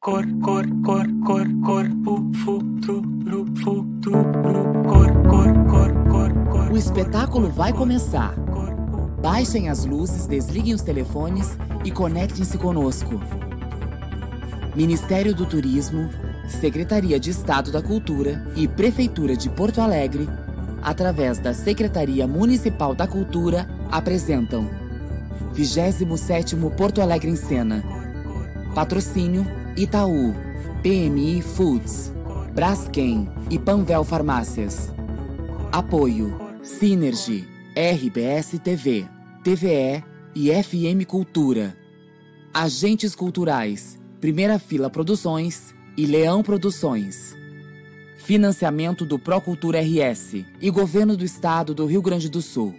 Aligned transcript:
Cor, 0.00 0.24
cor, 0.40 0.64
cor, 0.84 1.06
cor, 1.26 1.46
corpo, 1.64 2.30
futuro, 2.44 3.44
futuro, 3.64 4.22
cor, 4.86 5.12
cor, 5.28 5.52
cor, 5.68 5.92
cor, 6.08 6.46
cor. 6.52 6.72
O 6.72 6.76
espetáculo 6.76 7.50
vai 7.50 7.72
começar. 7.72 8.32
Baixem 9.20 9.68
as 9.68 9.84
luzes, 9.84 10.28
desliguem 10.28 10.72
os 10.72 10.82
telefones 10.82 11.58
e 11.84 11.90
conectem-se 11.90 12.56
conosco. 12.58 13.20
Ministério 14.76 15.34
do 15.34 15.44
Turismo, 15.44 16.08
Secretaria 16.48 17.18
de 17.18 17.30
Estado 17.30 17.72
da 17.72 17.82
Cultura 17.82 18.46
e 18.54 18.68
Prefeitura 18.68 19.36
de 19.36 19.50
Porto 19.50 19.80
Alegre, 19.80 20.28
através 20.80 21.40
da 21.40 21.52
Secretaria 21.52 22.24
Municipal 22.24 22.94
da 22.94 23.08
Cultura, 23.08 23.68
apresentam 23.90 24.70
27º 25.56 26.70
Porto 26.76 27.02
Alegre 27.02 27.32
em 27.32 27.36
Cena. 27.36 27.82
Patrocínio 28.76 29.57
Itaú, 29.78 30.34
PMI 30.82 31.40
Foods, 31.40 32.12
Braskem 32.52 33.28
e 33.48 33.60
Panvel 33.60 34.02
Farmácias. 34.02 34.92
Apoio 35.70 36.36
Synergy, 36.64 37.46
RBS 37.76 38.58
TV, 38.58 39.06
TVE 39.44 40.02
e 40.34 40.50
FM 40.50 41.06
Cultura. 41.06 41.78
Agentes 42.52 43.14
culturais 43.14 44.00
Primeira 44.20 44.58
Fila 44.58 44.90
Produções 44.90 45.72
e 45.96 46.06
Leão 46.06 46.42
Produções. 46.42 47.36
Financiamento 48.16 49.06
do 49.06 49.16
Procultura 49.16 49.80
RS 49.80 50.44
e 50.60 50.70
Governo 50.72 51.16
do 51.16 51.24
Estado 51.24 51.72
do 51.72 51.86
Rio 51.86 52.02
Grande 52.02 52.28
do 52.28 52.42
Sul. 52.42 52.74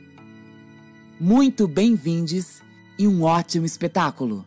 Muito 1.18 1.66
bem-vindos 1.66 2.62
e 2.98 3.08
um 3.08 3.24
ótimo 3.24 3.66
espetáculo! 3.66 4.46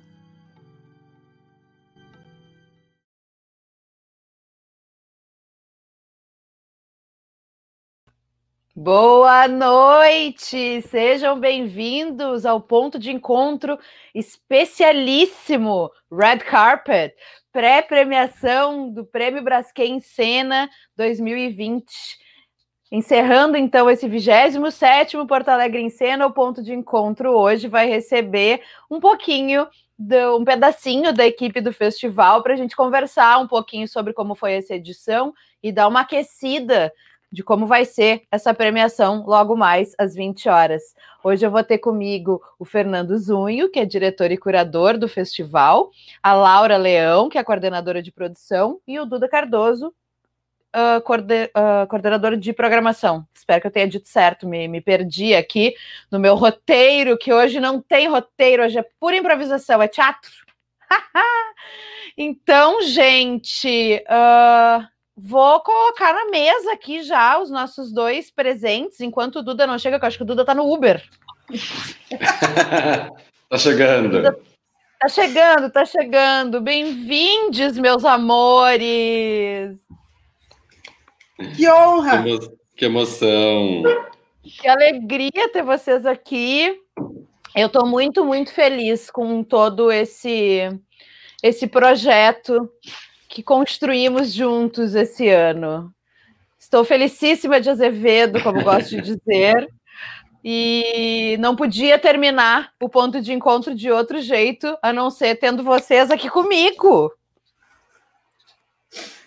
Boa 8.85 9.47
noite! 9.47 10.83
Sejam 10.89 11.39
bem-vindos 11.39 12.45
ao 12.45 12.61
ponto 12.61 12.99
de 12.99 13.13
encontro 13.13 13.79
especialíssimo 14.13 15.89
Red 16.11 16.39
Carpet, 16.39 17.15
pré-premiação 17.53 18.91
do 18.91 19.07
Prêmio 19.07 19.41
Braskem 19.41 20.01
Cena 20.01 20.69
2020. 20.97 21.85
Encerrando 22.91 23.57
então 23.57 23.89
esse 23.89 24.09
27º 24.09 25.29
Porto 25.29 25.51
Alegre 25.51 25.81
em 25.81 25.89
Cena, 25.89 26.27
o 26.27 26.33
ponto 26.33 26.61
de 26.61 26.75
encontro 26.75 27.31
hoje 27.31 27.69
vai 27.69 27.87
receber 27.87 28.63
um 28.91 28.99
pouquinho, 28.99 29.65
um 30.37 30.45
pedacinho 30.45 31.13
da 31.13 31.25
equipe 31.25 31.61
do 31.61 31.73
festival 31.73 32.43
para 32.43 32.55
a 32.55 32.57
gente 32.57 32.75
conversar 32.75 33.39
um 33.39 33.47
pouquinho 33.47 33.87
sobre 33.87 34.13
como 34.13 34.35
foi 34.35 34.55
essa 34.55 34.75
edição 34.75 35.33
e 35.63 35.71
dar 35.71 35.87
uma 35.87 36.01
aquecida 36.01 36.93
de 37.33 37.43
como 37.43 37.67
vai 37.67 37.87
ser 37.87 38.23
essa 38.31 38.53
premiação 38.53 39.25
logo 39.27 39.57
mais 39.57 39.95
às 39.97 40.15
20 40.15 40.51
horas. 40.51 40.83
Hoje 41.25 41.47
eu 41.47 41.51
vou 41.51 41.65
ter 41.65 41.79
comigo 41.79 42.43
o 42.59 42.65
Fernando 42.65 43.17
Zunho, 43.17 43.71
que 43.71 43.81
é 43.81 43.87
diretor 43.87 44.31
e 44.31 44.37
curador 44.37 44.99
do 44.99 45.09
festival, 45.09 45.91
a 46.23 46.35
Laura 46.35 46.77
Leão, 46.77 47.31
que 47.31 47.39
é 47.39 47.43
coordenadora 47.43 48.03
de 48.03 48.13
produção, 48.13 48.79
e 48.87 49.01
o 49.01 49.07
Duda 49.07 49.27
Cardoso, 49.29 49.95
uh, 50.77 50.99
uh, 50.99 51.87
coordenador 51.89 52.37
de 52.37 52.53
programação. 52.53 53.27
Espero 53.35 53.63
que 53.63 53.67
eu 53.67 53.73
tenha 53.73 53.89
dito 53.89 54.09
certo, 54.09 54.47
me, 54.47 54.69
me 54.69 54.83
perdi 54.83 55.35
aqui 55.35 55.75
no 56.11 56.19
meu 56.19 56.35
roteiro, 56.35 57.17
que 57.17 57.33
hoje 57.33 57.61
não 57.61 57.81
tem 57.81 58.09
roteiro, 58.09 58.63
hoje 58.63 58.79
é 58.79 58.87
pura 59.01 59.17
improvisação, 59.17 59.81
é 59.81 59.89
teatro. 59.89 60.31
então, 62.17 62.83
gente, 62.83 64.05
uh, 64.07 64.92
Vou 65.17 65.61
colocar 65.61 66.15
na 66.15 66.31
mesa 66.31 66.73
aqui 66.73 67.03
já 67.03 67.39
os 67.39 67.51
nossos 67.51 67.93
dois 67.93 68.31
presentes, 68.31 69.01
enquanto 69.01 69.37
o 69.37 69.43
Duda 69.43 69.67
não 69.67 69.79
chega, 69.79 69.99
que 69.99 70.05
eu 70.05 70.09
acho 70.09 70.17
que 70.17 70.23
o 70.23 70.27
Duda 70.27 70.45
tá 70.45 70.55
no 70.55 70.73
Uber. 70.73 71.03
tá 73.49 73.59
chegando. 73.59 74.23
Tá 74.99 75.09
chegando, 75.09 75.71
tá 75.71 75.85
chegando. 75.85 76.63
Bem-vindos, 76.63 77.77
meus 77.77 78.07
amores. 78.07 79.79
Que 81.57 81.69
honra! 81.69 82.23
Que, 82.23 82.31
emo 82.31 82.59
que 82.75 82.85
emoção! 82.87 83.83
Que 84.43 84.67
alegria 84.67 85.51
ter 85.53 85.63
vocês 85.63 86.07
aqui. 86.07 86.75
Eu 87.55 87.67
estou 87.67 87.87
muito, 87.87 88.25
muito 88.25 88.51
feliz 88.51 89.11
com 89.11 89.45
todo 89.45 89.93
esse 89.93 90.71
esse 91.43 91.67
projeto 91.67 92.71
que 93.33 93.43
construímos 93.43 94.31
juntos 94.31 94.95
esse 94.95 95.29
ano. 95.31 95.91
Estou 96.59 96.85
felicíssima 96.85 97.61
de 97.61 97.71
Azevedo, 97.71 98.43
como 98.43 98.63
gosto 98.63 98.91
de 98.91 99.01
dizer, 99.17 99.69
e 100.45 101.37
não 101.41 101.57
podia 101.57 101.99
terminar 101.99 102.73
o 102.79 102.91
ponto 102.91 103.23
de 103.23 103.33
encontro 103.33 103.75
de 103.75 103.91
outro 103.91 104.21
jeito, 104.21 104.77
a 104.83 104.93
não 104.93 105.11
ser 105.11 105.37
tendo 105.37 105.65
vocês 105.65 106.11
aqui 106.11 106.29
comigo. 106.29 107.11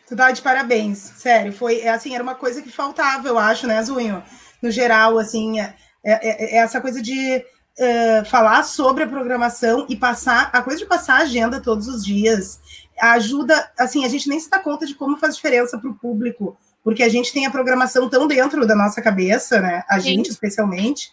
Tu 0.07 0.15
dá 0.15 0.29
de 0.29 0.41
parabéns, 0.41 0.99
sério. 0.99 1.51
Foi 1.51 1.79
é, 1.79 1.89
assim, 1.89 2.13
era 2.13 2.23
uma 2.23 2.35
coisa 2.35 2.61
que 2.61 2.71
faltava, 2.71 3.27
eu 3.27 3.39
acho, 3.39 3.65
né, 3.65 3.81
Zunho? 3.81 4.23
No 4.61 4.69
geral, 4.69 5.17
assim, 5.17 5.59
é, 5.59 5.73
é, 6.03 6.55
é 6.55 6.57
essa 6.57 6.79
coisa 6.79 7.01
de 7.01 7.37
uh, 7.79 8.25
falar 8.25 8.61
sobre 8.63 9.03
a 9.03 9.07
programação 9.07 9.87
e 9.89 9.95
passar 9.95 10.51
a 10.53 10.61
coisa 10.61 10.79
de 10.79 10.85
passar 10.85 11.15
a 11.15 11.23
agenda 11.23 11.59
todos 11.59 11.87
os 11.87 12.05
dias 12.05 12.59
ajuda, 13.01 13.71
assim, 13.77 14.05
a 14.05 14.09
gente 14.09 14.27
nem 14.29 14.39
se 14.39 14.49
dá 14.49 14.59
conta 14.59 14.85
de 14.85 14.95
como 14.95 15.17
faz 15.17 15.35
diferença 15.35 15.77
para 15.77 15.89
o 15.89 15.95
público, 15.95 16.57
porque 16.83 17.03
a 17.03 17.09
gente 17.09 17.33
tem 17.33 17.45
a 17.45 17.51
programação 17.51 18.09
tão 18.09 18.27
dentro 18.27 18.65
da 18.65 18.75
nossa 18.75 19.01
cabeça, 19.01 19.59
né? 19.59 19.83
A 19.89 19.99
Sim. 19.99 20.09
gente 20.09 20.29
especialmente, 20.29 21.11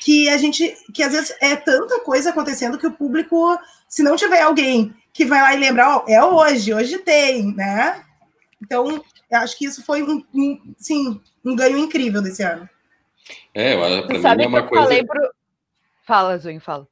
que 0.00 0.28
a 0.28 0.38
gente, 0.38 0.76
que 0.92 1.02
às 1.02 1.12
vezes 1.12 1.36
é 1.40 1.56
tanta 1.56 2.00
coisa 2.00 2.30
acontecendo 2.30 2.78
que 2.78 2.86
o 2.86 2.92
público, 2.92 3.58
se 3.88 4.02
não 4.02 4.16
tiver 4.16 4.40
alguém 4.40 4.94
que 5.12 5.24
vai 5.24 5.40
lá 5.40 5.54
e 5.54 5.58
lembrar, 5.58 5.96
ó, 5.96 6.04
oh, 6.04 6.10
é 6.10 6.24
hoje, 6.24 6.74
hoje 6.74 6.98
tem, 6.98 7.54
né? 7.54 8.04
Então, 8.62 9.02
eu 9.30 9.38
acho 9.38 9.58
que 9.58 9.66
isso 9.66 9.84
foi 9.84 10.02
um, 10.02 10.24
um 10.34 10.74
sim, 10.78 11.20
um 11.44 11.54
ganho 11.54 11.78
incrível 11.78 12.22
desse 12.22 12.42
ano. 12.42 12.68
É, 13.52 13.76
para 14.02 14.36
mim 14.36 14.44
é 14.44 14.46
uma 14.46 14.66
coisa. 14.66 15.04
Pro... 15.04 15.30
Fala, 16.04 16.38
Zunho, 16.38 16.60
fala. 16.60 16.88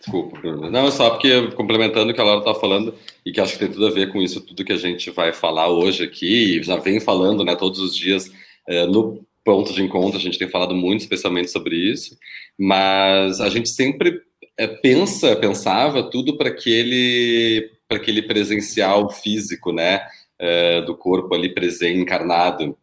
Desculpa, 0.00 0.40
não, 0.70 0.90
só 0.90 1.10
porque 1.10 1.50
complementando 1.50 2.10
o 2.10 2.14
que 2.14 2.20
a 2.20 2.24
Laura 2.24 2.40
está 2.40 2.58
falando, 2.58 2.94
e 3.24 3.30
que 3.30 3.40
acho 3.40 3.52
que 3.52 3.58
tem 3.58 3.70
tudo 3.70 3.86
a 3.86 3.90
ver 3.90 4.10
com 4.10 4.22
isso, 4.22 4.40
tudo 4.40 4.64
que 4.64 4.72
a 4.72 4.78
gente 4.78 5.10
vai 5.10 5.30
falar 5.30 5.68
hoje 5.68 6.02
aqui, 6.02 6.62
já 6.62 6.76
vem 6.76 6.98
falando 6.98 7.44
né, 7.44 7.54
todos 7.54 7.78
os 7.80 7.94
dias 7.94 8.32
é, 8.66 8.86
no 8.86 9.22
ponto 9.44 9.74
de 9.74 9.82
encontro, 9.82 10.18
a 10.18 10.22
gente 10.22 10.38
tem 10.38 10.48
falado 10.48 10.74
muito 10.74 11.02
especialmente 11.02 11.50
sobre 11.50 11.76
isso, 11.76 12.16
mas 12.58 13.42
a 13.42 13.50
gente 13.50 13.68
sempre 13.68 14.22
é, 14.56 14.66
pensa, 14.66 15.36
pensava 15.36 16.02
tudo 16.02 16.38
para 16.38 16.48
aquele, 16.48 17.70
aquele 17.90 18.22
presencial 18.22 19.10
físico, 19.10 19.70
né, 19.70 20.00
é, 20.38 20.80
do 20.80 20.96
corpo 20.96 21.34
ali 21.34 21.52
presente, 21.52 22.00
encarnado. 22.00 22.74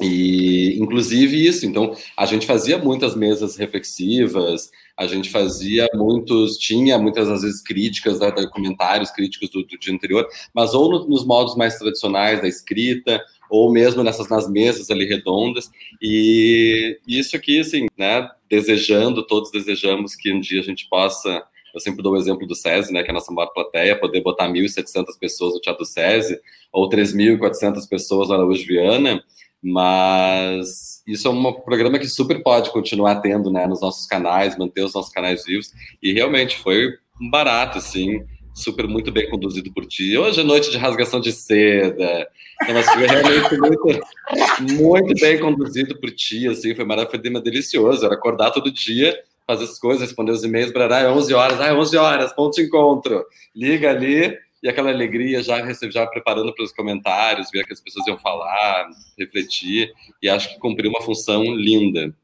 E, 0.00 0.76
inclusive, 0.80 1.44
isso. 1.44 1.66
Então, 1.66 1.96
a 2.16 2.24
gente 2.24 2.46
fazia 2.46 2.78
muitas 2.78 3.16
mesas 3.16 3.56
reflexivas, 3.56 4.70
a 4.98 5.06
gente 5.06 5.30
fazia 5.30 5.86
muitos, 5.94 6.58
tinha 6.58 6.98
muitas 6.98 7.28
às 7.28 7.42
vezes 7.42 7.62
críticas, 7.62 8.18
né, 8.18 8.32
comentários 8.50 9.12
críticos 9.12 9.48
do, 9.48 9.62
do, 9.62 9.78
dia 9.78 9.94
anterior, 9.94 10.26
mas 10.52 10.74
ou 10.74 10.90
no, 10.90 11.08
nos 11.08 11.24
modos 11.24 11.54
mais 11.54 11.78
tradicionais 11.78 12.40
da 12.42 12.48
escrita, 12.48 13.22
ou 13.48 13.72
mesmo 13.72 14.02
nessas 14.02 14.28
nas 14.28 14.50
mesas 14.50 14.90
ali 14.90 15.06
redondas. 15.06 15.70
E 16.02 16.98
isso 17.06 17.36
aqui, 17.36 17.60
assim, 17.60 17.86
né, 17.96 18.28
desejando, 18.50 19.24
todos 19.24 19.52
desejamos 19.52 20.16
que 20.16 20.32
um 20.32 20.40
dia 20.40 20.60
a 20.60 20.64
gente 20.64 20.88
possa 20.88 21.44
eu 21.74 21.80
sempre 21.80 22.02
dou 22.02 22.14
o 22.14 22.16
exemplo 22.16 22.46
do 22.46 22.54
SESI, 22.54 22.92
né, 22.92 23.02
que 23.02 23.08
é 23.08 23.12
a 23.12 23.14
nossa 23.14 23.30
maior 23.30 23.48
plateia, 23.48 23.98
poder 23.98 24.22
botar 24.22 24.48
1.700 24.48 25.04
pessoas 25.20 25.52
no 25.52 25.60
Teatro 25.60 25.84
SESI, 25.84 26.40
ou 26.72 26.88
3.400 26.88 27.86
pessoas 27.88 28.30
na 28.30 28.42
USP 28.42 28.68
Viana, 28.68 29.22
mas 29.62 31.02
isso 31.06 31.26
é 31.26 31.30
um 31.30 31.52
programa 31.52 31.98
que 31.98 32.08
super 32.08 32.42
pode 32.42 32.70
continuar 32.70 33.16
tendo, 33.16 33.50
né, 33.50 33.66
nos 33.66 33.80
nossos 33.80 34.06
canais, 34.06 34.56
manter 34.56 34.84
os 34.84 34.94
nossos 34.94 35.12
canais 35.12 35.44
vivos, 35.44 35.72
e 36.02 36.12
realmente 36.12 36.58
foi 36.58 36.92
barato, 37.30 37.78
assim, 37.78 38.22
super 38.54 38.86
muito 38.86 39.10
bem 39.10 39.28
conduzido 39.28 39.72
por 39.72 39.86
ti. 39.86 40.16
Hoje 40.16 40.40
é 40.40 40.44
noite 40.44 40.70
de 40.70 40.78
rasgação 40.78 41.20
de 41.20 41.32
seda, 41.32 42.28
então, 42.62 42.74
mas 42.74 42.86
foi 42.86 43.06
realmente 43.06 43.56
muito, 43.56 44.74
muito 44.74 45.20
bem 45.20 45.38
conduzido 45.38 45.98
por 46.00 46.10
ti, 46.10 46.48
assim, 46.48 46.74
foi 46.74 46.84
maravilhoso, 46.84 47.42
delicioso, 47.42 48.04
era 48.04 48.14
acordar 48.14 48.50
todo 48.50 48.70
dia, 48.70 49.18
fazer 49.46 49.64
as 49.64 49.78
coisas, 49.78 50.02
responder 50.02 50.32
os 50.32 50.44
e-mails, 50.44 50.72
ah, 50.74 51.00
é 51.00 51.10
11 51.10 51.34
horas, 51.34 51.60
ah, 51.60 51.66
é 51.68 51.74
11 51.74 51.96
horas, 51.96 52.32
ponto 52.32 52.54
de 52.54 52.62
encontro, 52.62 53.24
liga 53.54 53.90
ali, 53.90 54.36
e 54.62 54.68
aquela 54.68 54.90
alegria 54.90 55.42
já, 55.42 55.60
já 55.90 56.06
preparando 56.06 56.54
para 56.54 56.64
os 56.64 56.72
comentários, 56.72 57.50
ver 57.50 57.64
que 57.64 57.72
as 57.72 57.80
pessoas 57.80 58.06
iam 58.06 58.18
falar, 58.18 58.88
refletir, 59.18 59.92
e 60.22 60.28
acho 60.28 60.48
que 60.50 60.58
cumpriu 60.58 60.90
uma 60.90 61.02
função 61.02 61.42
linda. 61.42 62.14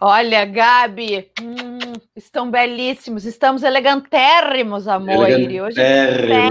Olha, 0.00 0.44
Gabi, 0.44 1.30
hum, 1.40 1.92
estão 2.14 2.50
belíssimos, 2.50 3.24
estamos 3.24 3.62
elegantérrimos, 3.62 4.88
amor. 4.88 5.28
Hoje 5.28 5.80
é 5.80 6.48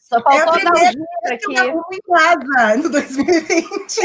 Só 0.00 0.20
faltou 0.22 0.56
é 0.56 0.64
dar 0.64 0.72
um 0.72 1.32
aqui. 1.32 1.54
Eu 1.56 1.82
em 1.92 1.98
casa 2.12 2.76
no 2.78 2.90
2020. 2.90 4.00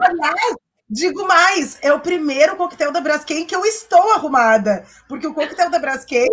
Aliás, 0.00 0.56
Digo 0.88 1.26
mais, 1.26 1.78
é 1.80 1.90
o 1.92 2.00
primeiro 2.00 2.56
coquetel 2.56 2.92
da 2.92 3.00
Braskem 3.00 3.46
que 3.46 3.56
eu 3.56 3.64
estou 3.64 4.12
arrumada. 4.12 4.84
Porque 5.08 5.26
o 5.26 5.32
coquetel 5.32 5.70
da 5.70 5.78
Braskem 5.78 6.28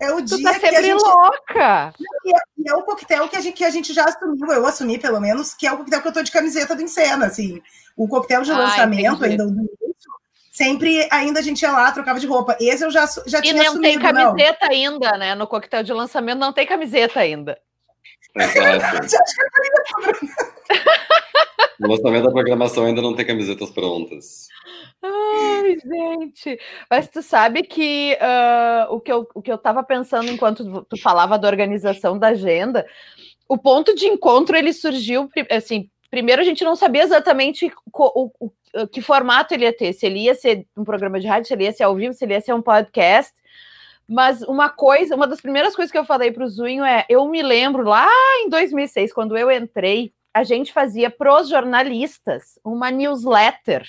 é 0.00 0.10
o 0.10 0.24
tu 0.24 0.36
dia 0.36 0.52
tá 0.52 0.58
que 0.58 0.66
a 0.66 0.82
gente. 0.82 1.02
louca! 1.02 1.92
E 2.24 2.34
é, 2.34 2.72
é, 2.72 2.74
o 2.74 2.82
coquetel 2.82 3.28
que 3.28 3.36
a, 3.36 3.40
gente, 3.40 3.54
que 3.54 3.64
a 3.64 3.70
gente 3.70 3.92
já 3.92 4.04
assumiu, 4.04 4.50
eu 4.52 4.66
assumi 4.66 4.98
pelo 4.98 5.20
menos, 5.20 5.52
que 5.52 5.66
é 5.66 5.72
o 5.72 5.76
coquetel 5.76 6.00
que 6.00 6.08
eu 6.08 6.12
tô 6.12 6.22
de 6.22 6.32
camiseta 6.32 6.74
do 6.74 6.82
Encena, 6.82 7.26
assim. 7.26 7.60
O 7.94 8.08
coquetel 8.08 8.42
de 8.42 8.52
ah, 8.52 8.58
lançamento, 8.58 9.22
ainda 9.22 9.44
do 9.44 9.52
início, 9.52 10.10
sempre 10.50 11.06
ainda 11.12 11.40
a 11.40 11.42
gente 11.42 11.60
ia 11.60 11.70
lá, 11.70 11.92
trocava 11.92 12.18
de 12.18 12.26
roupa. 12.26 12.56
Esse 12.58 12.82
eu 12.82 12.90
já, 12.90 13.06
já 13.26 13.42
tinha 13.42 13.68
assumido. 13.68 13.86
E 13.86 13.96
não 13.96 14.02
tem 14.02 14.14
camiseta 14.14 14.66
não. 14.66 14.72
ainda, 14.72 15.18
né? 15.18 15.34
No 15.34 15.46
coquetel 15.46 15.82
de 15.82 15.92
lançamento 15.92 16.38
não 16.38 16.54
tem 16.54 16.66
camiseta 16.66 17.20
ainda. 17.20 17.58
Exato. 18.34 19.06
O 21.80 21.86
lançamento 21.86 22.24
da 22.24 22.30
programação 22.30 22.84
ainda 22.84 23.00
não 23.00 23.14
tem 23.14 23.24
camisetas 23.24 23.70
prontas. 23.70 24.48
Ai, 25.02 25.76
gente. 25.78 26.58
Mas 26.90 27.08
tu 27.08 27.22
sabe 27.22 27.62
que 27.62 28.18
uh, 28.20 28.94
o, 28.94 29.00
que 29.00 29.10
eu, 29.10 29.26
o 29.34 29.40
que 29.40 29.50
eu 29.50 29.56
tava 29.56 29.82
pensando 29.82 30.30
enquanto 30.30 30.84
tu 30.84 31.00
falava 31.00 31.38
da 31.38 31.48
organização 31.48 32.18
da 32.18 32.28
agenda, 32.28 32.86
o 33.48 33.56
ponto 33.56 33.94
de 33.94 34.06
encontro 34.06 34.56
ele 34.56 34.72
surgiu 34.72 35.28
assim. 35.50 35.88
Primeiro, 36.10 36.42
a 36.42 36.44
gente 36.44 36.64
não 36.64 36.74
sabia 36.74 37.04
exatamente 37.04 37.72
o, 37.94 38.30
o, 38.40 38.52
o, 38.74 38.86
que 38.88 39.00
formato 39.00 39.54
ele 39.54 39.64
ia 39.64 39.72
ter, 39.72 39.92
se 39.92 40.04
ele 40.04 40.24
ia 40.24 40.34
ser 40.34 40.66
um 40.76 40.82
programa 40.82 41.20
de 41.20 41.28
rádio, 41.28 41.46
se 41.46 41.54
ele 41.54 41.64
ia 41.64 41.72
ser 41.72 41.84
ao 41.84 41.94
vivo, 41.94 42.12
se 42.12 42.24
ele 42.24 42.34
ia 42.34 42.40
ser 42.40 42.52
um 42.52 42.60
podcast. 42.60 43.32
Mas 44.08 44.42
uma 44.42 44.68
coisa, 44.68 45.14
uma 45.14 45.26
das 45.26 45.40
primeiras 45.40 45.76
coisas 45.76 45.92
que 45.92 45.96
eu 45.96 46.04
falei 46.04 46.32
para 46.32 46.44
o 46.44 46.48
Zunho 46.48 46.84
é: 46.84 47.06
eu 47.08 47.26
me 47.28 47.42
lembro 47.42 47.84
lá 47.84 48.08
em 48.44 48.48
2006, 48.48 49.12
quando 49.12 49.38
eu 49.38 49.50
entrei, 49.52 50.12
a 50.32 50.42
gente 50.42 50.72
fazia 50.72 51.10
para 51.10 51.40
os 51.40 51.48
jornalistas 51.48 52.58
uma 52.64 52.90
newsletter. 52.90 53.88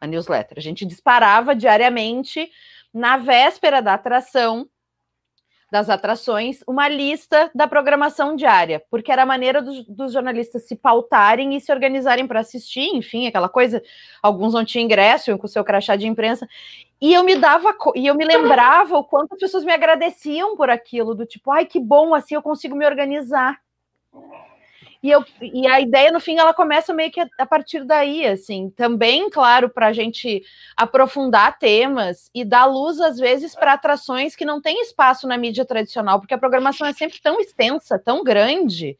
A 0.00 0.06
newsletter. 0.06 0.58
A 0.58 0.62
gente 0.62 0.86
disparava 0.86 1.54
diariamente, 1.54 2.50
na 2.92 3.16
véspera 3.16 3.80
da 3.82 3.94
atração, 3.94 4.68
das 5.70 5.88
atrações, 5.88 6.64
uma 6.66 6.88
lista 6.88 7.48
da 7.54 7.68
programação 7.68 8.34
diária, 8.34 8.82
porque 8.90 9.12
era 9.12 9.22
a 9.22 9.26
maneira 9.26 9.62
dos, 9.62 9.86
dos 9.86 10.12
jornalistas 10.12 10.66
se 10.66 10.74
pautarem 10.74 11.54
e 11.54 11.60
se 11.60 11.72
organizarem 11.72 12.26
para 12.26 12.40
assistir, 12.40 12.88
enfim, 12.96 13.28
aquela 13.28 13.48
coisa. 13.48 13.80
Alguns 14.20 14.52
não 14.52 14.64
tinham 14.64 14.84
ingresso, 14.84 15.36
com 15.38 15.46
o 15.46 15.48
seu 15.48 15.62
crachá 15.62 15.94
de 15.94 16.08
imprensa. 16.08 16.48
E 17.00 17.14
eu 17.14 17.22
me 17.22 17.36
dava, 17.36 17.74
e 17.94 18.06
eu 18.06 18.14
me 18.16 18.24
lembrava 18.24 18.96
o 18.98 19.04
quanto 19.04 19.34
as 19.34 19.38
pessoas 19.38 19.64
me 19.64 19.72
agradeciam 19.72 20.56
por 20.56 20.68
aquilo, 20.68 21.14
do 21.14 21.24
tipo, 21.24 21.52
ai, 21.52 21.64
que 21.64 21.78
bom, 21.78 22.14
assim 22.14 22.34
eu 22.34 22.42
consigo 22.42 22.74
me 22.74 22.84
organizar. 22.84 23.56
E, 25.02 25.10
eu, 25.10 25.24
e 25.40 25.66
a 25.66 25.80
ideia, 25.80 26.12
no 26.12 26.20
fim, 26.20 26.36
ela 26.38 26.52
começa 26.52 26.92
meio 26.92 27.10
que 27.10 27.20
a, 27.20 27.28
a 27.38 27.46
partir 27.46 27.84
daí, 27.84 28.26
assim. 28.26 28.68
Também, 28.70 29.30
claro, 29.30 29.70
para 29.70 29.86
a 29.86 29.92
gente 29.92 30.42
aprofundar 30.76 31.58
temas 31.58 32.30
e 32.34 32.44
dar 32.44 32.66
luz, 32.66 33.00
às 33.00 33.18
vezes, 33.18 33.54
para 33.54 33.72
atrações 33.72 34.36
que 34.36 34.44
não 34.44 34.60
têm 34.60 34.82
espaço 34.82 35.26
na 35.26 35.38
mídia 35.38 35.64
tradicional, 35.64 36.20
porque 36.20 36.34
a 36.34 36.38
programação 36.38 36.86
é 36.86 36.92
sempre 36.92 37.18
tão 37.22 37.40
extensa, 37.40 37.98
tão 37.98 38.22
grande, 38.22 38.98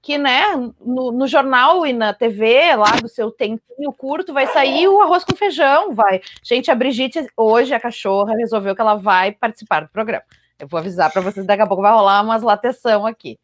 que, 0.00 0.18
né, 0.18 0.56
no, 0.80 1.12
no, 1.12 1.28
jornal 1.28 1.86
e 1.86 1.92
na 1.92 2.12
TV, 2.12 2.74
lá 2.74 2.90
do 3.00 3.08
seu 3.08 3.30
tempinho 3.30 3.92
curto, 3.92 4.32
vai 4.32 4.48
sair 4.48 4.88
o 4.88 5.00
arroz 5.00 5.22
com 5.22 5.36
feijão, 5.36 5.94
vai. 5.94 6.20
Gente, 6.42 6.70
a 6.70 6.74
Brigitte, 6.74 7.24
hoje, 7.36 7.72
a 7.72 7.78
cachorra, 7.78 8.34
resolveu 8.34 8.74
que 8.74 8.80
ela 8.80 8.96
vai 8.96 9.32
participar 9.32 9.82
do 9.82 9.88
programa. 9.90 10.24
Eu 10.58 10.66
vou 10.66 10.78
avisar 10.78 11.12
para 11.12 11.20
vocês, 11.20 11.46
daqui 11.46 11.62
a 11.62 11.66
pouco 11.66 11.82
vai 11.82 11.92
rolar 11.92 12.22
umas 12.22 12.42
lateção 12.42 13.06
aqui. 13.06 13.38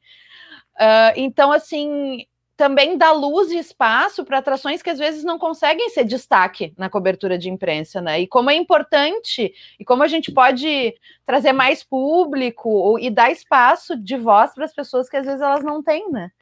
Uh, 0.79 1.13
então, 1.17 1.51
assim, 1.51 2.25
também 2.59 2.99
dá 2.99 3.13
luz 3.13 3.53
e 3.53 3.59
espaço 3.59 4.25
para 4.25 4.39
atrações 4.39 4.83
que 4.83 4.91
às 4.91 4.99
vezes 4.99 5.23
não 5.23 5.39
conseguem 5.39 5.91
ser 5.91 6.05
destaque 6.05 6.75
na 6.77 6.91
cobertura 6.91 7.39
de 7.39 7.49
imprensa, 7.49 8.01
né? 8.01 8.21
E 8.21 8.27
como 8.27 8.51
é 8.51 8.55
importante 8.57 9.55
e 9.79 9.85
como 9.85 10.03
a 10.03 10.09
gente 10.09 10.33
pode 10.33 10.93
trazer 11.25 11.53
mais 11.53 11.85
público 11.85 12.99
e 12.99 13.11
dar 13.11 13.31
espaço 13.31 13.97
de 13.97 14.17
voz 14.17 14.53
para 14.55 14.65
as 14.65 14.75
pessoas 14.75 15.09
que 15.09 15.17
às 15.17 15.25
vezes 15.25 15.41
elas 15.41 15.63
não 15.63 15.81
têm, 15.83 16.11
né? 16.11 16.33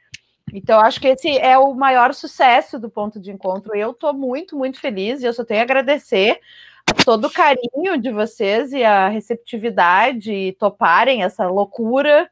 Então, 0.54 0.80
acho 0.80 0.98
que 1.00 1.08
esse 1.08 1.36
é 1.36 1.58
o 1.58 1.74
maior 1.74 2.14
sucesso 2.14 2.78
do 2.78 2.88
ponto 2.88 3.20
de 3.20 3.30
encontro. 3.30 3.76
Eu 3.76 3.90
estou 3.90 4.14
muito, 4.14 4.56
muito 4.56 4.80
feliz 4.80 5.20
e 5.20 5.26
eu 5.26 5.34
só 5.34 5.44
tenho 5.44 5.60
a 5.60 5.64
agradecer 5.64 6.40
a 6.88 6.94
todo 7.04 7.26
o 7.26 7.32
carinho 7.32 8.00
de 8.00 8.10
vocês 8.10 8.72
e 8.72 8.82
a 8.82 9.08
receptividade 9.08 10.32
e 10.32 10.52
toparem 10.52 11.24
essa 11.24 11.46
loucura 11.46 12.30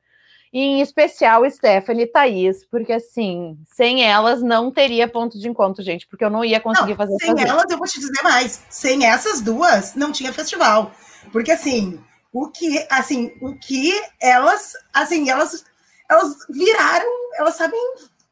e 0.55 0.61
em 0.61 0.81
especial 0.81 1.43
Stephanie 1.51 2.05
e 2.05 2.06
Thaís, 2.06 2.65
porque 2.71 2.93
assim, 2.93 3.59
sem 3.67 4.05
elas 4.05 4.41
não 4.41 4.71
teria 4.71 5.09
ponto 5.09 5.37
de 5.37 5.49
encontro, 5.49 5.83
gente, 5.83 6.06
porque 6.06 6.25
eu 6.25 6.31
não 6.31 6.45
ia 6.45 6.61
conseguir 6.61 6.91
não, 6.91 6.97
fazer 6.97 7.17
Sem 7.21 7.41
elas, 7.41 7.69
eu 7.69 7.77
vou 7.77 7.89
te 7.89 7.99
dizer 7.99 8.23
mais, 8.23 8.62
sem 8.71 9.05
essas 9.05 9.41
duas, 9.41 9.97
não 9.97 10.12
tinha 10.12 10.33
festival. 10.33 10.93
Porque 11.33 11.51
assim, 11.51 12.01
o 12.33 12.49
que, 12.49 12.87
assim, 12.89 13.33
o 13.43 13.56
que 13.56 13.93
elas, 14.23 14.75
assim, 14.93 15.29
elas 15.29 15.65
elas 16.11 16.37
viraram, 16.49 17.07
elas 17.39 17.57
sabem, 17.57 17.81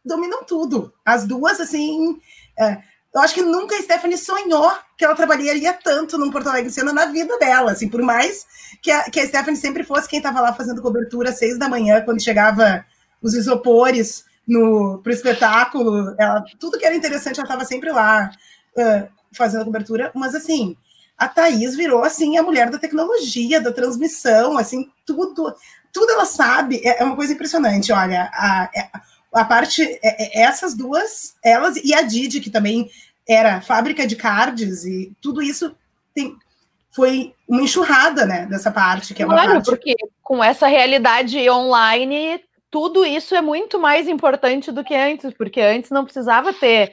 dominam 0.05 0.45
tudo. 0.45 0.93
As 1.05 1.27
duas, 1.27 1.61
assim, 1.61 2.21
é, 2.59 2.83
eu 3.15 3.21
acho 3.21 3.35
que 3.35 3.43
nunca 3.43 3.77
a 3.77 3.83
Stephanie 3.83 4.17
sonhou 4.17 4.73
que 4.97 5.05
ela 5.05 5.15
trabalharia 5.15 5.73
tanto 5.73 6.17
no 6.17 6.31
Porto 6.31 6.49
Alegre 6.49 6.71
cena 6.71 6.93
na 6.93 7.07
vida 7.07 7.39
dela, 7.39 7.73
assim, 7.73 7.89
por 7.89 8.01
mais 8.01 8.47
que 8.81 8.91
a, 8.91 9.11
que 9.11 9.21
a 9.21 9.27
Stephanie 9.27 9.61
sempre 9.61 9.85
fosse 9.85 10.09
quem 10.09 10.19
estava 10.19 10.41
lá 10.41 10.53
fazendo 10.55 10.81
cobertura 10.81 11.29
às 11.29 11.39
seis 11.39 11.59
da 11.59 11.69
manhã, 11.69 12.01
quando 12.03 12.23
chegava 12.23 12.85
os 13.21 13.35
isopores 13.35 14.25
no 14.49 14.99
pro 15.03 15.13
espetáculo, 15.13 16.15
ela, 16.19 16.43
tudo 16.59 16.79
que 16.79 16.87
era 16.87 16.95
interessante, 16.95 17.39
ela 17.39 17.45
estava 17.47 17.65
sempre 17.65 17.93
lá 17.93 18.31
uh, 18.77 19.09
fazendo 19.33 19.65
cobertura, 19.65 20.11
mas 20.15 20.35
assim, 20.35 20.77
a 21.17 21.29
Thaís 21.29 21.77
virou 21.77 22.03
assim 22.03 22.39
a 22.39 22.43
mulher 22.43 22.71
da 22.71 22.79
tecnologia, 22.79 23.61
da 23.61 23.73
transmissão, 23.73 24.57
assim, 24.57 24.91
tudo, 25.05 25.55
tudo 25.93 26.13
ela 26.13 26.25
sabe, 26.25 26.81
é, 26.83 27.03
é 27.03 27.05
uma 27.05 27.15
coisa 27.15 27.35
impressionante, 27.35 27.93
olha, 27.93 28.31
a, 28.33 28.65
a 28.65 29.03
a 29.33 29.45
parte, 29.45 29.83
é, 29.83 30.41
é, 30.41 30.43
essas 30.43 30.75
duas, 30.75 31.35
elas 31.43 31.77
e 31.77 31.95
a 31.95 32.03
Didi, 32.03 32.41
que 32.41 32.51
também 32.51 32.91
era 33.29 33.61
fábrica 33.61 34.07
de 34.07 34.17
cards, 34.17 34.85
e 34.85 35.13
tudo 35.21 35.41
isso 35.41 35.75
tem, 36.15 36.37
foi 36.91 37.35
uma 37.49 37.63
enxurrada, 37.63 38.27
né, 38.27 38.47
dessa 38.47 38.71
parte, 38.71 39.15
que 39.15 39.23
é 39.23 39.27
uma 39.27 39.35
claro, 39.35 39.53
parte... 39.55 39.67
porque 39.67 39.95
com 40.23 40.43
essa 40.43 40.67
realidade 40.67 41.49
online, 41.49 42.41
tudo 42.71 43.05
isso 43.05 43.35
é 43.35 43.41
muito 43.41 43.79
mais 43.79 44.09
importante 44.09 44.71
do 44.71 44.85
que 44.85 44.95
antes, 44.95 45.33
porque 45.35 45.61
antes 45.61 45.91
não 45.91 46.05
precisava 46.05 46.53
ter 46.53 46.93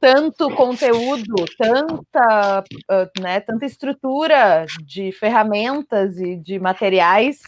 tanto 0.00 0.50
conteúdo, 0.50 1.34
tanta, 1.58 2.64
né, 3.20 3.40
tanta 3.40 3.64
estrutura 3.64 4.66
de 4.84 5.10
ferramentas 5.12 6.18
e 6.18 6.36
de 6.36 6.58
materiais 6.58 7.40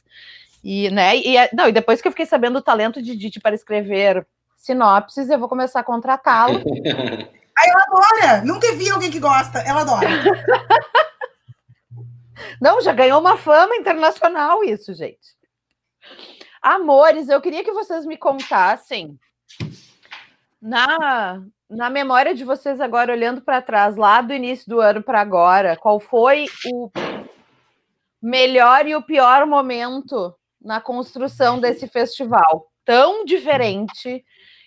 e, 0.63 0.91
né, 0.91 1.17
e, 1.17 1.37
não, 1.55 1.69
e 1.69 1.73
depois 1.73 2.01
que 2.01 2.09
eu 2.09 2.13
fiquei 2.13 2.27
sabendo 2.27 2.59
o 2.59 2.63
talento 2.63 3.01
de 3.01 3.17
Didi 3.17 3.41
para 3.41 3.55
escrever 3.55 4.27
sinopses, 4.57 5.31
eu 5.31 5.39
vou 5.39 5.49
começar 5.49 5.81
a 5.81 5.85
contratá-lo. 5.85 6.59
Aí 7.59 7.71
ela 7.71 7.85
adora! 7.87 8.45
Nunca 8.45 8.73
vi 8.75 8.89
alguém 8.91 9.11
que 9.11 9.19
gosta, 9.19 9.59
ela 9.61 9.81
adora. 9.81 10.09
Não, 12.61 12.81
já 12.81 12.93
ganhou 12.93 13.21
uma 13.21 13.37
fama 13.37 13.75
internacional 13.77 14.63
isso, 14.63 14.95
gente. 14.95 15.37
Amores, 16.63 17.29
eu 17.29 17.41
queria 17.41 17.65
que 17.65 17.73
vocês 17.73 18.05
me 18.07 18.17
contassem 18.17 19.19
na, 20.61 21.43
na 21.69 21.91
memória 21.91 22.35
de 22.35 22.45
vocês 22.45 22.81
agora, 22.81 23.13
olhando 23.13 23.41
para 23.41 23.63
trás, 23.63 23.97
lá 23.97 24.21
do 24.21 24.33
início 24.33 24.69
do 24.69 24.81
ano 24.81 25.03
para 25.03 25.21
agora, 25.21 25.77
qual 25.77 25.99
foi 25.99 26.47
o 26.67 26.91
melhor 28.21 28.87
e 28.87 28.95
o 28.95 29.03
pior 29.03 29.47
momento 29.47 30.35
na 30.61 30.81
construção 30.81 31.59
desse 31.61 31.87
festival 31.87 32.71
tão 32.85 33.25
diferente 33.25 34.25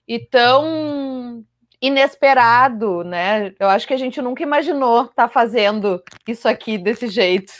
e 0.07 0.19
tão 0.19 1.43
inesperado, 1.81 3.03
né? 3.03 3.53
Eu 3.59 3.67
acho 3.67 3.87
que 3.87 3.93
a 3.93 3.97
gente 3.97 4.21
nunca 4.21 4.43
imaginou 4.43 5.05
estar 5.05 5.27
tá 5.27 5.27
fazendo 5.27 6.01
isso 6.27 6.47
aqui 6.47 6.77
desse 6.77 7.07
jeito 7.07 7.51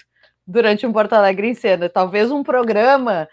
durante 0.46 0.86
um 0.86 0.94
Porto 0.94 1.14
Alegre 1.14 1.48
em 1.48 1.56
cena. 1.56 1.90
Talvez 1.90 2.30
um 2.30 2.44
programa 2.44 3.28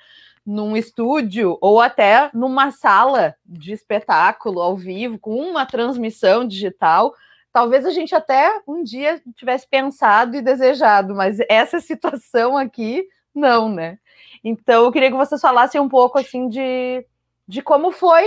num 0.46 0.74
estúdio 0.74 1.58
ou 1.60 1.78
até 1.78 2.30
numa 2.32 2.70
sala 2.70 3.34
de 3.44 3.72
espetáculo 3.72 4.62
ao 4.62 4.74
vivo 4.74 5.18
com 5.18 5.36
uma 5.36 5.66
transmissão 5.66 6.48
digital. 6.48 7.12
Talvez 7.52 7.84
a 7.84 7.90
gente 7.90 8.14
até 8.14 8.58
um 8.66 8.82
dia 8.82 9.20
tivesse 9.36 9.68
pensado 9.68 10.36
e 10.36 10.42
desejado, 10.42 11.14
mas 11.14 11.38
essa 11.50 11.80
situação 11.80 12.56
aqui 12.56 13.06
não, 13.34 13.68
né? 13.68 13.98
Então, 14.48 14.84
eu 14.84 14.92
queria 14.92 15.10
que 15.10 15.16
vocês 15.16 15.42
falassem 15.42 15.78
um 15.78 15.90
pouco 15.90 16.18
assim 16.18 16.48
de, 16.48 17.06
de 17.46 17.60
como 17.60 17.92
foi 17.92 18.26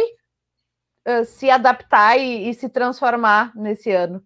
uh, 1.07 1.25
se 1.25 1.49
adaptar 1.49 2.15
e, 2.19 2.47
e, 2.47 2.53
se 2.53 2.69
transformar 2.69 3.51
nesse 3.55 3.89
ano. 3.89 4.23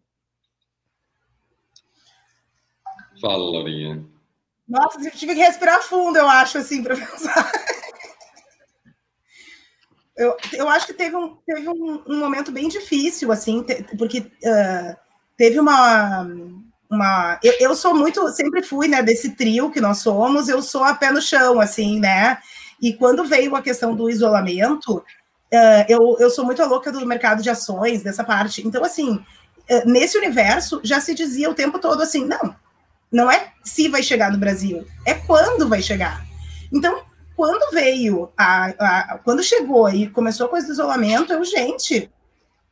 Fala, 3.22 3.50
Laurinha. 3.50 4.06
Nossa, 4.68 5.00
eu 5.00 5.12
tive 5.12 5.36
que 5.36 5.42
respirar 5.42 5.82
fundo, 5.84 6.18
eu 6.18 6.28
acho, 6.28 6.58
assim, 6.58 6.84
para 6.84 6.98
pensar. 7.00 7.50
Eu, 10.18 10.36
eu 10.52 10.68
acho 10.68 10.88
que 10.88 10.94
teve 10.94 11.16
um, 11.16 11.38
teve 11.46 11.70
um, 11.70 12.04
um 12.08 12.20
momento 12.20 12.52
bem 12.52 12.68
difícil, 12.68 13.32
assim, 13.32 13.64
te, 13.64 13.84
porque 13.98 14.20
uh, 14.20 14.98
teve 15.38 15.62
uma. 15.62 16.28
Uma 16.90 17.40
eu, 17.44 17.54
eu 17.60 17.76
sou 17.76 17.96
muito, 17.96 18.28
sempre 18.30 18.62
fui, 18.62 18.88
né, 18.88 19.02
desse 19.02 19.32
trio 19.32 19.72
que 19.72 19.82
nós 19.82 20.00
somos, 20.00 20.48
eu 20.48 20.62
sou 20.62 20.84
a 20.84 20.94
pé 20.94 21.12
no 21.12 21.22
chão, 21.22 21.60
assim, 21.60 22.00
né? 22.00 22.38
E 22.82 22.94
quando 22.94 23.24
veio 23.24 23.56
a 23.56 23.62
questão 23.62 23.96
do 23.96 24.10
isolamento, 24.10 24.98
uh, 24.98 25.86
eu, 25.88 26.18
eu 26.20 26.30
sou 26.30 26.46
muito 26.46 26.64
louca 26.66 26.92
do 26.92 27.06
mercado 27.06 27.42
de 27.42 27.50
ações, 27.50 28.04
dessa 28.04 28.24
parte. 28.24 28.66
Então, 28.66 28.84
assim, 28.84 29.14
uh, 29.14 29.90
nesse 29.90 30.18
universo 30.18 30.82
já 30.84 31.00
se 31.00 31.16
dizia 31.16 31.50
o 31.50 31.56
tempo 31.56 31.80
todo 31.80 32.02
assim: 32.02 32.26
não, 32.26 32.56
não 33.12 33.32
é 33.32 33.54
se 33.64 33.88
vai 33.88 34.04
chegar 34.04 34.32
no 34.32 34.38
Brasil, 34.38 34.86
é 35.06 35.14
quando 35.14 35.68
vai 35.68 35.82
chegar. 35.82 36.26
Então, 36.72 37.04
quando 37.36 37.72
veio, 37.72 38.32
a, 38.38 38.66
a 38.66 39.18
quando 39.20 39.44
chegou 39.44 39.90
e 39.90 40.10
começou 40.10 40.46
a 40.46 40.50
coisa 40.50 40.68
do 40.68 40.74
isolamento, 40.74 41.34
eu, 41.34 41.44
gente, 41.44 42.10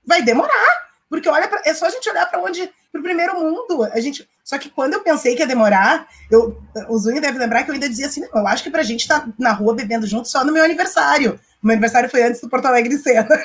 vai 0.06 0.22
demorar. 0.22 0.83
Porque 1.14 1.30
olha, 1.30 1.48
pra, 1.48 1.62
é 1.64 1.76
só 1.76 1.86
a 1.86 1.92
gente 1.92 2.10
olhar 2.10 2.26
para 2.26 2.42
onde, 2.42 2.68
para 2.92 3.00
o 3.00 3.04
primeiro 3.04 3.40
mundo. 3.40 3.84
A 3.84 4.00
gente, 4.00 4.28
só 4.44 4.58
que 4.58 4.68
quando 4.68 4.96
eu 4.96 5.02
pensei 5.02 5.36
que 5.36 5.44
ia 5.44 5.48
demorar, 5.48 6.08
eu, 6.32 6.60
o 6.90 6.98
Zunha 6.98 7.22
deve 7.22 7.38
lembrar 7.38 7.64
que 7.64 7.70
eu 7.70 7.76
ainda 7.76 7.88
dizia 7.88 8.08
assim: 8.08 8.22
não, 8.22 8.42
eu 8.42 8.48
acho 8.48 8.64
que 8.64 8.72
para 8.72 8.82
a 8.82 8.84
gente 8.84 9.02
estar 9.02 9.20
tá 9.20 9.28
na 9.38 9.52
rua 9.52 9.76
bebendo 9.76 10.08
junto 10.08 10.28
só 10.28 10.44
no 10.44 10.52
meu 10.52 10.64
aniversário. 10.64 11.40
O 11.62 11.68
meu 11.68 11.74
aniversário 11.74 12.10
foi 12.10 12.24
antes 12.24 12.42
do 12.42 12.50
Porto 12.50 12.66
Alegre 12.66 12.98
Cena. 12.98 13.30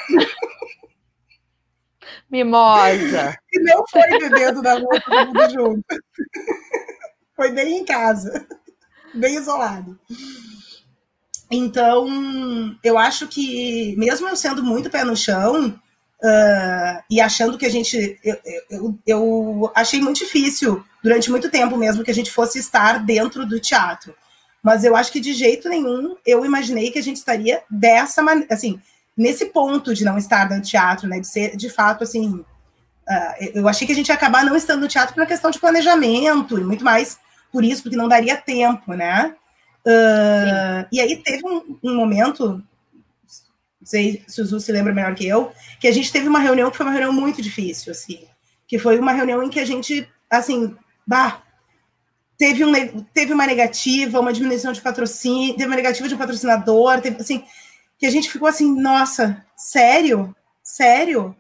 Mimosa. 2.31 3.37
E 3.53 3.61
não 3.61 3.85
foi 3.87 4.19
bebendo 4.19 4.63
na 4.63 4.73
rua 4.73 5.03
todo 5.05 5.27
mundo 5.27 5.51
junto. 5.51 5.85
Foi 7.37 7.53
bem 7.53 7.81
em 7.81 7.85
casa, 7.85 8.47
bem 9.13 9.35
isolado. 9.35 10.01
Então, 11.51 12.09
eu 12.83 12.97
acho 12.97 13.29
que, 13.29 13.95
mesmo 13.99 14.27
eu 14.27 14.37
sendo 14.37 14.63
muito 14.63 14.89
pé 14.89 15.05
no 15.05 15.15
chão, 15.15 15.79
uh, 16.23 17.03
e 17.11 17.21
achando 17.21 17.59
que 17.59 17.67
a 17.67 17.71
gente. 17.71 18.19
Eu, 18.23 18.37
eu, 18.71 18.99
eu, 19.07 19.73
achei 19.75 20.01
muito 20.01 20.19
difícil, 20.19 20.85
durante 21.03 21.31
muito 21.31 21.51
tempo 21.51 21.77
mesmo, 21.77 22.05
que 22.05 22.11
a 22.11 22.15
gente 22.15 22.31
fosse 22.31 22.59
estar 22.59 23.05
dentro 23.05 23.47
do 23.47 23.61
teatro. 23.61 24.15
Mas 24.63 24.85
eu 24.85 24.97
acho 24.97 25.13
que 25.13 25.21
de 25.21 25.33
jeito 25.33 25.69
nenhum 25.69 26.17
eu 26.27 26.45
imaginei 26.45 26.91
que 26.91 26.99
a 26.99 27.03
gente 27.03 27.17
estaria 27.17 27.63
dessa 27.71 28.23
maneira, 28.23 28.53
assim, 28.53 28.81
nesse 29.17 29.47
ponto 29.47 29.95
de 29.95 30.05
não 30.05 30.19
estar 30.19 30.51
no 30.51 30.61
teatro, 30.61 31.09
né? 31.09 31.21
De 31.21 31.27
ser, 31.27 31.57
de 31.57 31.69
fato, 31.69 32.05
assim. 32.05 32.45
Uh, 33.09 33.51
eu 33.55 33.69
achei 33.69 33.87
que 33.87 33.93
a 33.93 33.97
gente 33.97 34.09
ia 34.09 34.15
acabar 34.15 34.45
não 34.45 34.55
estando 34.55 34.81
no 34.81 34.89
teatro 34.89 35.15
por 35.15 35.21
uma 35.21 35.27
questão 35.27 35.51
de 35.51 35.59
planejamento 35.59 36.59
e 36.59 36.65
muito 36.65 36.85
mais 36.85 37.19
por 37.51 37.65
isso, 37.65 37.83
porque 37.83 37.97
não 37.97 38.09
daria 38.09 38.37
tempo, 38.37 38.93
né? 38.93 39.35
Uh, 39.87 40.87
e 40.93 41.01
aí 41.01 41.17
teve 41.17 41.47
um, 41.47 41.79
um, 41.83 41.97
momento, 41.97 42.63
sei 43.89 44.23
se 44.27 44.41
o 44.41 44.45
Zu 44.45 44.61
se 44.61 44.71
lembra 44.71 44.93
melhor 44.93 45.15
que 45.15 45.27
eu, 45.27 45.53
que 45.81 45.89
a 45.89 45.93
gente 45.93 46.13
teve 46.13 46.29
uma 46.29 46.39
reunião 46.39 46.71
que 46.71 46.77
foi 46.77 46.87
uma 46.87 46.93
reunião 46.93 47.13
muito 47.13 47.41
difícil, 47.41 47.91
assim, 47.91 48.27
que 48.67 48.79
foi 48.79 48.99
uma 48.99 49.13
reunião 49.13 49.43
em 49.43 49.49
que 49.49 49.59
a 49.59 49.65
gente, 49.65 50.09
assim, 50.31 50.77
bah, 51.07 51.43
teve, 52.37 52.65
um, 52.65 52.73
teve 53.15 53.33
uma 53.33 53.47
negativa, 53.47 54.21
uma 54.21 54.33
diminuição 54.33 54.73
de 54.73 54.83
patrocínio, 54.83 55.55
teve 55.55 55.67
uma 55.67 55.77
negativa 55.77 56.07
de 56.07 56.15
um 56.15 56.19
patrocinador, 56.19 57.01
teve, 57.01 57.17
assim, 57.21 57.45
que 57.99 58.07
a 58.07 58.11
gente 58.11 58.31
ficou 58.31 58.47
assim, 58.47 58.81
nossa, 58.81 59.45
sério? 59.57 60.35
Sério? 60.63 61.35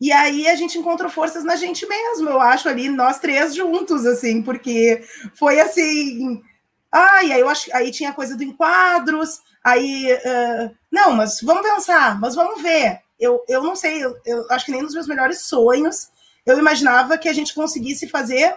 E 0.00 0.10
aí 0.10 0.48
a 0.48 0.54
gente 0.54 0.78
encontrou 0.78 1.10
forças 1.10 1.44
na 1.44 1.54
gente 1.54 1.86
mesmo, 1.86 2.28
eu 2.28 2.40
acho, 2.40 2.68
ali, 2.68 2.88
nós 2.88 3.18
três 3.18 3.54
juntos, 3.54 4.06
assim, 4.06 4.42
porque 4.42 5.04
foi 5.34 5.60
assim. 5.60 6.42
Ah, 6.90 7.22
e 7.24 7.32
aí 7.32 7.40
eu 7.40 7.48
acho 7.48 7.74
aí 7.74 7.90
tinha 7.90 8.10
a 8.10 8.14
coisa 8.14 8.36
do 8.36 8.42
enquadros, 8.42 9.40
aí. 9.64 10.12
Uh, 10.12 10.74
não, 10.90 11.12
mas 11.12 11.40
vamos 11.42 11.62
pensar, 11.62 12.20
mas 12.20 12.34
vamos 12.34 12.62
ver. 12.62 13.00
Eu, 13.18 13.44
eu 13.48 13.62
não 13.62 13.76
sei, 13.76 14.04
eu, 14.04 14.16
eu 14.26 14.46
acho 14.50 14.66
que 14.66 14.72
nem 14.72 14.82
nos 14.82 14.94
meus 14.94 15.06
melhores 15.06 15.42
sonhos 15.42 16.10
eu 16.44 16.58
imaginava 16.58 17.16
que 17.16 17.28
a 17.28 17.32
gente 17.32 17.54
conseguisse 17.54 18.08
fazer 18.08 18.54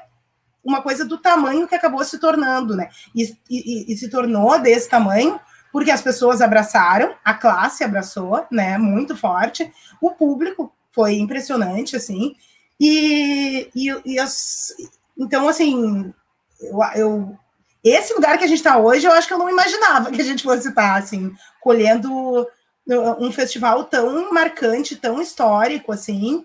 uma 0.63 0.81
coisa 0.81 1.05
do 1.05 1.19
tamanho 1.19 1.67
que 1.67 1.75
acabou 1.75 2.03
se 2.03 2.17
tornando, 2.17 2.75
né? 2.75 2.89
E, 3.13 3.23
e, 3.49 3.93
e, 3.93 3.97
se 3.97 4.09
tornou 4.09 4.57
desse 4.59 4.89
tamanho 4.89 5.39
porque 5.71 5.91
as 5.91 6.01
pessoas 6.01 6.41
abraçaram, 6.41 7.13
a 7.23 7.33
classe 7.33 7.83
abraçou, 7.83 8.45
né? 8.51 8.77
Muito 8.77 9.15
forte, 9.15 9.71
o 10.01 10.11
público 10.11 10.73
foi 10.91 11.15
impressionante, 11.15 11.95
assim. 11.95 12.35
E, 12.79 13.69
e, 13.75 14.01
e 14.05 14.19
as, 14.19 14.73
então, 15.17 15.47
assim, 15.47 16.11
eu, 16.59 16.79
eu, 16.95 17.39
esse 17.89 18.13
lugar 18.13 18.37
que 18.37 18.43
a 18.43 18.47
gente 18.47 18.57
está 18.57 18.77
hoje, 18.77 19.05
eu 19.05 19.11
acho 19.11 19.27
que 19.27 19.33
eu 19.33 19.37
não 19.37 19.49
imaginava 19.49 20.11
que 20.11 20.21
a 20.21 20.25
gente 20.25 20.41
fosse 20.41 20.69
estar, 20.69 20.95
assim, 20.95 21.31
colhendo 21.61 22.09
uh, 22.41 23.23
um 23.23 23.31
festival 23.31 23.83
tão 23.83 24.33
marcante, 24.33 24.95
tão 24.95 25.21
histórico, 25.21 25.91
assim, 25.91 26.43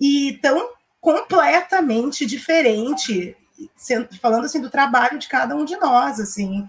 e 0.00 0.38
tão 0.40 0.70
completamente 1.00 2.24
diferente, 2.24 3.36
sendo, 3.76 4.08
falando, 4.18 4.46
assim, 4.46 4.60
do 4.60 4.70
trabalho 4.70 5.18
de 5.18 5.28
cada 5.28 5.54
um 5.54 5.64
de 5.64 5.76
nós, 5.76 6.18
assim. 6.18 6.64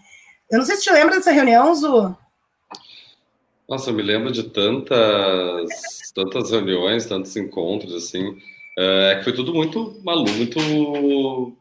Eu 0.52 0.60
não 0.60 0.66
sei 0.66 0.76
se 0.76 0.84
te 0.84 0.92
lembra 0.92 1.16
dessa 1.16 1.32
reunião, 1.32 1.74
Zu. 1.74 2.18
Nossa, 3.70 3.92
eu 3.92 3.94
me 3.94 4.02
lembro 4.02 4.32
de 4.32 4.44
tantas 4.44 5.70
tantas 6.14 6.52
reuniões, 6.52 7.06
tantos 7.06 7.36
encontros, 7.38 7.94
assim, 7.94 8.36
é 8.78 9.16
que 9.18 9.24
foi 9.24 9.34
tudo 9.34 9.54
muito 9.54 10.00
maluco, 10.04 10.32
muito 10.32 11.54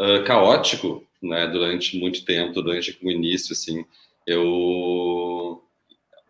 uh, 0.00 0.24
caótico, 0.24 1.05
né, 1.22 1.46
durante 1.46 1.98
muito 1.98 2.24
tempo, 2.24 2.62
durante 2.62 2.98
o 3.02 3.10
início, 3.10 3.52
assim, 3.52 3.84
eu 4.26 5.62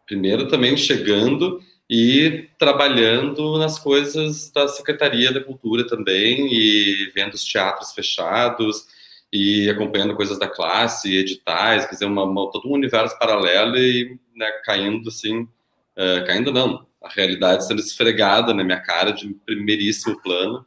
primeiro 0.06 0.48
também 0.48 0.76
chegando 0.76 1.60
e 1.88 2.48
trabalhando 2.58 3.58
nas 3.58 3.78
coisas 3.78 4.50
da 4.50 4.66
Secretaria 4.68 5.32
da 5.32 5.42
Cultura 5.42 5.86
também 5.86 6.52
e 6.52 7.10
vendo 7.14 7.34
os 7.34 7.44
teatros 7.44 7.92
fechados 7.92 8.86
e 9.32 9.68
acompanhando 9.68 10.16
coisas 10.16 10.38
da 10.38 10.48
classe, 10.48 11.16
editais, 11.16 11.84
quer 11.84 11.92
dizer, 11.92 12.06
uma, 12.06 12.24
uma, 12.24 12.50
todo 12.50 12.68
um 12.68 12.72
universo 12.72 13.18
paralelo 13.18 13.76
e 13.76 14.18
né, 14.34 14.50
caindo 14.64 15.08
assim, 15.08 15.42
uh, 15.42 16.26
caindo 16.26 16.52
não, 16.52 16.86
a 17.02 17.08
realidade 17.08 17.66
sendo 17.66 17.80
esfregada 17.80 18.52
na 18.52 18.64
minha 18.64 18.80
cara 18.80 19.12
de 19.12 19.28
primeiríssimo 19.46 20.20
plano. 20.20 20.64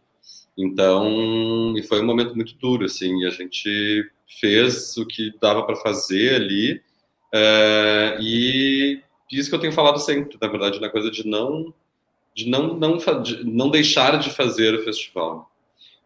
Então, 0.58 1.74
e 1.77 1.84
foi 1.84 2.01
um 2.01 2.06
momento 2.06 2.36
muito 2.36 2.56
duro, 2.56 2.86
assim, 2.86 3.25
a 3.25 3.29
gente 3.29 4.10
fez 4.39 4.98
o 4.98 5.06
que 5.06 5.34
dava 5.41 5.63
para 5.63 5.75
fazer 5.75 6.36
ali, 6.36 6.82
é, 7.34 8.18
e 8.20 9.01
isso 9.32 9.50
que 9.50 9.56
eu 9.56 9.60
tenho 9.60 9.74
falado 9.74 10.00
sempre, 10.00 10.38
na 10.41 10.48
verdade, 10.48 10.82
na 10.82 10.89
coisa 10.89 11.10
de 11.10 11.25
não 11.25 11.74
de 12.34 12.50
não, 12.50 12.75
não, 12.77 12.98
de 13.22 13.44
não 13.44 13.70
deixar 13.70 14.18
de 14.18 14.29
fazer 14.29 14.74
o 14.74 14.84
festival. 14.84 15.51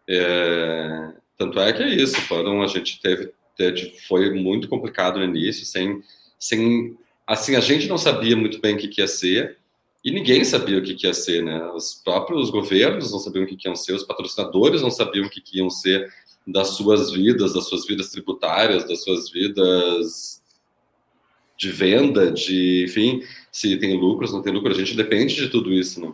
É, 0.07 1.13
tanto 1.37 1.59
é 1.59 1.71
que 1.73 1.83
é 1.83 1.89
isso, 1.89 2.19
foram, 2.21 2.61
a 2.61 2.67
gente 2.67 2.99
teve, 2.99 3.31
teve, 3.55 3.93
foi 4.07 4.31
muito 4.31 4.67
complicado 4.67 5.19
no 5.19 5.25
início, 5.25 5.65
sem, 5.65 6.01
sem, 6.39 6.97
assim, 7.27 7.55
a 7.55 7.59
gente 7.59 7.87
não 7.87 7.97
sabia 7.97 8.35
muito 8.35 8.59
bem 8.59 8.75
o 8.75 8.77
que, 8.77 8.87
que 8.87 9.01
ia 9.01 9.07
ser, 9.07 9.57
e 10.03 10.11
ninguém 10.11 10.43
sabia 10.43 10.77
o 10.77 10.83
que, 10.83 10.95
que 10.95 11.07
ia 11.07 11.13
ser, 11.13 11.41
né? 11.41 11.65
Os 11.71 11.93
próprios 11.93 12.49
governos 12.49 13.11
não 13.11 13.19
sabiam 13.19 13.45
o 13.45 13.47
que, 13.47 13.55
que 13.55 13.67
iam 13.67 13.75
ser, 13.75 13.93
os 13.93 14.03
patrocinadores 14.03 14.81
não 14.81 14.91
sabiam 14.91 15.25
o 15.25 15.29
que, 15.29 15.39
que 15.39 15.59
iam 15.59 15.69
ser 15.69 16.11
das 16.45 16.69
suas 16.69 17.11
vidas, 17.11 17.53
das 17.53 17.69
suas 17.69 17.85
vidas 17.85 18.09
tributárias, 18.09 18.85
das 18.85 19.01
suas 19.01 19.31
vidas 19.31 20.41
de 21.57 21.71
venda, 21.71 22.29
de, 22.29 22.83
enfim, 22.83 23.23
se 23.49 23.77
tem 23.77 23.97
lucros, 23.97 24.33
não 24.33 24.41
tem 24.41 24.51
lucro, 24.51 24.73
a 24.73 24.75
gente 24.75 24.95
depende 24.95 25.35
de 25.35 25.47
tudo 25.47 25.71
isso, 25.71 26.01
né? 26.01 26.11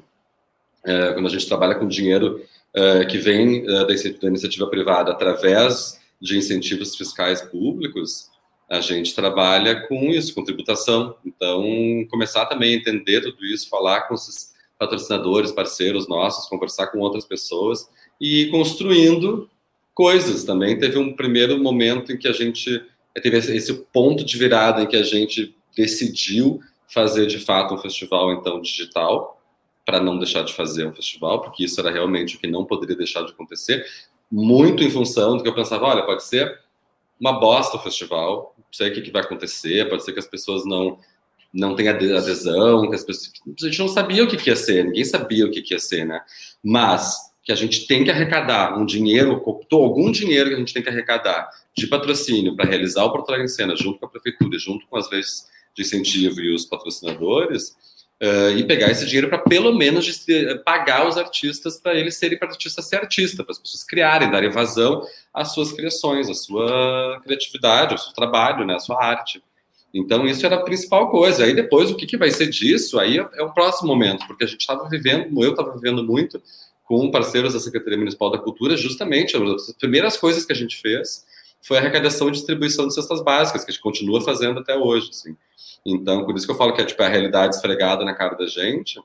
É, 0.86 1.14
quando 1.14 1.26
a 1.26 1.30
gente 1.30 1.48
trabalha 1.48 1.76
com 1.76 1.88
dinheiro 1.88 2.42
é, 2.74 3.06
que 3.06 3.18
vem 3.18 3.66
é, 3.68 3.86
da 3.86 4.28
iniciativa 4.28 4.68
privada 4.68 5.12
através 5.12 6.00
de 6.22 6.38
incentivos 6.38 6.96
fiscais 6.96 7.42
públicos, 7.42 8.30
a 8.70 8.82
gente 8.82 9.16
trabalha 9.16 9.88
com 9.88 10.10
isso, 10.10 10.34
com 10.34 10.44
tributação. 10.44 11.16
Então, 11.26 11.64
começar 12.10 12.46
também 12.46 12.74
a 12.74 12.78
entender 12.78 13.22
tudo 13.22 13.44
isso, 13.46 13.70
falar 13.70 14.02
com 14.02 14.14
esses 14.14 14.54
patrocinadores, 14.78 15.52
parceiros 15.52 16.08
nossos, 16.08 16.48
conversar 16.48 16.88
com 16.88 17.00
outras 17.00 17.26
pessoas 17.26 17.90
e 18.22 18.44
ir 18.44 18.52
construindo 18.52 19.50
coisas 19.94 20.44
também. 20.44 20.80
Teve 20.80 20.98
um 20.98 21.14
primeiro 21.16 21.58
momento 21.62 22.12
em 22.12 22.18
que 22.18 22.28
a 22.28 22.32
gente 22.32 22.82
teve 23.22 23.38
esse 23.38 23.74
ponto 23.92 24.24
de 24.24 24.38
virada 24.38 24.82
em 24.82 24.88
que 24.88 24.96
a 24.96 25.04
gente 25.04 25.54
decidiu 25.76 26.62
fazer 26.88 27.26
de 27.26 27.40
fato 27.40 27.74
um 27.74 27.78
festival 27.78 28.32
então 28.34 28.62
digital 28.62 29.42
para 29.86 30.00
não 30.00 30.18
deixar 30.18 30.44
de 30.44 30.54
fazer 30.54 30.86
um 30.86 30.94
festival, 30.94 31.42
porque 31.42 31.64
isso 31.64 31.80
era 31.80 31.92
realmente 31.92 32.36
o 32.36 32.40
que 32.40 32.48
não 32.48 32.64
poderia 32.64 32.96
deixar 32.96 33.24
de 33.24 33.32
acontecer, 33.32 33.86
muito 34.32 34.84
em 34.84 34.90
função 34.90 35.36
do 35.36 35.44
que 35.44 35.50
eu 35.50 35.56
pensava, 35.56 35.86
olha, 35.86 36.04
pode 36.04 36.24
ser 36.24 36.60
uma 37.20 37.40
bosta 37.40 37.78
o 37.78 37.82
festival, 37.82 38.54
não 38.58 38.64
sei 38.72 38.90
o 38.90 38.94
que, 38.94 39.02
que 39.02 39.12
vai 39.12 39.22
acontecer, 39.22 39.90
pode 39.90 40.04
ser 40.04 40.14
que 40.14 40.20
as 40.20 40.28
pessoas 40.28 40.66
não 40.66 40.98
não 41.52 41.76
tenham 41.76 41.94
adesão, 41.94 42.88
que 42.88 42.96
as 42.96 43.04
pessoas, 43.04 43.34
a 43.60 43.66
gente 43.66 43.80
não 43.80 43.88
sabia 43.88 44.24
o 44.24 44.28
que, 44.28 44.38
que 44.38 44.52
ia 44.52 44.56
ser, 44.56 44.86
ninguém 44.86 45.04
sabia 45.04 45.48
o 45.48 45.50
que, 45.50 45.64
que 45.64 45.74
ia 45.74 45.80
ser, 45.80 46.06
né? 46.06 46.22
Mas 46.64 47.18
que 47.44 47.52
a 47.52 47.56
gente 47.56 47.88
tem 47.88 48.04
que 48.04 48.12
arrecadar 48.12 48.78
um 48.78 48.86
dinheiro, 48.86 49.44
algum 49.72 50.12
dinheiro 50.12 50.50
que 50.50 50.56
a 50.56 50.60
gente 50.60 50.74
tem 50.74 50.84
que 50.84 50.90
arrecadar 50.90 51.50
de 51.76 51.88
patrocínio 51.88 52.56
para 52.56 52.70
realizar 52.70 53.04
o 53.04 53.12
Porto 53.12 53.30
Alegre 53.30 53.46
em 53.46 53.50
Cena, 53.50 53.76
junto 53.76 54.00
com 54.00 54.06
a 54.06 54.10
prefeitura, 54.10 54.60
junto 54.60 54.86
com 54.86 54.98
as 54.98 55.10
leis 55.10 55.48
de 55.74 55.82
incentivo 55.82 56.40
e 56.42 56.54
os 56.54 56.66
patrocinadores, 56.66 57.76
uh, 58.22 58.58
e 58.58 58.64
pegar 58.64 58.92
esse 58.92 59.06
dinheiro 59.06 59.30
para 59.30 59.40
pelo 59.40 59.76
menos 59.76 60.26
pagar 60.64 61.08
os 61.08 61.18
artistas 61.18 61.80
para 61.80 61.96
eles 61.96 62.18
serem 62.18 62.38
para 62.38 62.50
artista 62.50 62.82
ser 62.82 62.98
artista, 62.98 63.44
para 63.44 63.52
as 63.52 63.60
pessoas 63.60 63.84
criarem, 63.84 64.30
darem 64.30 64.50
vazão 64.50 65.04
às 65.34 65.54
suas 65.54 65.72
criações, 65.72 66.30
à 66.30 66.34
sua 66.34 67.20
criatividade, 67.24 67.94
ao 67.94 67.98
seu 67.98 68.14
trabalho, 68.14 68.66
né, 68.66 68.76
à 68.76 68.80
sua 68.80 69.04
arte. 69.04 69.42
Então, 69.94 70.28
isso 70.28 70.46
era 70.46 70.58
a 70.58 70.64
principal 70.64 71.10
coisa. 71.10 71.44
Aí, 71.44 71.54
depois, 71.54 71.90
o 71.90 71.96
que, 71.96 72.06
que 72.06 72.18
vai 72.18 72.30
ser 72.30 72.48
disso? 72.48 73.00
Aí 73.00 73.18
é, 73.18 73.28
é 73.34 73.44
o 73.44 73.52
próximo 73.52 73.88
momento, 73.88 74.26
porque 74.28 74.44
a 74.44 74.48
gente 74.48 74.62
estava 74.62 74.88
vivendo, 74.88 75.44
eu 75.44 75.52
estava 75.52 75.74
vivendo 75.74 76.04
muito 76.04 76.42
com 76.84 77.10
parceiros 77.12 77.54
da 77.54 77.60
Secretaria 77.60 77.98
Municipal 77.98 78.32
da 78.32 78.40
Cultura, 78.40 78.76
justamente, 78.76 79.36
as 79.36 79.74
primeiras 79.74 80.18
coisas 80.18 80.46
que 80.46 80.52
a 80.52 80.56
gente 80.56 80.78
fez 80.78 81.26
foi 81.62 81.78
a 81.78 81.80
arrecadação 81.80 82.30
e 82.30 82.32
distribuição 82.32 82.88
de 82.88 82.94
cestas 82.94 83.24
básicas, 83.24 83.64
que 83.64 83.72
a 83.72 83.74
gente 83.74 83.82
continua 83.82 84.22
fazendo 84.22 84.60
até 84.60 84.76
hoje, 84.76 85.10
assim. 85.10 85.36
Então, 85.86 86.26
por 86.26 86.36
isso 86.36 86.46
que 86.46 86.52
eu 86.52 86.58
falo 86.58 86.74
que 86.74 86.82
é 86.82 86.86
tipo, 86.86 87.02
a 87.04 87.08
realidade 87.08 87.56
esfregada 87.56 88.04
na 88.04 88.14
cara 88.14 88.36
da 88.36 88.48
gente. 88.48 89.00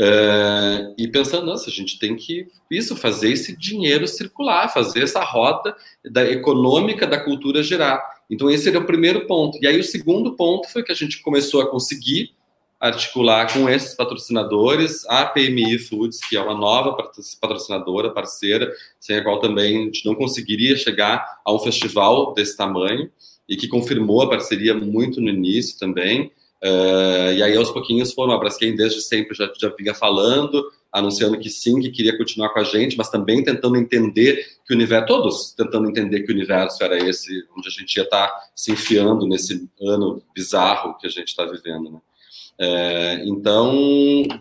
É, 0.00 0.94
e 0.96 1.08
pensando, 1.08 1.46
nossa, 1.46 1.68
a 1.68 1.72
gente 1.72 1.98
tem 1.98 2.14
que 2.14 2.46
isso, 2.70 2.94
fazer 2.94 3.32
esse 3.32 3.56
dinheiro 3.56 4.06
circular, 4.06 4.72
fazer 4.72 5.02
essa 5.02 5.24
rota 5.24 5.76
da 6.04 6.24
econômica 6.24 7.06
da 7.06 7.18
cultura 7.18 7.62
girar. 7.62 8.00
Então, 8.30 8.48
esse 8.48 8.68
era 8.68 8.78
o 8.78 8.86
primeiro 8.86 9.26
ponto. 9.26 9.58
E 9.60 9.66
aí, 9.66 9.78
o 9.78 9.84
segundo 9.84 10.36
ponto 10.36 10.70
foi 10.70 10.82
que 10.82 10.92
a 10.92 10.94
gente 10.94 11.20
começou 11.20 11.60
a 11.62 11.70
conseguir 11.70 12.37
articular 12.80 13.52
com 13.52 13.68
esses 13.68 13.94
patrocinadores 13.94 15.04
a 15.06 15.26
PMI 15.26 15.78
Foods, 15.78 16.20
que 16.20 16.36
é 16.36 16.40
uma 16.40 16.54
nova 16.54 16.96
patrocinadora, 17.40 18.10
parceira, 18.10 18.72
sem 19.00 19.16
a 19.16 19.22
qual 19.22 19.40
também 19.40 19.82
a 19.82 19.84
gente 19.86 20.06
não 20.06 20.14
conseguiria 20.14 20.76
chegar 20.76 21.40
a 21.44 21.52
um 21.52 21.58
festival 21.58 22.32
desse 22.34 22.56
tamanho 22.56 23.10
e 23.48 23.56
que 23.56 23.66
confirmou 23.66 24.22
a 24.22 24.28
parceria 24.28 24.74
muito 24.74 25.20
no 25.20 25.28
início 25.28 25.78
também. 25.78 26.30
Uh, 26.62 27.32
e 27.36 27.42
aí, 27.42 27.56
aos 27.56 27.70
pouquinhos, 27.70 28.12
foram. 28.12 28.32
A 28.32 28.38
Braskem 28.38 28.74
desde 28.74 29.00
sempre 29.00 29.34
já, 29.34 29.50
já 29.58 29.68
vinha 29.78 29.94
falando, 29.94 30.64
anunciando 30.92 31.38
que 31.38 31.48
sim, 31.48 31.80
que 31.80 31.90
queria 31.90 32.16
continuar 32.16 32.50
com 32.50 32.58
a 32.58 32.64
gente, 32.64 32.96
mas 32.96 33.08
também 33.08 33.42
tentando 33.44 33.76
entender 33.76 34.44
que 34.66 34.74
o 34.74 34.76
universo, 34.76 35.06
todos 35.06 35.52
tentando 35.52 35.88
entender 35.88 36.22
que 36.22 36.32
o 36.32 36.34
universo 36.34 36.82
era 36.82 36.98
esse, 36.98 37.44
onde 37.56 37.68
a 37.68 37.70
gente 37.70 37.96
ia 37.96 38.02
estar 38.02 38.30
se 38.54 38.72
enfiando 38.72 39.26
nesse 39.26 39.68
ano 39.80 40.22
bizarro 40.34 40.96
que 40.98 41.06
a 41.06 41.10
gente 41.10 41.28
está 41.28 41.44
vivendo. 41.44 41.90
Né? 41.92 41.98
É, 42.60 43.22
então, 43.24 43.72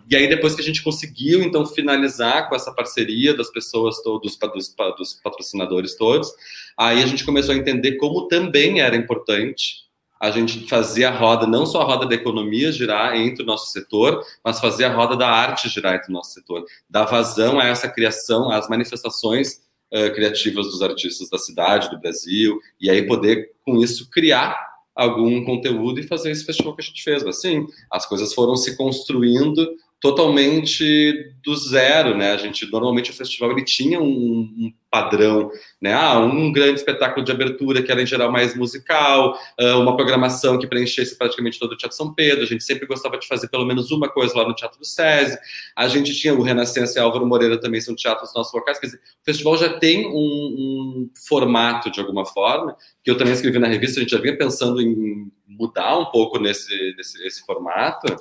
e 0.09 0.15
aí 0.15 0.27
depois 0.27 0.55
que 0.55 0.61
a 0.61 0.63
gente 0.63 0.83
conseguiu 0.83 1.43
então 1.43 1.63
finalizar 1.67 2.49
com 2.49 2.55
essa 2.55 2.73
parceria 2.73 3.35
das 3.35 3.51
pessoas 3.51 4.01
todos, 4.01 4.35
dos, 4.35 4.75
dos 4.97 5.13
patrocinadores 5.23 5.95
todos, 5.95 6.31
aí 6.75 7.03
a 7.03 7.05
gente 7.05 7.23
começou 7.23 7.53
a 7.53 7.57
entender 7.57 7.97
como 7.97 8.27
também 8.27 8.81
era 8.81 8.95
importante 8.95 9.87
a 10.19 10.31
gente 10.31 10.67
fazer 10.67 11.05
a 11.05 11.11
roda, 11.11 11.45
não 11.45 11.63
só 11.63 11.81
a 11.81 11.83
roda 11.83 12.07
da 12.07 12.15
economia 12.15 12.71
girar 12.71 13.15
entre 13.15 13.43
o 13.43 13.45
nosso 13.45 13.71
setor, 13.71 14.25
mas 14.43 14.59
fazer 14.59 14.85
a 14.85 14.93
roda 14.93 15.15
da 15.15 15.29
arte 15.29 15.69
girar 15.69 15.93
entre 15.93 16.09
o 16.09 16.13
nosso 16.13 16.33
setor, 16.33 16.65
dar 16.89 17.05
vazão 17.05 17.59
a 17.59 17.65
essa 17.65 17.87
criação, 17.87 18.49
às 18.49 18.67
manifestações 18.67 19.61
uh, 19.93 20.11
criativas 20.15 20.65
dos 20.65 20.81
artistas 20.81 21.29
da 21.29 21.37
cidade, 21.37 21.91
do 21.91 21.99
Brasil, 21.99 22.59
e 22.81 22.89
aí 22.89 23.05
poder 23.05 23.51
com 23.63 23.77
isso 23.77 24.09
criar 24.09 24.76
algum 24.97 25.45
conteúdo 25.45 25.99
e 25.99 26.07
fazer 26.07 26.31
esse 26.31 26.43
festival 26.43 26.75
que 26.75 26.81
a 26.81 26.83
gente 26.83 27.03
fez. 27.03 27.23
Assim, 27.23 27.65
as 27.91 28.05
coisas 28.05 28.33
foram 28.33 28.55
se 28.55 28.75
construindo 28.75 29.69
totalmente 29.99 31.33
do 31.43 31.55
zero, 31.55 32.15
né? 32.15 32.31
A 32.31 32.37
gente 32.37 32.69
normalmente 32.71 33.09
o 33.09 33.13
festival 33.13 33.51
ele 33.51 33.63
tinha 33.63 33.99
um, 33.99 34.07
um, 34.07 34.73
padrão, 34.91 35.51
né? 35.81 35.93
Ah, 35.93 36.19
um 36.19 36.51
grande 36.51 36.75
espetáculo 36.75 37.25
de 37.25 37.31
abertura 37.31 37.81
que 37.81 37.91
era 37.91 38.01
em 38.01 38.05
geral 38.05 38.31
mais 38.31 38.55
musical, 38.55 39.37
ah, 39.59 39.77
uma 39.77 39.95
programação 39.95 40.59
que 40.59 40.67
preenchesse 40.67 41.17
praticamente 41.17 41.57
todo 41.57 41.71
o 41.71 41.77
Teatro 41.77 41.97
São 41.97 42.13
Pedro. 42.13 42.43
A 42.43 42.47
gente 42.47 42.63
sempre 42.63 42.85
gostava 42.85 43.17
de 43.17 43.27
fazer 43.27 43.49
pelo 43.49 43.65
menos 43.65 43.89
uma 43.89 44.07
coisa 44.07 44.37
lá 44.37 44.47
no 44.47 44.53
Teatro 44.53 44.77
do 44.77 44.85
SESI. 44.85 45.37
A 45.75 45.87
gente 45.87 46.13
tinha 46.13 46.33
o 46.33 46.43
Renascença 46.43 46.99
e 46.99 47.01
Álvaro 47.01 47.25
Moreira 47.25 47.59
também 47.59 47.81
são 47.81 47.95
teatros 47.95 48.33
nossos 48.35 48.53
locais. 48.53 48.79
Quer 48.79 48.87
dizer, 48.87 48.97
o 48.97 49.25
festival 49.25 49.57
já 49.57 49.79
tem 49.79 50.07
um, 50.07 50.11
um 50.11 51.09
formato 51.27 51.89
de 51.89 51.99
alguma 51.99 52.25
forma 52.25 52.75
que 53.03 53.09
eu 53.09 53.17
também 53.17 53.33
escrevi 53.33 53.57
na 53.57 53.67
revista. 53.67 53.99
A 53.99 54.03
gente 54.03 54.11
já 54.11 54.21
vinha 54.21 54.37
pensando 54.37 54.79
em 54.79 55.31
mudar 55.47 55.97
um 55.97 56.05
pouco 56.05 56.37
nesse, 56.39 56.93
nesse 56.95 57.25
esse 57.25 57.45
formato. 57.45 58.15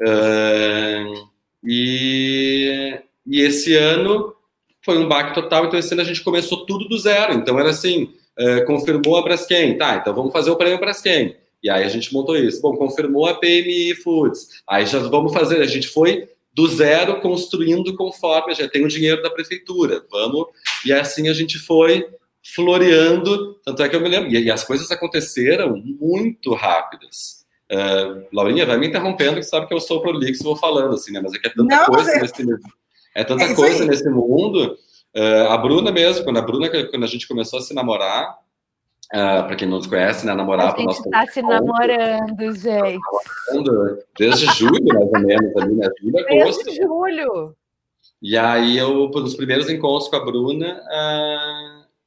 Uh, 0.00 1.28
e, 1.64 3.00
e 3.26 3.40
esse 3.40 3.74
ano 3.76 4.34
foi 4.84 4.98
um 4.98 5.08
baque 5.08 5.34
total, 5.34 5.66
então 5.66 5.78
esse 5.78 5.92
ano 5.92 6.02
a 6.02 6.04
gente 6.04 6.22
começou 6.22 6.64
tudo 6.64 6.88
do 6.88 6.98
zero. 6.98 7.34
Então 7.34 7.58
era 7.58 7.70
assim, 7.70 8.14
uh, 8.38 8.64
confirmou 8.66 9.16
a 9.16 9.22
Braskem, 9.22 9.76
tá, 9.76 9.96
então 9.96 10.14
vamos 10.14 10.32
fazer 10.32 10.50
o 10.50 10.56
prêmio 10.56 10.78
Braskem. 10.78 11.36
E 11.62 11.68
aí 11.68 11.84
a 11.84 11.88
gente 11.88 12.12
montou 12.12 12.36
isso. 12.36 12.60
Bom, 12.62 12.76
confirmou 12.76 13.26
a 13.26 13.34
PMI 13.34 13.94
Foods. 13.96 14.62
Aí 14.68 14.86
já 14.86 15.00
vamos 15.00 15.32
fazer, 15.32 15.60
a 15.60 15.66
gente 15.66 15.88
foi 15.88 16.28
do 16.54 16.66
zero 16.66 17.20
construindo 17.20 17.94
conforme, 17.94 18.54
já 18.54 18.68
tem 18.68 18.84
o 18.84 18.88
dinheiro 18.88 19.22
da 19.22 19.30
prefeitura, 19.30 20.04
vamos. 20.10 20.46
E 20.84 20.92
assim 20.92 21.28
a 21.28 21.32
gente 21.32 21.58
foi 21.58 22.04
floreando, 22.54 23.54
tanto 23.64 23.82
é 23.82 23.88
que 23.88 23.96
eu 23.96 24.00
me 24.00 24.08
lembro, 24.08 24.30
e, 24.30 24.50
as 24.50 24.64
coisas 24.64 24.90
aconteceram 24.90 25.76
muito 25.76 26.54
rápidas. 26.54 27.37
Uh, 27.70 28.26
Laurinha, 28.32 28.64
vai 28.64 28.78
me 28.78 28.88
interrompendo, 28.88 29.36
que 29.36 29.42
sabe 29.42 29.66
que 29.66 29.74
eu 29.74 29.80
sou 29.80 30.00
prolixo 30.00 30.42
vou 30.42 30.56
falando, 30.56 30.94
assim, 30.94 31.12
né? 31.12 31.20
Mas 31.22 31.34
é 31.34 31.38
que 31.38 31.48
é 31.48 31.50
tanta 31.50 31.76
não, 31.76 31.84
coisa 31.86 32.12
é... 32.12 32.20
nesse 32.20 32.46
é 33.14 33.24
tanta 33.24 33.44
é 33.44 33.54
coisa 33.54 33.82
aí. 33.82 33.88
nesse 33.88 34.08
mundo. 34.08 34.76
Uh, 35.14 35.50
a 35.50 35.58
Bruna 35.58 35.92
mesmo, 35.92 36.24
quando 36.24 36.38
a 36.38 36.42
Bruna, 36.42 36.68
quando 36.68 37.04
a 37.04 37.06
gente 37.06 37.28
começou 37.28 37.58
a 37.58 37.62
se 37.62 37.74
namorar, 37.74 38.38
uh, 39.12 39.44
para 39.46 39.54
quem 39.54 39.68
não 39.68 39.76
nos 39.78 39.86
conhece, 39.86 40.24
né, 40.24 40.34
namorar 40.34 40.74
para 40.74 40.84
nosso 40.84 41.02
está 41.02 41.26
se 41.26 41.42
namorando, 41.42 42.54
gente. 42.54 42.98
Namorando 43.48 43.98
desde 44.18 44.46
julho, 44.46 44.86
mais 44.86 45.10
ou 45.10 45.20
menos, 45.20 45.56
ali, 45.56 45.74
né? 45.74 45.88
Julho, 46.00 46.18
agosto. 46.18 46.64
Desde 46.64 46.82
julho. 46.82 47.56
E 48.22 48.36
aí, 48.36 48.78
eu, 48.78 49.10
nos 49.10 49.34
primeiros 49.34 49.68
encontros 49.68 50.08
com 50.08 50.16
a 50.16 50.24
Bruna, 50.24 50.82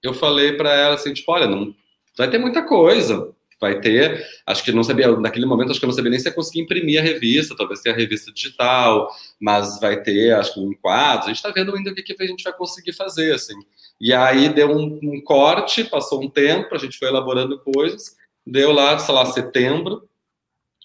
eu 0.02 0.14
falei 0.14 0.54
para 0.54 0.74
ela 0.74 0.96
assim, 0.96 1.14
tipo, 1.14 1.32
olha, 1.32 1.46
não 1.46 1.74
vai 2.18 2.30
ter 2.30 2.40
muita 2.40 2.64
coisa 2.64 3.32
vai 3.62 3.80
ter, 3.80 4.26
acho 4.48 4.64
que 4.64 4.72
não 4.72 4.84
sabia, 4.84 5.16
naquele 5.18 5.46
momento 5.46 5.70
acho 5.70 5.80
que 5.80 5.86
eu 5.86 5.90
não 5.90 5.96
sabia 5.96 6.10
nem 6.10 6.20
se 6.20 6.28
ia 6.28 6.34
conseguir 6.34 6.62
imprimir 6.62 7.00
a 7.00 7.04
revista, 7.04 7.56
talvez 7.56 7.80
tenha 7.80 7.94
a 7.94 7.98
revista 7.98 8.32
digital, 8.34 9.08
mas 9.40 9.80
vai 9.80 10.02
ter, 10.02 10.34
acho 10.34 10.56
que 10.56 10.60
um 10.60 10.74
quadro, 10.74 11.26
a 11.26 11.28
gente 11.28 11.36
está 11.36 11.52
vendo 11.52 11.76
ainda 11.76 11.92
o 11.92 11.94
que, 11.94 12.02
que 12.02 12.24
a 12.24 12.26
gente 12.26 12.44
vai 12.44 12.54
conseguir 12.54 12.94
fazer, 12.94 13.36
assim. 13.36 13.54
E 14.02 14.12
aí 14.12 14.50
deu 14.50 14.72
um, 14.72 15.00
um 15.04 15.22
corte, 15.24 15.84
passou 15.84 16.24
um 16.24 16.30
tempo, 16.30 16.74
a 16.74 16.78
gente 16.80 16.98
foi 16.98 17.08
elaborando 17.08 17.60
coisas, 17.60 18.16
deu 18.46 18.72
lá, 18.72 18.98
sei 18.98 19.14
lá, 19.14 19.28
setembro, 19.28 20.10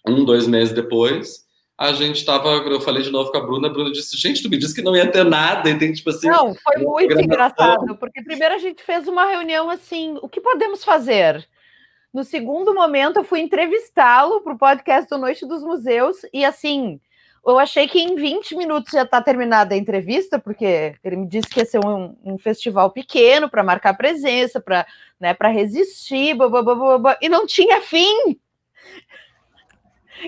um, 0.06 0.22
dois 0.22 0.46
meses 0.46 0.74
depois, 0.74 1.46
a 1.78 1.92
gente 1.94 2.16
estava, 2.16 2.48
eu 2.48 2.80
falei 2.80 3.02
de 3.02 3.10
novo 3.10 3.30
com 3.30 3.38
a 3.38 3.40
Bruna, 3.40 3.68
a 3.68 3.70
Bruna 3.72 3.90
disse, 3.90 4.18
gente, 4.18 4.42
tu 4.42 4.50
me 4.50 4.58
disse 4.58 4.74
que 4.74 4.82
não 4.82 4.94
ia 4.94 5.10
ter 5.10 5.24
nada, 5.24 5.70
e 5.70 5.78
tem 5.78 5.94
tipo 5.94 6.10
assim... 6.10 6.28
Não, 6.28 6.54
foi 6.54 6.82
muito 6.82 7.18
engraçado, 7.18 7.96
porque 7.96 8.22
primeiro 8.22 8.54
a 8.54 8.58
gente 8.58 8.82
fez 8.82 9.08
uma 9.08 9.24
reunião 9.26 9.70
assim, 9.70 10.18
o 10.20 10.28
que 10.28 10.42
podemos 10.42 10.84
fazer? 10.84 11.46
No 12.16 12.24
segundo 12.24 12.74
momento, 12.74 13.18
eu 13.18 13.24
fui 13.24 13.40
entrevistá-lo 13.40 14.40
para 14.40 14.54
o 14.54 14.58
podcast 14.58 15.06
do 15.06 15.18
Noite 15.18 15.44
dos 15.44 15.62
Museus, 15.62 16.16
e 16.32 16.46
assim, 16.46 16.98
eu 17.46 17.58
achei 17.58 17.86
que 17.86 18.00
em 18.00 18.14
20 18.14 18.56
minutos 18.56 18.90
já 18.92 19.02
está 19.02 19.20
terminada 19.20 19.74
a 19.74 19.76
entrevista, 19.76 20.38
porque 20.38 20.94
ele 21.04 21.16
me 21.16 21.26
disse 21.26 21.46
que 21.46 21.60
ia 21.60 21.66
ser 21.66 21.78
um, 21.84 22.16
um 22.24 22.38
festival 22.38 22.90
pequeno 22.90 23.50
para 23.50 23.62
marcar 23.62 23.98
presença, 23.98 24.58
para 24.58 24.86
né, 25.20 25.36
resistir, 25.38 26.32
blá, 26.32 26.48
blá, 26.48 26.62
blá, 26.62 26.98
blá, 26.98 27.18
e 27.20 27.28
não 27.28 27.46
tinha 27.46 27.82
fim. 27.82 28.40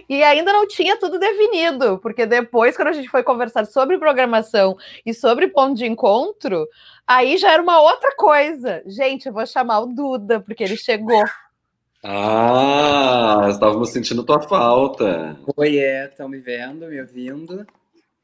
E 0.06 0.22
ainda 0.22 0.52
não 0.52 0.68
tinha 0.68 0.98
tudo 0.98 1.18
definido, 1.18 1.98
porque 2.00 2.26
depois, 2.26 2.76
quando 2.76 2.88
a 2.88 2.92
gente 2.92 3.08
foi 3.08 3.22
conversar 3.22 3.64
sobre 3.64 3.96
programação 3.96 4.76
e 5.06 5.14
sobre 5.14 5.48
ponto 5.48 5.74
de 5.74 5.86
encontro, 5.86 6.68
aí 7.06 7.38
já 7.38 7.50
era 7.50 7.62
uma 7.62 7.80
outra 7.80 8.14
coisa. 8.14 8.82
Gente, 8.84 9.28
eu 9.28 9.32
vou 9.32 9.46
chamar 9.46 9.80
o 9.80 9.86
Duda, 9.86 10.38
porque 10.38 10.62
ele 10.62 10.76
chegou. 10.76 11.24
Ah, 12.02 13.48
estávamos 13.50 13.90
sentindo 13.90 14.24
tua 14.24 14.40
falta. 14.40 15.38
Oi, 15.56 15.78
é, 15.78 16.06
estão 16.06 16.28
me 16.28 16.38
vendo, 16.38 16.86
me 16.86 17.00
ouvindo? 17.00 17.66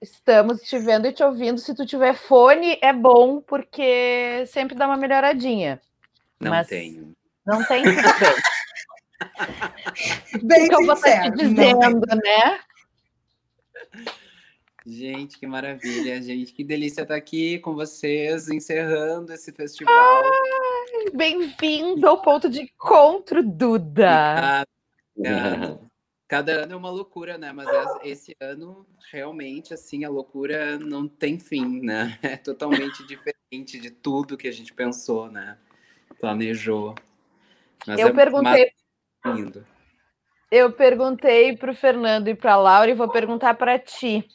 Estamos 0.00 0.60
te 0.60 0.78
vendo 0.78 1.06
e 1.08 1.12
te 1.12 1.24
ouvindo. 1.24 1.58
Se 1.58 1.74
tu 1.74 1.84
tiver 1.84 2.14
fone, 2.14 2.78
é 2.80 2.92
bom, 2.92 3.40
porque 3.40 4.44
sempre 4.46 4.76
dá 4.76 4.86
uma 4.86 4.96
melhoradinha. 4.96 5.80
Não 6.38 6.50
Mas 6.50 6.68
tenho. 6.68 7.14
Não 7.44 7.64
tem, 7.64 7.82
tudo 7.82 7.96
bem. 8.20 8.34
bem 10.44 10.68
que 10.68 10.74
eu 10.74 10.84
vou 10.84 10.94
estar 10.94 11.22
te 11.22 11.30
dizendo, 11.32 12.06
né? 12.06 12.60
Gente, 14.86 15.38
que 15.38 15.46
maravilha, 15.46 16.20
gente. 16.22 16.52
Que 16.52 16.62
delícia 16.62 17.02
estar 17.02 17.14
aqui 17.14 17.58
com 17.58 17.74
vocês, 17.74 18.48
encerrando 18.48 19.32
esse 19.32 19.50
festival. 19.50 20.22
Bem-vindo 21.14 22.08
ao 22.08 22.20
ponto 22.20 22.48
de 22.48 22.62
encontro, 22.62 23.42
Duda. 23.42 24.66
Obrigada. 25.16 25.80
Cada 26.26 26.62
ano 26.64 26.72
é 26.72 26.76
uma 26.76 26.90
loucura, 26.90 27.38
né? 27.38 27.52
Mas 27.52 27.68
es- 27.68 28.12
esse 28.22 28.36
ano, 28.40 28.86
realmente, 29.12 29.72
assim, 29.74 30.04
a 30.04 30.08
loucura 30.08 30.78
não 30.78 31.06
tem 31.06 31.38
fim, 31.38 31.80
né? 31.80 32.18
É 32.22 32.36
totalmente 32.36 33.06
diferente 33.06 33.78
de 33.78 33.90
tudo 33.90 34.36
que 34.36 34.48
a 34.48 34.52
gente 34.52 34.72
pensou, 34.72 35.30
né? 35.30 35.58
Planejou. 36.18 36.94
Mas 37.86 38.00
Eu 38.00 38.08
é 38.08 38.12
perguntei, 38.12 38.72
lindo. 39.24 39.64
eu 40.50 40.72
perguntei 40.72 41.56
para 41.56 41.70
o 41.70 41.74
Fernando 41.74 42.28
e 42.28 42.34
para 42.34 42.54
a 42.54 42.56
Laura 42.56 42.90
e 42.90 42.94
vou 42.94 43.08
perguntar 43.08 43.54
para 43.54 43.78
ti. 43.78 44.26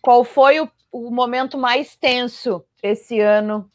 Qual 0.00 0.22
foi 0.22 0.60
o, 0.60 0.70
o 0.92 1.10
momento 1.10 1.56
mais 1.58 1.96
tenso 1.96 2.64
esse 2.82 3.18
ano 3.18 3.70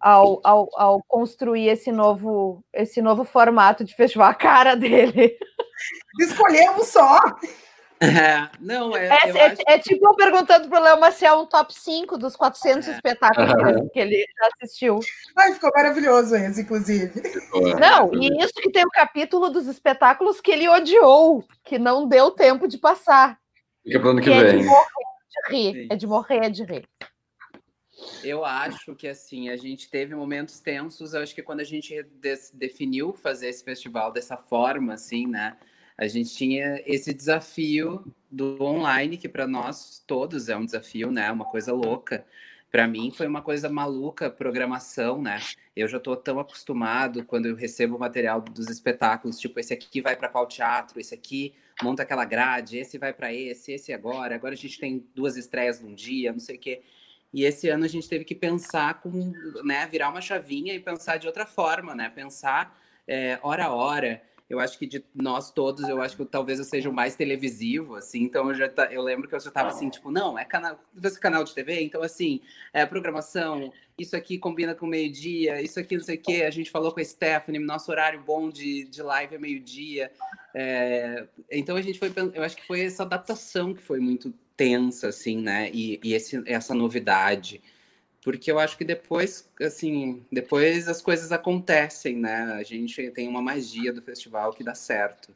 ao, 0.00 0.40
ao, 0.44 0.68
ao 0.76 1.02
construir 1.08 1.68
esse 1.68 1.90
novo, 1.92 2.64
esse 2.72 3.00
novo 3.02 3.24
formato 3.24 3.84
de 3.84 3.94
festival? 3.94 4.28
A 4.28 4.34
cara 4.34 4.74
dele. 4.74 5.36
Escolhemos 6.20 6.88
só. 6.88 7.18
É, 8.00 8.48
não, 8.58 8.96
é, 8.96 9.06
É, 9.06 9.30
eu 9.30 9.36
é- 9.36 9.46
acho 9.46 9.62
é 9.64 9.78
tipo 9.78 10.04
eu 10.04 10.14
perguntando 10.16 10.68
para 10.68 10.80
o 10.80 10.82
Léo 10.82 10.98
Maciel 11.00 11.38
um 11.38 11.46
top 11.46 11.72
5 11.72 12.18
dos 12.18 12.34
400 12.34 12.88
É. 12.88 12.92
espetáculos 12.94 13.52
que 13.54 13.60
ele- 13.70 13.88
que 13.90 13.98
ele 14.00 14.16
já 14.36 14.48
assistiu. 14.60 14.98
Ai, 15.38 15.52
ficou 15.54 15.70
maravilhoso 15.72 16.34
esse, 16.34 16.62
inclusive. 16.62 17.12
Não, 17.80 18.12
e 18.14 18.42
isso 18.42 18.54
que 18.54 18.72
tem 18.72 18.84
o 18.84 18.90
capítulo 18.90 19.50
dos 19.50 19.68
espetáculos 19.68 20.40
que 20.40 20.50
ele 20.50 20.68
odiou, 20.68 21.44
que 21.64 21.78
não 21.78 22.08
deu 22.08 22.32
tempo 22.32 22.66
de 22.66 22.76
passar. 22.76 23.38
Fica 23.84 24.00
pro 24.00 24.10
ano 24.10 24.20
que 24.20 24.30
Que 24.30 24.32
é 24.36 24.50
de 24.50 24.56
vem. 24.56 24.64
morrer 24.66 24.86
de 25.30 25.54
rir. 25.54 25.86
É 25.90 25.96
de 25.96 26.06
morrer 26.08 26.50
de 26.50 26.64
rir. 26.64 26.88
Eu 28.22 28.44
acho 28.44 28.94
que 28.94 29.08
assim, 29.08 29.48
a 29.48 29.56
gente 29.56 29.90
teve 29.90 30.14
momentos 30.14 30.60
tensos, 30.60 31.14
eu 31.14 31.22
acho 31.22 31.34
que 31.34 31.42
quando 31.42 31.60
a 31.60 31.64
gente 31.64 32.06
definiu 32.54 33.12
fazer 33.14 33.48
esse 33.48 33.64
festival 33.64 34.12
dessa 34.12 34.36
forma, 34.36 34.94
assim, 34.94 35.26
né? 35.26 35.56
A 35.96 36.08
gente 36.08 36.34
tinha 36.34 36.82
esse 36.86 37.12
desafio 37.12 38.04
do 38.30 38.62
online, 38.62 39.16
que 39.16 39.28
para 39.28 39.46
nós 39.46 40.02
todos 40.06 40.48
é 40.48 40.56
um 40.56 40.64
desafio, 40.64 41.10
né? 41.10 41.30
Uma 41.30 41.44
coisa 41.44 41.72
louca. 41.72 42.24
Para 42.70 42.88
mim 42.88 43.10
foi 43.10 43.26
uma 43.26 43.42
coisa 43.42 43.68
maluca, 43.68 44.30
programação, 44.30 45.20
né? 45.20 45.38
Eu 45.76 45.86
já 45.86 46.00
tô 46.00 46.16
tão 46.16 46.40
acostumado 46.40 47.24
quando 47.24 47.46
eu 47.46 47.54
recebo 47.54 47.98
material 47.98 48.40
dos 48.40 48.68
espetáculos, 48.68 49.38
tipo, 49.38 49.60
esse 49.60 49.74
aqui 49.74 50.00
vai 50.00 50.16
para 50.16 50.28
qual 50.28 50.46
teatro, 50.46 50.98
esse 50.98 51.14
aqui 51.14 51.54
monta 51.82 52.02
aquela 52.02 52.24
grade, 52.24 52.78
esse 52.78 52.96
vai 52.96 53.12
para 53.12 53.32
esse, 53.32 53.72
esse 53.72 53.92
agora. 53.92 54.34
Agora 54.34 54.54
a 54.54 54.56
gente 54.56 54.78
tem 54.78 55.06
duas 55.14 55.36
estreias 55.36 55.80
num 55.80 55.94
dia, 55.94 56.32
não 56.32 56.40
sei 56.40 56.56
o 56.56 56.58
quê. 56.58 56.82
E 57.32 57.44
esse 57.44 57.68
ano 57.68 57.84
a 57.84 57.88
gente 57.88 58.08
teve 58.08 58.24
que 58.24 58.34
pensar 58.34 59.00
com, 59.00 59.32
né, 59.64 59.86
virar 59.86 60.10
uma 60.10 60.20
chavinha 60.20 60.74
e 60.74 60.80
pensar 60.80 61.16
de 61.16 61.26
outra 61.26 61.46
forma, 61.46 61.94
né? 61.94 62.10
Pensar 62.10 62.78
é, 63.06 63.38
hora 63.42 63.66
a 63.66 63.72
hora. 63.72 64.22
Eu 64.50 64.60
acho 64.60 64.78
que 64.78 64.86
de 64.86 65.02
nós 65.14 65.50
todos, 65.50 65.88
eu 65.88 66.02
acho 66.02 66.14
que 66.14 66.26
talvez 66.26 66.58
eu 66.58 66.64
seja 66.66 66.90
o 66.90 66.92
mais 66.92 67.16
televisivo, 67.16 67.94
assim. 67.94 68.22
Então 68.22 68.50
eu 68.50 68.54
já 68.54 68.68
ta- 68.68 68.92
eu 68.92 69.00
lembro 69.00 69.26
que 69.26 69.34
eu 69.34 69.40
já 69.40 69.50
tava 69.50 69.70
assim, 69.70 69.88
tipo, 69.88 70.10
não, 70.10 70.38
é 70.38 70.44
canal, 70.44 70.78
esse 71.02 71.18
canal 71.18 71.42
de 71.42 71.54
TV, 71.54 71.80
então 71.80 72.02
assim, 72.02 72.38
é 72.70 72.84
programação, 72.84 73.72
isso 73.96 74.14
aqui 74.14 74.36
combina 74.36 74.74
com 74.74 74.86
meio-dia, 74.86 75.62
isso 75.62 75.80
aqui 75.80 75.96
não 75.96 76.04
sei 76.04 76.16
o 76.16 76.20
quê. 76.20 76.42
A 76.46 76.50
gente 76.50 76.70
falou 76.70 76.92
com 76.92 77.00
a 77.00 77.04
Stephanie, 77.04 77.58
nosso 77.58 77.90
horário 77.90 78.20
bom 78.20 78.50
de, 78.50 78.84
de 78.84 79.02
live 79.02 79.36
é 79.36 79.38
meio-dia. 79.38 80.12
É, 80.54 81.26
então 81.50 81.74
a 81.74 81.80
gente 81.80 81.98
foi, 81.98 82.12
eu 82.34 82.42
acho 82.42 82.56
que 82.56 82.66
foi 82.66 82.82
essa 82.82 83.04
adaptação 83.04 83.72
que 83.72 83.82
foi 83.82 84.00
muito 84.00 84.34
tensa, 84.56 85.08
assim, 85.08 85.38
né? 85.40 85.70
E, 85.72 86.00
e 86.02 86.14
esse, 86.14 86.42
essa 86.46 86.74
novidade. 86.74 87.60
Porque 88.24 88.50
eu 88.52 88.58
acho 88.58 88.76
que 88.78 88.84
depois, 88.84 89.48
assim, 89.60 90.24
depois 90.30 90.88
as 90.88 91.02
coisas 91.02 91.32
acontecem, 91.32 92.16
né? 92.16 92.54
A 92.58 92.62
gente 92.62 93.10
tem 93.10 93.26
uma 93.28 93.42
magia 93.42 93.92
do 93.92 94.00
festival 94.00 94.52
que 94.52 94.62
dá 94.62 94.74
certo. 94.74 95.34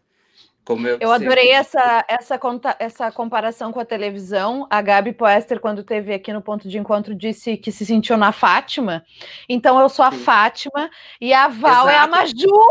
Como 0.65 0.87
eu, 0.87 0.99
Eu 1.01 1.13
adorei 1.13 1.45
sempre- 1.45 1.51
essa, 1.53 2.05
essa, 2.09 2.39
conta- 2.39 2.77
essa 2.81 3.13
comparação 3.13 3.73
com 3.73 3.79
a 3.79 3.85
televisão. 3.85 4.67
A 4.69 4.83
Gabi 4.83 5.13
Poester, 5.13 5.61
quando 5.61 5.85
teve 5.85 6.13
aqui 6.13 6.33
no 6.33 6.43
ponto 6.43 6.69
de 6.69 6.77
encontro, 6.77 7.15
disse 7.15 7.57
que 7.57 7.71
se 7.71 7.87
sentiu 7.87 8.17
na 8.17 8.33
Fátima. 8.33 9.05
Então 9.49 9.81
eu 9.81 9.89
sou 9.89 10.05
a 10.05 10.11
Sim. 10.11 10.19
Fátima 10.19 10.91
e 11.21 11.33
a 11.33 11.47
Val 11.47 11.89
é 11.89 11.97
a 11.97 12.05
Exato. 12.07 12.11
Maju. 12.17 12.67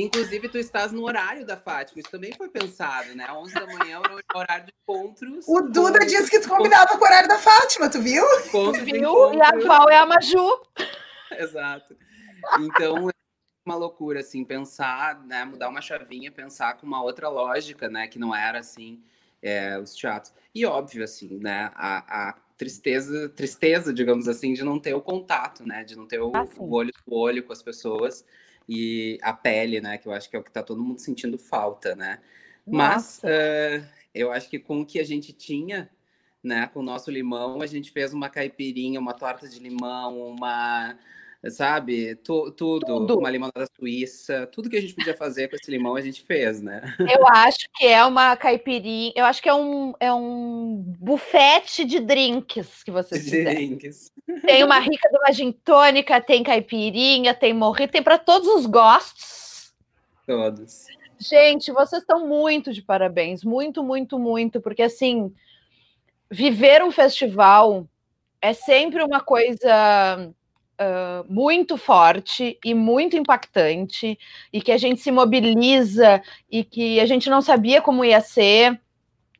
Inclusive, 0.00 0.48
tu 0.48 0.58
estás 0.58 0.92
no 0.92 1.04
horário 1.04 1.44
da 1.44 1.56
Fátima, 1.56 2.00
isso 2.00 2.10
também 2.10 2.32
foi 2.32 2.48
pensado, 2.48 3.14
né? 3.14 3.26
11 3.32 3.54
da 3.54 3.66
manhã 3.66 4.00
é 4.04 4.34
o 4.34 4.38
horário 4.38 4.66
de 4.66 4.72
encontros. 4.82 5.46
O 5.48 5.60
Duda 5.62 5.98
com- 5.98 6.06
disse 6.06 6.30
que 6.30 6.40
tu 6.40 6.48
combinava 6.48 6.86
com 6.88 6.98
o 6.98 7.06
horário 7.06 7.28
da 7.28 7.38
Fátima, 7.38 7.88
tu 7.90 8.00
viu? 8.00 8.24
Viu? 8.84 9.34
E 9.34 9.42
a. 9.42 9.50
Val 9.66 9.88
é 9.90 9.96
a 9.96 10.06
Maju. 10.06 10.60
Exato. 11.32 11.96
Então, 12.60 13.08
é 13.08 13.12
uma 13.66 13.74
loucura, 13.76 14.20
assim, 14.20 14.44
pensar, 14.44 15.22
né, 15.26 15.44
mudar 15.44 15.68
uma 15.68 15.82
chavinha, 15.82 16.30
pensar 16.30 16.76
com 16.76 16.86
uma 16.86 17.02
outra 17.02 17.28
lógica, 17.28 17.88
né, 17.88 18.06
que 18.08 18.18
não 18.18 18.34
era, 18.34 18.60
assim, 18.60 19.02
é, 19.42 19.78
os 19.78 19.94
teatros. 19.94 20.32
E 20.54 20.64
óbvio, 20.64 21.04
assim, 21.04 21.38
né, 21.38 21.70
a, 21.74 22.28
a 22.30 22.34
tristeza, 22.56 23.28
tristeza, 23.28 23.92
digamos 23.92 24.26
assim, 24.26 24.52
de 24.52 24.64
não 24.64 24.78
ter 24.78 24.94
o 24.94 25.00
contato, 25.00 25.66
né, 25.66 25.84
de 25.84 25.96
não 25.96 26.06
ter 26.06 26.20
o, 26.20 26.34
Ah, 26.34 26.46
o 26.56 26.72
olho 26.74 26.92
olho 27.06 27.42
com 27.44 27.52
as 27.52 27.62
pessoas 27.62 28.24
e 28.68 29.18
a 29.22 29.32
pele, 29.32 29.80
né, 29.80 29.98
que 29.98 30.06
eu 30.08 30.12
acho 30.12 30.28
que 30.28 30.36
é 30.36 30.38
o 30.38 30.42
que 30.44 30.50
tá 30.52 30.62
todo 30.62 30.82
mundo 30.84 31.00
sentindo 31.00 31.38
falta, 31.38 31.96
né. 31.96 32.20
Mas 32.66 33.20
Nossa. 33.22 33.28
eh, 33.30 33.84
eu 34.14 34.30
acho 34.32 34.48
que 34.50 34.58
com 34.58 34.80
o 34.80 34.86
que 34.86 35.00
a 35.00 35.04
gente 35.04 35.32
tinha, 35.32 35.90
né, 36.42 36.66
com 36.68 36.80
o 36.80 36.82
nosso 36.82 37.10
limão, 37.10 37.62
a 37.62 37.66
gente 37.66 37.90
fez 37.90 38.12
uma 38.12 38.28
caipirinha, 38.28 39.00
uma 39.00 39.14
torta 39.14 39.48
de 39.48 39.58
limão, 39.58 40.18
uma, 40.20 40.98
sabe, 41.50 42.16
tu- 42.16 42.50
tudo, 42.50 42.84
Tudo. 42.84 43.18
uma 43.18 43.30
limonada 43.30 43.66
suíça, 43.78 44.46
tudo 44.52 44.68
que 44.68 44.76
a 44.76 44.80
gente 44.80 44.94
podia 44.94 45.16
fazer 45.16 45.48
com 45.48 45.54
esse 45.56 45.70
limão 45.70 45.94
a 45.94 46.00
gente 46.00 46.22
fez, 46.22 46.60
né? 46.60 46.82
Eu 46.98 47.26
acho 47.28 47.68
que 47.76 47.86
é 47.86 48.04
uma 48.04 48.36
caipirinha. 48.36 49.12
Eu 49.14 49.24
acho 49.24 49.40
que 49.40 49.48
é 49.48 49.54
um, 49.54 49.94
é 50.00 50.12
um 50.12 50.82
bufete 50.98 51.84
de 51.84 52.00
drinks 52.00 52.82
que 52.82 52.90
vocês 52.90 53.22
fizeram. 53.22 53.52
Drinks. 53.54 54.12
Tem 54.44 54.64
uma 54.64 54.78
rica 54.80 55.08
de 55.08 55.16
uma 55.16 55.32
gin 55.32 55.52
tônica, 55.52 56.20
tem 56.20 56.42
caipirinha, 56.42 57.32
tem 57.32 57.52
morrito, 57.54 57.92
tem 57.92 58.02
para 58.02 58.18
todos 58.18 58.48
os 58.48 58.66
gostos. 58.66 59.72
Todos. 60.26 60.86
Gente, 61.20 61.72
vocês 61.72 62.02
estão 62.02 62.26
muito 62.26 62.72
de 62.72 62.82
parabéns, 62.82 63.42
muito, 63.44 63.82
muito, 63.82 64.18
muito, 64.18 64.60
porque 64.60 64.82
assim, 64.82 65.32
viver 66.30 66.82
um 66.82 66.90
festival 66.90 67.88
é 68.40 68.52
sempre 68.52 69.02
uma 69.02 69.20
coisa 69.20 70.32
muito 71.28 71.76
forte 71.76 72.58
e 72.64 72.74
muito 72.74 73.16
impactante, 73.16 74.18
e 74.52 74.60
que 74.60 74.72
a 74.72 74.78
gente 74.78 75.00
se 75.00 75.10
mobiliza 75.10 76.22
e 76.50 76.62
que 76.62 77.00
a 77.00 77.06
gente 77.06 77.28
não 77.28 77.40
sabia 77.42 77.80
como 77.80 78.04
ia 78.04 78.20
ser. 78.20 78.80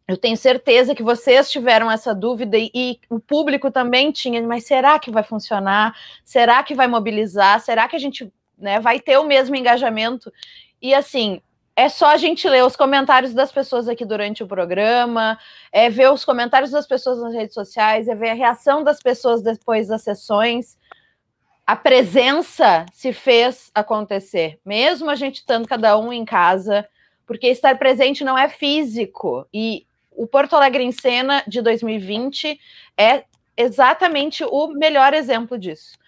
Eu 0.07 0.17
tenho 0.17 0.37
certeza 0.37 0.95
que 0.95 1.03
vocês 1.03 1.51
tiveram 1.51 1.91
essa 1.91 2.15
dúvida 2.15 2.57
e, 2.57 2.71
e 2.75 2.99
o 3.11 3.21
público 3.21 3.71
também 3.71 4.11
tinha, 4.11 4.43
mas 4.43 4.65
será 4.65 4.99
que 4.99 5.11
vai 5.11 5.23
funcionar? 5.23 5.95
Será 6.25 6.63
que 6.63 6.75
vai 6.75 6.89
mobilizar? 6.89 7.61
Será 7.61 7.87
que 7.87 7.95
a 7.95 7.99
gente 7.99 8.33
né, 8.59 8.81
vai 8.81 8.99
ter 8.99 9.19
o 9.19 9.25
mesmo 9.25 9.55
engajamento? 9.55 10.33
E 10.81 10.95
assim, 10.95 11.43
é 11.77 11.89
só 11.91 12.07
a 12.07 12.17
gente 12.17 12.49
ler 12.49 12.65
os 12.65 12.75
comentários 12.75 13.35
das 13.35 13.53
pessoas 13.53 13.87
aqui 13.87 14.05
durante 14.05 14.43
o 14.43 14.49
programa, 14.49 15.39
é 15.71 15.91
ver 15.91 16.11
os 16.11 16.25
comentários 16.25 16.71
das 16.71 16.87
pessoas 16.87 17.21
nas 17.21 17.35
redes 17.35 17.53
sociais, 17.53 18.09
é 18.09 18.15
ver 18.15 18.31
a 18.31 18.35
reação 18.35 18.83
das 18.83 19.01
pessoas 19.01 19.43
depois 19.43 19.89
das 19.89 20.03
sessões. 20.03 20.78
A 21.69 21.77
presença 21.77 22.87
se 22.95 23.13
fez 23.13 23.71
acontecer, 23.75 24.59
mesmo 24.65 25.11
a 25.11 25.15
gente 25.15 25.37
estando 25.37 25.69
cada 25.69 25.99
um 25.99 26.11
em 26.11 26.25
casa, 26.25 26.89
porque 27.27 27.49
estar 27.49 27.79
presente 27.79 28.25
não 28.25 28.39
é 28.39 28.49
físico. 28.49 29.47
E 29.53 29.87
o 30.11 30.27
Porto 30.27 30.57
Alegre 30.57 30.83
em 30.83 30.93
Cena 30.93 31.45
de 31.47 31.61
2020 31.61 32.59
é 32.97 33.25
exatamente 33.55 34.43
o 34.45 34.69
melhor 34.69 35.13
exemplo 35.13 35.59
disso 35.59 35.99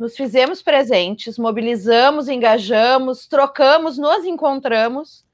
nos 0.00 0.16
fizemos 0.16 0.62
presentes, 0.62 1.36
mobilizamos, 1.36 2.26
engajamos, 2.26 3.26
trocamos, 3.26 3.98
nos 3.98 4.24
encontramos. 4.24 5.26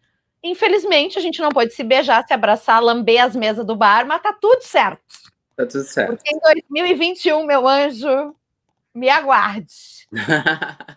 Infelizmente, 0.43 1.17
a 1.17 1.23
gente 1.23 1.41
não 1.41 1.51
pode 1.51 1.73
se 1.73 1.85
beijar, 1.85 2.27
se 2.27 2.35
abraçar, 2.35 2.83
lamber 2.83 3.23
as 3.23 3.37
mesas 3.37 3.65
do 3.65 3.77
bar, 3.77 4.05
mas 4.05 4.21
tá 4.21 4.33
tudo 4.33 4.63
certo. 4.63 5.01
Tá 5.55 5.65
tudo 5.65 5.85
certo. 5.85 6.17
Porque 6.17 6.35
em 6.35 6.41
2021, 6.41 7.47
meu 7.47 7.69
anjo, 7.69 8.35
me 8.97 9.11
aguarde. 9.11 10.09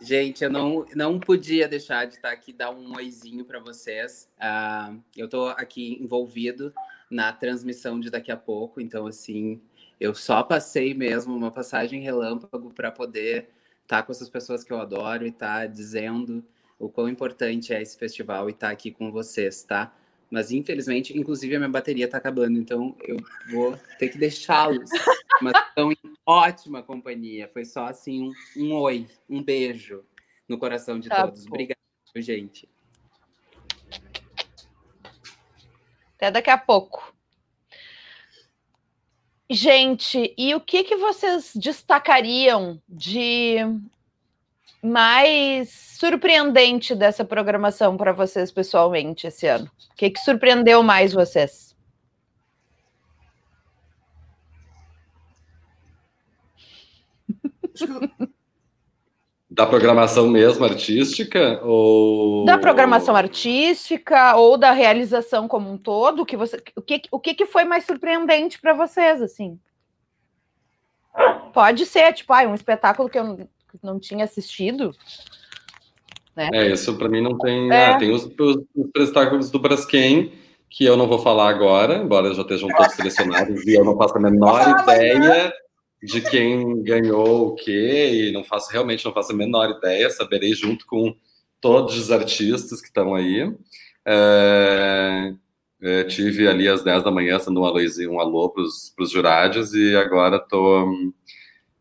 Gente, 0.00 0.42
eu 0.42 0.50
não, 0.50 0.86
não 0.96 1.20
podia 1.20 1.68
deixar 1.68 2.06
de 2.06 2.14
estar 2.14 2.32
aqui 2.32 2.52
dar 2.52 2.70
um 2.70 2.96
oizinho 2.96 3.44
para 3.44 3.60
vocês. 3.60 4.28
Ah, 4.40 4.92
eu 5.16 5.26
estou 5.26 5.50
aqui 5.50 5.98
envolvido 6.00 6.72
na 7.10 7.30
transmissão 7.32 8.00
de 8.00 8.10
daqui 8.10 8.32
a 8.32 8.36
pouco, 8.36 8.80
então 8.80 9.06
assim, 9.06 9.60
eu 10.00 10.14
só 10.14 10.42
passei 10.42 10.94
mesmo 10.94 11.36
uma 11.36 11.52
passagem 11.52 12.00
relâmpago 12.00 12.72
para 12.72 12.90
poder 12.90 13.50
estar 13.82 14.02
com 14.02 14.10
essas 14.10 14.30
pessoas 14.30 14.64
que 14.64 14.72
eu 14.72 14.80
adoro 14.80 15.24
e 15.26 15.28
estar 15.28 15.68
dizendo 15.68 16.42
o 16.78 16.88
quão 16.88 17.08
importante 17.08 17.72
é 17.72 17.80
esse 17.80 17.96
festival 17.96 18.48
e 18.48 18.52
estar 18.52 18.70
aqui 18.70 18.90
com 18.90 19.12
vocês, 19.12 19.62
tá? 19.62 19.94
Mas 20.30 20.50
infelizmente, 20.50 21.16
inclusive 21.16 21.54
a 21.54 21.58
minha 21.58 21.70
bateria 21.70 22.06
está 22.06 22.16
acabando, 22.16 22.58
então 22.58 22.96
eu 23.02 23.18
vou 23.50 23.78
ter 23.98 24.08
que 24.08 24.18
deixá-los. 24.18 24.90
Mas 25.42 25.54
estão 25.68 25.92
em 25.92 25.96
ótima 26.26 26.82
companhia. 26.82 27.48
Foi 27.48 27.64
só 27.64 27.86
assim 27.86 28.30
um, 28.56 28.64
um 28.64 28.74
oi, 28.74 29.06
um 29.28 29.42
beijo 29.42 30.04
no 30.48 30.58
coração 30.58 30.98
de 30.98 31.08
Tá 31.08 31.22
todos. 31.24 31.44
bom. 31.44 31.54
Obrigado, 31.54 31.78
gente. 32.16 32.68
Até 36.16 36.30
daqui 36.30 36.50
a 36.50 36.58
pouco. 36.58 37.12
Gente, 39.50 40.32
e 40.38 40.54
o 40.54 40.60
que, 40.60 40.84
que 40.84 40.96
vocês 40.96 41.52
destacariam 41.54 42.80
de 42.88 43.56
mais 44.82 45.70
surpreendente 45.98 46.94
dessa 46.94 47.24
programação 47.24 47.96
para 47.96 48.12
vocês 48.12 48.50
pessoalmente 48.50 49.26
esse 49.26 49.46
ano? 49.46 49.70
O 49.90 49.94
que, 49.94 50.10
que 50.10 50.20
surpreendeu 50.20 50.82
mais 50.82 51.12
vocês? 51.12 51.71
Da 59.50 59.66
programação 59.66 60.28
mesmo 60.28 60.64
artística 60.64 61.60
ou 61.62 62.46
da 62.46 62.56
programação 62.56 63.14
artística 63.14 64.34
ou 64.34 64.56
da 64.56 64.72
realização 64.72 65.46
como 65.46 65.70
um 65.70 65.76
todo, 65.76 66.24
que 66.24 66.38
você, 66.38 66.56
o 66.74 66.80
que 66.80 67.02
o 67.10 67.20
que, 67.20 67.34
que 67.34 67.44
foi 67.44 67.64
mais 67.64 67.84
surpreendente 67.84 68.58
para 68.58 68.72
vocês 68.72 69.20
assim? 69.20 69.58
Pode 71.52 71.84
ser 71.84 72.14
tipo, 72.14 72.32
ah, 72.32 72.44
um 72.44 72.54
espetáculo 72.54 73.10
que 73.10 73.18
eu 73.18 73.46
não 73.82 74.00
tinha 74.00 74.24
assistido. 74.24 74.94
Né? 76.34 76.48
É, 76.52 76.72
isso 76.72 76.96
para 76.96 77.08
mim 77.08 77.20
não 77.20 77.36
tem. 77.36 77.70
É. 77.70 77.86
Ah, 77.86 77.98
tem 77.98 78.10
os, 78.10 78.24
os, 78.24 78.56
os 78.74 79.02
espetáculos 79.02 79.50
do 79.50 79.58
Braskem, 79.58 80.32
que 80.70 80.84
eu 80.84 80.96
não 80.96 81.06
vou 81.06 81.18
falar 81.18 81.50
agora, 81.50 81.98
embora 81.98 82.32
já 82.32 82.40
estejam 82.40 82.70
todos 82.70 82.94
selecionados, 82.94 83.66
e 83.66 83.74
eu 83.74 83.84
não 83.84 83.98
faço 83.98 84.16
a 84.16 84.20
menor 84.20 84.80
ideia 84.80 85.52
de 86.02 86.20
quem 86.20 86.82
ganhou 86.82 87.48
o 87.48 87.54
quê, 87.54 88.28
e 88.28 88.32
não 88.32 88.42
faço 88.42 88.70
realmente 88.72 89.04
não 89.04 89.12
faço 89.12 89.32
a 89.32 89.36
menor 89.36 89.70
ideia, 89.70 90.10
saberei 90.10 90.52
junto 90.52 90.84
com 90.84 91.14
todos 91.60 91.96
os 91.96 92.10
artistas 92.10 92.80
que 92.80 92.88
estão 92.88 93.14
aí. 93.14 93.54
É, 94.04 95.32
é, 95.80 96.04
tive 96.04 96.48
ali 96.48 96.66
às 96.68 96.82
10 96.82 97.04
da 97.04 97.10
manhã 97.10 97.38
dando 97.38 97.60
um, 97.60 97.64
alôzinho, 97.64 98.12
um 98.12 98.20
alô 98.20 98.50
para 98.50 98.62
os 98.62 99.10
jurados 99.10 99.74
e 99.74 99.96
agora 99.96 100.36
estou 100.36 100.86
tô, 100.86 101.12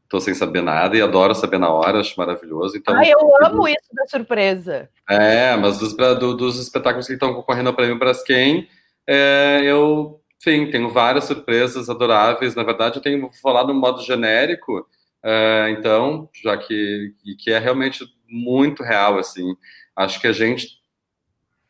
tô 0.07 0.21
sem 0.21 0.35
saber 0.35 0.61
nada 0.61 0.95
e 0.95 1.01
adoro 1.01 1.33
saber 1.33 1.57
na 1.57 1.69
hora, 1.69 1.99
acho 1.99 2.17
maravilhoso. 2.17 2.77
Então, 2.77 2.95
Ai, 2.95 3.11
eu 3.11 3.45
amo 3.45 3.67
isso 3.67 3.89
da 3.93 4.05
surpresa. 4.05 4.87
É, 5.09 5.55
mas 5.55 5.79
dos, 5.79 5.95
do, 5.95 6.35
dos 6.35 6.59
espetáculos 6.59 7.07
que 7.07 7.13
estão 7.13 7.33
concorrendo 7.33 7.69
ao 7.69 7.75
Prêmio 7.75 7.97
Braskem, 7.97 8.67
é, 9.07 9.61
eu 9.63 10.20
Sim, 10.43 10.71
tenho 10.71 10.89
várias 10.89 11.25
surpresas 11.25 11.87
adoráveis. 11.87 12.55
Na 12.55 12.63
verdade, 12.63 12.97
eu 12.97 13.01
tenho 13.01 13.29
falado 13.43 13.71
um 13.71 13.79
modo 13.79 14.01
genérico, 14.01 14.79
uh, 15.23 15.69
então, 15.69 16.27
já 16.43 16.57
que, 16.57 17.13
que 17.37 17.51
é 17.51 17.59
realmente 17.59 18.03
muito 18.27 18.81
real, 18.81 19.19
assim. 19.19 19.55
Acho 19.95 20.19
que 20.19 20.25
a 20.25 20.31
gente 20.31 20.67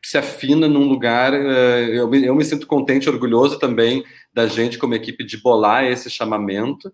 se 0.01 0.17
afina 0.17 0.69
num 0.69 0.87
lugar. 0.87 1.33
Uh, 1.33 1.89
eu, 1.91 2.07
me, 2.09 2.25
eu 2.25 2.33
me 2.33 2.45
sinto 2.45 2.65
contente 2.65 3.09
orgulhoso 3.09 3.59
também 3.59 4.05
da 4.33 4.47
gente, 4.47 4.77
como 4.77 4.95
equipe, 4.95 5.25
de 5.25 5.35
bolar 5.41 5.83
esse 5.83 6.09
chamamento. 6.09 6.87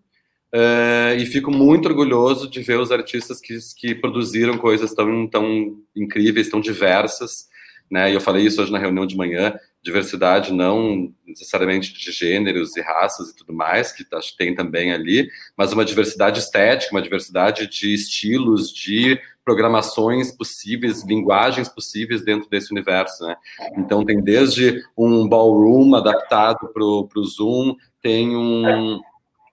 Uh, 0.51 1.13
e 1.15 1.27
fico 1.27 1.51
muito 1.51 1.87
orgulhoso 1.87 2.49
de 2.49 2.59
ver 2.59 2.79
os 2.79 2.91
artistas 2.91 3.39
que, 3.39 3.55
que 3.77 3.93
produziram 3.93 4.57
coisas 4.57 4.95
tão, 4.95 5.27
tão 5.27 5.77
incríveis, 5.95 6.49
tão 6.49 6.59
diversas. 6.59 7.47
Né? 7.91 8.09
E 8.11 8.15
eu 8.15 8.21
falei 8.21 8.47
isso 8.47 8.63
hoje 8.63 8.71
na 8.71 8.79
reunião 8.79 9.05
de 9.05 9.15
manhã 9.15 9.53
diversidade 9.87 10.51
não 10.51 11.13
necessariamente 11.25 11.93
de 11.93 12.11
gêneros 12.11 12.75
e 12.75 12.81
raças 12.81 13.29
e 13.29 13.35
tudo 13.35 13.53
mais, 13.53 13.93
que 13.93 14.05
tem 14.37 14.53
também 14.53 14.91
ali, 14.91 15.29
mas 15.55 15.71
uma 15.71 15.85
diversidade 15.85 16.39
estética, 16.39 16.93
uma 16.93 17.01
diversidade 17.01 17.67
de 17.67 17.93
estilos, 17.93 18.69
de 18.69 19.17
programações 19.45 20.29
possíveis, 20.29 21.05
linguagens 21.05 21.69
possíveis 21.69 22.21
dentro 22.21 22.49
desse 22.49 22.69
universo, 22.69 23.25
né? 23.25 23.37
Então 23.77 24.03
tem 24.03 24.21
desde 24.21 24.83
um 24.97 25.25
ballroom 25.25 25.95
adaptado 25.95 26.67
para 26.73 26.83
o 26.83 27.25
Zoom, 27.25 27.73
tem 28.01 28.35
um, 28.35 28.99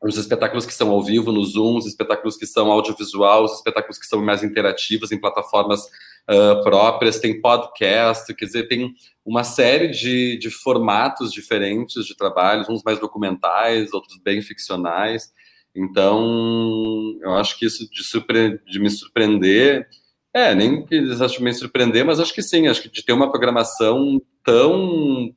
os 0.02 0.16
espetáculos 0.16 0.66
que 0.66 0.74
são 0.74 0.90
ao 0.90 1.00
vivo 1.00 1.30
no 1.30 1.44
Zoom, 1.44 1.76
os 1.76 1.86
espetáculos 1.86 2.36
que 2.36 2.44
são 2.44 2.72
audiovisual, 2.72 3.44
os 3.44 3.52
espetáculos 3.52 3.98
que 3.98 4.06
são 4.06 4.20
mais 4.20 4.42
interativos 4.42 5.12
em 5.12 5.20
plataformas 5.20 5.88
uh, 6.30 6.62
próprias, 6.62 7.18
tem 7.18 7.40
podcast, 7.40 8.32
quer 8.34 8.44
dizer, 8.44 8.68
tem 8.68 8.92
uma 9.24 9.44
série 9.44 9.88
de, 9.88 10.38
de 10.38 10.50
formatos 10.50 11.32
diferentes 11.32 12.04
de 12.04 12.16
trabalhos, 12.16 12.68
uns 12.68 12.82
mais 12.82 12.98
documentais, 12.98 13.92
outros 13.92 14.18
bem 14.22 14.42
ficcionais. 14.42 15.32
Então, 15.74 17.18
eu 17.22 17.34
acho 17.34 17.58
que 17.58 17.66
isso 17.66 17.88
de, 17.90 18.04
surpre 18.04 18.60
de 18.66 18.78
me 18.78 18.90
surpreender, 18.90 19.88
é, 20.32 20.54
nem 20.54 20.84
que 20.84 20.94
exatamente 20.94 21.42
me 21.42 21.54
surpreender, 21.54 22.04
mas 22.04 22.20
acho 22.20 22.34
que 22.34 22.42
sim, 22.42 22.66
acho 22.66 22.82
que 22.82 22.90
de 22.90 23.04
ter 23.04 23.12
uma 23.12 23.30
programação 23.30 24.20
tão 24.42 25.34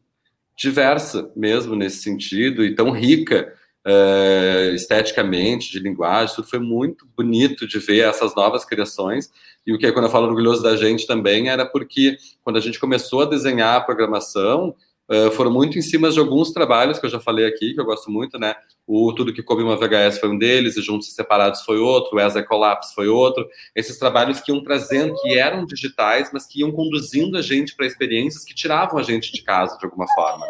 diversa 0.55 1.31
mesmo 1.35 1.75
nesse 1.75 2.01
sentido 2.01 2.65
e 2.65 2.73
tão 2.73 2.91
rica 2.91 3.53
uh, 3.87 4.75
esteticamente, 4.75 5.71
de 5.71 5.79
linguagem, 5.79 6.35
tudo 6.35 6.49
foi 6.49 6.59
muito 6.59 7.07
bonito 7.15 7.65
de 7.65 7.79
ver 7.79 8.01
essas 8.01 8.35
novas 8.35 8.65
criações. 8.65 9.31
E 9.65 9.73
o 9.73 9.77
que, 9.77 9.91
quando 9.91 10.05
eu 10.05 10.11
falo 10.11 10.27
orgulhoso 10.27 10.61
da 10.61 10.75
gente 10.75 11.07
também, 11.07 11.49
era 11.49 11.65
porque 11.65 12.17
quando 12.43 12.57
a 12.57 12.61
gente 12.61 12.79
começou 12.79 13.21
a 13.21 13.25
desenhar 13.25 13.77
a 13.77 13.81
programação, 13.81 14.75
uh, 15.09 15.31
foram 15.31 15.51
muito 15.51 15.77
em 15.77 15.81
cima 15.81 16.09
de 16.09 16.19
alguns 16.19 16.51
trabalhos 16.51 16.99
que 16.99 17.05
eu 17.05 17.09
já 17.09 17.19
falei 17.19 17.45
aqui, 17.45 17.73
que 17.73 17.79
eu 17.79 17.85
gosto 17.85 18.11
muito, 18.11 18.37
né? 18.37 18.55
O 18.85 19.13
Tudo 19.13 19.33
que 19.33 19.43
Come 19.43 19.63
uma 19.63 19.77
VHS 19.77 20.19
foi 20.19 20.29
um 20.29 20.37
deles, 20.37 20.75
e 20.75 20.81
Juntos 20.81 21.07
e 21.07 21.11
Separados 21.11 21.61
foi 21.61 21.79
outro, 21.79 22.17
o 22.17 22.19
Esa 22.19 22.43
Collapse 22.43 22.93
foi 22.93 23.07
outro. 23.07 23.47
Esses 23.75 23.97
trabalhos 23.97 24.41
que 24.41 24.51
iam 24.51 24.61
trazendo, 24.63 25.13
que 25.21 25.37
eram 25.37 25.65
digitais, 25.65 26.29
mas 26.33 26.45
que 26.45 26.59
iam 26.59 26.71
conduzindo 26.71 27.37
a 27.37 27.41
gente 27.41 27.75
para 27.75 27.85
experiências 27.85 28.43
que 28.43 28.53
tiravam 28.53 28.99
a 28.99 29.03
gente 29.03 29.31
de 29.31 29.41
casa 29.43 29.77
de 29.77 29.85
alguma 29.85 30.07
forma. 30.13 30.45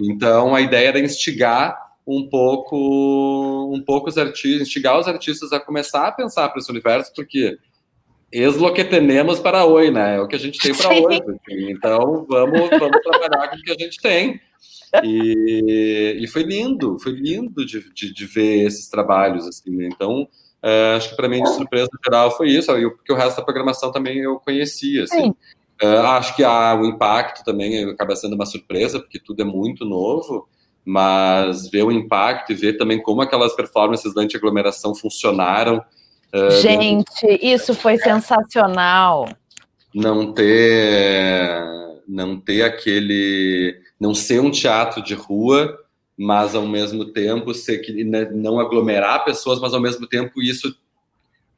Então, 0.00 0.54
a 0.54 0.60
ideia 0.60 0.88
era 0.88 0.98
instigar 0.98 1.84
um 2.06 2.28
pouco 2.28 3.72
um 3.74 3.82
pouco 3.82 4.08
os 4.08 4.18
artistas, 4.18 4.62
instigar 4.62 4.98
os 4.98 5.08
artistas 5.08 5.52
a 5.52 5.60
começar 5.60 6.06
a 6.06 6.12
pensar 6.12 6.48
para 6.48 6.58
esse 6.58 6.70
universo, 6.70 7.12
porque 7.14 7.58
ex 8.30 8.56
lo 8.56 8.72
que 8.72 8.84
temos 8.84 9.38
para 9.38 9.64
hoje, 9.64 9.90
né? 9.90 10.16
É 10.16 10.20
o 10.20 10.26
que 10.26 10.34
a 10.34 10.38
gente 10.38 10.58
tem 10.58 10.74
para 10.74 10.88
hoje. 10.90 11.22
Assim. 11.22 11.70
Então, 11.70 12.26
vamos, 12.28 12.68
vamos 12.70 13.00
trabalhar 13.02 13.48
com 13.48 13.56
o 13.56 13.62
que 13.62 13.70
a 13.70 13.76
gente 13.78 14.00
tem. 14.00 14.40
E, 15.02 16.18
e 16.20 16.26
foi 16.26 16.42
lindo, 16.42 16.98
foi 16.98 17.12
lindo 17.12 17.64
de, 17.64 17.92
de, 17.92 18.12
de 18.12 18.26
ver 18.26 18.66
esses 18.66 18.88
trabalhos, 18.88 19.46
assim. 19.46 19.70
Né? 19.70 19.88
Então, 19.92 20.22
uh, 20.22 20.96
acho 20.96 21.10
que 21.10 21.16
para 21.16 21.28
mim, 21.28 21.42
de 21.42 21.54
surpresa 21.54 21.88
geral, 22.04 22.36
foi 22.36 22.50
isso. 22.50 22.72
Porque 22.90 23.12
o 23.12 23.16
resto 23.16 23.36
da 23.36 23.44
programação 23.44 23.92
também 23.92 24.18
eu 24.18 24.40
conhecia, 24.40 25.04
assim. 25.04 25.30
Uh, 25.82 26.00
acho 26.06 26.34
que 26.34 26.42
há 26.42 26.74
o 26.74 26.84
impacto 26.86 27.44
também 27.44 27.88
acaba 27.90 28.16
sendo 28.16 28.34
uma 28.34 28.46
surpresa, 28.46 28.98
porque 28.98 29.20
tudo 29.20 29.42
é 29.42 29.44
muito 29.44 29.84
novo 29.84 30.48
mas 30.84 31.68
ver 31.70 31.82
o 31.82 31.92
impacto 31.92 32.52
e 32.52 32.54
ver 32.54 32.74
também 32.74 33.00
como 33.00 33.22
aquelas 33.22 33.54
performances 33.54 34.12
da 34.12 34.22
anti-aglomeração 34.22 34.94
funcionaram. 34.94 35.82
Uh, 36.32 36.50
Gente, 36.60 37.26
isso 37.40 37.74
foi 37.74 37.96
sensacional. 37.96 39.28
Não 39.94 40.32
ter, 40.32 41.62
não 42.06 42.38
ter 42.38 42.62
aquele, 42.62 43.80
não 43.98 44.14
ser 44.14 44.40
um 44.40 44.50
teatro 44.50 45.02
de 45.02 45.14
rua, 45.14 45.78
mas 46.16 46.54
ao 46.54 46.66
mesmo 46.66 47.06
tempo 47.06 47.54
ser 47.54 47.78
que 47.78 48.04
né, 48.04 48.28
não 48.32 48.60
aglomerar 48.60 49.24
pessoas, 49.24 49.60
mas 49.60 49.72
ao 49.72 49.80
mesmo 49.80 50.06
tempo 50.06 50.42
isso 50.42 50.76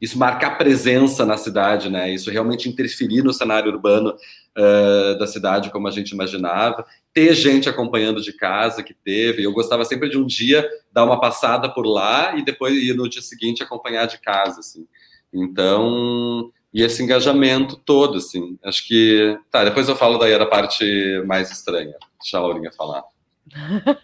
isso 0.00 0.18
marcar 0.18 0.58
presença 0.58 1.24
na 1.24 1.38
cidade, 1.38 1.88
né? 1.88 2.12
Isso 2.12 2.30
realmente 2.30 2.68
interferir 2.68 3.22
no 3.22 3.32
cenário 3.32 3.72
urbano 3.72 4.14
uh, 4.56 5.18
da 5.18 5.26
cidade 5.26 5.70
como 5.70 5.86
a 5.86 5.90
gente 5.90 6.10
imaginava 6.10 6.86
ter 7.12 7.34
gente 7.34 7.68
acompanhando 7.68 8.20
de 8.20 8.32
casa 8.32 8.82
que 8.82 8.94
teve. 8.94 9.42
Eu 9.42 9.52
gostava 9.52 9.84
sempre 9.84 10.08
de 10.08 10.18
um 10.18 10.26
dia 10.26 10.68
dar 10.92 11.04
uma 11.04 11.20
passada 11.20 11.68
por 11.68 11.86
lá 11.86 12.36
e 12.36 12.44
depois 12.44 12.74
ir 12.74 12.94
no 12.94 13.08
dia 13.08 13.22
seguinte 13.22 13.62
acompanhar 13.62 14.06
de 14.06 14.18
casa, 14.20 14.60
assim. 14.60 14.86
Então, 15.32 16.50
e 16.72 16.82
esse 16.82 17.02
engajamento 17.02 17.76
todo, 17.76 18.18
assim. 18.18 18.58
Acho 18.62 18.86
que. 18.86 19.38
Tá, 19.50 19.64
depois 19.64 19.88
eu 19.88 19.96
falo 19.96 20.18
daí 20.18 20.38
da 20.38 20.46
parte 20.46 20.84
mais 21.26 21.50
estranha. 21.50 21.94
Deixa 22.20 22.38
a 22.38 22.40
Laurinha 22.40 22.72
falar. 22.72 23.02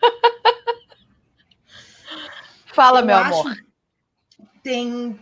Fala, 2.72 3.00
eu 3.00 3.04
meu 3.04 3.16
amor. 3.16 3.54
Tem. 4.62 5.18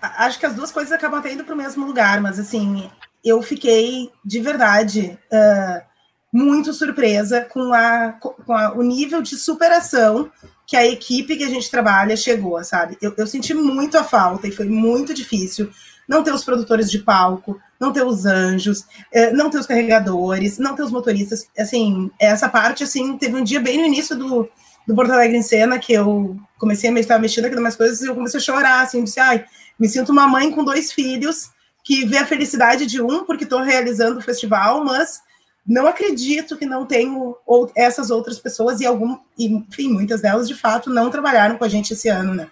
Acho 0.00 0.38
que 0.38 0.46
as 0.46 0.54
duas 0.54 0.72
coisas 0.72 0.90
acabam 0.92 1.20
até 1.20 1.30
indo 1.32 1.44
para 1.44 1.54
o 1.54 1.58
mesmo 1.58 1.84
lugar, 1.86 2.20
mas 2.22 2.38
assim, 2.38 2.90
eu 3.24 3.42
fiquei 3.42 4.10
de 4.24 4.40
verdade. 4.40 5.18
Uh, 5.32 5.90
muito 6.32 6.72
surpresa 6.72 7.40
com, 7.40 7.72
a, 7.72 8.12
com 8.12 8.52
a, 8.52 8.72
o 8.72 8.82
nível 8.82 9.20
de 9.20 9.36
superação 9.36 10.30
que 10.66 10.76
a 10.76 10.86
equipe 10.86 11.36
que 11.36 11.42
a 11.42 11.48
gente 11.48 11.68
trabalha 11.68 12.16
chegou, 12.16 12.62
sabe? 12.62 12.96
Eu, 13.02 13.12
eu, 13.16 13.26
senti 13.26 13.52
muito 13.52 13.98
a 13.98 14.04
falta 14.04 14.46
e 14.46 14.52
foi 14.52 14.66
muito 14.66 15.12
difícil 15.12 15.68
não 16.08 16.22
ter 16.22 16.32
os 16.32 16.44
produtores 16.44 16.88
de 16.90 17.00
palco, 17.00 17.60
não 17.80 17.92
ter 17.92 18.04
os 18.04 18.24
anjos, 18.24 18.84
eh, 19.12 19.32
não 19.32 19.50
ter 19.50 19.58
os 19.58 19.66
carregadores, 19.66 20.58
não 20.58 20.76
ter 20.76 20.82
os 20.82 20.92
motoristas. 20.92 21.48
Assim, 21.58 22.10
essa 22.20 22.48
parte, 22.48 22.84
assim, 22.84 23.18
teve 23.18 23.36
um 23.36 23.42
dia 23.42 23.60
bem 23.60 23.78
no 23.78 23.86
início 23.86 24.16
do, 24.16 24.48
do 24.86 24.94
Porto 24.94 25.12
Alegre 25.12 25.36
em 25.36 25.42
Cena 25.42 25.78
que 25.78 25.92
eu 25.92 26.36
comecei 26.56 26.90
a 26.90 27.00
estar 27.00 27.18
mexendo 27.18 27.46
aqui 27.46 27.56
nas 27.56 27.76
coisas 27.76 28.00
e 28.00 28.06
eu 28.06 28.14
comecei 28.14 28.38
a 28.38 28.42
chorar, 28.42 28.82
assim, 28.82 29.02
disse, 29.02 29.18
ai, 29.18 29.44
me 29.78 29.88
sinto 29.88 30.12
uma 30.12 30.28
mãe 30.28 30.52
com 30.52 30.64
dois 30.64 30.92
filhos 30.92 31.50
que 31.84 32.04
vê 32.06 32.18
a 32.18 32.26
felicidade 32.26 32.86
de 32.86 33.00
um 33.00 33.24
porque 33.24 33.44
estou 33.44 33.60
realizando 33.60 34.18
o 34.18 34.22
festival, 34.22 34.84
mas 34.84 35.20
não 35.66 35.86
acredito 35.86 36.56
que 36.56 36.66
não 36.66 36.86
tenho 36.86 37.36
essas 37.76 38.10
outras 38.10 38.38
pessoas 38.38 38.80
e 38.80 38.86
algum, 38.86 39.18
enfim, 39.38 39.88
muitas 39.88 40.20
delas 40.20 40.48
de 40.48 40.54
fato 40.54 40.90
não 40.90 41.10
trabalharam 41.10 41.56
com 41.56 41.64
a 41.64 41.68
gente 41.68 41.92
esse 41.92 42.08
ano, 42.08 42.34
né? 42.34 42.50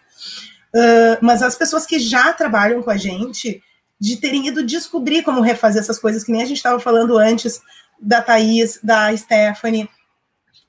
Uh, 0.74 1.18
mas 1.20 1.42
as 1.42 1.56
pessoas 1.56 1.86
que 1.86 1.98
já 1.98 2.32
trabalham 2.32 2.82
com 2.82 2.90
a 2.90 2.96
gente, 2.96 3.62
de 3.98 4.16
terem 4.16 4.46
ido 4.46 4.64
descobrir 4.64 5.22
como 5.22 5.40
refazer 5.40 5.82
essas 5.82 5.98
coisas, 5.98 6.22
que 6.22 6.30
nem 6.30 6.42
a 6.42 6.46
gente 6.46 6.58
estava 6.58 6.78
falando 6.78 7.16
antes 7.16 7.60
da 8.00 8.22
Thaís, 8.22 8.78
da 8.82 9.16
Stephanie, 9.16 9.88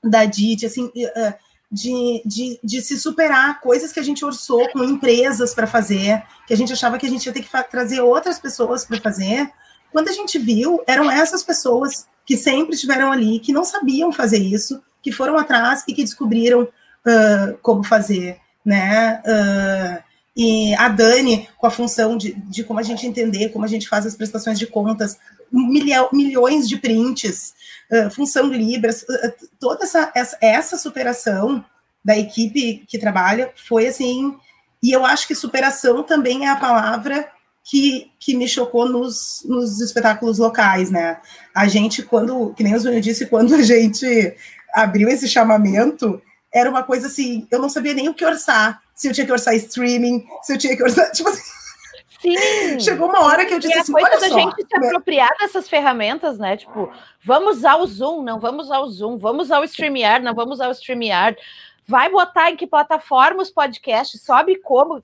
da 0.02 0.24
Didi, 0.24 0.66
assim, 0.66 0.86
uh, 0.86 1.34
de, 1.70 2.22
de, 2.24 2.58
de 2.62 2.82
se 2.82 2.98
superar 2.98 3.60
coisas 3.60 3.92
que 3.92 4.00
a 4.00 4.02
gente 4.02 4.24
orçou 4.24 4.68
com 4.70 4.82
empresas 4.82 5.54
para 5.54 5.66
fazer, 5.66 6.22
que 6.46 6.52
a 6.52 6.56
gente 6.56 6.72
achava 6.72 6.98
que 6.98 7.06
a 7.06 7.08
gente 7.08 7.24
ia 7.26 7.32
ter 7.32 7.42
que 7.42 7.70
trazer 7.70 8.00
outras 8.00 8.38
pessoas 8.38 8.84
para 8.84 9.00
fazer. 9.00 9.50
Quando 9.92 10.08
a 10.08 10.12
gente 10.12 10.38
viu, 10.38 10.82
eram 10.86 11.10
essas 11.10 11.44
pessoas 11.44 12.06
que 12.26 12.36
sempre 12.36 12.74
estiveram 12.74 13.12
ali, 13.12 13.38
que 13.38 13.52
não 13.52 13.64
sabiam 13.64 14.12
fazer 14.12 14.38
isso, 14.38 14.82
que 15.02 15.12
foram 15.12 15.38
atrás 15.38 15.84
e 15.86 15.94
que 15.94 16.02
descobriram 16.02 16.62
uh, 16.62 17.58
como 17.62 17.82
fazer, 17.82 18.38
né? 18.64 19.22
Uh, 19.24 20.02
e 20.36 20.74
a 20.76 20.88
Dani, 20.88 21.48
com 21.58 21.66
a 21.66 21.70
função 21.70 22.16
de, 22.16 22.32
de 22.32 22.64
como 22.64 22.78
a 22.78 22.82
gente 22.82 23.06
entender, 23.06 23.50
como 23.50 23.64
a 23.64 23.68
gente 23.68 23.88
faz 23.88 24.06
as 24.06 24.14
prestações 24.14 24.58
de 24.58 24.66
contas, 24.66 25.18
milhões 25.52 26.68
de 26.68 26.76
prints, 26.76 27.54
uh, 27.90 28.10
função 28.10 28.48
Libras, 28.48 29.02
uh, 29.02 29.48
toda 29.58 29.84
essa, 29.84 30.12
essa, 30.14 30.38
essa 30.40 30.76
superação 30.76 31.64
da 32.04 32.16
equipe 32.16 32.84
que 32.86 32.98
trabalha 32.98 33.52
foi 33.68 33.86
assim. 33.86 34.36
E 34.82 34.90
eu 34.90 35.04
acho 35.04 35.26
que 35.26 35.34
superação 35.34 36.02
também 36.02 36.46
é 36.46 36.50
a 36.50 36.56
palavra 36.56 37.28
que, 37.64 38.10
que 38.18 38.34
me 38.34 38.48
chocou 38.48 38.88
nos, 38.88 39.44
nos 39.44 39.80
espetáculos 39.80 40.38
locais, 40.38 40.90
né? 40.90 41.20
A 41.54 41.68
gente, 41.68 42.02
quando, 42.02 42.52
que 42.54 42.62
nem 42.62 42.74
o 42.74 42.78
Zunho 42.78 43.00
disse, 43.00 43.26
quando 43.26 43.54
a 43.54 43.62
gente 43.62 44.34
abriu 44.74 45.08
esse 45.08 45.28
chamamento, 45.28 46.20
era 46.52 46.70
uma 46.70 46.82
coisa 46.82 47.06
assim, 47.06 47.46
eu 47.50 47.60
não 47.60 47.68
sabia 47.68 47.94
nem 47.94 48.08
o 48.08 48.14
que 48.14 48.24
orçar, 48.24 48.82
se 48.94 49.08
eu 49.08 49.12
tinha 49.12 49.26
que 49.26 49.32
orçar 49.32 49.54
streaming, 49.54 50.24
se 50.42 50.52
eu 50.52 50.58
tinha 50.58 50.76
que 50.76 50.82
orçar, 50.82 51.10
tipo 51.12 51.28
assim, 51.28 51.42
Sim. 52.20 52.78
Chegou 52.78 53.08
uma 53.08 53.24
hora 53.24 53.46
que 53.46 53.54
eu 53.54 53.58
disse 53.58 53.74
e 53.74 53.78
assim, 53.78 53.92
a 53.92 53.96
olha 53.96 54.20
da 54.20 54.28
só, 54.28 54.38
gente 54.38 54.56
se 54.56 54.76
apropriar 54.76 55.30
dessas 55.40 55.68
ferramentas, 55.68 56.38
né? 56.38 56.56
Tipo, 56.56 56.92
vamos 57.24 57.58
usar 57.58 57.76
o 57.76 57.86
Zoom, 57.86 58.22
não 58.22 58.38
vamos 58.38 58.66
usar 58.66 58.80
o 58.80 58.88
Zoom, 58.88 59.16
vamos 59.16 59.46
usar 59.46 59.60
o 59.60 59.64
StreamYard, 59.64 60.24
não 60.24 60.34
vamos 60.34 60.56
usar 60.56 60.68
o 60.68 60.72
StreamYard. 60.72 61.38
Vai 61.88 62.10
botar 62.10 62.50
em 62.50 62.56
que 62.56 62.66
plataforma 62.66 63.42
os 63.42 63.50
podcasts, 63.50 64.22
sobe 64.22 64.56
como. 64.56 65.02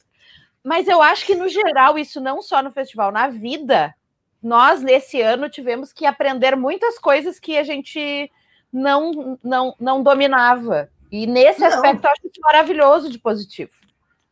Mas 0.62 0.88
eu 0.88 1.00
acho 1.00 1.24
que, 1.24 1.34
no 1.34 1.48
geral, 1.48 1.98
isso 1.98 2.20
não 2.20 2.42
só 2.42 2.62
no 2.62 2.70
festival, 2.70 3.10
na 3.10 3.28
vida, 3.28 3.94
nós, 4.42 4.82
nesse 4.82 5.20
ano, 5.20 5.48
tivemos 5.48 5.92
que 5.92 6.04
aprender 6.04 6.54
muitas 6.54 6.98
coisas 6.98 7.38
que 7.40 7.56
a 7.56 7.62
gente 7.62 8.30
não, 8.72 9.38
não, 9.42 9.74
não 9.80 10.02
dominava. 10.02 10.90
E 11.10 11.26
nesse 11.26 11.60
Não. 11.60 11.68
aspecto, 11.68 12.04
eu 12.04 12.10
acho 12.10 12.26
isso 12.26 12.40
maravilhoso 12.40 13.10
de 13.10 13.18
positivo. 13.18 13.72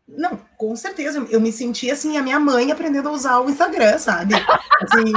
Não, 0.07 0.39
com 0.59 0.77
certeza. 0.77 1.27
Eu 1.31 1.41
me 1.41 1.51
senti 1.53 1.91
assim, 1.91 2.17
a 2.17 2.23
minha 2.23 2.39
mãe 2.39 2.71
aprendendo 2.71 3.09
a 3.09 3.13
usar 3.13 3.41
o 3.41 3.51
Instagram, 3.51 3.99
sabe? 3.99 4.35
Assim... 4.35 5.13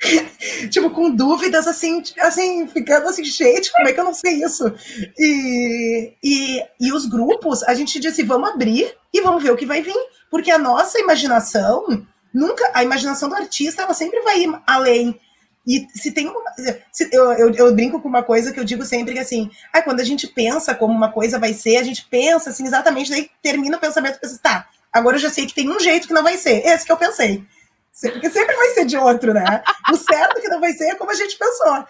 tipo, 0.70 0.90
com 0.90 1.10
dúvidas, 1.10 1.66
assim, 1.66 2.02
assim, 2.20 2.66
ficando 2.66 3.08
assim, 3.08 3.24
gente, 3.24 3.70
como 3.72 3.88
é 3.88 3.92
que 3.92 4.00
eu 4.00 4.04
não 4.04 4.14
sei 4.14 4.42
isso? 4.42 4.72
E, 5.18 6.14
e, 6.22 6.64
e 6.80 6.92
os 6.92 7.06
grupos, 7.06 7.62
a 7.64 7.74
gente 7.74 8.00
disse, 8.00 8.22
vamos 8.22 8.50
abrir 8.50 8.94
e 9.12 9.20
vamos 9.20 9.42
ver 9.42 9.50
o 9.52 9.56
que 9.56 9.66
vai 9.66 9.82
vir. 9.82 9.94
Porque 10.30 10.50
a 10.50 10.58
nossa 10.58 10.98
imaginação, 10.98 12.06
nunca, 12.32 12.70
a 12.72 12.82
imaginação 12.82 13.28
do 13.28 13.34
artista, 13.34 13.82
ela 13.82 13.94
sempre 13.94 14.20
vai 14.20 14.42
ir 14.42 14.62
além. 14.66 15.18
E 15.66 15.86
se 15.94 16.10
tem 16.12 16.26
uma. 16.28 16.40
se- 16.92 17.08
eu, 17.12 17.32
eu, 17.32 17.54
eu 17.54 17.74
brinco 17.74 18.00
com 18.00 18.08
uma 18.08 18.22
coisa 18.22 18.52
que 18.52 18.58
eu 18.58 18.64
digo 18.64 18.84
sempre 18.84 19.12
que 19.12 19.18
assim, 19.20 19.50
ah, 19.72 19.82
quando 19.82 20.00
a 20.00 20.04
gente 20.04 20.26
pensa 20.26 20.74
como 20.74 20.92
uma 20.94 21.12
coisa 21.12 21.38
vai 21.38 21.52
ser, 21.52 21.76
a 21.76 21.82
gente 21.82 22.06
pensa 22.08 22.50
assim 22.50 22.64
exatamente, 22.66 23.10
daí 23.10 23.30
termina 23.42 23.76
o 23.76 23.80
pensamento 23.80 24.16
e 24.16 24.20
pensa, 24.20 24.38
tá, 24.42 24.66
agora 24.92 25.16
eu 25.16 25.20
já 25.20 25.30
sei 25.30 25.46
que 25.46 25.54
tem 25.54 25.68
um 25.70 25.78
jeito 25.78 26.08
que 26.08 26.14
não 26.14 26.22
vai 26.22 26.36
ser. 26.38 26.64
Esse 26.66 26.84
que 26.86 26.92
eu 26.92 26.96
pensei. 26.96 27.44
Se- 27.92 28.10
Porque 28.10 28.30
sempre 28.30 28.56
vai 28.56 28.68
ser 28.70 28.86
de 28.86 28.96
outro, 28.96 29.34
né? 29.34 29.62
O 29.92 29.96
certo 29.96 30.40
que 30.40 30.48
não 30.48 30.60
vai 30.60 30.72
ser 30.72 30.90
é 30.90 30.94
como 30.94 31.10
a 31.10 31.14
gente 31.14 31.36
pensou. 31.36 31.84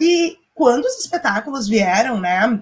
E 0.00 0.38
quando 0.54 0.84
os 0.84 0.98
espetáculos 0.98 1.68
vieram, 1.68 2.18
né? 2.20 2.60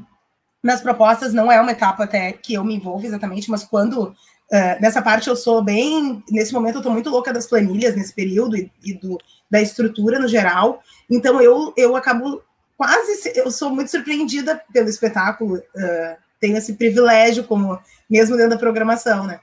Nas 0.63 0.81
propostas 0.81 1.33
não 1.33 1.51
é 1.53 1.61
uma 1.61 1.71
etapa 1.73 2.05
até 2.05 2.33
que 2.33 2.55
eu 2.55 2.65
me 2.65 2.75
envolvo 2.75 3.07
exatamente, 3.07 3.49
mas 3.51 3.63
quando 3.63 4.13
eh, 4.51 4.79
nessa 4.81 5.01
parte 5.01 5.29
eu 5.29 5.37
sou 5.37 5.63
bem. 5.63 6.23
Nesse 6.31 6.53
momento 6.53 6.77
eu 6.79 6.83
tô 6.83 6.91
muito 6.91 7.09
louca 7.11 7.33
das 7.33 7.47
planilhas 7.47 7.95
nesse 7.95 8.13
período 8.13 8.57
e, 8.57 8.71
e 8.85 8.95
do, 8.95 9.19
da 9.51 9.61
estrutura 9.61 10.19
no 10.19 10.29
geral. 10.29 10.83
Então 11.11 11.41
eu, 11.41 11.73
eu 11.77 11.97
acabo 11.97 12.43
quase. 12.77 13.15
se- 13.17 13.33
Eu 13.37 13.51
sou 13.51 13.71
muito 13.71 13.91
surpreendida 13.91 14.61
pelo 14.73 14.89
espetáculo. 14.89 15.63
eh, 15.77 16.17
tenho 16.41 16.57
esse 16.57 16.75
privilégio, 16.75 17.43
como 17.45 17.79
mesmo 18.09 18.37
dentro 18.37 18.51
da 18.51 18.59
programação, 18.59 19.27
né? 19.27 19.41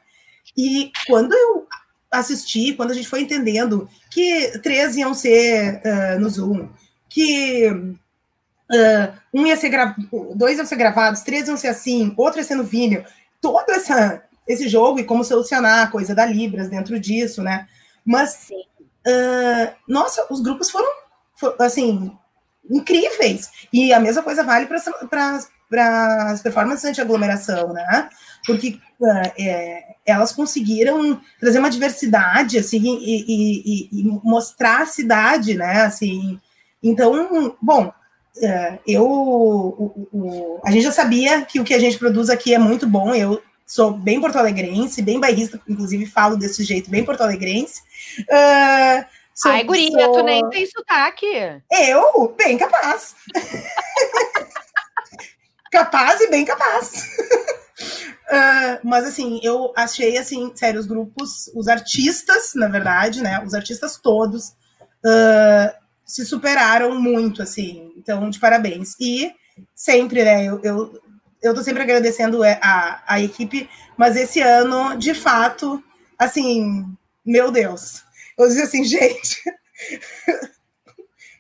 E 0.56 0.92
quando 1.08 1.34
eu 1.34 1.68
assisti, 2.10 2.74
quando 2.74 2.92
a 2.92 2.94
gente 2.94 3.08
foi 3.10 3.22
entendendo 3.22 3.90
que 4.10 4.58
três 4.64 4.96
iam 4.96 5.14
ser 5.14 5.82
eh, 5.84 6.18
no 6.18 6.30
Zoom, 6.30 6.70
que 7.10 7.96
ah, 8.72 9.14
um 9.34 9.46
ia 9.46 9.56
ser 9.58 9.72
dois 10.36 10.58
iam 10.58 10.66
ser 10.66 10.76
gravados, 10.76 11.22
três 11.22 11.48
iam 11.48 11.58
ser 11.58 11.68
assim, 11.68 12.14
outro 12.18 12.40
ia 12.40 12.44
ser 12.44 12.56
no 12.56 12.64
vídeo, 12.64 13.04
todo 13.42 13.70
essa, 13.72 14.24
esse 14.48 14.68
jogo 14.68 15.00
e 15.00 15.04
como 15.04 15.24
solucionar 15.24 15.84
a 15.88 15.92
coisa 15.92 16.16
da 16.16 16.26
Libras 16.26 16.70
dentro 16.70 17.00
disso, 17.00 17.42
né? 17.44 17.68
Mas, 18.06 18.48
ah, 19.08 19.74
nossa, 19.88 20.26
os 20.30 20.42
grupos 20.42 20.70
foram, 20.70 20.90
fo- 21.40 21.56
assim, 21.60 22.12
incríveis. 22.70 23.50
E 23.72 23.94
a 23.94 24.00
mesma 24.00 24.24
coisa 24.24 24.44
vale 24.44 24.68
para 24.68 25.40
as 26.32 26.42
performances 26.42 26.86
anti-aglomeração, 26.86 27.74
né? 27.74 28.10
Porque 28.46 28.80
ah, 29.04 29.32
é, 29.38 29.84
elas 30.06 30.32
conseguiram 30.32 31.20
trazer 31.40 31.60
uma 31.60 31.70
diversidade, 31.70 32.58
assim, 32.58 32.80
e, 32.84 33.26
e- 33.28 33.90
e- 34.02 34.20
mostrar 34.24 34.82
a 34.84 34.86
cidade, 34.86 35.56
né? 35.56 35.82
Assim, 35.84 36.40
então, 36.82 37.56
bom, 37.62 37.92
é, 38.42 38.80
eu, 38.88 39.06
o- 39.06 40.08
o- 40.12 40.62
a 40.66 40.72
gente 40.72 40.84
já 40.84 40.92
sabia 40.92 41.44
que 41.46 41.60
o 41.60 41.64
que 41.64 41.74
a 41.74 41.80
gente 41.80 41.98
produz 41.98 42.30
aqui 42.30 42.54
é 42.54 42.60
muito 42.60 42.86
bom. 42.88 43.14
Eu 43.14 43.42
sou 43.66 43.92
bem 43.92 44.22
porto-alegrense, 44.22 45.02
bem 45.02 45.20
bairrista, 45.20 45.60
inclusive 45.68 46.06
falo 46.06 46.38
desse 46.38 46.64
jeito, 46.64 46.90
bem 46.90 47.04
porto-alegrense. 47.04 47.82
Ah, 48.32 49.06
sou- 49.34 49.52
Ai, 49.52 49.64
guria, 49.64 49.90
sou- 50.06 50.14
tu 50.14 50.24
nem 50.24 50.48
tem 50.50 50.66
sotaque. 50.68 51.26
Eu, 51.72 52.34
bem 52.38 52.58
capaz. 52.58 53.16
capaz 55.72 56.22
e 56.22 56.30
bem 56.30 56.46
capaz. 56.46 56.92
Ah, 58.30 58.80
mas 58.84 59.06
assim, 59.06 59.40
eu 59.44 59.72
achei 59.76 60.18
assim, 60.18 60.52
sério, 60.56 60.80
os 60.80 60.88
grupos, 60.88 61.50
os 61.54 61.68
artistas, 61.68 62.54
na 62.56 62.68
verdade, 62.68 63.22
né? 63.22 63.44
Os 63.46 63.54
artistas 63.54 63.98
todos 63.98 64.54
ah, 65.06 65.76
se 66.06 66.26
superaram 66.26 67.00
muito, 67.00 67.42
assim. 67.42 67.94
Então, 67.98 68.30
de 68.30 68.40
parabéns. 68.40 68.96
E 69.00 69.32
sempre, 69.74 70.24
né? 70.24 70.46
Eu, 70.46 70.60
eu, 70.64 71.02
eu 71.46 71.54
tô 71.54 71.62
sempre 71.62 71.84
agradecendo 71.84 72.44
é, 72.44 72.60
a, 72.62 73.04
a 73.08 73.22
equipe, 73.22 73.70
mas 73.96 74.16
esse 74.16 74.42
ano, 74.42 74.98
de 74.98 75.14
fato, 75.14 75.84
assim, 76.18 76.86
meu 77.24 77.52
Deus. 77.52 78.04
Eu 78.38 78.48
disse 78.48 78.64
assim, 78.64 78.84
gente, 78.86 79.44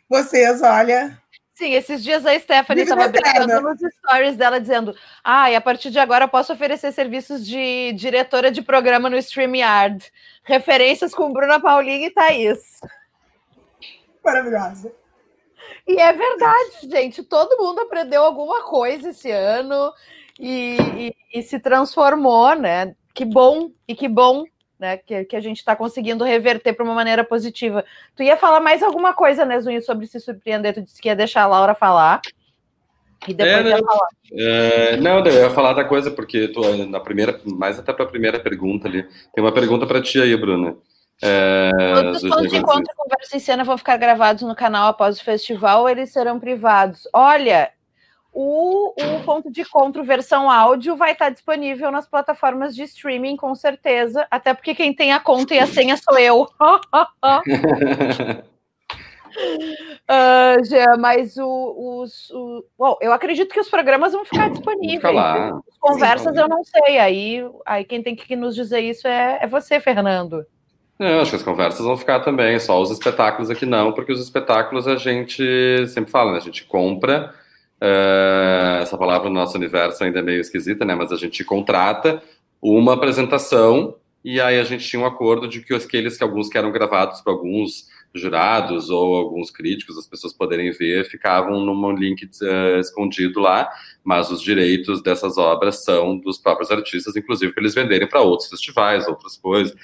vocês, 0.07 0.61
olha, 0.61 1.19
Sim, 1.55 1.71
esses 1.71 2.03
dias 2.03 2.25
a 2.25 2.37
Stephanie 2.37 2.83
estava 2.83 3.07
brincando 3.07 3.61
nos 3.61 3.79
stories 3.79 4.35
dela, 4.35 4.59
dizendo: 4.59 4.93
Ah, 5.23 5.49
e 5.49 5.55
a 5.55 5.61
partir 5.61 5.89
de 5.89 5.97
agora 5.97 6.25
eu 6.25 6.29
posso 6.29 6.51
oferecer 6.51 6.91
serviços 6.91 7.47
de 7.47 7.93
diretora 7.93 8.51
de 8.51 8.61
programa 8.61 9.09
no 9.09 9.15
StreamYard. 9.15 10.11
Referências 10.43 11.15
com 11.15 11.31
Bruna 11.31 11.57
Paulinha 11.57 12.07
e 12.07 12.11
Thaís. 12.11 12.81
maravilhosa. 14.21 14.91
E 15.87 15.99
é 15.99 16.11
verdade, 16.11 16.71
gente. 16.83 17.23
Todo 17.23 17.57
mundo 17.63 17.79
aprendeu 17.81 18.23
alguma 18.23 18.63
coisa 18.63 19.09
esse 19.09 19.29
ano 19.31 19.91
e, 20.39 20.77
e- 20.97 21.15
e 21.39 21.41
se 21.43 21.59
transformou, 21.59 22.55
né? 22.55 22.95
Que 23.13 23.23
bom, 23.25 23.71
e 23.87 23.95
que 23.95 24.07
bom, 24.07 24.43
né? 24.79 24.97
Que, 24.97 25.23
que 25.25 25.35
a 25.35 25.41
gente 25.41 25.57
está 25.57 25.75
conseguindo 25.75 26.23
reverter 26.23 26.73
para 26.73 26.83
uma 26.83 26.93
maneira 26.95 27.23
positiva. 27.23 27.85
Tu 28.15 28.23
ia 28.23 28.35
falar 28.35 28.59
mais 28.59 28.81
alguma 28.83 29.13
coisa, 29.13 29.45
né, 29.45 29.59
Zunho, 29.59 29.81
sobre 29.81 30.07
se 30.07 30.19
surpreender? 30.19 30.73
Tu 30.73 30.81
disse 30.81 31.01
que 31.01 31.07
ia 31.07 31.15
deixar 31.15 31.43
a 31.43 31.47
Laura 31.47 31.73
falar. 31.75 32.21
E 33.27 33.33
depois 33.33 33.65
É, 33.65 33.69
ia 33.69 33.77
falar. 33.77 34.07
É, 34.33 34.97
não, 34.97 35.25
eu 35.25 35.33
ia 35.43 35.49
falar 35.49 35.73
da 35.73 35.83
coisa, 35.83 36.11
porque 36.11 36.47
tu, 36.49 36.61
na 36.87 36.99
primeira, 36.99 37.39
mais 37.45 37.79
até 37.79 37.93
para 37.93 38.05
a 38.05 38.09
primeira 38.09 38.39
pergunta 38.39 38.87
ali. 38.87 39.03
Tem 39.33 39.43
uma 39.43 39.53
pergunta 39.53 39.87
para 39.87 40.01
ti 40.01 40.21
aí, 40.21 40.35
Bruna. 40.35 40.75
É, 41.21 41.71
Todos 41.93 42.23
os 42.23 42.29
pontos 42.29 42.49
de 42.51 42.57
encontro 42.57 42.91
e 42.91 42.95
conversa 42.95 43.37
em 43.37 43.39
cena 43.39 43.63
vão 43.63 43.77
ficar 43.77 43.97
gravados 43.97 44.43
no 44.43 44.55
canal 44.55 44.87
após 44.87 45.19
o 45.19 45.23
festival 45.23 45.81
ou 45.81 45.89
eles 45.89 46.11
serão 46.11 46.39
privados? 46.39 47.07
Olha, 47.13 47.71
o, 48.33 48.93
o 49.01 49.23
ponto 49.23 49.49
de 49.49 49.61
encontro 49.61 50.03
versão 50.03 50.51
áudio 50.51 50.97
vai 50.97 51.13
estar 51.13 51.29
disponível 51.29 51.89
nas 51.89 52.05
plataformas 52.05 52.75
de 52.75 52.83
streaming, 52.83 53.37
com 53.37 53.55
certeza. 53.55 54.27
Até 54.29 54.53
porque 54.53 54.75
quem 54.75 54.93
tem 54.93 55.13
a 55.13 55.19
conta 55.19 55.55
e 55.55 55.59
a 55.59 55.67
senha 55.67 55.95
sou 55.95 56.19
eu. 56.19 56.41
Uh, 56.43 56.79
Jean, 60.65 60.97
mas 60.97 61.37
o, 61.37 62.01
os. 62.01 62.29
O, 62.31 62.65
bom, 62.77 62.97
eu 63.01 63.11
acredito 63.13 63.53
que 63.53 63.59
os 63.59 63.69
programas 63.69 64.13
vão 64.13 64.25
ficar 64.25 64.49
disponíveis. 64.49 65.01
Fica 65.01 65.59
conversas 65.79 66.33
Sim, 66.33 66.41
eu 66.41 66.47
não 66.47 66.63
sei. 66.63 66.97
Aí, 66.99 67.41
aí 67.65 67.85
quem 67.85 68.01
tem 68.03 68.15
que 68.15 68.35
nos 68.35 68.55
dizer 68.55 68.81
isso 68.81 69.07
é, 69.07 69.39
é 69.41 69.47
você, 69.47 69.79
Fernando. 69.79 70.45
É, 70.97 71.19
acho 71.19 71.31
que 71.31 71.35
as 71.35 71.43
conversas 71.43 71.85
vão 71.85 71.97
ficar 71.97 72.21
também, 72.21 72.57
só 72.59 72.81
os 72.81 72.89
espetáculos 72.89 73.49
aqui 73.49 73.65
não, 73.65 73.91
porque 73.91 74.13
os 74.13 74.21
espetáculos 74.21 74.87
a 74.87 74.95
gente 74.95 75.43
sempre 75.87 76.09
fala, 76.09 76.31
né? 76.31 76.37
A 76.37 76.41
gente 76.41 76.63
compra. 76.63 77.33
Uh, 77.81 78.81
essa 78.81 78.97
palavra 78.97 79.27
no 79.27 79.35
nosso 79.35 79.57
universo 79.57 80.03
ainda 80.03 80.19
é 80.19 80.21
meio 80.21 80.39
esquisita, 80.39 80.85
né? 80.85 80.95
Mas 80.95 81.11
a 81.11 81.17
gente 81.17 81.43
contrata 81.43 82.23
uma 82.61 82.93
apresentação 82.93 83.95
e 84.23 84.39
aí 84.39 84.57
a 84.57 84.63
gente 84.63 84.87
tinha 84.87 85.01
um 85.01 85.05
acordo 85.05 85.47
de 85.47 85.61
que 85.61 85.73
aqueles 85.73 86.17
que 86.17 86.23
alguns 86.23 86.47
que 86.47 86.57
eram 86.57 86.71
gravados 86.71 87.19
para 87.21 87.33
alguns 87.33 87.89
jurados 88.15 88.89
ou 88.89 89.15
alguns 89.15 89.51
críticos, 89.51 89.97
as 89.97 90.07
pessoas 90.07 90.33
poderem 90.33 90.71
ver, 90.71 91.05
ficavam 91.05 91.59
num 91.59 91.91
link 91.91 92.23
uh, 92.23 92.79
escondido 92.79 93.39
lá, 93.39 93.69
mas 94.03 94.31
os 94.31 94.41
direitos 94.41 95.01
dessas 95.01 95.37
obras 95.37 95.83
são 95.83 96.17
dos 96.17 96.37
próprios 96.37 96.71
artistas, 96.71 97.15
inclusive 97.15 97.53
para 97.53 97.61
eles 97.61 97.75
venderem 97.75 98.07
para 98.07 98.21
outros 98.21 98.49
festivais, 98.49 99.07
outras 99.07 99.37
coisas. 99.37 99.75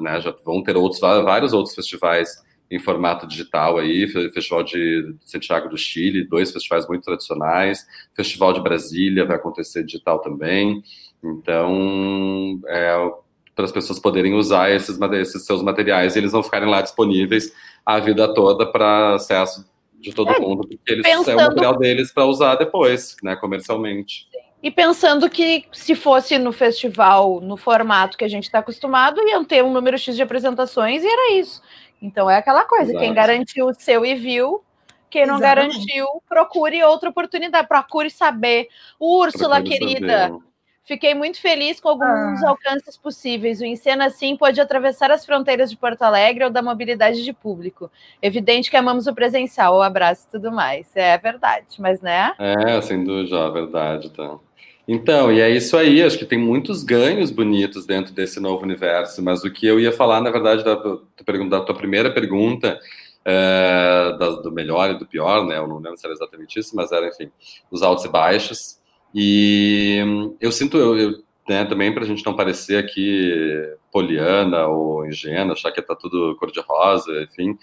né, 0.00 0.20
já 0.20 0.34
vão 0.44 0.62
ter 0.62 0.76
outros, 0.76 1.00
vários 1.00 1.52
outros 1.52 1.74
festivais 1.74 2.42
em 2.70 2.78
formato 2.78 3.26
digital 3.26 3.78
aí, 3.78 4.06
Festival 4.08 4.64
de 4.64 5.14
Santiago 5.24 5.68
do 5.68 5.76
Chile, 5.76 6.26
dois 6.26 6.50
festivais 6.50 6.88
muito 6.88 7.04
tradicionais, 7.04 7.86
Festival 8.14 8.52
de 8.52 8.62
Brasília 8.62 9.24
vai 9.24 9.36
acontecer 9.36 9.84
digital 9.84 10.18
também. 10.20 10.82
Então, 11.22 12.60
é, 12.66 12.96
para 13.54 13.64
as 13.64 13.72
pessoas 13.72 13.98
poderem 13.98 14.34
usar 14.34 14.70
esses, 14.70 14.98
esses, 15.00 15.46
seus 15.46 15.62
materiais 15.62 16.14
e 16.14 16.18
eles 16.18 16.32
não 16.32 16.42
ficarem 16.42 16.68
lá 16.68 16.82
disponíveis 16.82 17.52
a 17.84 17.98
vida 18.00 18.32
toda 18.34 18.66
para 18.66 19.14
acesso 19.14 19.64
de 19.94 20.12
todo 20.12 20.32
é, 20.32 20.38
mundo, 20.38 20.66
porque 20.68 20.92
eles 20.92 21.02
pensando... 21.02 21.40
é 21.40 21.44
o 21.44 21.48
material 21.48 21.78
deles 21.78 22.12
para 22.12 22.26
usar 22.26 22.56
depois, 22.56 23.16
né, 23.22 23.36
comercialmente. 23.36 24.26
E 24.62 24.70
pensando 24.70 25.28
que 25.28 25.66
se 25.72 25.94
fosse 25.94 26.38
no 26.38 26.52
festival, 26.52 27.40
no 27.40 27.56
formato 27.56 28.16
que 28.16 28.24
a 28.24 28.28
gente 28.28 28.44
está 28.44 28.60
acostumado, 28.60 29.20
iam 29.28 29.44
ter 29.44 29.62
um 29.62 29.72
número 29.72 29.98
X 29.98 30.16
de 30.16 30.22
apresentações 30.22 31.02
e 31.02 31.06
era 31.06 31.32
isso. 31.34 31.62
Então 32.00 32.28
é 32.28 32.36
aquela 32.36 32.64
coisa, 32.64 32.90
Exato. 32.90 32.98
quem 32.98 33.14
garantiu 33.14 33.66
o 33.66 33.74
seu 33.74 34.04
e 34.04 34.14
viu, 34.14 34.62
quem 35.10 35.26
não 35.26 35.36
Exatamente. 35.36 35.74
garantiu, 35.74 36.06
procure 36.28 36.82
outra 36.82 37.10
oportunidade, 37.10 37.68
procure 37.68 38.10
saber. 38.10 38.68
Úrsula, 38.98 39.56
procure 39.56 39.78
querida, 39.78 40.28
saber. 40.28 40.38
Fiquei 40.84 41.14
muito 41.14 41.40
feliz 41.40 41.80
com 41.80 41.88
alguns 41.88 42.42
ah. 42.42 42.50
alcances 42.50 42.94
possíveis. 42.94 43.58
O 43.58 43.64
Encena, 43.64 44.10
sim, 44.10 44.36
pode 44.36 44.60
atravessar 44.60 45.10
as 45.10 45.24
fronteiras 45.24 45.70
de 45.70 45.78
Porto 45.78 46.02
Alegre 46.02 46.44
ou 46.44 46.50
da 46.50 46.60
mobilidade 46.60 47.24
de 47.24 47.32
público. 47.32 47.90
Evidente 48.20 48.70
que 48.70 48.76
amamos 48.76 49.06
o 49.06 49.14
presencial, 49.14 49.76
o 49.76 49.82
abraço 49.82 50.26
e 50.28 50.32
tudo 50.32 50.52
mais. 50.52 50.94
É 50.94 51.16
verdade, 51.16 51.66
mas 51.78 52.02
né? 52.02 52.32
É, 52.38 52.78
sem 52.82 53.02
dúvida, 53.02 53.34
é 53.34 53.50
verdade. 53.50 54.08
Então. 54.08 54.40
então, 54.86 55.32
e 55.32 55.40
é 55.40 55.48
isso 55.48 55.74
aí. 55.78 56.02
Acho 56.02 56.18
que 56.18 56.26
tem 56.26 56.38
muitos 56.38 56.82
ganhos 56.82 57.30
bonitos 57.30 57.86
dentro 57.86 58.12
desse 58.12 58.38
novo 58.38 58.62
universo. 58.62 59.22
Mas 59.22 59.42
o 59.42 59.50
que 59.50 59.66
eu 59.66 59.80
ia 59.80 59.90
falar, 59.90 60.20
na 60.20 60.30
verdade, 60.30 60.62
da, 60.62 60.74
da 60.74 61.60
tua 61.62 61.74
primeira 61.74 62.12
pergunta, 62.12 62.78
é, 63.24 64.18
do 64.42 64.52
melhor 64.52 64.90
e 64.90 64.98
do 64.98 65.06
pior, 65.06 65.46
né? 65.46 65.56
Eu 65.56 65.66
não 65.66 65.76
lembro 65.76 65.96
se 65.96 66.04
era 66.04 66.14
exatamente 66.14 66.58
isso, 66.58 66.76
mas 66.76 66.92
era, 66.92 67.08
enfim, 67.08 67.30
os 67.70 67.82
altos 67.82 68.04
e 68.04 68.08
baixos. 68.08 68.83
E 69.14 70.34
eu 70.40 70.50
sinto, 70.50 70.76
eu, 70.76 70.98
eu 70.98 71.24
né, 71.48 71.64
também 71.64 71.92
para 71.92 72.02
a 72.02 72.06
gente 72.06 72.24
não 72.24 72.34
parecer 72.34 72.76
aqui 72.76 73.32
poliana 73.92 74.66
ou 74.66 75.06
ingênua, 75.06 75.52
achar 75.52 75.70
que 75.70 75.80
está 75.80 75.94
tudo 75.94 76.36
cor-de-rosa, 76.38 77.22
enfim, 77.22 77.56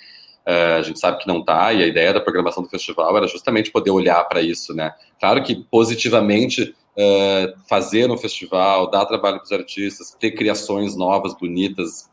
é, 0.46 0.76
a 0.76 0.82
gente 0.82 1.00
sabe 1.00 1.18
que 1.18 1.28
não 1.28 1.40
está, 1.40 1.74
e 1.74 1.84
a 1.84 1.88
ideia 1.88 2.14
da 2.14 2.22
programação 2.22 2.64
do 2.64 2.70
festival 2.70 3.16
era 3.18 3.28
justamente 3.28 3.72
poder 3.72 3.92
olhar 3.92 4.24
para 4.26 4.42
isso, 4.42 4.74
né? 4.74 4.94
Claro 5.20 5.44
que 5.44 5.56
positivamente 5.70 6.74
é, 6.98 7.54
fazer 7.68 8.10
um 8.10 8.18
festival, 8.18 8.90
dar 8.90 9.06
trabalho 9.06 9.38
para 9.38 9.46
os 9.46 9.52
artistas, 9.52 10.16
ter 10.20 10.32
criações 10.32 10.96
novas, 10.96 11.36
bonitas, 11.36 12.10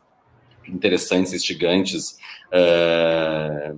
interessantes, 0.67 1.33
instigantes, 1.33 2.17
é, 2.51 3.73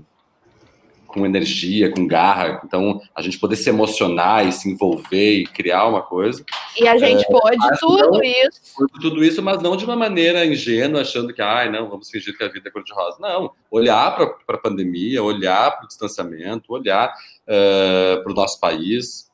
com 1.12 1.26
energia, 1.26 1.92
com 1.92 2.08
garra. 2.08 2.62
Então, 2.66 3.02
a 3.14 3.22
gente 3.22 3.38
poder 3.38 3.56
se 3.56 3.70
emocionar 3.70 4.48
e 4.48 4.52
se 4.52 4.70
envolver 4.70 5.40
e 5.40 5.48
criar 5.48 5.88
uma 5.88 6.02
coisa. 6.02 6.44
E 6.80 6.88
a 6.88 6.98
gente 6.98 7.24
é, 7.24 7.28
pode 7.28 7.58
tudo 7.80 8.12
não, 8.12 8.24
isso. 8.24 8.88
Tudo 9.02 9.24
isso, 9.24 9.42
mas 9.42 9.62
não 9.62 9.76
de 9.76 9.86
uma 9.86 9.96
maneira 9.96 10.46
ingênua, 10.46 11.02
achando 11.02 11.34
que, 11.34 11.42
ai, 11.42 11.70
não, 11.70 11.90
vamos 11.90 12.10
fingir 12.10 12.36
que 12.38 12.44
a 12.44 12.48
vida 12.48 12.70
é 12.70 12.72
cor-de-rosa. 12.72 13.18
Não. 13.20 13.52
Olhar 13.70 14.16
para 14.16 14.56
a 14.56 14.58
pandemia, 14.58 15.22
olhar 15.22 15.72
para 15.72 15.86
o 15.86 15.88
distanciamento, 15.88 16.74
olhar 16.74 17.14
uh, 17.44 18.24
para 18.24 18.32
o 18.32 18.36
nosso 18.36 18.60
país, 18.60 19.30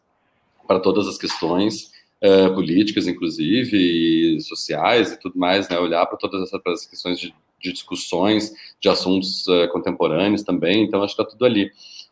para 0.68 0.80
todas 0.80 1.08
as 1.08 1.18
questões. 1.18 1.96
Uh, 2.20 2.52
políticas, 2.56 3.06
inclusive, 3.06 3.78
e 3.78 4.42
sociais 4.42 5.12
e 5.12 5.20
tudo 5.20 5.38
mais, 5.38 5.70
né? 5.70 5.78
Olhar 5.78 6.04
para 6.08 6.18
todas 6.18 6.42
essas 6.42 6.88
questões 6.88 7.20
de 7.20 7.32
de 7.60 7.72
discussões 7.72 8.52
de 8.80 8.90
assuntos 8.90 9.48
uh, 9.48 9.68
contemporâneos 9.72 10.44
também, 10.44 10.84
então 10.84 11.02
acho 11.04 11.16
que 11.16 11.22
está 11.22 11.32
tudo 11.32 11.46
ali. 11.46 11.72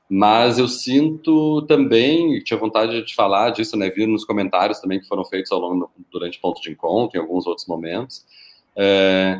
Mas 0.09 0.59
eu 0.59 0.67
sinto 0.67 1.63
também, 1.63 2.39
tinha 2.43 2.59
vontade 2.59 3.03
de 3.03 3.15
falar 3.15 3.49
disso, 3.49 3.75
né? 3.75 3.89
Vi 3.89 4.05
nos 4.05 4.23
comentários 4.23 4.79
também 4.79 4.99
que 4.99 5.07
foram 5.07 5.25
feitos 5.25 5.51
ao 5.51 5.59
longo 5.59 5.89
durante 6.11 6.39
ponto 6.39 6.61
de 6.61 6.69
encontro, 6.69 7.17
em 7.17 7.21
alguns 7.21 7.47
outros 7.47 7.65
momentos. 7.67 8.23
É, 8.75 9.39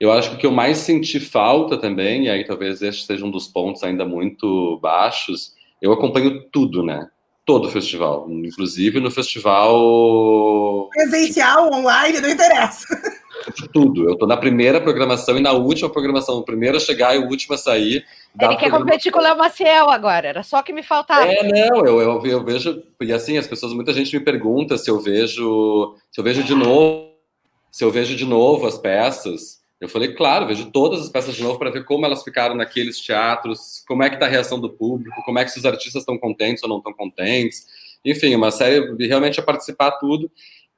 eu 0.00 0.10
acho 0.10 0.30
que 0.30 0.36
o 0.36 0.38
que 0.38 0.46
eu 0.46 0.50
mais 0.50 0.78
senti 0.78 1.20
falta 1.20 1.76
também, 1.76 2.24
e 2.24 2.30
aí 2.30 2.44
talvez 2.44 2.82
este 2.82 3.06
seja 3.06 3.24
um 3.24 3.30
dos 3.30 3.46
pontos 3.46 3.84
ainda 3.84 4.04
muito 4.04 4.78
baixos, 4.82 5.54
eu 5.80 5.92
acompanho 5.92 6.42
tudo, 6.50 6.82
né? 6.82 7.08
Todo 7.46 7.68
o 7.68 7.70
festival, 7.70 8.28
inclusive 8.30 8.98
no 8.98 9.10
festival. 9.10 10.88
Presencial, 10.92 11.72
online, 11.72 12.20
não 12.20 12.30
interessa 12.30 12.86
de 13.54 13.68
tudo. 13.68 14.08
Eu 14.08 14.16
tô 14.16 14.26
na 14.26 14.36
primeira 14.36 14.80
programação 14.80 15.36
e 15.38 15.40
na 15.40 15.52
última 15.52 15.88
programação. 15.88 16.36
O 16.36 16.44
primeiro 16.44 16.76
a 16.76 16.80
chegar 16.80 17.14
e 17.14 17.18
o 17.18 17.28
último 17.28 17.54
a 17.54 17.58
sair. 17.58 18.04
Ele 18.40 18.56
quer 18.56 18.70
competir 18.70 19.10
com 19.10 19.18
o 19.18 19.22
Léo 19.22 19.36
Maciel 19.36 19.90
agora, 19.90 20.28
era 20.28 20.42
só 20.42 20.62
que 20.62 20.72
me 20.72 20.82
faltava. 20.82 21.26
É, 21.26 21.42
não, 21.42 21.84
eu, 21.84 22.00
eu, 22.00 22.26
eu, 22.26 22.44
vejo, 22.44 22.82
e 23.00 23.12
assim, 23.12 23.36
as 23.36 23.46
pessoas, 23.46 23.72
muita 23.72 23.92
gente 23.92 24.16
me 24.16 24.24
pergunta 24.24 24.78
se 24.78 24.90
eu 24.90 25.00
vejo, 25.00 25.96
se 26.10 26.20
eu 26.20 26.24
vejo 26.24 26.44
de 26.44 26.54
novo, 26.54 27.10
se 27.70 27.84
eu 27.84 27.90
vejo 27.90 28.14
de 28.14 28.24
novo 28.24 28.66
as 28.66 28.78
peças. 28.78 29.60
Eu 29.80 29.88
falei, 29.88 30.12
claro, 30.12 30.46
vejo 30.46 30.70
todas 30.70 31.00
as 31.00 31.08
peças 31.08 31.34
de 31.34 31.42
novo 31.42 31.58
para 31.58 31.70
ver 31.70 31.84
como 31.84 32.04
elas 32.04 32.22
ficaram 32.22 32.54
naqueles 32.54 33.00
teatros, 33.00 33.82
como 33.88 34.02
é 34.02 34.10
que 34.10 34.18
tá 34.18 34.26
a 34.26 34.28
reação 34.28 34.60
do 34.60 34.68
público, 34.68 35.22
como 35.24 35.38
é 35.38 35.44
que 35.44 35.58
os 35.58 35.64
artistas 35.64 36.02
estão 36.02 36.18
contentes 36.18 36.62
ou 36.62 36.68
não 36.68 36.78
estão 36.78 36.92
contentes. 36.92 37.64
Enfim, 38.04 38.34
uma 38.34 38.50
série 38.50 38.94
realmente 39.06 39.40
a 39.40 39.42
participar 39.42 39.92
tudo. 39.92 40.30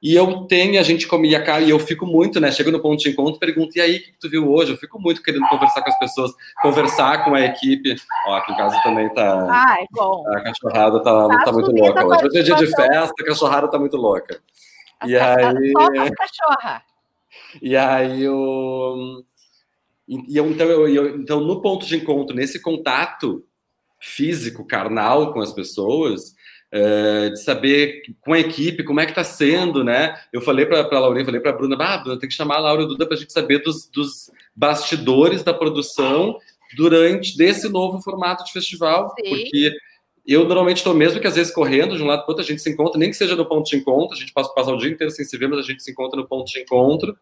E 0.03 0.13
eu 0.15 0.41
tenho, 0.47 0.77
a 0.77 0.83
gente 0.83 1.07
comia 1.07 1.41
cara, 1.41 1.63
e 1.63 1.69
eu 1.69 1.79
fico 1.79 2.05
muito, 2.05 2.37
né? 2.37 2.51
Chego 2.51 2.69
no 2.69 2.81
ponto 2.81 3.01
de 3.01 3.09
encontro, 3.09 3.39
pergunto, 3.39 3.77
e 3.77 3.79
aí, 3.79 3.95
o 3.95 4.01
que 4.01 4.13
tu 4.19 4.29
viu 4.29 4.51
hoje? 4.51 4.73
Eu 4.73 4.77
fico 4.77 4.99
muito 4.99 5.23
querendo 5.23 5.47
conversar 5.47 5.81
com 5.81 5.89
as 5.89 5.97
pessoas, 5.97 6.33
conversar 6.61 7.23
com 7.23 7.33
a 7.33 7.39
equipe. 7.39 7.95
Ó, 8.27 8.35
aqui 8.35 8.51
em 8.51 8.57
casa 8.57 8.81
também 8.83 9.07
tá. 9.13 9.47
Ai, 9.49 9.85
bom. 9.89 10.25
A 10.27 10.41
cachorrada 10.41 11.01
tá, 11.01 11.27
tá, 11.29 11.43
tá 11.45 11.51
muito 11.53 11.71
louca 11.71 12.05
hoje. 12.05 12.25
Hoje 12.25 12.37
é 12.37 12.43
dia 12.43 12.55
de 12.55 12.67
festa, 12.67 13.13
a 13.17 13.25
cachorrada 13.25 13.71
tá 13.71 13.79
muito 13.79 13.95
louca. 13.95 14.41
e 15.05 15.15
aí. 15.15 15.63
Cachorra. 16.17 16.83
E 17.61 17.77
aí 17.77 18.23
eu. 18.23 19.23
E 20.05 20.37
eu, 20.37 20.51
então, 20.51 20.67
eu, 20.67 20.87
eu, 20.89 21.15
então, 21.15 21.39
no 21.39 21.61
ponto 21.61 21.85
de 21.85 21.95
encontro, 21.95 22.35
nesse 22.35 22.61
contato 22.61 23.45
físico, 24.01 24.67
carnal 24.67 25.31
com 25.31 25.39
as 25.39 25.53
pessoas, 25.53 26.35
é, 26.75 27.29
de 27.29 27.43
saber 27.43 28.01
com 28.21 28.33
a 28.33 28.39
equipe 28.39 28.83
como 28.83 28.99
é 28.99 29.05
que 29.05 29.11
está 29.11 29.23
sendo, 29.23 29.83
né? 29.83 30.19
Eu 30.33 30.41
falei 30.41 30.65
para 30.65 30.81
a 30.81 30.99
Laurinha, 30.99 31.23
falei 31.23 31.39
para 31.39 31.51
a 31.51 31.53
Bruna, 31.53 31.77
ah, 31.79 31.97
Bruna, 31.99 32.19
tem 32.19 32.27
que 32.27 32.33
chamar 32.33 32.55
a 32.55 32.61
Laura 32.61 32.87
Duda 32.87 33.05
para 33.05 33.15
a 33.15 33.19
gente 33.19 33.31
saber 33.31 33.59
dos, 33.59 33.87
dos, 33.87 34.31
bastidores 34.55 35.43
da 35.43 35.53
produção 35.53 36.37
durante 36.75 37.37
desse 37.37 37.69
novo 37.69 38.01
formato 38.01 38.43
de 38.43 38.51
festival, 38.51 39.13
Sim. 39.15 39.29
porque 39.29 39.71
eu 40.25 40.45
normalmente 40.45 40.77
estou 40.77 40.95
mesmo 40.95 41.19
que 41.19 41.27
às 41.27 41.35
vezes 41.35 41.53
correndo 41.53 41.95
de 41.95 42.01
um 42.01 42.07
lado 42.07 42.23
para 42.23 42.31
outro, 42.31 42.43
a 42.43 42.47
gente 42.47 42.61
se 42.61 42.71
encontra, 42.71 42.99
nem 42.99 43.11
que 43.11 43.15
seja 43.15 43.35
no 43.35 43.45
ponto 43.45 43.69
de 43.69 43.77
encontro, 43.77 44.15
a 44.15 44.19
gente 44.19 44.33
passa, 44.33 44.51
passa 44.53 44.71
o 44.71 44.77
dia 44.77 44.89
inteiro 44.89 45.11
sem 45.11 45.25
se 45.25 45.37
ver, 45.37 45.47
mas 45.47 45.59
a 45.59 45.63
gente 45.63 45.83
se 45.83 45.91
encontra 45.91 46.19
no 46.19 46.27
ponto 46.27 46.51
de 46.51 46.59
encontro 46.59 47.15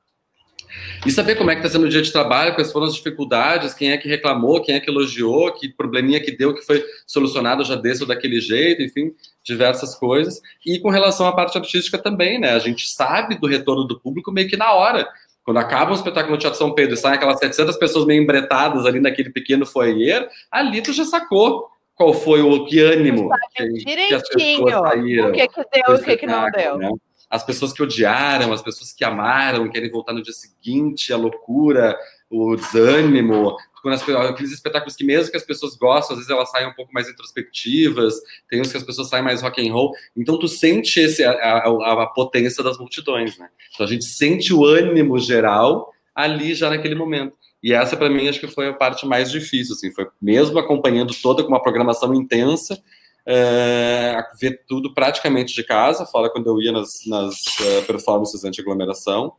e 1.05 1.11
saber 1.11 1.36
como 1.36 1.49
é 1.49 1.55
que 1.55 1.61
está 1.61 1.69
sendo 1.69 1.86
o 1.86 1.89
dia 1.89 2.01
de 2.01 2.11
trabalho, 2.11 2.53
quais 2.53 2.72
foram 2.72 2.86
as 2.86 2.95
dificuldades, 2.95 3.74
quem 3.74 3.91
é 3.91 3.97
que 3.97 4.07
reclamou, 4.07 4.61
quem 4.61 4.76
é 4.76 4.80
que 4.80 4.89
elogiou, 4.89 5.51
que 5.51 5.69
probleminha 5.69 6.19
que 6.19 6.32
deu, 6.32 6.53
que 6.53 6.61
foi 6.61 6.84
solucionado 7.07 7.63
já 7.63 7.76
desse 7.76 8.01
ou 8.01 8.07
daquele 8.07 8.39
jeito, 8.39 8.82
enfim, 8.82 9.13
diversas 9.43 9.95
coisas. 9.95 10.41
E 10.65 10.80
com 10.80 10.89
relação 10.89 11.28
à 11.28 11.32
parte 11.32 11.57
artística 11.57 11.97
também, 11.97 12.39
né? 12.39 12.51
A 12.51 12.59
gente 12.59 12.88
sabe 12.88 13.39
do 13.39 13.47
retorno 13.47 13.86
do 13.86 13.99
público 13.99 14.32
meio 14.32 14.47
que 14.47 14.57
na 14.57 14.72
hora. 14.74 15.07
Quando 15.43 15.57
acaba 15.57 15.91
um 15.91 15.95
espetáculo 15.95 16.36
no 16.36 16.39
Teatro 16.39 16.59
São 16.59 16.74
Pedro 16.74 16.93
e 16.93 16.97
saem 16.97 17.15
aquelas 17.15 17.39
700 17.39 17.76
pessoas 17.78 18.05
meio 18.05 18.22
embretadas 18.22 18.86
ali 18.86 18.99
naquele 18.99 19.32
pequeno 19.32 19.65
foyer, 19.65 20.30
ali 20.51 20.82
tu 20.82 20.93
já 20.93 21.03
sacou 21.03 21.67
qual 21.95 22.13
foi 22.13 22.41
o 22.41 22.65
que 22.65 22.80
ânimo 22.80 23.30
que, 23.55 23.67
que 23.67 24.69
saíram, 24.69 25.30
o 25.30 25.32
que, 25.32 25.47
que 25.47 25.61
deu 25.72 25.95
e 25.95 25.99
o 25.99 26.03
que, 26.03 26.17
que 26.17 26.26
não 26.28 26.49
deu. 26.51 26.78
Né? 26.78 26.91
As 27.32 27.46
pessoas 27.46 27.72
que 27.72 27.82
odiaram, 27.82 28.52
as 28.52 28.62
pessoas 28.62 28.92
que 28.92 29.06
amaram, 29.06 29.70
querem 29.70 29.90
voltar 29.90 30.12
no 30.12 30.22
dia 30.22 30.34
seguinte, 30.34 31.14
a 31.14 31.18
loucura, 31.18 31.98
o 32.30 32.58
desânimo, 32.58 33.56
quando 33.82 33.96
as, 33.96 34.08
aqueles 34.30 34.52
espetáculos 34.52 34.98
que 34.98 35.06
mesmo 35.06 35.32
que 35.32 35.38
as 35.38 35.46
pessoas 35.46 35.76
gostam, 35.76 36.14
às 36.14 36.20
vezes 36.20 36.30
elas 36.30 36.52
saem 36.52 36.68
um 36.68 36.74
pouco 36.74 36.94
mais 36.94 37.08
introspectivas, 37.08 38.16
tem 38.50 38.60
uns 38.60 38.70
que 38.70 38.78
as 38.78 38.84
pessoas 38.84 39.08
saem 39.08 39.24
mais 39.24 39.42
rock 39.42 39.66
and 39.66 39.72
roll, 39.72 39.94
então 40.16 40.38
tu 40.38 40.48
sente 40.50 41.00
esse, 41.00 41.24
a, 41.24 41.32
a, 41.32 42.04
a 42.04 42.08
potência 42.08 42.62
das 42.62 42.78
multidões, 42.78 43.38
né? 43.38 43.48
Então 43.74 43.86
a 43.86 43.90
gente 43.90 44.04
sente 44.04 44.54
o 44.54 44.66
ânimo 44.66 45.18
geral 45.18 45.90
ali 46.14 46.54
já 46.54 46.70
naquele 46.70 46.96
momento. 46.96 47.38
E 47.64 47.74
essa 47.74 47.96
para 47.96 48.10
mim 48.10 48.28
acho 48.28 48.40
que 48.40 48.48
foi 48.48 48.68
a 48.68 48.74
parte 48.74 49.06
mais 49.06 49.32
difícil, 49.32 49.76
assim, 49.76 49.92
foi 49.92 50.06
mesmo 50.22 50.60
acompanhando 50.60 51.14
toda 51.22 51.44
com 51.44 51.50
uma 51.50 51.62
programação 51.62 52.14
intensa, 52.14 52.82
é, 53.26 54.24
ver 54.39 54.61
tudo 54.67 54.93
praticamente 54.93 55.53
de 55.53 55.63
casa, 55.63 56.05
fala 56.05 56.30
quando 56.30 56.47
eu 56.47 56.61
ia 56.61 56.72
nas, 56.72 57.05
nas 57.05 57.36
uh, 57.36 57.86
performances 57.86 58.43
anti-aglomeração, 58.43 59.34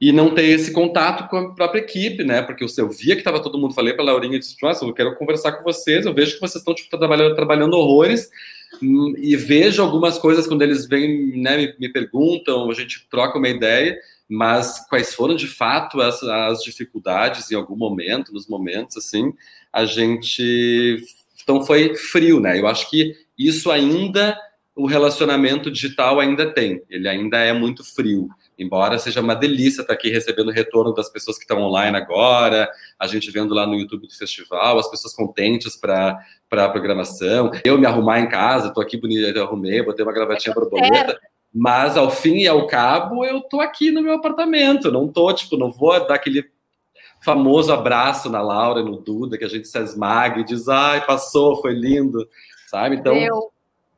e 0.00 0.12
não 0.12 0.34
ter 0.34 0.44
esse 0.46 0.72
contato 0.72 1.28
com 1.28 1.36
a 1.36 1.54
própria 1.54 1.80
equipe, 1.80 2.24
né? 2.24 2.40
Porque 2.40 2.64
eu, 2.64 2.88
via 2.88 3.14
que 3.14 3.20
estava 3.20 3.42
todo 3.42 3.58
mundo, 3.58 3.74
falei 3.74 3.92
para 3.92 4.02
a 4.02 4.06
Laurinha, 4.06 4.38
disse, 4.38 4.56
nossa, 4.62 4.84
eu 4.84 4.94
quero 4.94 5.14
conversar 5.16 5.52
com 5.52 5.62
vocês, 5.62 6.06
eu 6.06 6.14
vejo 6.14 6.34
que 6.34 6.40
vocês 6.40 6.56
estão 6.56 6.74
tipo, 6.74 6.88
trabalhando, 6.88 7.34
trabalhando 7.34 7.74
horrores, 7.74 8.30
hum, 8.82 9.12
e 9.18 9.36
vejo 9.36 9.82
algumas 9.82 10.18
coisas 10.18 10.46
quando 10.46 10.62
eles 10.62 10.86
vêm, 10.88 11.38
né, 11.38 11.58
me, 11.58 11.74
me, 11.78 11.92
perguntam, 11.92 12.70
a 12.70 12.74
gente 12.74 13.06
troca 13.10 13.36
uma 13.36 13.48
ideia, 13.48 13.98
mas 14.26 14.86
quais 14.88 15.14
foram 15.14 15.36
de 15.36 15.46
fato 15.46 16.00
as, 16.00 16.22
as 16.22 16.62
dificuldades 16.62 17.50
em 17.50 17.54
algum 17.54 17.76
momento, 17.76 18.32
nos 18.32 18.48
momentos, 18.48 18.96
assim, 18.96 19.34
a 19.70 19.84
gente... 19.84 20.96
Então 21.42 21.64
foi 21.64 21.94
frio, 21.94 22.40
né? 22.40 22.58
Eu 22.58 22.66
acho 22.66 22.88
que 22.90 23.14
isso 23.38 23.70
ainda, 23.70 24.38
o 24.74 24.86
relacionamento 24.86 25.70
digital 25.70 26.20
ainda 26.20 26.52
tem, 26.52 26.82
ele 26.88 27.08
ainda 27.08 27.38
é 27.38 27.52
muito 27.52 27.84
frio. 27.84 28.28
Embora 28.58 28.98
seja 28.98 29.22
uma 29.22 29.34
delícia 29.34 29.80
estar 29.80 29.94
aqui 29.94 30.10
recebendo 30.10 30.48
o 30.48 30.52
retorno 30.52 30.92
das 30.92 31.08
pessoas 31.08 31.38
que 31.38 31.44
estão 31.44 31.62
online 31.62 31.96
agora, 31.96 32.68
a 32.98 33.06
gente 33.06 33.30
vendo 33.30 33.54
lá 33.54 33.66
no 33.66 33.74
YouTube 33.74 34.06
do 34.06 34.14
festival, 34.14 34.78
as 34.78 34.90
pessoas 34.90 35.14
contentes 35.14 35.76
para 35.76 36.20
a 36.52 36.68
programação, 36.68 37.50
eu 37.64 37.78
me 37.78 37.86
arrumar 37.86 38.20
em 38.20 38.28
casa, 38.28 38.68
estou 38.68 38.82
aqui 38.82 38.98
bonita, 38.98 39.42
arrumei, 39.42 39.82
botei 39.82 40.04
uma 40.04 40.12
gravatinha 40.12 40.54
borboleta, 40.54 41.18
mas 41.52 41.96
ao 41.96 42.10
fim 42.10 42.40
e 42.40 42.46
ao 42.46 42.66
cabo 42.66 43.24
eu 43.24 43.38
estou 43.38 43.62
aqui 43.62 43.90
no 43.90 44.02
meu 44.02 44.12
apartamento, 44.12 44.92
não 44.92 45.08
tô, 45.08 45.32
tipo, 45.32 45.56
não 45.56 45.70
vou 45.70 46.06
dar 46.06 46.14
aquele 46.14 46.44
famoso 47.22 47.72
abraço 47.72 48.30
na 48.30 48.40
Laura, 48.40 48.82
no 48.82 48.98
Duda, 48.98 49.36
que 49.36 49.44
a 49.44 49.48
gente 49.48 49.68
se 49.68 49.78
esmaga 49.78 50.40
e 50.40 50.44
diz, 50.44 50.68
ai, 50.68 51.04
passou, 51.04 51.60
foi 51.60 51.74
lindo, 51.74 52.28
sabe? 52.68 52.96
Então, 52.96 53.14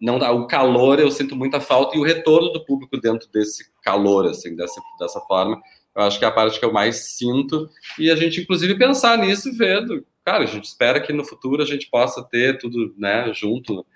não 0.03 0.18
dá 0.18 0.33
o 0.33 0.49
calor 0.49 0.99
eu 0.99 1.11
sinto 1.12 1.37
muita 1.37 1.61
falta 1.61 1.97
e 1.97 2.01
o 2.01 2.03
retorno 2.03 2.53
do 2.53 2.64
público 2.64 3.01
dentro 3.01 3.31
desse 3.31 3.70
calor 3.81 4.27
assim 4.27 4.57
dessa 4.57 4.81
dessa 4.99 5.20
forma 5.20 5.62
eu 5.95 6.03
acho 6.03 6.18
que 6.18 6.25
é 6.25 6.29
a 6.29 6.33
parte 6.33 6.59
que 6.59 6.64
eu 6.64 6.73
mais 6.73 7.14
sinto 7.14 7.70
e 7.97 8.11
a 8.11 8.16
gente 8.16 8.41
inclusive 8.41 8.77
pensar 8.77 9.16
nisso 9.16 9.49
e 9.49 9.53
ver 9.53 9.87
cara 10.25 10.43
a 10.43 10.47
gente 10.47 10.64
espera 10.64 11.01
que 11.01 11.12
no 11.12 11.25
futuro 11.25 11.62
a 11.62 11.64
gente 11.64 11.89
possa 11.89 12.20
ter 12.20 12.59
tudo 12.59 12.93
né 12.99 13.33
junto 13.33 13.87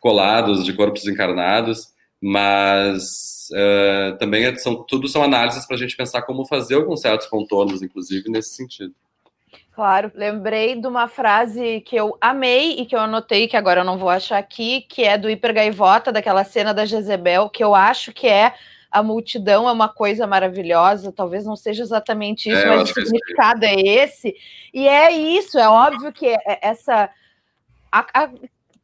colados 0.00 0.64
de 0.64 0.72
corpos 0.72 1.06
encarnados 1.06 1.92
mas 2.20 3.31
uh, 3.52 4.16
também 4.18 4.44
é, 4.44 4.54
são 4.56 4.82
tudo 4.82 5.08
são 5.08 5.22
análises 5.22 5.66
para 5.66 5.76
a 5.76 5.78
gente 5.78 5.96
pensar 5.96 6.22
como 6.22 6.46
fazer 6.46 6.74
alguns 6.74 7.00
certos 7.00 7.26
contornos 7.26 7.82
inclusive 7.82 8.28
nesse 8.30 8.54
sentido 8.56 8.94
Claro, 9.74 10.12
lembrei 10.14 10.78
de 10.78 10.86
uma 10.86 11.08
frase 11.08 11.80
que 11.80 11.96
eu 11.96 12.16
amei 12.20 12.72
e 12.72 12.84
que 12.84 12.94
eu 12.94 13.00
anotei, 13.00 13.48
que 13.48 13.56
agora 13.56 13.80
eu 13.80 13.84
não 13.84 13.96
vou 13.96 14.10
achar 14.10 14.36
aqui, 14.36 14.82
que 14.82 15.02
é 15.02 15.16
do 15.16 15.30
Hiper 15.30 15.54
Gaivota, 15.54 16.12
daquela 16.12 16.44
cena 16.44 16.74
da 16.74 16.84
Jezebel, 16.84 17.48
que 17.48 17.64
eu 17.64 17.74
acho 17.74 18.12
que 18.12 18.26
é 18.26 18.52
a 18.90 19.02
multidão 19.02 19.66
é 19.66 19.72
uma 19.72 19.88
coisa 19.88 20.26
maravilhosa, 20.26 21.10
talvez 21.10 21.46
não 21.46 21.56
seja 21.56 21.82
exatamente 21.82 22.50
isso, 22.50 22.60
é, 22.60 22.66
mas 22.66 22.90
o 22.90 22.92
significado 22.92 23.64
é 23.64 23.74
esse. 23.74 24.36
E 24.74 24.86
é 24.86 25.10
isso, 25.10 25.58
é 25.58 25.66
óbvio 25.66 26.12
que 26.12 26.26
é 26.26 26.58
essa. 26.60 27.08
A, 27.90 28.06
a, 28.12 28.30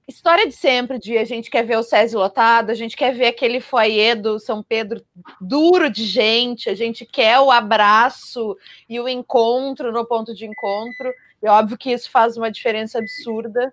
história 0.08 0.46
de 0.46 0.54
sempre, 0.54 0.98
de 0.98 1.18
a 1.18 1.24
gente 1.24 1.50
quer 1.50 1.62
ver 1.62 1.76
o 1.76 1.82
SESI 1.82 2.16
lotado, 2.16 2.70
a 2.70 2.74
gente 2.74 2.96
quer 2.96 3.14
ver 3.14 3.26
aquele 3.26 3.60
foyer 3.60 4.20
do 4.20 4.38
São 4.38 4.62
Pedro 4.62 5.04
duro 5.38 5.90
de 5.90 6.04
gente, 6.06 6.70
a 6.70 6.74
gente 6.74 7.04
quer 7.04 7.38
o 7.38 7.50
abraço 7.50 8.56
e 8.88 8.98
o 8.98 9.06
encontro 9.06 9.92
no 9.92 10.06
ponto 10.06 10.34
de 10.34 10.46
encontro. 10.46 11.12
É 11.42 11.50
óbvio 11.50 11.76
que 11.76 11.92
isso 11.92 12.10
faz 12.10 12.36
uma 12.36 12.50
diferença 12.50 12.98
absurda. 12.98 13.72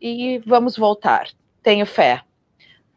E 0.00 0.40
vamos 0.46 0.76
voltar. 0.76 1.28
Tenho 1.60 1.84
fé. 1.84 2.22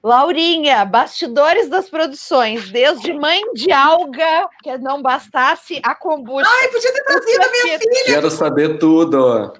Laurinha, 0.03 0.85
bastidores 0.85 1.67
das 1.67 1.89
produções, 1.89 2.69
desde 2.69 3.13
mãe 3.13 3.41
de 3.53 3.71
alga, 3.71 4.47
que 4.63 4.75
não 4.77 5.01
bastasse 5.01 5.79
a 5.83 5.93
kombucha. 5.93 6.49
Ai, 6.49 6.67
podia 6.69 6.93
ter 6.93 7.03
trazido 7.03 7.43
a 7.43 7.51
minha 7.51 7.79
filha! 7.79 8.05
Quero 8.05 8.31
saber 8.31 8.79
tudo. 8.79 9.53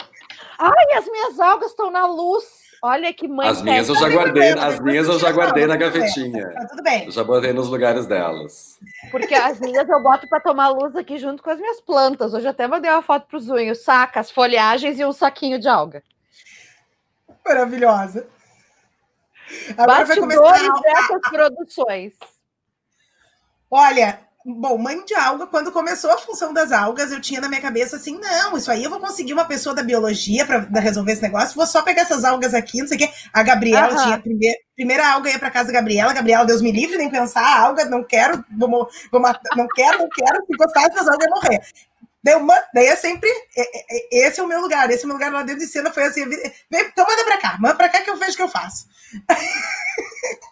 Ai, 0.58 0.98
as 0.98 1.06
minhas 1.06 1.40
algas 1.40 1.72
estão 1.72 1.92
na 1.92 2.08
luz. 2.08 2.61
Olha 2.84 3.14
que 3.14 3.28
mãe. 3.28 3.48
As 3.48 3.62
minhas 3.62 3.88
eu 3.88 3.96
já 3.96 4.10
guardei, 4.10 4.52
as 4.54 4.80
minhas 4.80 5.08
eu 5.08 5.20
já 5.20 5.32
guardei 5.32 5.68
na 5.68 5.78
gavetinha. 5.78 6.50
Tá 6.50 6.68
tudo 6.68 6.82
bem. 6.82 7.06
Eu 7.06 7.12
já 7.12 7.24
botei 7.24 7.54
nos 7.54 7.68
lugares 7.68 8.08
delas. 8.08 8.80
Porque 9.12 9.36
as 9.36 9.60
minhas 9.60 9.88
eu 9.88 10.02
boto 10.02 10.28
para 10.28 10.40
tomar 10.40 10.70
luz 10.70 10.96
aqui 10.96 11.20
junto 11.20 11.44
com 11.44 11.52
as 11.52 11.60
minhas 11.60 11.80
plantas. 11.80 12.34
Hoje 12.34 12.48
até 12.48 12.68
mandei 12.68 12.90
uma 12.90 13.04
foto 13.04 13.28
para 13.28 13.38
os 13.38 13.48
unhos, 13.50 13.84
sacas, 13.84 14.32
folhagens 14.32 15.00
e 15.00 15.06
um 15.06 15.14
saquinho 15.14 15.60
de 15.60 15.68
alga. 15.68 16.02
Maravilhosa. 17.46 18.28
Agora 19.78 20.06
Bastidores 20.06 20.36
vai 20.36 20.60
começar... 20.60 20.82
dessas 20.82 21.22
produções. 21.30 22.14
Olha, 23.70 24.20
Bom, 24.44 24.76
mãe 24.78 25.06
de 25.06 25.14
alga, 25.14 25.46
quando 25.46 25.72
começou 25.72 26.12
a 26.12 26.18
função 26.18 26.52
das 26.52 26.72
algas, 26.72 27.12
eu 27.12 27.22
tinha 27.22 27.40
na 27.40 27.48
minha 27.48 27.62
cabeça 27.62 27.98
assim: 27.98 28.20
não, 28.20 28.58
isso 28.58 28.72
aí 28.72 28.84
eu 28.84 28.90
vou 28.90 29.00
conseguir 29.00 29.34
uma 29.34 29.46
pessoa 29.46 29.76
da 29.76 29.84
biologia 29.84 30.46
para 30.46 30.80
resolver 30.80 31.12
esse 31.12 31.22
negócio, 31.22 31.56
vou 31.56 31.68
só 31.68 31.84
pegar 31.84 32.02
essas 32.02 32.24
algas 32.24 32.56
aqui, 32.56 32.80
não 32.80 32.88
sei 32.88 32.98
o 32.98 33.00
quê. 33.02 33.10
A 33.32 33.44
Gabriela 33.44 33.90
tinha 33.90 34.16
a 34.16 34.20
primeira, 34.20 34.58
primeira 34.76 35.08
alga 35.14 35.30
ia 35.30 35.38
para 35.38 35.52
casa 35.52 35.68
da 35.68 35.74
Gabriela, 35.74 36.14
Gabriela, 36.14 36.44
Deus 36.44 36.62
me 36.62 36.72
livre, 36.72 36.98
nem 36.98 37.10
pensar, 37.10 37.44
a 37.44 37.62
alga, 37.62 37.86
não 37.86 38.04
quero, 38.04 38.44
vou, 38.58 38.90
vou 39.12 39.22
matar, 39.22 39.56
não 39.56 39.68
quero, 39.68 40.00
não 40.00 40.10
quero, 40.10 40.44
se 40.46 40.58
gostar 40.58 40.88
dessas 40.88 41.08
algas, 41.08 41.30
morrer. 41.30 41.62
Daí, 42.24 42.36
uma, 42.36 42.56
daí 42.74 42.86
é 42.86 42.96
sempre. 42.96 43.30
É, 43.56 43.62
é, 43.96 44.28
esse 44.28 44.40
é 44.40 44.44
o 44.44 44.48
meu 44.48 44.62
lugar. 44.62 44.90
Esse 44.92 45.04
é 45.04 45.06
o 45.06 45.08
meu 45.08 45.18
lugar 45.18 45.32
lá 45.32 45.44
dentro 45.44 45.62
de 45.62 45.68
cena 45.68 45.92
foi 45.92 46.04
assim: 46.04 46.28
vem, 46.28 46.40
então 46.72 47.06
manda 47.08 47.26
pra 47.26 47.38
cá, 47.38 47.58
manda 47.60 47.76
pra 47.76 47.90
cá 47.90 48.02
que 48.02 48.10
eu 48.10 48.18
vejo 48.18 48.34
o 48.34 48.36
que 48.36 48.44
eu 48.44 48.50
faço. 48.50 48.88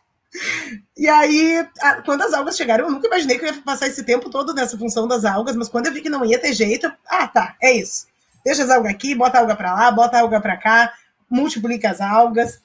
E 0.95 1.07
aí, 1.07 1.67
quando 2.05 2.21
as 2.21 2.33
algas 2.33 2.55
chegaram, 2.55 2.85
eu 2.85 2.91
nunca 2.91 3.07
imaginei 3.07 3.37
que 3.37 3.45
eu 3.45 3.53
ia 3.53 3.61
passar 3.61 3.87
esse 3.87 4.03
tempo 4.03 4.29
todo 4.29 4.53
nessa 4.53 4.77
função 4.77 5.07
das 5.07 5.25
algas, 5.25 5.55
mas 5.55 5.69
quando 5.69 5.87
eu 5.87 5.93
vi 5.93 6.01
que 6.01 6.09
não 6.09 6.25
ia 6.25 6.39
ter 6.39 6.53
jeito, 6.53 6.85
eu, 6.85 6.91
ah, 7.07 7.27
tá, 7.27 7.55
é 7.61 7.71
isso. 7.73 8.07
Deixa 8.45 8.63
as 8.63 8.69
algas 8.69 8.91
aqui, 8.91 9.15
bota 9.15 9.37
a 9.37 9.41
alga 9.41 9.55
para 9.55 9.73
lá, 9.73 9.91
bota 9.91 10.17
a 10.17 10.21
alga 10.21 10.39
para 10.39 10.57
cá, 10.57 10.93
multiplica 11.29 11.89
as 11.89 11.99
algas. 11.99 12.61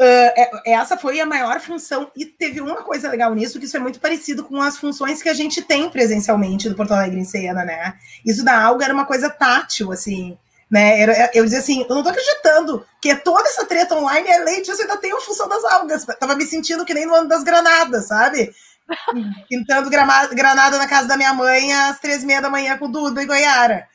Uh, 0.00 0.60
essa 0.66 0.96
foi 0.96 1.20
a 1.20 1.26
maior 1.26 1.60
função, 1.60 2.10
e 2.16 2.26
teve 2.26 2.60
uma 2.60 2.82
coisa 2.82 3.08
legal 3.08 3.32
nisso, 3.32 3.60
que 3.60 3.66
isso 3.66 3.76
é 3.76 3.80
muito 3.80 4.00
parecido 4.00 4.42
com 4.42 4.60
as 4.60 4.76
funções 4.76 5.22
que 5.22 5.28
a 5.28 5.34
gente 5.34 5.62
tem 5.62 5.88
presencialmente 5.88 6.68
do 6.68 6.74
Porto 6.74 6.92
Alegre 6.92 7.20
em 7.20 7.24
cena, 7.24 7.64
né? 7.64 7.94
Isso 8.26 8.44
da 8.44 8.60
alga 8.60 8.86
era 8.86 8.94
uma 8.94 9.06
coisa 9.06 9.30
tátil, 9.30 9.92
assim. 9.92 10.36
Né? 10.74 11.02
Era, 11.02 11.30
eu 11.32 11.44
dizia 11.44 11.60
assim, 11.60 11.86
eu 11.88 11.94
não 11.94 12.02
tô 12.02 12.08
acreditando 12.08 12.84
que 13.00 13.14
toda 13.14 13.48
essa 13.48 13.64
treta 13.64 13.94
online 13.94 14.28
é 14.28 14.38
leite, 14.40 14.72
isso 14.72 14.82
ainda 14.82 14.96
tem 14.96 15.12
a 15.12 15.20
função 15.20 15.48
das 15.48 15.62
algas. 15.62 16.04
Tava 16.18 16.34
me 16.34 16.44
sentindo 16.44 16.84
que 16.84 16.92
nem 16.92 17.06
no 17.06 17.14
ano 17.14 17.28
das 17.28 17.44
granadas, 17.44 18.08
sabe? 18.08 18.52
Pintando 19.48 19.88
granada 19.88 20.76
na 20.76 20.88
casa 20.88 21.06
da 21.06 21.16
minha 21.16 21.32
mãe 21.32 21.72
às 21.72 22.00
três 22.00 22.24
e 22.24 22.26
meia 22.26 22.42
da 22.42 22.50
manhã 22.50 22.76
com 22.76 22.86
o 22.86 22.88
Duda 22.90 23.22
e 23.22 23.26
Goiara. 23.26 23.86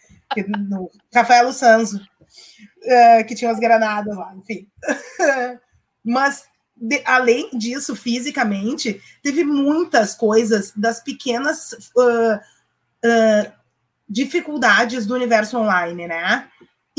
No 0.69 0.89
Rafael 1.13 1.51
Sanzo, 1.51 1.97
uh, 1.97 3.25
que 3.27 3.35
tinha 3.35 3.51
as 3.51 3.59
granadas 3.59 4.15
lá, 4.15 4.33
enfim. 4.37 4.65
Mas, 6.01 6.45
de, 6.77 7.01
além 7.03 7.49
disso, 7.57 7.93
fisicamente, 7.93 9.01
teve 9.21 9.43
muitas 9.43 10.15
coisas 10.15 10.71
das 10.77 11.03
pequenas 11.03 11.73
uh, 11.97 12.37
uh, 13.05 13.51
dificuldades 14.07 15.05
do 15.05 15.13
universo 15.13 15.57
online, 15.57 16.07
né? 16.07 16.48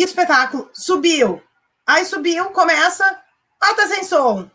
Espetáculo, 0.03 0.71
subiu. 0.73 1.43
Aí 1.87 2.05
subiu, 2.05 2.47
começa. 2.51 3.05
Ah, 3.61 3.75
tá 3.75 3.87
sem 3.87 4.05
som. 4.05 4.49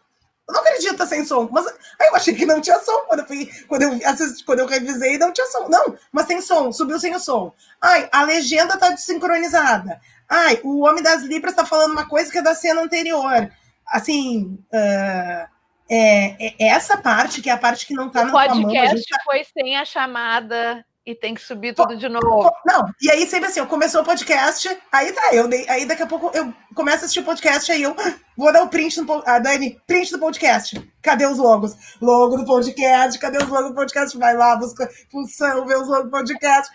Eu 0.48 0.54
não 0.54 0.62
acredito 0.62 0.96
tá 0.96 1.06
sem 1.06 1.26
som. 1.26 1.50
Mas 1.52 1.66
aí 1.68 2.08
eu 2.08 2.16
achei 2.16 2.34
que 2.34 2.46
não 2.46 2.62
tinha 2.62 2.80
som. 2.80 2.98
Quando 3.08 3.22
eu, 3.22 3.26
fui, 3.28 3.50
quando 3.68 3.82
eu, 3.82 4.00
assisti, 4.06 4.44
quando 4.44 4.60
eu 4.60 4.68
revisei, 4.68 5.18
não 5.18 5.34
tinha 5.34 5.48
som. 5.48 5.68
Não, 5.68 5.98
mas 6.12 6.28
tem 6.28 6.42
som, 6.42 6.72
subiu 6.72 7.00
sem 7.00 7.16
o 7.16 7.20
som. 7.20 7.54
Ai, 7.82 8.08
a 8.12 8.24
legenda 8.24 8.78
tá 8.78 8.90
desincronizada. 8.90 10.00
Ai, 10.30 10.60
o 10.64 10.86
Homem 10.86 11.04
das 11.04 11.24
Libras 11.24 11.56
tá 11.56 11.66
falando 11.66 11.92
uma 11.92 12.08
coisa 12.08 12.32
que 12.32 12.38
é 12.38 12.42
da 12.42 12.56
cena 12.56 12.82
anterior. 12.82 13.52
Assim, 13.88 14.60
uh, 14.74 15.56
é, 15.90 16.64
é, 16.64 16.68
essa 16.68 16.98
parte 16.98 17.42
que 17.42 17.50
é 17.50 17.54
a 17.54 17.58
parte 17.58 17.86
que 17.86 17.94
não 17.94 18.10
tá 18.10 18.22
o 18.22 18.26
na 18.26 18.32
podcast 18.32 18.62
mão. 18.62 18.72
O 18.72 18.74
podcast 18.74 19.10
tá... 19.10 19.24
foi 19.24 19.44
sem 19.44 19.78
a 19.78 19.86
chamada 19.86 20.86
e 21.06 21.14
tem 21.14 21.36
que 21.36 21.42
subir 21.42 21.76
tudo 21.76 21.96
de 21.96 22.10
novo. 22.10 22.52
Não, 22.66 22.84
e 23.00 23.12
aí 23.12 23.28
sempre 23.28 23.50
assim, 23.50 23.64
começou 23.66 24.02
o 24.02 24.06
podcast, 24.06 24.68
aí 24.92 25.14
tá, 25.14 25.34
eu 25.34 25.48
dei, 25.48 25.68
aí 25.70 25.86
daqui 25.86 26.02
a 26.02 26.08
pouco 26.08 26.36
eu 26.36 26.52
começo 26.74 26.98
a 26.98 27.06
assistir 27.06 27.20
o 27.20 27.26
podcast, 27.26 27.72
aí 27.72 27.84
eu 27.84 27.96
vou 28.36 28.52
dar 28.52 28.64
o 28.64 28.68
print 28.70 29.00
no 29.02 29.24
a 29.26 29.38
Dani, 29.38 29.80
print 29.86 30.12
do 30.12 30.20
podcast. 30.20 30.82
Cadê 31.04 31.28
os 31.28 31.38
logos? 31.38 31.76
Logo 32.02 32.38
do 32.38 32.46
podcast, 32.46 33.20
cadê 33.20 33.38
os 33.38 33.48
logos 33.48 33.70
do 33.70 33.76
podcast? 33.76 34.18
Vai 34.18 34.36
lá, 34.36 34.56
busca 34.56 34.90
função, 35.12 35.68
vê 35.68 35.76
os 35.76 35.88
logos 35.88 36.06
do 36.06 36.12
podcast. 36.12 36.74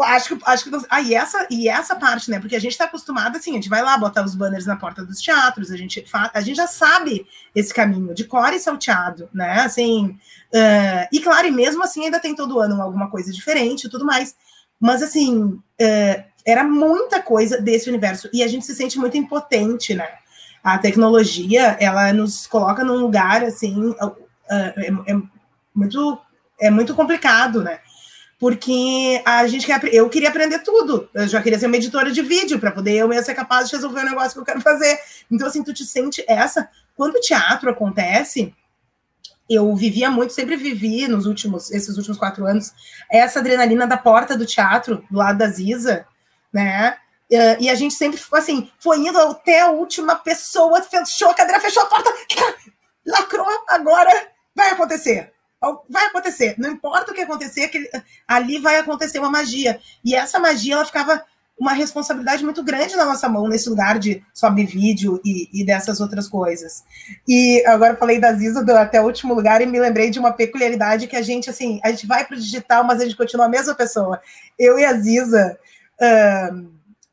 acho 0.00 0.36
que, 0.36 0.44
acho 0.46 0.64
que 0.64 0.86
ah, 0.88 1.00
e 1.02 1.14
essa, 1.14 1.46
e 1.50 1.68
essa 1.68 1.94
parte, 1.96 2.30
né? 2.30 2.40
Porque 2.40 2.56
a 2.56 2.60
gente 2.60 2.72
está 2.72 2.86
acostumado 2.86 3.36
assim, 3.36 3.50
a 3.50 3.54
gente 3.54 3.68
vai 3.68 3.82
lá 3.82 3.98
botar 3.98 4.24
os 4.24 4.34
banners 4.34 4.64
na 4.64 4.76
porta 4.76 5.04
dos 5.04 5.20
teatros, 5.20 5.70
a 5.70 5.76
gente, 5.76 6.02
a 6.32 6.40
gente 6.40 6.56
já 6.56 6.66
sabe 6.66 7.26
esse 7.54 7.74
caminho 7.74 8.14
de 8.14 8.24
cor 8.24 8.54
e 8.54 8.58
salteado, 8.58 9.28
né? 9.34 9.60
Assim, 9.60 10.18
uh, 10.54 11.08
e 11.12 11.20
claro, 11.20 11.46
e 11.46 11.50
mesmo 11.50 11.82
assim 11.82 12.04
ainda 12.04 12.20
tem 12.20 12.34
todo 12.34 12.60
ano 12.60 12.80
alguma 12.80 13.10
coisa 13.10 13.32
diferente 13.32 13.84
e 13.84 13.90
tudo 13.90 14.04
mais. 14.04 14.34
Mas 14.80 15.02
assim, 15.02 15.44
uh, 15.44 16.24
era 16.46 16.64
muita 16.64 17.22
coisa 17.22 17.60
desse 17.60 17.88
universo 17.88 18.28
e 18.32 18.42
a 18.42 18.48
gente 18.48 18.64
se 18.64 18.74
sente 18.74 18.98
muito 18.98 19.16
impotente, 19.16 19.94
né? 19.94 20.08
A 20.62 20.78
tecnologia, 20.78 21.76
ela 21.80 22.12
nos 22.12 22.46
coloca 22.46 22.84
num 22.84 22.96
lugar 22.96 23.44
assim, 23.44 23.90
uh, 23.90 24.16
é, 24.50 25.12
é 25.12 25.16
muito 25.74 26.18
é 26.60 26.70
muito 26.70 26.94
complicado, 26.94 27.62
né? 27.62 27.78
porque 28.38 29.20
a 29.24 29.46
gente 29.48 29.66
quer, 29.66 29.82
eu 29.92 30.08
queria 30.08 30.28
aprender 30.28 30.60
tudo. 30.60 31.08
Eu 31.12 31.26
já 31.26 31.42
queria 31.42 31.58
ser 31.58 31.66
uma 31.66 31.76
editora 31.76 32.10
de 32.10 32.22
vídeo 32.22 32.58
para 32.60 32.70
poder 32.70 32.94
eu 32.94 33.08
mesmo 33.08 33.24
ser 33.24 33.34
capaz 33.34 33.68
de 33.68 33.74
resolver 33.74 34.00
o 34.00 34.04
negócio 34.04 34.32
que 34.32 34.38
eu 34.38 34.44
quero 34.44 34.60
fazer. 34.60 34.96
Então, 35.30 35.48
assim, 35.48 35.62
tu 35.62 35.74
te 35.74 35.84
sente 35.84 36.24
essa. 36.28 36.68
Quando 36.94 37.16
o 37.16 37.20
teatro 37.20 37.68
acontece, 37.68 38.54
eu 39.48 39.74
vivia 39.74 40.10
muito, 40.10 40.32
sempre 40.32 40.56
vivi 40.56 41.08
nos 41.08 41.26
últimos, 41.26 41.70
esses 41.70 41.96
últimos 41.96 42.18
quatro 42.18 42.46
anos, 42.46 42.72
essa 43.10 43.38
adrenalina 43.38 43.86
da 43.86 43.96
porta 43.96 44.36
do 44.36 44.46
teatro, 44.46 45.04
do 45.10 45.18
lado 45.18 45.38
da 45.38 45.48
Ziza, 45.48 46.06
né? 46.52 46.96
E 47.60 47.68
a 47.68 47.74
gente 47.74 47.94
sempre, 47.94 48.20
assim, 48.32 48.70
foi 48.78 48.98
indo 48.98 49.18
até 49.18 49.60
a 49.60 49.70
última 49.70 50.16
pessoa, 50.16 50.82
fechou 50.82 51.30
a 51.30 51.34
cadeira, 51.34 51.60
fechou 51.60 51.82
a 51.82 51.86
porta, 51.86 52.10
lacrou, 53.06 53.46
agora 53.68 54.10
vai 54.54 54.70
acontecer 54.70 55.32
vai 55.88 56.06
acontecer. 56.06 56.54
Não 56.58 56.70
importa 56.70 57.10
o 57.10 57.14
que 57.14 57.22
acontecer, 57.22 57.70
ali 58.26 58.58
vai 58.58 58.76
acontecer 58.76 59.18
uma 59.18 59.30
magia. 59.30 59.80
E 60.04 60.14
essa 60.14 60.38
magia, 60.38 60.74
ela 60.74 60.86
ficava 60.86 61.24
uma 61.58 61.72
responsabilidade 61.72 62.44
muito 62.44 62.62
grande 62.62 62.96
na 62.96 63.04
nossa 63.04 63.28
mão, 63.28 63.48
nesse 63.48 63.68
lugar 63.68 63.98
de 63.98 64.22
sobe 64.32 64.64
vídeo 64.64 65.20
e, 65.24 65.48
e 65.52 65.64
dessas 65.64 66.00
outras 66.00 66.28
coisas. 66.28 66.84
E 67.26 67.64
agora 67.66 67.96
falei 67.96 68.20
da 68.20 68.32
Ziza 68.32 68.64
do, 68.64 68.72
até 68.72 69.00
o 69.00 69.04
último 69.04 69.34
lugar 69.34 69.60
e 69.60 69.66
me 69.66 69.80
lembrei 69.80 70.10
de 70.10 70.18
uma 70.18 70.32
peculiaridade 70.32 71.06
que 71.06 71.16
a 71.16 71.22
gente, 71.22 71.50
assim, 71.50 71.80
a 71.82 71.90
gente 71.90 72.06
vai 72.06 72.24
para 72.24 72.36
o 72.36 72.40
digital, 72.40 72.84
mas 72.84 73.00
a 73.00 73.04
gente 73.04 73.16
continua 73.16 73.46
a 73.46 73.48
mesma 73.48 73.74
pessoa. 73.74 74.20
Eu 74.58 74.78
e 74.78 74.84
a 74.84 74.92
Ziza 74.94 75.58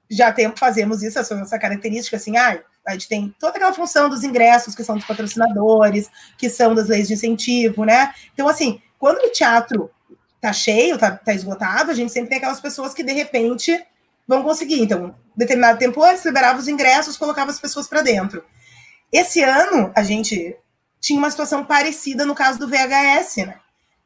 já 0.09 0.31
tem, 0.31 0.51
fazemos 0.55 1.01
isso, 1.01 1.17
essa, 1.17 1.33
essa 1.35 1.59
característica, 1.59 2.17
assim, 2.17 2.37
ah, 2.37 2.59
a 2.85 2.93
gente 2.93 3.07
tem 3.07 3.35
toda 3.39 3.55
aquela 3.55 3.73
função 3.73 4.09
dos 4.09 4.23
ingressos, 4.23 4.75
que 4.75 4.83
são 4.83 4.95
dos 4.95 5.05
patrocinadores, 5.05 6.09
que 6.37 6.49
são 6.49 6.75
das 6.75 6.87
leis 6.87 7.07
de 7.07 7.15
incentivo, 7.15 7.83
né? 7.83 8.13
Então, 8.33 8.47
assim, 8.47 8.79
quando 8.99 9.17
o 9.17 9.31
teatro 9.31 9.89
tá 10.39 10.53
cheio, 10.53 10.97
tá, 10.97 11.11
tá 11.11 11.33
esgotado, 11.33 11.89
a 11.89 11.93
gente 11.95 12.11
sempre 12.11 12.29
tem 12.29 12.37
aquelas 12.37 12.61
pessoas 12.61 12.93
que, 12.93 13.03
de 13.03 13.11
repente, 13.11 13.83
vão 14.27 14.43
conseguir. 14.43 14.81
Então, 14.81 15.15
determinado 15.35 15.79
tempo 15.79 16.03
antes, 16.03 16.25
liberava 16.25 16.59
os 16.59 16.67
ingressos, 16.67 17.17
colocava 17.17 17.51
as 17.51 17.59
pessoas 17.59 17.87
para 17.87 18.01
dentro. 18.01 18.43
Esse 19.11 19.41
ano, 19.41 19.91
a 19.95 20.03
gente 20.03 20.55
tinha 20.99 21.19
uma 21.19 21.29
situação 21.29 21.63
parecida 21.63 22.25
no 22.25 22.35
caso 22.35 22.59
do 22.59 22.67
VHS, 22.67 23.37
né? 23.45 23.55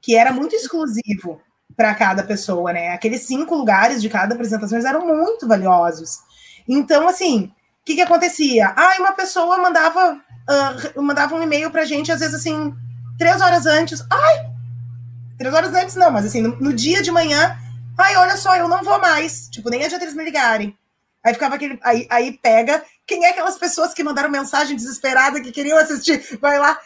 Que 0.01 0.15
era 0.15 0.31
muito 0.31 0.55
exclusivo 0.55 1.41
para 1.75 1.95
cada 1.95 2.23
pessoa, 2.23 2.73
né? 2.73 2.89
Aqueles 2.89 3.21
cinco 3.21 3.55
lugares 3.55 4.01
de 4.01 4.09
cada 4.09 4.35
apresentação 4.35 4.77
eram 4.77 5.05
muito 5.07 5.47
valiosos. 5.47 6.19
Então, 6.67 7.07
assim, 7.07 7.51
que, 7.89 7.95
que 7.95 8.01
acontecia? 8.01 8.71
Ah, 8.75 8.95
uma 8.99 9.13
pessoa 9.13 9.57
mandava, 9.57 10.13
uh, 10.13 11.01
mandava 11.01 11.35
um 11.35 11.41
e-mail 11.41 11.71
pra 11.71 11.85
gente, 11.85 12.11
às 12.11 12.19
vezes 12.19 12.35
assim, 12.35 12.73
três 13.17 13.41
horas 13.41 13.65
antes. 13.65 14.05
Ai! 14.11 14.45
Três 15.39 15.53
horas 15.53 15.73
antes 15.73 15.95
não, 15.95 16.11
mas 16.11 16.25
assim, 16.25 16.41
no, 16.41 16.55
no 16.57 16.71
dia 16.71 17.01
de 17.01 17.09
manhã, 17.09 17.57
ai, 18.01 18.15
olha 18.15 18.37
só, 18.37 18.55
eu 18.55 18.67
não 18.67 18.83
vou 18.83 18.99
mais. 18.99 19.49
Tipo, 19.49 19.69
nem 19.69 19.83
adianta 19.83 20.03
eles 20.03 20.15
me 20.15 20.23
ligarem. 20.23 20.77
Aí 21.23 21.33
ficava 21.33 21.55
aquele. 21.55 21.79
Aí, 21.83 22.07
aí 22.09 22.37
pega. 22.37 22.83
Quem 23.05 23.25
é 23.25 23.29
aquelas 23.29 23.57
pessoas 23.57 23.93
que 23.93 24.03
mandaram 24.03 24.29
mensagem 24.29 24.75
desesperada 24.75 25.41
que 25.41 25.51
queriam 25.51 25.77
assistir? 25.77 26.37
Vai 26.39 26.57
lá. 26.59 26.79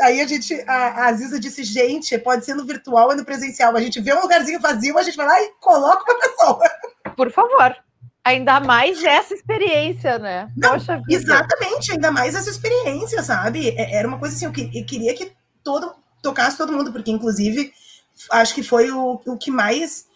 Aí 0.00 0.20
a 0.20 0.26
gente, 0.26 0.54
a, 0.66 0.74
a 0.74 1.06
Aziza 1.06 1.40
disse, 1.40 1.64
gente, 1.64 2.18
pode 2.18 2.44
ser 2.44 2.54
no 2.54 2.66
virtual 2.66 3.12
e 3.12 3.16
no 3.16 3.24
presencial. 3.24 3.74
A 3.74 3.80
gente 3.80 4.00
vê 4.00 4.12
um 4.12 4.20
lugarzinho 4.20 4.60
vazio, 4.60 4.98
a 4.98 5.02
gente 5.02 5.16
vai 5.16 5.26
lá 5.26 5.40
e 5.40 5.52
coloca 5.60 6.12
uma 6.12 6.20
pessoa. 6.20 6.70
Por 7.16 7.30
favor. 7.30 7.76
Ainda 8.22 8.58
mais 8.58 9.02
essa 9.04 9.32
experiência, 9.32 10.18
né? 10.18 10.50
Não, 10.56 10.72
Poxa 10.72 11.00
exatamente, 11.08 11.92
ainda 11.92 12.10
mais 12.10 12.34
essa 12.34 12.50
experiência, 12.50 13.22
sabe? 13.22 13.70
É, 13.70 13.94
era 13.94 14.08
uma 14.08 14.18
coisa 14.18 14.34
assim, 14.34 14.46
eu 14.46 14.84
queria 14.84 15.14
que 15.14 15.32
todo 15.62 15.94
tocasse 16.20 16.58
todo 16.58 16.72
mundo, 16.72 16.92
porque 16.92 17.10
inclusive 17.10 17.72
acho 18.32 18.54
que 18.54 18.64
foi 18.64 18.90
o, 18.90 19.20
o 19.24 19.38
que 19.38 19.50
mais 19.50 20.06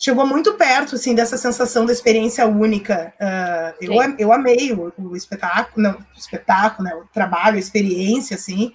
chegou 0.00 0.26
muito 0.26 0.54
perto 0.54 0.94
assim 0.94 1.14
dessa 1.14 1.36
sensação 1.36 1.84
da 1.84 1.92
experiência 1.92 2.46
única. 2.46 3.12
Uh, 3.20 3.84
eu, 3.84 3.94
eu 4.18 4.32
amei 4.32 4.72
o, 4.72 4.90
o 4.96 5.14
espetáculo, 5.14 5.86
não, 5.86 5.92
o 5.92 6.18
espetáculo, 6.18 6.88
né, 6.88 6.94
o 6.94 7.04
trabalho, 7.12 7.56
a 7.56 7.60
experiência, 7.60 8.34
assim. 8.34 8.72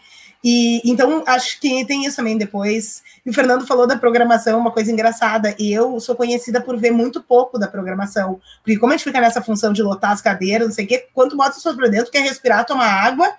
E 0.47 0.79
então 0.85 1.23
acho 1.25 1.59
que 1.59 1.83
tem 1.85 2.05
isso 2.05 2.17
também 2.17 2.37
depois. 2.37 3.01
E 3.25 3.31
o 3.31 3.33
Fernando 3.33 3.65
falou 3.65 3.87
da 3.87 3.97
programação, 3.97 4.59
uma 4.59 4.69
coisa 4.69 4.91
engraçada. 4.91 5.55
E 5.57 5.73
eu 5.73 5.99
sou 5.99 6.15
conhecida 6.15 6.61
por 6.61 6.77
ver 6.77 6.91
muito 6.91 7.19
pouco 7.23 7.57
da 7.57 7.67
programação. 7.67 8.39
Porque 8.63 8.77
como 8.77 8.93
a 8.93 8.95
gente 8.95 9.05
fica 9.05 9.19
nessa 9.19 9.41
função 9.41 9.73
de 9.73 9.81
lotar 9.81 10.11
as 10.11 10.21
cadeiras, 10.21 10.67
não 10.67 10.75
sei 10.75 10.85
o 10.85 10.87
quê, 10.87 11.07
quando 11.11 11.35
bota 11.35 11.49
o 11.49 11.55
pessoas 11.55 11.75
para 11.75 11.87
dentro, 11.87 12.11
quer 12.11 12.21
respirar, 12.21 12.63
tomar 12.63 12.85
água, 12.85 13.33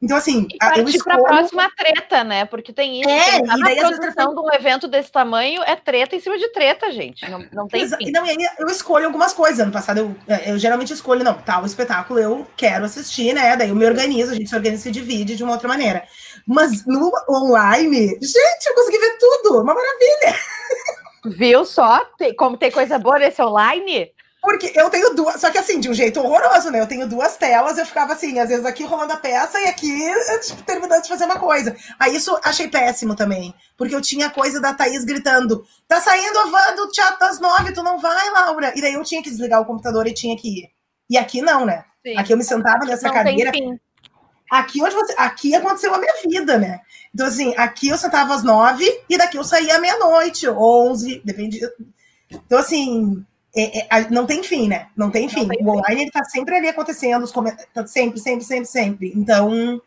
então, 0.00 0.16
assim, 0.16 0.46
e 0.52 0.58
partir 0.58 0.96
escolho... 0.96 1.02
para 1.04 1.14
a 1.14 1.38
próxima 1.38 1.70
treta, 1.74 2.22
né? 2.22 2.44
Porque 2.44 2.72
tem 2.72 3.00
isso. 3.00 3.08
É, 3.08 3.40
tem, 3.40 3.44
e 3.44 3.62
daí, 3.62 3.78
a 3.78 3.88
produção 3.88 4.34
de 4.34 4.40
um 4.40 4.52
evento 4.52 4.86
desse 4.86 5.10
tamanho 5.10 5.62
é 5.62 5.74
treta 5.74 6.14
em 6.14 6.20
cima 6.20 6.36
de 6.36 6.48
treta, 6.50 6.92
gente. 6.92 7.28
Não, 7.30 7.46
não 7.52 7.66
tem 7.66 7.82
Exa... 7.82 7.96
fim. 7.96 8.10
Não, 8.10 8.26
e 8.26 8.30
aí 8.30 8.36
eu 8.58 8.66
escolho 8.66 9.06
algumas 9.06 9.32
coisas. 9.32 9.58
Ano 9.58 9.72
passado 9.72 9.98
eu, 9.98 10.14
é, 10.28 10.50
eu 10.50 10.58
geralmente 10.58 10.92
escolho, 10.92 11.24
não, 11.24 11.34
tal 11.34 11.64
espetáculo 11.64 12.18
eu 12.18 12.46
quero 12.56 12.84
assistir, 12.84 13.32
né? 13.32 13.56
Daí 13.56 13.70
eu 13.70 13.74
me 13.74 13.86
organizo, 13.86 14.32
a 14.32 14.34
gente 14.34 14.50
se 14.50 14.54
organiza 14.54 14.82
e 14.82 14.82
se 14.82 14.90
divide 14.90 15.34
de 15.34 15.42
uma 15.42 15.52
outra 15.52 15.68
maneira. 15.68 16.04
Mas 16.46 16.84
no 16.86 17.10
online, 17.28 18.18
gente, 18.20 18.66
eu 18.66 18.74
consegui 18.74 18.98
ver 18.98 19.18
tudo. 19.18 19.62
Uma 19.62 19.74
maravilha. 19.74 20.38
Viu 21.24 21.64
só? 21.64 22.04
Tem, 22.18 22.34
como 22.36 22.56
tem 22.56 22.70
coisa 22.70 22.98
boa 22.98 23.18
nesse 23.18 23.42
online? 23.42 24.10
Porque 24.46 24.70
eu 24.76 24.88
tenho 24.88 25.12
duas, 25.12 25.40
só 25.40 25.50
que 25.50 25.58
assim, 25.58 25.80
de 25.80 25.90
um 25.90 25.92
jeito 25.92 26.20
horroroso, 26.20 26.70
né? 26.70 26.80
Eu 26.80 26.86
tenho 26.86 27.04
duas 27.08 27.36
telas, 27.36 27.78
eu 27.78 27.84
ficava 27.84 28.12
assim, 28.12 28.38
às 28.38 28.48
vezes 28.48 28.64
aqui 28.64 28.84
rolando 28.84 29.12
a 29.12 29.16
peça 29.16 29.60
e 29.60 29.66
aqui 29.66 29.90
tipo, 30.46 30.62
terminando 30.62 31.02
de 31.02 31.08
fazer 31.08 31.24
uma 31.24 31.40
coisa. 31.40 31.74
Aí 31.98 32.14
isso 32.14 32.38
achei 32.44 32.68
péssimo 32.68 33.16
também, 33.16 33.52
porque 33.76 33.92
eu 33.92 34.00
tinha 34.00 34.30
coisa 34.30 34.60
da 34.60 34.72
Thaís 34.72 35.04
gritando: 35.04 35.66
tá 35.88 36.00
saindo 36.00 36.38
a 36.38 36.44
van 36.44 36.76
do 36.76 36.88
teatro 36.92 37.18
das 37.18 37.40
nove, 37.40 37.72
tu 37.72 37.82
não 37.82 37.98
vai, 37.98 38.30
Laura? 38.30 38.72
E 38.76 38.80
daí 38.80 38.94
eu 38.94 39.02
tinha 39.02 39.20
que 39.20 39.30
desligar 39.30 39.60
o 39.60 39.64
computador 39.64 40.06
e 40.06 40.14
tinha 40.14 40.36
que 40.36 40.60
ir. 40.60 40.70
E 41.10 41.18
aqui 41.18 41.42
não, 41.42 41.66
né? 41.66 41.84
Sim. 42.06 42.16
Aqui 42.16 42.32
eu 42.32 42.36
me 42.36 42.44
sentava 42.44 42.84
nessa 42.84 43.08
não 43.08 43.14
cadeira. 43.14 43.50
Aqui 44.48 44.80
onde 44.80 44.94
você. 44.94 45.12
Aqui 45.18 45.56
aconteceu 45.56 45.92
a 45.92 45.98
minha 45.98 46.14
vida, 46.24 46.56
né? 46.56 46.78
Então, 47.12 47.26
assim, 47.26 47.52
aqui 47.56 47.88
eu 47.88 47.98
sentava 47.98 48.32
às 48.32 48.44
nove 48.44 48.86
e 49.10 49.18
daqui 49.18 49.38
eu 49.38 49.42
saía 49.42 49.74
à 49.74 49.80
meia-noite, 49.80 50.48
onze, 50.48 51.20
depende. 51.24 51.58
Então, 52.30 52.60
assim, 52.60 53.26
é, 53.56 53.86
é, 53.90 54.10
não 54.10 54.26
tem 54.26 54.42
fim, 54.42 54.68
né? 54.68 54.88
Não 54.94 55.10
tem 55.10 55.30
fim. 55.30 55.40
Não 55.40 55.48
tem 55.48 55.64
o 55.64 55.70
online 55.70 56.02
ele 56.02 56.10
tá 56.10 56.22
sempre 56.24 56.56
ali 56.56 56.68
acontecendo, 56.68 57.22
os 57.22 57.32
tá 57.32 57.86
sempre, 57.86 58.20
sempre, 58.20 58.44
sempre, 58.44 58.66
sempre. 58.66 59.12
Então, 59.16 59.80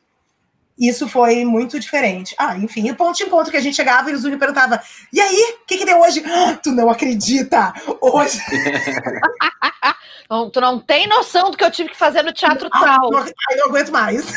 isso 0.78 1.08
foi 1.08 1.46
muito 1.46 1.80
diferente. 1.80 2.36
Ah, 2.40 2.58
enfim, 2.58 2.90
o 2.90 2.96
ponto 2.96 3.16
de 3.16 3.24
encontro 3.24 3.52
que 3.52 3.58
a 3.58 3.62
gente 3.62 3.76
chegava 3.76 4.10
e 4.10 4.16
o 4.16 4.18
Zuni 4.18 4.38
perguntava: 4.38 4.82
e 5.14 5.22
aí, 5.22 5.58
o 5.62 5.66
que, 5.68 5.78
que 5.78 5.86
deu 5.86 6.02
hoje? 6.02 6.24
Ah, 6.40 6.56
tu 6.56 6.72
não 6.72 6.90
acredita! 6.90 7.72
Hoje. 8.02 8.40
tu 10.52 10.62
não 10.62 10.80
tem 10.80 11.08
noção 11.08 11.52
do 11.52 11.58
que 11.58 11.64
eu 11.64 11.72
tive 11.72 11.90
que 11.90 11.98
fazer 11.98 12.24
no 12.24 12.34
teatro 12.34 12.68
ah, 12.72 12.80
tal. 12.80 13.12
Não, 13.12 13.20
eu 13.20 13.58
não 13.58 13.68
aguento 13.68 13.92
mais. 13.92 14.26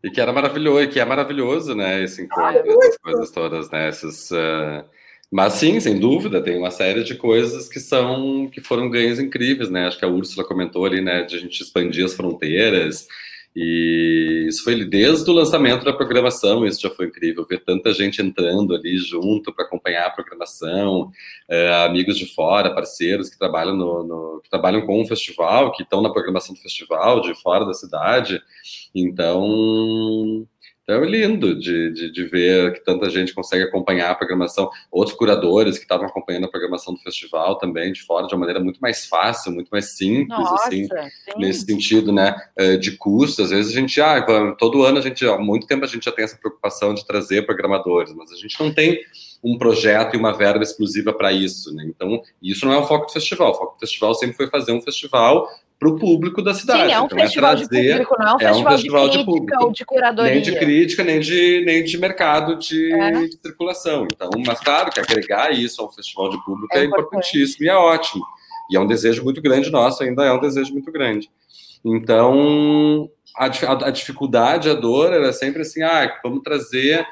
E 0.00 0.12
que 0.12 0.20
era 0.20 0.32
maravilhoso, 0.32 0.88
que 0.90 1.00
é 1.00 1.04
maravilhoso, 1.04 1.74
né? 1.74 2.04
Esse 2.04 2.22
encontro, 2.22 2.44
ah, 2.44 2.54
essas 2.54 2.98
coisas 2.98 3.30
todas, 3.32 3.68
né? 3.68 3.88
Essas, 3.88 4.30
uh 4.30 4.84
mas 5.30 5.54
sim, 5.54 5.78
sem 5.80 5.98
dúvida, 5.98 6.42
tem 6.42 6.56
uma 6.56 6.70
série 6.70 7.04
de 7.04 7.14
coisas 7.14 7.68
que 7.68 7.80
são 7.80 8.48
que 8.48 8.60
foram 8.60 8.88
ganhos 8.88 9.18
incríveis, 9.18 9.70
né? 9.70 9.86
Acho 9.86 9.98
que 9.98 10.04
a 10.04 10.08
Úrsula 10.08 10.46
comentou 10.46 10.84
ali, 10.86 11.00
né, 11.00 11.22
de 11.22 11.36
a 11.36 11.38
gente 11.38 11.62
expandir 11.62 12.04
as 12.04 12.14
fronteiras. 12.14 13.06
E 13.60 14.46
isso 14.48 14.62
foi 14.62 14.84
desde 14.84 15.28
o 15.28 15.34
lançamento 15.34 15.84
da 15.84 15.92
programação, 15.92 16.64
isso 16.64 16.80
já 16.80 16.90
foi 16.90 17.06
incrível, 17.06 17.44
ver 17.44 17.64
tanta 17.64 17.92
gente 17.92 18.22
entrando 18.22 18.74
ali 18.74 18.96
junto 18.98 19.52
para 19.52 19.64
acompanhar 19.64 20.06
a 20.06 20.10
programação, 20.10 21.10
é, 21.48 21.74
amigos 21.84 22.16
de 22.16 22.26
fora, 22.26 22.74
parceiros 22.74 23.28
que 23.28 23.38
trabalham 23.38 23.74
no, 23.74 24.04
no, 24.04 24.40
que 24.42 24.48
trabalham 24.48 24.86
com 24.86 25.02
o 25.02 25.06
festival, 25.06 25.72
que 25.72 25.82
estão 25.82 26.00
na 26.00 26.12
programação 26.12 26.54
do 26.54 26.60
festival, 26.60 27.20
de 27.20 27.34
fora 27.42 27.64
da 27.64 27.74
cidade. 27.74 28.40
Então, 28.94 30.46
Então 30.88 31.04
é 31.04 31.06
lindo 31.06 31.54
de, 31.54 31.92
de, 31.92 32.10
de, 32.10 32.24
ver 32.24 32.72
que 32.72 32.82
tanta 32.82 33.10
gente 33.10 33.34
consegue 33.34 33.62
acompanhar 33.62 34.10
a 34.10 34.14
programação, 34.14 34.70
outros 34.90 35.14
curadores 35.14 35.76
que 35.76 35.84
estavam 35.84 36.06
acompanhando 36.06 36.46
a 36.46 36.48
programação 36.48 36.94
do 36.94 37.00
festival 37.00 37.58
também 37.58 37.92
de 37.92 38.02
fora 38.02 38.26
de 38.26 38.32
uma 38.32 38.40
maneira 38.40 38.58
muito 38.58 38.80
mais 38.80 39.04
fácil, 39.04 39.52
muito 39.52 39.68
mais 39.68 39.98
simples, 39.98 40.38
Nossa, 40.38 40.66
assim, 40.66 40.84
sim. 40.86 41.32
nesse 41.36 41.66
sentido, 41.66 42.10
né, 42.10 42.34
eh, 42.56 42.78
de 42.78 42.92
custo. 42.92 43.42
Às 43.42 43.50
vezes 43.50 43.70
a 43.70 43.78
gente, 43.78 44.00
ah, 44.00 44.22
todo 44.58 44.82
ano 44.82 44.96
a 44.96 45.02
gente, 45.02 45.26
há 45.26 45.36
muito 45.36 45.66
tempo 45.66 45.84
a 45.84 45.88
gente 45.88 46.06
já 46.06 46.12
tem 46.12 46.24
essa 46.24 46.38
preocupação 46.38 46.94
de 46.94 47.06
trazer 47.06 47.44
programadores, 47.44 48.14
mas 48.14 48.32
a 48.32 48.36
gente 48.36 48.58
não 48.58 48.72
tem 48.72 48.98
um 49.44 49.58
projeto 49.58 50.14
e 50.14 50.16
uma 50.16 50.32
verba 50.32 50.62
exclusiva 50.62 51.12
para 51.12 51.30
isso, 51.30 51.72
né? 51.74 51.84
Então, 51.86 52.22
isso 52.42 52.64
não 52.64 52.72
é 52.72 52.78
o 52.78 52.86
foco 52.86 53.06
do 53.06 53.12
festival. 53.12 53.50
O 53.50 53.54
foco 53.54 53.74
do 53.74 53.80
festival 53.80 54.14
sempre 54.14 54.36
foi 54.36 54.48
fazer 54.48 54.72
um 54.72 54.80
festival 54.80 55.46
para 55.78 55.88
o 55.88 55.96
público 55.96 56.42
da 56.42 56.52
cidade. 56.52 56.88
Sim, 56.88 56.92
é 56.92 57.00
um 57.00 57.04
então, 57.06 57.18
festival 57.18 57.52
é 57.52 57.56
trazer, 57.56 57.82
de 57.82 57.90
público, 57.90 58.16
não 58.18 58.26
é 58.26 58.32
um, 58.32 58.36
é 58.36 58.38
festival, 58.38 58.72
um 58.72 58.76
festival, 58.76 59.08
de, 59.08 59.18
de 59.18 59.24
público, 59.24 59.64
ou 59.64 59.72
de 59.72 59.84
curadoria. 59.84 60.32
Nem 60.32 60.42
de 60.42 60.58
crítica, 60.58 61.04
nem 61.04 61.20
de, 61.20 61.62
nem 61.64 61.84
de 61.84 61.98
mercado 61.98 62.56
de, 62.56 62.92
é. 62.92 63.10
de, 63.12 63.38
circulação. 63.40 64.06
Então, 64.12 64.28
mas 64.44 64.60
claro 64.60 64.90
que 64.90 64.98
agregar 64.98 65.52
isso 65.52 65.80
ao 65.80 65.92
festival 65.92 66.30
de 66.30 66.44
público 66.44 66.76
é, 66.76 66.80
é 66.80 66.84
importantíssimo 66.84 67.64
e 67.64 67.68
é 67.68 67.76
ótimo. 67.76 68.24
E 68.70 68.76
é 68.76 68.80
um 68.80 68.86
desejo 68.86 69.22
muito 69.22 69.40
grande 69.40 69.70
nosso, 69.70 70.02
ainda 70.02 70.24
é 70.24 70.32
um 70.32 70.40
desejo 70.40 70.72
muito 70.72 70.90
grande. 70.90 71.30
Então, 71.84 73.08
a, 73.36 73.46
a, 73.46 73.86
a 73.86 73.90
dificuldade, 73.90 74.68
a 74.68 74.74
dor 74.74 75.12
era 75.12 75.32
sempre 75.32 75.62
assim, 75.62 75.82
ah, 75.82 76.12
vamos 76.24 76.42
trazer 76.42 77.06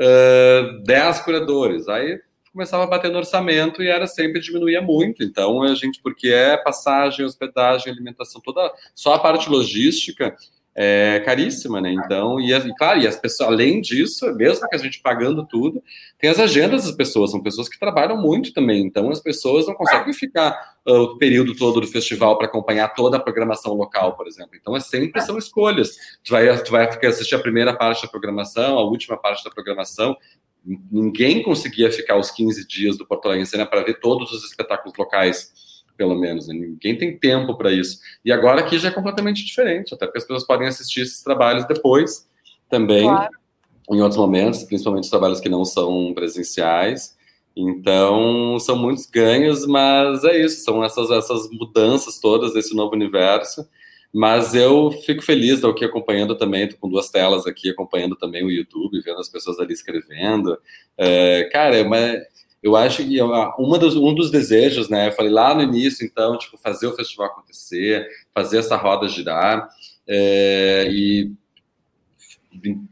uh, 0.00 0.82
10 0.84 1.20
curadores. 1.20 1.88
Aí 1.88 2.20
começava 2.52 2.84
a 2.84 2.86
bater 2.86 3.10
no 3.10 3.18
orçamento 3.18 3.82
e 3.82 3.88
era 3.88 4.06
sempre 4.06 4.40
diminuía 4.40 4.82
muito. 4.82 5.24
Então, 5.24 5.62
a 5.62 5.74
gente, 5.74 6.00
porque 6.02 6.28
é 6.28 6.56
passagem, 6.56 7.24
hospedagem, 7.24 7.92
alimentação, 7.92 8.40
toda, 8.40 8.72
só 8.94 9.14
a 9.14 9.18
parte 9.18 9.48
logística 9.48 10.36
é 10.74 11.20
caríssima, 11.20 11.80
né? 11.80 11.92
Então, 11.92 12.40
e, 12.40 12.52
e, 12.52 12.74
claro, 12.76 13.00
e 13.00 13.06
as 13.06 13.16
pessoas, 13.16 13.50
além 13.50 13.80
disso, 13.80 14.32
mesmo 14.34 14.66
que 14.68 14.74
a 14.74 14.78
gente 14.78 15.00
pagando 15.02 15.46
tudo, 15.46 15.82
tem 16.18 16.30
as 16.30 16.38
agendas 16.38 16.84
das 16.84 16.94
pessoas, 16.94 17.30
são 17.30 17.42
pessoas 17.42 17.68
que 17.68 17.78
trabalham 17.78 18.16
muito 18.16 18.54
também, 18.54 18.82
então 18.82 19.10
as 19.10 19.20
pessoas 19.20 19.66
não 19.66 19.74
conseguem 19.74 20.14
ficar 20.14 20.76
uh, 20.86 20.92
o 20.92 21.18
período 21.18 21.54
todo 21.54 21.80
do 21.80 21.86
festival 21.86 22.38
para 22.38 22.46
acompanhar 22.46 22.88
toda 22.94 23.18
a 23.18 23.20
programação 23.20 23.74
local, 23.74 24.16
por 24.16 24.26
exemplo. 24.26 24.52
Então, 24.58 24.74
é 24.74 24.80
sempre 24.80 25.20
são 25.20 25.36
escolhas. 25.36 25.94
Tu 26.24 26.30
vai, 26.30 26.62
tu 26.62 26.70
vai 26.70 26.88
assistir 27.04 27.34
a 27.34 27.40
primeira 27.40 27.76
parte 27.76 28.02
da 28.02 28.08
programação, 28.08 28.78
a 28.78 28.82
última 28.82 29.18
parte 29.18 29.44
da 29.44 29.50
programação, 29.50 30.16
ninguém 30.64 31.42
conseguia 31.42 31.90
ficar 31.90 32.16
os 32.16 32.30
15 32.30 32.66
dias 32.66 32.96
do 32.96 33.06
Porto 33.06 33.26
Alegre 33.26 33.42
em 33.42 33.46
cena 33.46 33.66
para 33.66 33.82
ver 33.82 34.00
todos 34.00 34.32
os 34.32 34.44
espetáculos 34.44 34.96
locais, 34.96 35.82
pelo 35.96 36.14
menos. 36.14 36.48
Né? 36.48 36.54
Ninguém 36.54 36.96
tem 36.96 37.16
tempo 37.16 37.56
para 37.56 37.72
isso. 37.72 37.98
E 38.24 38.32
agora 38.32 38.60
aqui 38.60 38.78
já 38.78 38.88
é 38.88 38.92
completamente 38.92 39.44
diferente, 39.44 39.94
até 39.94 40.06
porque 40.06 40.18
as 40.18 40.24
pessoas 40.24 40.46
podem 40.46 40.68
assistir 40.68 41.00
esses 41.00 41.22
trabalhos 41.22 41.66
depois 41.66 42.28
também, 42.68 43.04
claro. 43.04 43.30
em 43.90 44.00
outros 44.00 44.18
momentos, 44.18 44.62
principalmente 44.62 45.04
os 45.04 45.10
trabalhos 45.10 45.40
que 45.40 45.48
não 45.48 45.64
são 45.64 46.12
presenciais. 46.14 47.16
Então, 47.54 48.58
são 48.58 48.76
muitos 48.76 49.04
ganhos, 49.06 49.66
mas 49.66 50.24
é 50.24 50.40
isso, 50.40 50.64
são 50.64 50.82
essas, 50.82 51.10
essas 51.10 51.50
mudanças 51.50 52.18
todas 52.18 52.54
desse 52.54 52.74
novo 52.74 52.94
universo. 52.94 53.68
Mas 54.12 54.54
eu 54.54 54.90
fico 54.90 55.22
feliz, 55.22 55.54
estou 55.54 55.70
aqui 55.70 55.84
acompanhando 55.84 56.36
também, 56.36 56.64
estou 56.64 56.78
com 56.78 56.88
duas 56.88 57.08
telas 57.08 57.46
aqui, 57.46 57.70
acompanhando 57.70 58.14
também 58.14 58.44
o 58.44 58.50
YouTube, 58.50 59.00
vendo 59.00 59.18
as 59.18 59.28
pessoas 59.28 59.58
ali 59.58 59.72
escrevendo. 59.72 60.58
É, 60.98 61.48
cara, 61.50 61.76
é 61.76 61.82
uma, 61.82 61.96
eu 62.62 62.76
acho 62.76 63.04
que 63.04 63.20
uma 63.20 63.78
dos, 63.78 63.96
um 63.96 64.14
dos 64.14 64.30
desejos, 64.30 64.88
né? 64.88 65.08
Eu 65.08 65.12
falei 65.12 65.32
lá 65.32 65.54
no 65.54 65.62
início, 65.62 66.04
então, 66.04 66.36
tipo, 66.38 66.58
fazer 66.58 66.86
o 66.86 66.94
festival 66.94 67.28
acontecer, 67.28 68.06
fazer 68.34 68.58
essa 68.58 68.76
roda 68.76 69.08
girar. 69.08 69.68
É, 70.06 70.86
e 70.90 71.32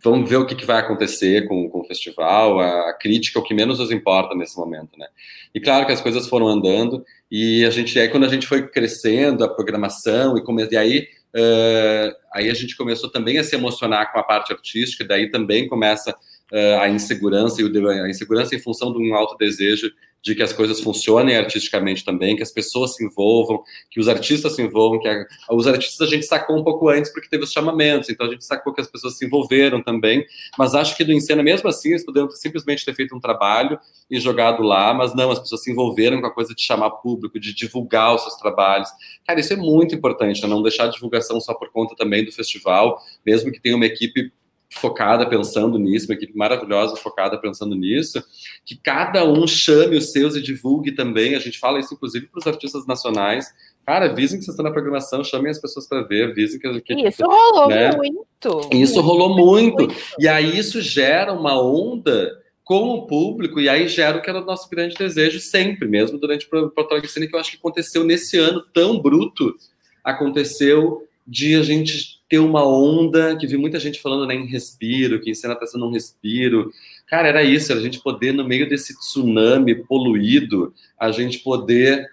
vamos 0.03 0.29
ver 0.29 0.37
o 0.37 0.47
que, 0.47 0.55
que 0.55 0.64
vai 0.64 0.79
acontecer 0.79 1.47
com, 1.47 1.68
com, 1.68 1.81
o 1.81 1.85
festival. 1.85 2.59
A, 2.59 2.91
a, 2.91 2.95
crítica 2.95 3.39
é 3.39 3.43
o 3.43 3.45
que 3.45 3.55
menos 3.55 3.79
nos 3.79 3.93
importa 3.93 4.35
nesse 4.35 4.57
momento, 4.57 4.99
né? 4.99 5.07
E 5.55 5.61
claro 5.61 5.87
que 5.87 5.93
as 5.93 6.01
coisas 6.01 6.29
foram 6.29 6.49
andando 6.49 7.05
e 7.31 7.64
a 7.64 7.70
gente 7.70 7.99
aí 7.99 8.09
quando 8.09 8.24
a 8.24 8.28
gente 8.28 8.47
foi 8.47 8.66
crescendo 8.66 9.45
a 9.45 9.49
programação 9.49 10.37
e, 10.37 10.43
come, 10.43 10.66
e 10.70 10.76
aí 10.76 11.09
uh, 11.35 12.16
aí 12.33 12.51
a 12.51 12.55
gente 12.55 12.76
começou 12.76 13.11
também 13.11 13.39
a 13.39 13.45
se 13.45 13.55
emocionar 13.55 14.12
com 14.12 14.18
a 14.18 14.22
parte 14.22 14.53
artística. 14.53 15.05
Daí 15.05 15.31
também 15.31 15.68
começa 15.68 16.11
uh, 16.11 16.81
a 16.81 16.89
insegurança 16.89 17.61
e 17.61 17.64
o, 17.64 17.89
a 17.89 18.09
insegurança 18.09 18.55
em 18.55 18.61
função 18.61 18.93
de 18.93 18.99
um 18.99 19.14
alto 19.14 19.37
desejo 19.37 19.91
de 20.23 20.35
que 20.35 20.43
as 20.43 20.53
coisas 20.53 20.81
funcionem 20.81 21.37
artisticamente 21.37 22.05
também, 22.05 22.37
que 22.37 22.43
as 22.43 22.53
pessoas 22.53 22.95
se 22.95 23.05
envolvam, 23.05 23.62
que 23.91 23.99
os 23.99 24.09
artistas 24.09 24.55
se 24.55 24.62
envolvam, 24.62 24.99
que 24.99 25.09
a, 25.09 25.27
os 25.53 25.66
artistas 25.66 26.07
a 26.07 26.11
gente 26.11 26.27
sacou 26.27 26.59
um 26.59 26.64
pouco 26.64 26.89
antes 26.89 27.12
porque 27.12 27.29
teve 27.29 27.45
os 27.45 27.53
chamamentos, 27.53 28.11
então 28.11 28.27
a 28.27 28.31
gente 28.31 28.45
sacou 28.45 28.73
que 28.73 28.81
as 28.81 28.87
pessoas 28.87 29.16
se 29.16 29.25
envolveram 29.25 29.83
também, 29.83 30.25
mas 30.59 30.75
acho 30.75 30.97
que 30.97 31.05
do 31.05 31.12
Encena, 31.12 31.43
mesmo 31.43 31.68
assim, 31.68 31.91
eles 31.91 32.05
poderiam 32.05 32.31
simplesmente 32.31 32.85
ter 32.85 32.95
feito 32.95 33.16
um 33.16 33.21
trabalho 33.21 33.79
e 34.11 34.21
jogado 34.21 34.62
lá, 34.62 34.93
mas 34.93 35.14
não, 35.14 35.31
as 35.31 35.39
pessoas 35.39 35.62
se 35.62 35.71
envolveram 35.71 36.21
com 36.21 36.27
a 36.27 36.35
coisa 36.35 36.55
de 36.55 36.62
chamar 36.62 36.91
público, 36.91 37.39
de 37.39 37.55
divulgar 37.55 38.14
os 38.14 38.23
seus 38.23 38.37
trabalhos. 38.37 38.89
Cara, 39.27 39.41
isso 39.41 39.53
é 39.53 39.57
muito 39.57 39.95
importante, 39.95 40.43
né? 40.43 40.49
não 40.49 40.62
deixar 40.62 40.85
a 40.85 40.89
divulgação 40.89 41.41
só 41.41 41.55
por 41.55 41.71
conta 41.71 41.95
também 41.97 42.25
do 42.25 42.33
festival, 42.33 43.01
mesmo 43.25 43.51
que 43.51 43.61
tenha 43.61 43.77
uma 43.77 43.87
equipe 43.87 44.33
focada 44.73 45.29
pensando 45.29 45.79
nisso, 45.79 46.07
uma 46.07 46.14
equipe 46.14 46.37
maravilhosa 46.37 46.97
focada 46.97 47.37
pensando 47.39 47.75
nisso, 47.75 48.23
que 48.64 48.77
cada 48.77 49.25
um 49.25 49.47
chame 49.47 49.97
os 49.97 50.12
seus 50.12 50.37
e 50.37 50.41
divulgue 50.41 50.93
também. 50.93 51.35
A 51.35 51.41
gente 51.41 51.59
fala 51.59 51.81
isso, 51.81 51.95
inclusive, 51.95 52.27
para 52.29 52.39
os 52.39 52.47
artistas 52.47 52.87
nacionais. 52.87 53.47
Cara, 53.85 54.07
avisem 54.07 54.39
que 54.39 54.45
vocês 54.45 54.55
estão 54.55 54.64
na 54.64 54.71
programação, 54.71 55.25
chamem 55.25 55.51
as 55.51 55.61
pessoas 55.61 55.89
para 55.89 56.03
ver, 56.03 56.31
avisem 56.31 56.61
que. 56.61 56.81
que 56.81 57.09
isso 57.09 57.25
rolou 57.25 57.68
né? 57.68 57.91
muito. 57.97 58.68
Isso 58.73 59.01
rolou 59.01 59.37
muito. 59.37 59.87
muito. 59.87 59.95
E 60.18 60.29
aí 60.29 60.57
isso 60.57 60.81
gera 60.81 61.33
uma 61.33 61.61
onda 61.61 62.39
com 62.62 62.91
o 62.91 63.07
público, 63.09 63.59
e 63.59 63.68
aí 63.68 63.89
gera 63.89 64.18
o 64.18 64.23
que 64.23 64.31
era 64.31 64.41
o 64.41 64.45
nosso 64.45 64.71
grande 64.71 64.95
desejo 64.95 65.41
sempre, 65.41 65.89
mesmo 65.89 66.18
durante 66.18 66.47
o 66.53 66.73
Alegre 66.89 67.27
que 67.27 67.35
eu 67.35 67.41
acho 67.41 67.51
que 67.51 67.57
aconteceu 67.57 68.05
nesse 68.05 68.39
ano 68.39 68.62
tão 68.73 68.97
bruto, 68.97 69.57
aconteceu 70.05 71.05
de 71.27 71.57
a 71.57 71.64
gente 71.64 72.20
ter 72.31 72.39
uma 72.39 72.64
onda, 72.64 73.37
que 73.37 73.47
vi 73.47 73.57
muita 73.57 73.81
gente 73.81 74.01
falando 74.01 74.24
né, 74.24 74.37
em 74.37 74.47
respiro, 74.47 75.20
que 75.20 75.28
em 75.28 75.35
cena 75.35 75.55
está 75.55 75.66
sendo 75.66 75.85
um 75.87 75.91
respiro. 75.91 76.70
Cara, 77.09 77.26
era 77.26 77.43
isso, 77.43 77.72
era 77.72 77.81
a 77.81 77.83
gente 77.83 78.01
poder, 78.01 78.33
no 78.33 78.47
meio 78.47 78.68
desse 78.68 78.97
tsunami 78.97 79.74
poluído, 79.74 80.72
a 80.97 81.11
gente 81.11 81.41
poder 81.41 82.09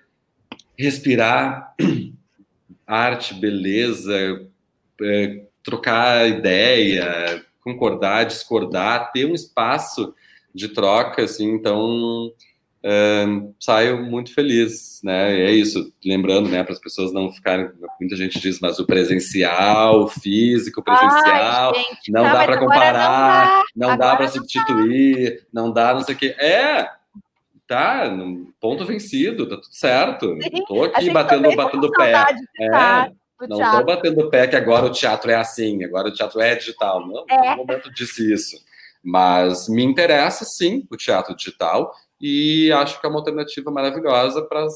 respirar 0.76 1.76
arte, 2.86 3.36
beleza, 3.36 4.48
é, 5.04 5.44
trocar 5.64 6.28
ideia, 6.28 7.46
concordar, 7.64 8.26
discordar, 8.26 9.12
ter 9.12 9.26
um 9.26 9.36
espaço 9.36 10.16
de 10.52 10.70
troca, 10.70 11.26
assim, 11.26 11.52
então 11.52 12.34
saio 13.60 14.04
muito 14.04 14.34
feliz, 14.34 15.02
né? 15.04 15.40
É 15.40 15.52
isso, 15.52 15.92
lembrando, 16.06 16.50
né, 16.50 16.64
para 16.64 16.74
as 16.74 16.80
pessoas 16.80 17.12
não 17.12 17.32
ficarem, 17.32 17.70
muita 18.00 18.16
gente 18.16 18.40
diz, 18.40 18.60
mas 18.60 18.80
o 18.80 18.86
presencial, 18.86 20.04
o 20.04 20.08
físico, 20.08 20.80
o 20.80 20.84
presencial, 20.84 21.74
Ai, 21.76 21.84
gente, 21.84 22.12
não, 22.12 22.24
dá 22.24 22.46
para 22.46 22.58
comparar, 22.58 23.64
não 23.76 23.90
dá, 23.90 23.96
dá 23.96 24.16
para 24.16 24.28
substituir, 24.28 25.46
não 25.52 25.72
dá, 25.72 25.94
não 25.94 26.02
sei 26.02 26.16
o 26.16 26.18
quê. 26.18 26.36
É, 26.40 26.90
tá, 27.68 28.10
ponto 28.60 28.86
vencido, 28.86 29.48
tá 29.48 29.56
tudo 29.56 29.76
certo. 29.76 30.38
Sim, 30.42 30.66
tô 30.66 30.84
aqui 30.84 31.10
batendo, 31.10 31.56
batendo 31.56 31.92
pé. 31.92 32.26
É, 32.60 33.12
não 33.48 33.62
estou 33.62 33.86
batendo 33.86 34.30
pé 34.30 34.48
que 34.48 34.56
agora 34.56 34.86
o 34.86 34.92
teatro 34.92 35.30
é 35.30 35.36
assim, 35.36 35.84
agora 35.84 36.08
o 36.08 36.14
teatro 36.14 36.40
é 36.40 36.56
digital. 36.56 37.06
Não, 37.06 37.26
é. 37.30 37.52
no 37.52 37.58
momento 37.58 37.92
disse 37.92 38.32
isso. 38.32 38.58
Mas 39.04 39.70
me 39.70 39.84
interessa 39.84 40.44
sim 40.44 40.86
o 40.90 40.98
teatro 40.98 41.36
digital 41.36 41.94
e 42.20 42.72
acho 42.72 43.00
que 43.00 43.06
é 43.06 43.10
uma 43.10 43.20
alternativa 43.20 43.72
maravilhosa 43.72 44.42
para 44.44 44.68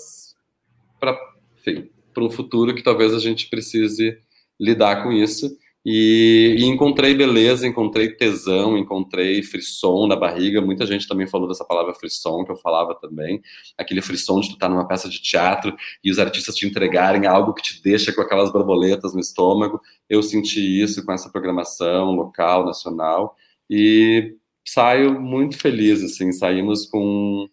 para 2.13 2.23
um 2.23 2.29
futuro 2.29 2.75
que 2.75 2.83
talvez 2.83 3.13
a 3.13 3.19
gente 3.19 3.49
precise 3.49 4.17
lidar 4.59 5.03
com 5.03 5.11
isso. 5.11 5.49
E, 5.83 6.57
e, 6.59 6.65
encontrei 6.65 7.15
beleza, 7.15 7.65
encontrei 7.65 8.09
tesão, 8.15 8.77
encontrei 8.77 9.41
frisson 9.41 10.05
na 10.05 10.15
barriga. 10.15 10.61
Muita 10.61 10.85
gente 10.85 11.07
também 11.07 11.25
falou 11.25 11.47
dessa 11.47 11.65
palavra 11.65 11.95
frisson, 11.95 12.45
que 12.45 12.51
eu 12.51 12.55
falava 12.55 12.93
também. 12.93 13.41
Aquele 13.75 14.01
frisson 14.01 14.39
de 14.41 14.49
tu 14.49 14.53
estar 14.53 14.67
tá 14.67 14.73
numa 14.73 14.87
peça 14.87 15.09
de 15.09 15.19
teatro 15.19 15.75
e 16.03 16.11
os 16.11 16.19
artistas 16.19 16.55
te 16.55 16.67
entregarem 16.67 17.25
algo 17.25 17.53
que 17.53 17.63
te 17.63 17.81
deixa 17.81 18.13
com 18.13 18.21
aquelas 18.21 18.51
borboletas 18.51 19.15
no 19.15 19.19
estômago. 19.19 19.81
Eu 20.07 20.21
senti 20.21 20.59
isso 20.59 21.03
com 21.03 21.11
essa 21.13 21.31
programação 21.31 22.11
local, 22.11 22.63
nacional. 22.63 23.35
E 23.67 24.35
saio 24.65 25.19
muito 25.19 25.57
feliz, 25.57 26.03
assim, 26.03 26.31
saímos 26.31 26.85
com 26.85 27.47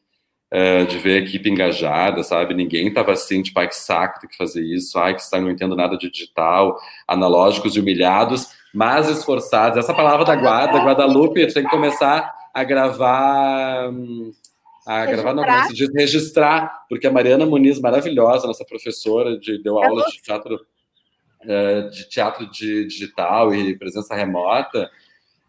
é, 0.50 0.84
de 0.84 0.98
ver 0.98 1.16
a 1.16 1.24
equipe 1.24 1.48
engajada, 1.48 2.22
sabe? 2.22 2.54
Ninguém 2.54 2.92
tava 2.92 3.12
assim, 3.12 3.42
tipo, 3.42 3.59
ai 3.61 3.68
que 3.68 3.76
saco 3.76 4.20
tem 4.20 4.30
que 4.30 4.36
fazer 4.36 4.62
isso, 4.62 4.98
ai 4.98 5.14
que 5.14 5.22
saco, 5.22 5.44
não 5.44 5.50
entendo 5.50 5.76
nada 5.76 5.96
de 5.96 6.11
digital, 6.11 6.78
analógicos 7.06 7.76
e 7.76 7.80
humilhados, 7.80 8.48
mas 8.72 9.09
esforçados. 9.09 9.78
Essa 9.78 9.94
palavra 9.94 10.24
da 10.24 10.36
Guarda, 10.36 10.78
Guadalupe, 10.78 11.52
tem 11.52 11.64
que 11.64 11.70
começar 11.70 12.34
a 12.54 12.64
gravar. 12.64 13.90
A 14.86 15.04
gravar, 15.04 15.34
não, 15.34 15.44
como 15.44 15.64
se 15.64 15.74
diz, 15.74 15.90
registrar, 15.94 16.86
porque 16.88 17.06
a 17.06 17.12
Mariana 17.12 17.44
Muniz, 17.44 17.78
maravilhosa, 17.78 18.46
nossa 18.46 18.64
professora, 18.64 19.38
de, 19.38 19.62
deu 19.62 19.78
aula 19.82 20.02
de 20.06 20.22
teatro, 20.22 20.59
é, 21.42 21.82
de 21.82 22.09
teatro 22.09 22.50
de 22.50 22.86
digital 22.86 23.54
e 23.54 23.76
presença 23.76 24.14
remota, 24.14 24.90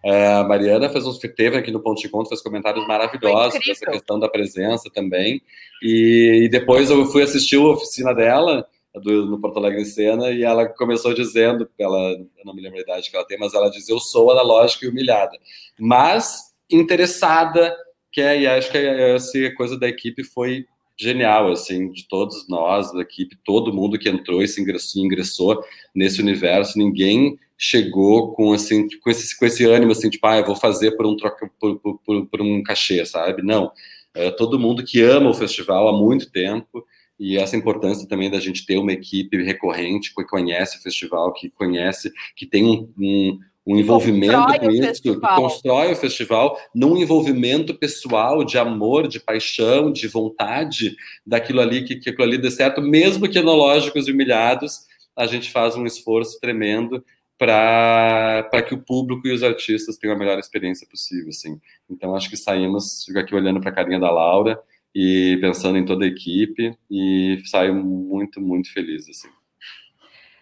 É, 0.03 0.33
a 0.33 0.43
Mariana 0.43 0.89
fez 0.89 1.05
uns, 1.05 1.17
teve 1.17 1.57
aqui 1.57 1.71
no 1.71 1.81
Ponto 1.81 1.99
de 1.99 2.07
Encontro, 2.07 2.29
fez 2.29 2.41
comentários 2.41 2.87
maravilhosos 2.87 3.59
dessa 3.65 3.85
questão 3.85 4.17
da 4.19 4.29
presença 4.29 4.89
também. 4.93 5.41
E, 5.83 6.43
e, 6.45 6.49
depois 6.49 6.89
eu 6.89 7.05
fui 7.07 7.21
assistir 7.21 7.57
a 7.57 7.67
oficina 7.67 8.13
dela 8.13 8.65
do, 8.95 9.25
no 9.25 9.39
Porto 9.39 9.57
Alegre 9.57 9.81
em 9.81 9.85
Cena 9.85 10.31
e 10.31 10.43
ela 10.43 10.67
começou 10.67 11.13
dizendo, 11.13 11.69
ela, 11.77 12.11
eu 12.11 12.45
não 12.45 12.53
me 12.53 12.61
lembro 12.61 12.79
a 12.79 12.81
idade 12.81 13.09
que 13.09 13.15
ela 13.15 13.25
tem, 13.25 13.37
mas 13.37 13.53
ela 13.53 13.69
diz: 13.69 13.89
Eu 13.89 13.99
sou 13.99 14.31
analógica 14.31 14.85
e 14.85 14.89
humilhada, 14.89 15.37
mas 15.77 16.53
interessada, 16.71 17.75
que 18.11 18.21
é, 18.21 18.39
e 18.39 18.47
acho 18.47 18.71
que 18.71 18.77
essa 18.77 19.51
coisa 19.55 19.77
da 19.77 19.87
equipe 19.87 20.23
foi 20.23 20.65
genial, 20.97 21.51
assim, 21.51 21.91
de 21.91 22.07
todos 22.07 22.47
nós, 22.49 22.91
da 22.91 23.01
equipe, 23.01 23.37
todo 23.45 23.73
mundo 23.73 23.97
que 23.97 24.09
entrou 24.09 24.43
e 24.43 24.47
se 24.47 24.61
ingressou, 24.61 25.03
ingressou 25.03 25.63
nesse 25.95 26.21
universo, 26.21 26.77
ninguém 26.77 27.39
chegou 27.61 28.31
com 28.33 28.53
assim 28.53 28.87
com 29.03 29.09
esse, 29.09 29.37
com 29.37 29.45
esse 29.45 29.65
ânimo 29.65 29.91
assim 29.91 30.09
tipo 30.09 30.25
ah 30.25 30.37
eu 30.37 30.45
vou 30.45 30.55
fazer 30.55 30.91
por 30.91 31.05
um 31.05 31.17
troca 31.17 31.51
por, 31.59 31.77
por, 31.77 32.25
por, 32.25 32.41
um 32.41 32.63
cachê 32.63 33.05
sabe? 33.05 33.43
Não. 33.43 33.69
É, 34.15 34.31
todo 34.31 34.57
mundo 34.57 34.83
que 34.83 35.01
ama 35.01 35.29
o 35.29 35.33
festival 35.33 35.89
há 35.89 35.93
muito 35.93 36.31
tempo 36.31 36.85
e 37.19 37.37
essa 37.37 37.57
importância 37.57 38.07
também 38.07 38.31
da 38.31 38.39
gente 38.39 38.65
ter 38.65 38.77
uma 38.77 38.93
equipe 38.93 39.43
recorrente 39.43 40.15
que 40.15 40.23
conhece 40.23 40.77
o 40.77 40.81
festival 40.81 41.33
que 41.33 41.49
conhece 41.49 42.11
que 42.33 42.45
tem 42.45 42.65
um, 42.65 42.89
um, 42.97 43.39
um 43.67 43.77
envolvimento 43.77 44.57
com 44.57 44.71
isso 44.71 45.01
que 45.01 45.19
constrói 45.19 45.91
o 45.91 45.97
festival 45.97 46.57
num 46.73 46.95
envolvimento 46.95 47.75
pessoal 47.75 48.45
de 48.45 48.57
amor 48.57 49.05
de 49.05 49.19
paixão 49.19 49.91
de 49.91 50.07
vontade 50.07 50.95
daquilo 51.25 51.59
ali 51.59 51.83
que, 51.83 51.97
que 51.97 52.09
aquilo 52.09 52.23
ali 52.23 52.37
dê 52.37 52.49
certo. 52.49 52.81
Mesmo 52.81 53.27
que 53.27 53.37
enológicos 53.37 54.07
e 54.07 54.11
humilhados 54.13 54.87
a 55.13 55.27
gente 55.27 55.51
faz 55.51 55.75
um 55.75 55.85
esforço 55.85 56.39
tremendo 56.39 57.03
para 57.39 58.61
que 58.67 58.73
o 58.75 58.83
público 58.83 59.25
e 59.25 59.33
os 59.33 59.41
artistas 59.41 59.97
tenham 59.97 60.13
a 60.13 60.19
melhor 60.19 60.37
experiência 60.37 60.85
possível, 60.85 61.29
assim. 61.29 61.59
Então, 61.89 62.13
acho 62.13 62.29
que 62.29 62.35
saímos, 62.35 63.05
fico 63.05 63.17
aqui 63.17 63.33
olhando 63.33 63.61
para 63.61 63.69
a 63.69 63.73
carinha 63.73 63.99
da 63.99 64.11
Laura 64.11 64.59
e 64.93 65.37
pensando 65.39 65.77
em 65.77 65.85
toda 65.85 66.03
a 66.03 66.07
equipe 66.07 66.77
e 66.91 67.41
saio 67.45 67.73
muito, 67.73 68.41
muito 68.41 68.71
feliz, 68.73 69.07
assim. 69.07 69.29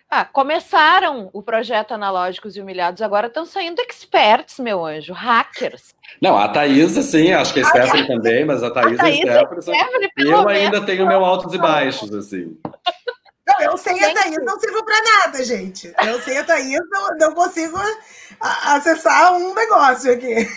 Ah, 0.09 0.23
começaram 0.23 1.29
o 1.33 1.43
projeto 1.43 1.91
Analógicos 1.91 2.55
e 2.55 2.61
Humilhados, 2.61 3.01
agora 3.01 3.27
estão 3.27 3.45
saindo 3.45 3.81
experts, 3.81 4.57
meu 4.57 4.85
anjo, 4.85 5.11
hackers. 5.13 5.93
Não, 6.21 6.37
a 6.37 6.47
Thaís, 6.47 6.93
sim, 6.93 7.33
acho 7.33 7.53
que 7.53 7.59
a 7.59 7.65
Stephanie 7.65 8.07
também, 8.07 8.45
mas 8.45 8.63
a 8.63 8.71
Thaís, 8.71 8.97
a 8.97 9.03
Thaís 9.03 9.19
e 9.19 9.29
a 9.29 9.45
Stephanie, 9.61 10.09
eu 10.17 10.47
ainda 10.47 10.81
tenho 10.85 11.05
meu 11.05 11.25
altos 11.25 11.53
e 11.53 11.57
baixos, 11.57 12.11
assim. 12.13 12.57
Não, 13.59 13.71
eu 13.71 13.77
sei 13.77 14.03
a 14.03 14.13
Thaís 14.13 14.37
não 14.43 14.59
sirvo 14.59 14.83
para 14.83 15.01
nada, 15.01 15.43
gente. 15.43 15.93
Eu 16.05 16.21
sei 16.21 16.37
a 16.37 16.43
Thaís, 16.43 16.79
não, 16.89 17.17
não 17.17 17.33
consigo 17.33 17.77
acessar 18.39 19.33
um 19.33 19.53
negócio 19.53 20.11
aqui. 20.11 20.47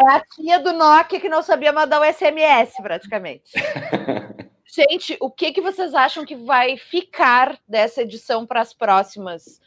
É 0.00 0.10
a 0.10 0.20
tia 0.20 0.58
do 0.58 0.72
Nokia 0.72 1.20
que 1.20 1.28
não 1.28 1.42
sabia 1.42 1.72
mandar 1.72 2.00
o 2.00 2.04
SMS, 2.04 2.74
praticamente. 2.82 3.52
Gente, 4.70 5.16
o 5.18 5.30
que, 5.30 5.50
que 5.50 5.62
vocês 5.62 5.94
acham 5.94 6.26
que 6.26 6.36
vai 6.36 6.76
ficar 6.76 7.58
dessa 7.66 8.02
edição 8.02 8.46
para 8.46 8.60
as 8.60 8.74
próximas? 8.74 9.60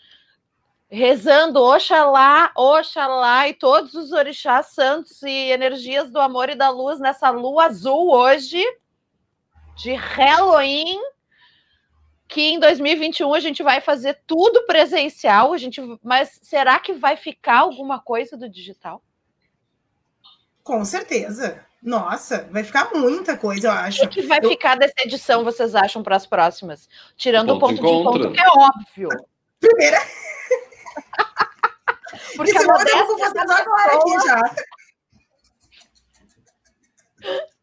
Rezando 0.89 1.59
Oxalá, 1.59 2.51
Oxalá 2.55 3.47
e 3.47 3.53
todos 3.53 3.95
os 3.95 4.11
orixás 4.11 4.67
santos 4.67 5.23
e 5.23 5.51
energias 5.51 6.11
do 6.11 6.19
amor 6.19 6.49
e 6.49 6.55
da 6.55 6.69
luz 6.69 6.99
nessa 6.99 7.31
lua 7.31 7.65
azul 7.65 8.11
hoje, 8.11 8.63
de 9.75 9.93
Halloween, 9.93 10.99
que 12.31 12.41
em 12.41 12.59
2021 12.59 13.33
a 13.33 13.39
gente 13.41 13.61
vai 13.61 13.81
fazer 13.81 14.21
tudo 14.25 14.65
presencial, 14.65 15.51
a 15.51 15.57
gente, 15.57 15.81
mas 16.01 16.39
será 16.41 16.79
que 16.79 16.93
vai 16.93 17.17
ficar 17.17 17.59
alguma 17.59 17.99
coisa 17.99 18.37
do 18.37 18.49
digital? 18.49 19.03
Com 20.63 20.85
certeza. 20.85 21.65
Nossa, 21.83 22.47
vai 22.49 22.63
ficar 22.63 22.91
muita 22.93 23.35
coisa, 23.35 23.67
eu 23.67 23.71
acho. 23.71 24.05
O 24.05 24.07
que, 24.07 24.21
vai 24.21 24.39
eu... 24.41 24.47
ficar 24.49 24.77
dessa 24.77 24.93
edição, 25.03 25.43
vocês 25.43 25.75
acham, 25.75 26.01
para 26.01 26.15
as 26.15 26.25
próximas? 26.25 26.87
Tirando 27.17 27.53
o 27.53 27.59
ponto, 27.59 27.73
de, 27.73 27.81
encontro, 27.81 28.31
que 28.31 28.39
é 28.39 28.47
óbvio. 28.47 29.09
Primeira. 29.59 29.99
Porque 32.37 32.51
Isso 32.51 32.61
eu 32.61 33.07
vou 33.07 33.19
fazer 33.19 33.39
agora 33.39 33.97
aqui 33.97 34.19
já. 34.25 34.41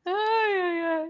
Ai, 0.04 0.60
ai, 0.60 0.80
ai 0.84 1.08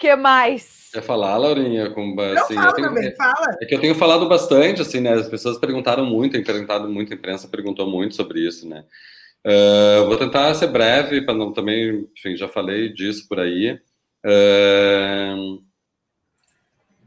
que 0.00 0.16
mais? 0.16 0.88
Quer 0.92 1.02
falar, 1.02 1.36
Laurinha? 1.36 1.90
Com, 1.90 2.16
assim, 2.20 2.54
fala, 2.54 2.72
tenho, 2.72 2.88
também, 2.88 3.14
fala. 3.14 3.56
É 3.60 3.66
que 3.66 3.74
eu 3.74 3.80
tenho 3.80 3.94
falado 3.94 4.28
bastante, 4.28 4.80
assim, 4.80 4.98
né? 5.00 5.12
As 5.12 5.28
pessoas 5.28 5.58
perguntaram 5.58 6.04
muito, 6.04 6.32
tem 6.32 6.42
perguntado 6.42 6.88
muito, 6.88 7.12
a 7.12 7.16
imprensa 7.16 7.46
perguntou 7.46 7.88
muito 7.88 8.16
sobre 8.16 8.40
isso, 8.40 8.66
né? 8.66 8.84
Uh, 9.46 10.06
vou 10.06 10.16
tentar 10.16 10.52
ser 10.54 10.66
breve, 10.66 11.22
para 11.22 11.34
não 11.34 11.52
também, 11.52 12.08
enfim, 12.16 12.36
já 12.36 12.48
falei 12.48 12.92
disso 12.92 13.28
por 13.28 13.38
aí. 13.38 13.78
Uh, 14.24 15.62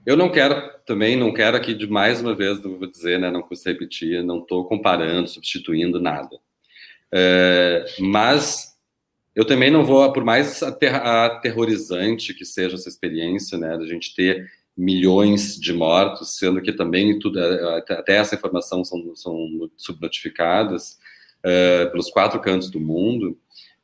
eu 0.06 0.16
não 0.16 0.30
quero, 0.30 0.56
também 0.86 1.18
não 1.18 1.34
quero 1.34 1.58
aqui 1.58 1.74
de 1.74 1.88
mais 1.88 2.22
uma 2.22 2.36
vez, 2.36 2.62
vou 2.62 2.90
dizer, 2.90 3.20
né? 3.20 3.30
Não 3.30 3.42
custa 3.42 3.70
repetir, 3.70 4.24
não 4.24 4.40
estou 4.40 4.66
comparando, 4.66 5.28
substituindo 5.28 6.00
nada. 6.00 6.36
Uh, 7.14 8.04
mas 8.04 8.73
eu 9.36 9.46
também 9.46 9.72
não 9.72 9.84
vou, 9.84 10.12
por 10.14 10.24
mais 10.24 10.62
aterrorizante 10.62 12.34
que 12.34 12.46
seja 12.46 12.76
essa 12.76 12.90
experiência, 12.90 13.58
né, 13.58 13.78
da 13.78 13.86
gente 13.86 14.14
ter 14.16 14.48
milhões 14.76 15.56
de 15.56 15.72
mortos, 15.74 16.38
sendo 16.38 16.62
que 16.62 16.72
também 16.72 17.18
tudo, 17.20 17.40
é, 17.40 17.78
até 17.90 18.16
essa 18.16 18.36
informação 18.36 18.84
são, 18.84 19.16
são 19.16 19.70
subnotificadas 19.78 20.98
uh, 21.40 21.92
pelos 21.92 22.10
quatro 22.10 22.40
cantos 22.40 22.70
do 22.70 22.80
mundo. 22.80 23.38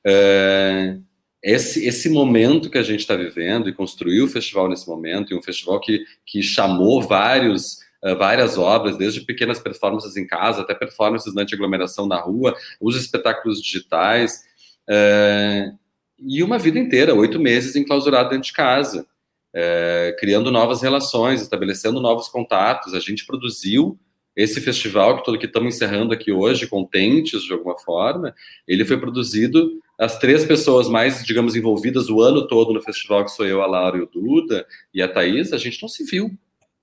Uh, 0.05 1.01
esse, 1.43 1.85
esse 1.87 2.09
momento 2.09 2.69
que 2.69 2.77
a 2.77 2.83
gente 2.83 3.01
está 3.01 3.15
vivendo 3.15 3.69
e 3.69 3.73
construiu 3.73 4.25
o 4.25 4.29
festival 4.29 4.67
nesse 4.67 4.87
momento, 4.87 5.31
e 5.31 5.37
um 5.37 5.41
festival 5.41 5.79
que, 5.79 6.03
que 6.25 6.41
chamou 6.41 7.01
vários, 7.01 7.77
várias 8.17 8.57
obras, 8.57 8.97
desde 8.97 9.21
pequenas 9.21 9.57
performances 9.57 10.17
em 10.17 10.27
casa 10.27 10.61
até 10.61 10.75
performances 10.75 11.33
na 11.33 11.43
aglomeração 11.43 12.07
na 12.07 12.19
rua, 12.19 12.53
os 12.81 12.97
espetáculos 12.97 13.61
digitais, 13.61 14.43
é, 14.89 15.71
e 16.17 16.41
uma 16.43 16.57
vida 16.57 16.79
inteira, 16.79 17.13
oito 17.13 17.39
meses 17.39 17.75
enclausurado 17.75 18.29
dentro 18.29 18.47
de 18.47 18.53
casa, 18.53 19.05
é, 19.53 20.15
criando 20.19 20.51
novas 20.51 20.81
relações, 20.81 21.41
estabelecendo 21.41 21.99
novos 22.01 22.27
contatos. 22.27 22.93
A 22.93 22.99
gente 22.99 23.25
produziu 23.25 23.97
esse 24.35 24.61
festival 24.61 25.17
que 25.17 25.25
todo 25.25 25.37
que 25.37 25.45
estamos 25.45 25.75
encerrando 25.75 26.13
aqui 26.13 26.31
hoje, 26.31 26.67
contentes 26.67 27.43
de 27.43 27.53
alguma 27.53 27.77
forma, 27.77 28.33
ele 28.67 28.85
foi 28.85 28.97
produzido 28.97 29.71
as 29.97 30.17
três 30.17 30.45
pessoas 30.45 30.87
mais, 30.87 31.25
digamos, 31.25 31.55
envolvidas 31.55 32.09
o 32.09 32.21
ano 32.21 32.47
todo 32.47 32.73
no 32.73 32.81
festival, 32.81 33.25
que 33.25 33.31
sou 33.31 33.45
eu, 33.45 33.61
a 33.61 33.67
Laura 33.67 33.97
e 33.97 34.01
o 34.01 34.05
Duda, 34.07 34.65
e 34.93 35.01
a 35.01 35.07
Thaís, 35.07 35.51
a 35.51 35.57
gente 35.57 35.81
não 35.81 35.89
se 35.89 36.05
viu, 36.05 36.31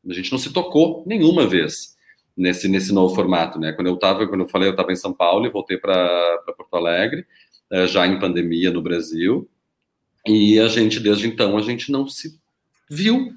a 0.09 0.13
gente 0.13 0.31
não 0.31 0.39
se 0.39 0.53
tocou 0.53 1.03
nenhuma 1.07 1.47
vez 1.47 1.97
nesse, 2.37 2.69
nesse 2.69 2.93
novo 2.93 3.15
formato, 3.15 3.59
né? 3.59 3.73
Quando 3.73 3.87
eu 3.87 3.95
estava, 3.95 4.27
quando 4.29 4.43
eu 4.43 4.49
falei, 4.49 4.69
eu 4.69 4.73
estava 4.73 4.93
em 4.93 4.97
São 4.97 5.15
Paulo 5.15 5.47
e 5.47 5.51
voltei 5.51 5.79
para 5.79 6.43
Porto 6.57 6.75
Alegre, 6.75 7.27
já 7.87 8.07
em 8.07 8.19
pandemia 8.19 8.71
no 8.71 8.83
Brasil, 8.83 9.49
e 10.27 10.59
a 10.59 10.69
gente, 10.69 10.99
desde 10.99 11.27
então, 11.27 11.57
a 11.57 11.63
gente 11.63 11.91
não 11.93 12.09
se 12.09 12.39
viu 12.91 13.33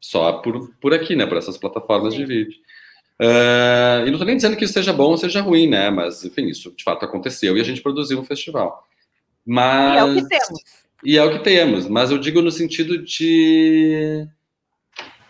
só 0.00 0.34
por, 0.34 0.72
por 0.80 0.94
aqui, 0.94 1.16
né, 1.16 1.26
por 1.26 1.36
essas 1.36 1.58
plataformas 1.58 2.14
Sim. 2.14 2.20
de 2.20 2.26
vídeo. 2.26 2.58
Uh, 3.20 4.02
e 4.02 4.06
não 4.06 4.12
estou 4.12 4.26
nem 4.26 4.36
dizendo 4.36 4.56
que 4.56 4.64
isso 4.64 4.72
seja 4.72 4.92
bom 4.92 5.10
ou 5.10 5.18
seja 5.18 5.40
ruim, 5.40 5.66
né, 5.66 5.90
mas, 5.90 6.24
enfim, 6.24 6.46
isso 6.46 6.72
de 6.76 6.84
fato 6.84 7.04
aconteceu 7.04 7.56
e 7.56 7.60
a 7.60 7.64
gente 7.64 7.82
produziu 7.82 8.20
um 8.20 8.24
festival. 8.24 8.86
Mas... 9.44 9.94
E 9.94 9.98
é 9.98 10.04
o 10.04 10.14
que 10.14 10.28
temos. 10.28 10.62
E 11.04 11.18
é 11.18 11.24
o 11.24 11.30
que 11.30 11.38
temos, 11.40 11.88
mas 11.88 12.10
eu 12.10 12.18
digo 12.18 12.40
no 12.40 12.50
sentido 12.50 13.02
de 13.02 14.26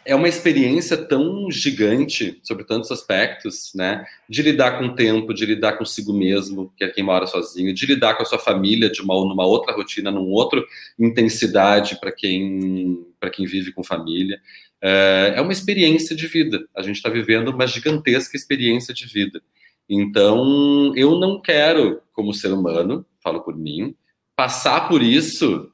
é 0.08 0.14
uma 0.14 0.26
experiência 0.26 0.96
tão 0.96 1.50
gigante 1.50 2.40
sobre 2.42 2.64
tantos 2.64 2.90
aspectos, 2.90 3.72
né? 3.74 4.06
De 4.26 4.40
lidar 4.40 4.78
com 4.78 4.86
o 4.86 4.94
tempo, 4.94 5.34
de 5.34 5.44
lidar 5.44 5.74
consigo 5.74 6.14
mesmo, 6.14 6.72
que 6.78 6.82
é 6.82 6.88
quem 6.88 7.04
mora 7.04 7.26
sozinho, 7.26 7.74
de 7.74 7.84
lidar 7.84 8.14
com 8.14 8.22
a 8.22 8.24
sua 8.26 8.38
família 8.38 8.90
de 8.90 9.02
uma 9.02 9.14
numa 9.14 9.44
outra 9.44 9.74
rotina, 9.74 10.10
numa 10.10 10.30
outra 10.30 10.64
intensidade 10.98 12.00
para 12.00 12.10
quem 12.10 13.06
para 13.20 13.28
quem 13.28 13.44
vive 13.44 13.70
com 13.70 13.84
família. 13.84 14.40
É, 14.80 15.34
é 15.36 15.40
uma 15.42 15.52
experiência 15.52 16.16
de 16.16 16.26
vida. 16.26 16.66
A 16.74 16.80
gente 16.80 16.96
está 16.96 17.10
vivendo 17.10 17.48
uma 17.48 17.66
gigantesca 17.66 18.34
experiência 18.34 18.94
de 18.94 19.04
vida. 19.04 19.42
Então, 19.86 20.94
eu 20.96 21.18
não 21.18 21.38
quero, 21.38 22.00
como 22.14 22.32
ser 22.32 22.50
humano, 22.50 23.04
falo 23.22 23.40
por 23.40 23.54
mim, 23.54 23.94
passar 24.34 24.88
por 24.88 25.02
isso 25.02 25.70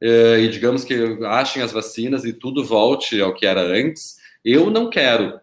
e 0.00 0.48
digamos 0.48 0.84
que 0.84 0.94
achem 1.24 1.62
as 1.62 1.72
vacinas 1.72 2.24
e 2.24 2.32
tudo 2.32 2.64
volte 2.64 3.20
ao 3.20 3.34
que 3.34 3.46
era 3.46 3.62
antes, 3.62 4.16
eu 4.44 4.70
não 4.70 4.90
quero 4.90 5.40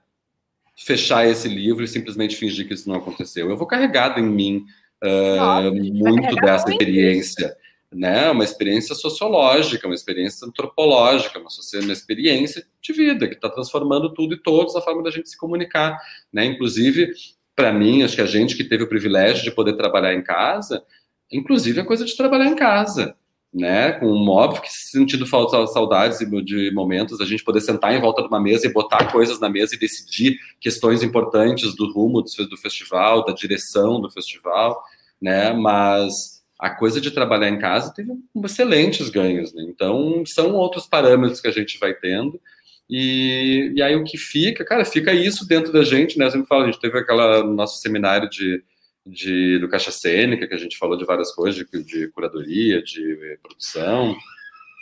fechar 0.75 1.27
esse 1.27 1.47
livro 1.47 1.83
e 1.83 1.87
simplesmente 1.87 2.35
fingir 2.35 2.67
que 2.67 2.73
isso 2.73 2.89
não 2.89 2.95
aconteceu. 2.95 3.49
Eu 3.49 3.57
vou 3.57 3.67
carregado 3.67 4.19
em 4.19 4.23
mim 4.23 4.65
uh, 5.03 5.35
Nossa, 5.37 5.71
muito 5.71 6.35
dessa 6.35 6.67
muito 6.67 6.81
experiência, 6.81 7.55
né? 7.91 8.29
Uma 8.31 8.43
experiência 8.43 8.95
sociológica, 8.95 9.87
uma 9.87 9.95
experiência 9.95 10.47
antropológica, 10.47 11.39
uma, 11.39 11.49
uma 11.83 11.93
experiência 11.93 12.65
de 12.81 12.93
vida 12.93 13.27
que 13.27 13.35
está 13.35 13.49
transformando 13.49 14.13
tudo 14.13 14.33
e 14.33 14.41
todos 14.41 14.75
a 14.75 14.81
forma 14.81 15.03
da 15.03 15.11
gente 15.11 15.29
se 15.29 15.37
comunicar, 15.37 15.97
né? 16.31 16.45
Inclusive 16.45 17.11
para 17.55 17.71
mim, 17.71 18.03
acho 18.03 18.15
que 18.15 18.21
a 18.21 18.25
gente 18.25 18.55
que 18.55 18.63
teve 18.63 18.83
o 18.83 18.89
privilégio 18.89 19.43
de 19.43 19.51
poder 19.51 19.73
trabalhar 19.73 20.13
em 20.13 20.23
casa, 20.23 20.83
inclusive 21.31 21.81
a 21.81 21.85
coisa 21.85 22.03
de 22.03 22.15
trabalhar 22.15 22.47
em 22.47 22.55
casa, 22.55 23.15
né? 23.53 23.91
Com 23.93 24.07
um 24.07 24.29
óbvio 24.29 24.63
que 24.63 24.71
sentido 24.71 25.27
falta 25.27 25.67
saudades 25.67 26.19
de 26.43 26.71
momentos, 26.71 27.21
a 27.21 27.25
gente 27.25 27.43
poder 27.43 27.61
sentar 27.61 27.93
em 27.93 28.01
volta 28.01 28.21
de 28.23 28.27
uma 28.27 28.41
mesa 28.41 28.65
e 28.65 28.73
botar 28.73 29.11
coisas 29.11 29.39
na 29.39 29.47
mesa 29.47 29.75
e 29.75 29.79
decidir 29.79 30.39
questões 30.59 31.03
importantes 31.03 31.75
do 31.75 31.91
rumo 31.91 32.21
do, 32.21 32.57
festival, 32.57 33.23
da 33.23 33.33
direção 33.33 34.01
do 34.01 34.09
festival, 34.09 34.81
né? 35.21 35.53
Mas 35.53 36.41
a 36.57 36.71
coisa 36.71 36.99
de 36.99 37.11
trabalhar 37.11 37.49
em 37.49 37.59
casa 37.59 37.93
teve 37.93 38.11
excelentes 38.43 39.09
ganhos, 39.09 39.53
né? 39.53 39.63
Então 39.67 40.23
são 40.25 40.53
outros 40.55 40.87
parâmetros 40.87 41.39
que 41.39 41.47
a 41.47 41.51
gente 41.51 41.77
vai 41.77 41.93
tendo. 41.93 42.39
E, 42.89 43.71
e 43.75 43.81
aí 43.81 43.95
o 43.95 44.03
que 44.03 44.17
fica, 44.17 44.65
cara, 44.65 44.83
fica 44.83 45.13
isso 45.13 45.47
dentro 45.47 45.71
da 45.71 45.83
gente, 45.83 46.17
né? 46.17 46.25
Eu 46.25 46.31
sempre 46.31 46.47
falo, 46.47 46.63
a 46.63 46.65
gente 46.65 46.79
teve 46.79 46.97
aquela 46.97 47.43
nosso 47.43 47.79
seminário 47.79 48.29
de 48.29 48.63
de, 49.05 49.59
do 49.59 49.67
Caixa 49.67 49.91
Cênica, 49.91 50.47
que 50.47 50.53
a 50.53 50.57
gente 50.57 50.77
falou 50.77 50.97
de 50.97 51.05
várias 51.05 51.31
coisas, 51.31 51.55
de, 51.55 51.83
de 51.83 52.07
curadoria, 52.09 52.81
de 52.81 53.37
produção, 53.41 54.15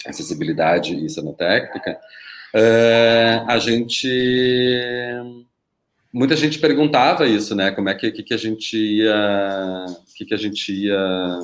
acessibilidade 0.06 0.96
e 0.96 1.10
cenotécnica, 1.10 2.00
uh, 2.56 3.50
a 3.50 3.58
gente... 3.60 4.08
Muita 6.14 6.36
gente 6.36 6.60
perguntava 6.60 7.26
isso, 7.26 7.56
né? 7.56 7.72
Como 7.72 7.88
é 7.88 7.96
que, 7.96 8.12
que, 8.12 8.22
que 8.22 8.34
a 8.34 8.38
gente 8.38 8.78
ia... 8.78 9.86
que, 10.16 10.26
que 10.26 10.34
a 10.34 10.38
gente 10.38 10.74
ia 10.74 11.40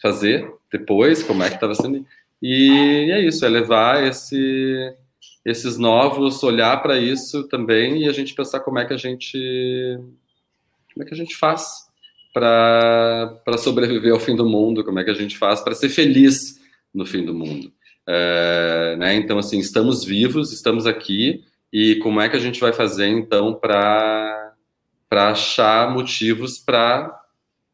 fazer 0.00 0.50
depois, 0.72 1.22
como 1.22 1.42
é 1.42 1.48
que 1.48 1.54
estava 1.54 1.74
sendo... 1.74 2.04
E 2.42 3.10
é 3.10 3.20
isso, 3.20 3.44
é 3.44 3.48
levar 3.48 4.06
esse, 4.06 4.94
esses 5.44 5.78
novos, 5.78 6.42
olhar 6.42 6.82
para 6.82 6.98
isso 6.98 7.48
também 7.48 8.02
e 8.04 8.08
a 8.08 8.12
gente 8.12 8.34
pensar 8.34 8.60
como 8.60 8.78
é 8.78 8.84
que 8.84 8.92
a 8.92 8.98
gente 8.98 9.98
como 10.96 11.04
é 11.04 11.06
que 11.06 11.14
a 11.14 11.16
gente 11.16 11.36
faz 11.36 11.84
para 12.32 13.58
sobreviver 13.58 14.14
ao 14.14 14.18
fim 14.18 14.34
do 14.34 14.48
mundo? 14.48 14.82
Como 14.82 14.98
é 14.98 15.04
que 15.04 15.10
a 15.10 15.14
gente 15.14 15.36
faz 15.36 15.60
para 15.60 15.74
ser 15.74 15.90
feliz 15.90 16.58
no 16.92 17.04
fim 17.04 17.22
do 17.22 17.34
mundo? 17.34 17.70
É, 18.08 18.96
né? 18.98 19.14
Então, 19.14 19.38
assim, 19.38 19.58
estamos 19.58 20.02
vivos, 20.02 20.54
estamos 20.54 20.86
aqui, 20.86 21.44
e 21.70 21.96
como 21.96 22.18
é 22.18 22.30
que 22.30 22.36
a 22.36 22.40
gente 22.40 22.58
vai 22.58 22.72
fazer, 22.72 23.08
então, 23.08 23.54
para 23.54 24.54
achar 25.10 25.92
motivos 25.92 26.58
para 26.58 27.14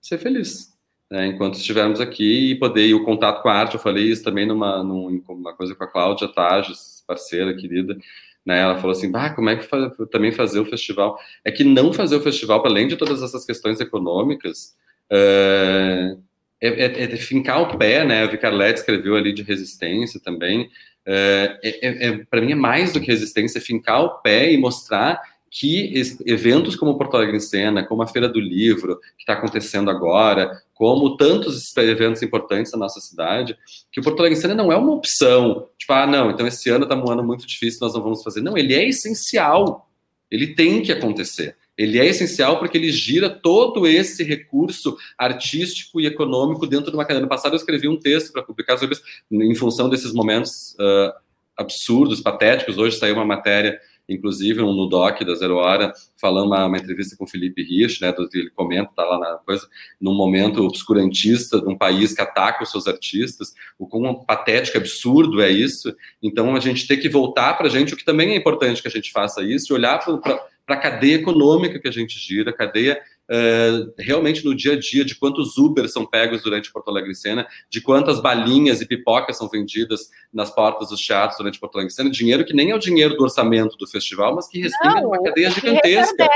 ser 0.00 0.18
feliz? 0.18 0.76
Né? 1.08 1.28
Enquanto 1.28 1.54
estivermos 1.54 2.00
aqui 2.00 2.50
e 2.50 2.58
poder, 2.58 2.92
o 2.92 3.04
contato 3.04 3.40
com 3.40 3.48
a 3.48 3.54
arte, 3.54 3.74
eu 3.74 3.80
falei 3.80 4.10
isso 4.10 4.24
também 4.24 4.46
numa, 4.46 4.82
numa 4.82 5.54
coisa 5.54 5.76
com 5.76 5.84
a 5.84 5.88
Cláudia 5.88 6.26
Tages, 6.26 7.04
parceira 7.06 7.54
querida, 7.54 7.96
né? 8.45 8.61
Ela 8.61 8.76
falou 8.76 8.93
assim, 8.93 9.11
ah, 9.14 9.30
como 9.30 9.51
é 9.51 9.57
que 9.57 9.64
faz, 9.64 9.93
também 10.11 10.32
fazer 10.32 10.61
o 10.61 10.64
festival? 10.64 11.18
É 11.45 11.51
que 11.51 11.64
não 11.64 11.93
fazer 11.93 12.16
o 12.16 12.20
festival, 12.20 12.64
além 12.66 12.88
de 12.88 12.97
todas 12.97 13.22
essas 13.22 13.45
questões 13.45 13.80
econômicas, 13.80 14.74
uh, 15.11 16.20
é, 16.61 16.68
é, 16.68 17.03
é, 17.03 17.16
fincar 17.16 17.61
o 17.61 17.76
pé, 17.76 18.05
né? 18.05 18.22
A 18.22 18.26
Vicarlete 18.26 18.80
escreveu 18.80 19.16
ali 19.16 19.32
de 19.32 19.43
resistência 19.43 20.20
também. 20.20 20.70
Uh, 21.07 21.59
é, 21.62 22.09
é 22.09 22.24
para 22.30 22.40
mim 22.40 22.53
é 22.53 22.57
mais 22.57 22.93
do 22.93 23.01
que 23.01 23.09
resistência, 23.09 23.59
é 23.59 23.61
fincar 23.61 24.03
o 24.03 24.20
pé 24.20 24.53
e 24.53 24.57
mostrar 24.57 25.20
que 25.55 25.92
eventos 26.24 26.74
como 26.74 26.96
Porto 26.96 27.14
Alegre 27.14 27.36
em 27.36 27.40
Cena, 27.40 27.84
como 27.84 28.03
a 28.03 28.07
Feira 28.07 28.26
do 28.26 28.40
Livro, 28.40 28.98
que 29.18 29.20
está 29.20 29.34
acontecendo 29.34 29.90
agora, 29.90 30.62
como 30.72 31.14
tantos 31.14 31.76
eventos 31.76 32.22
importantes 32.22 32.72
na 32.72 32.78
nossa 32.78 33.03
cidade, 33.03 33.55
que 33.92 34.00
o 34.00 34.03
Porto 34.03 34.20
Alegre 34.20 34.38
em 34.38 34.40
Cena 34.40 34.55
não 34.55 34.72
é 34.72 34.76
uma 34.76 34.94
opção. 34.94 35.68
Tipo, 35.76 35.92
ah, 35.92 36.07
não, 36.07 36.30
então 36.30 36.46
esse 36.46 36.70
ano 36.70 36.84
está 36.84 36.96
um 36.96 37.11
ano 37.11 37.22
muito 37.22 37.46
difícil, 37.46 37.80
nós 37.82 37.92
não 37.92 38.03
vamos 38.03 38.22
fazer. 38.22 38.40
Não, 38.40 38.57
ele 38.57 38.72
é 38.72 38.88
essencial. 38.88 39.90
Ele 40.30 40.55
tem 40.55 40.80
que 40.80 40.90
acontecer. 40.90 41.55
Ele 41.76 41.98
é 41.98 42.07
essencial 42.07 42.59
porque 42.59 42.78
ele 42.78 42.90
gira 42.90 43.28
todo 43.28 43.86
esse 43.86 44.24
recurso 44.24 44.96
artístico 45.18 46.00
e 46.00 46.07
econômico 46.07 46.66
dentro 46.66 46.90
de 46.90 46.96
uma 46.96 47.05
cadeia. 47.05 47.20
No 47.20 47.28
passado 47.28 47.53
eu 47.53 47.59
escrevi 47.59 47.88
um 47.88 47.98
texto 47.98 48.32
para 48.32 48.42
publicar 48.42 48.78
sobre 48.78 48.94
isso, 48.94 49.03
em 49.30 49.55
função 49.55 49.90
desses 49.90 50.14
momentos 50.14 50.74
uh, 50.80 51.12
absurdos, 51.59 52.22
patéticos. 52.22 52.78
Hoje 52.78 52.96
saiu 52.96 53.16
uma 53.16 53.26
matéria 53.26 53.78
inclusive 54.12 54.60
no 54.60 54.86
doc 54.86 55.22
da 55.22 55.34
Zero 55.34 55.56
Hora, 55.56 55.92
falando 56.20 56.46
uma, 56.46 56.66
uma 56.66 56.76
entrevista 56.76 57.16
com 57.16 57.24
o 57.24 57.28
Felipe 57.28 57.62
Rich, 57.62 58.00
né, 58.02 58.12
do, 58.12 58.28
ele 58.32 58.50
comenta, 58.50 58.92
tá 58.94 59.04
lá 59.04 59.18
na 59.18 59.38
coisa, 59.38 59.66
num 60.00 60.14
momento 60.14 60.62
obscurantista 60.62 61.60
de 61.60 61.68
um 61.68 61.76
país 61.76 62.12
que 62.12 62.22
ataca 62.22 62.62
os 62.62 62.70
seus 62.70 62.86
artistas, 62.86 63.54
o 63.78 63.86
quão 63.86 64.14
patético, 64.24 64.78
absurdo 64.78 65.40
é 65.40 65.50
isso, 65.50 65.94
então 66.22 66.54
a 66.54 66.60
gente 66.60 66.86
tem 66.86 66.98
que 66.98 67.08
voltar 67.08 67.54
para 67.54 67.66
a 67.66 67.70
gente, 67.70 67.94
o 67.94 67.96
que 67.96 68.04
também 68.04 68.30
é 68.30 68.36
importante 68.36 68.82
que 68.82 68.88
a 68.88 68.90
gente 68.90 69.10
faça 69.10 69.42
isso, 69.42 69.72
e 69.72 69.74
olhar 69.74 69.98
para 69.98 70.40
a 70.68 70.76
cadeia 70.76 71.16
econômica 71.16 71.78
que 71.78 71.88
a 71.88 71.92
gente 71.92 72.18
gira, 72.18 72.50
a 72.50 72.54
cadeia 72.54 73.00
uh, 73.33 73.93
realmente 73.99 74.45
no 74.45 74.55
dia 74.55 74.74
a 74.74 74.78
dia, 74.78 75.05
de 75.05 75.14
quantos 75.14 75.57
Uber 75.57 75.89
são 75.89 76.05
pegos 76.05 76.43
durante 76.43 76.70
Porto 76.70 76.89
Alegre 76.89 77.14
Cena, 77.14 77.47
de 77.70 77.80
quantas 77.80 78.20
balinhas 78.20 78.80
e 78.80 78.87
pipocas 78.87 79.39
são 79.39 79.49
vendidas 79.49 80.11
nas 80.33 80.55
portas 80.55 80.91
dos 80.91 81.01
teatros 81.01 81.39
durante 81.39 81.59
Porto 81.59 81.76
Alegre 81.76 81.95
Cena, 81.95 82.11
dinheiro 82.11 82.45
que 82.45 82.55
nem 82.55 82.70
é 82.70 82.74
o 82.74 82.78
dinheiro 82.78 83.16
do 83.16 83.22
orçamento 83.22 83.76
do 83.76 83.87
festival, 83.87 84.35
mas 84.35 84.47
que 84.47 84.61
respinga 84.61 84.97
Não, 84.97 85.03
numa 85.03 85.22
cadeia 85.22 85.51
gigantesca. 85.51 86.28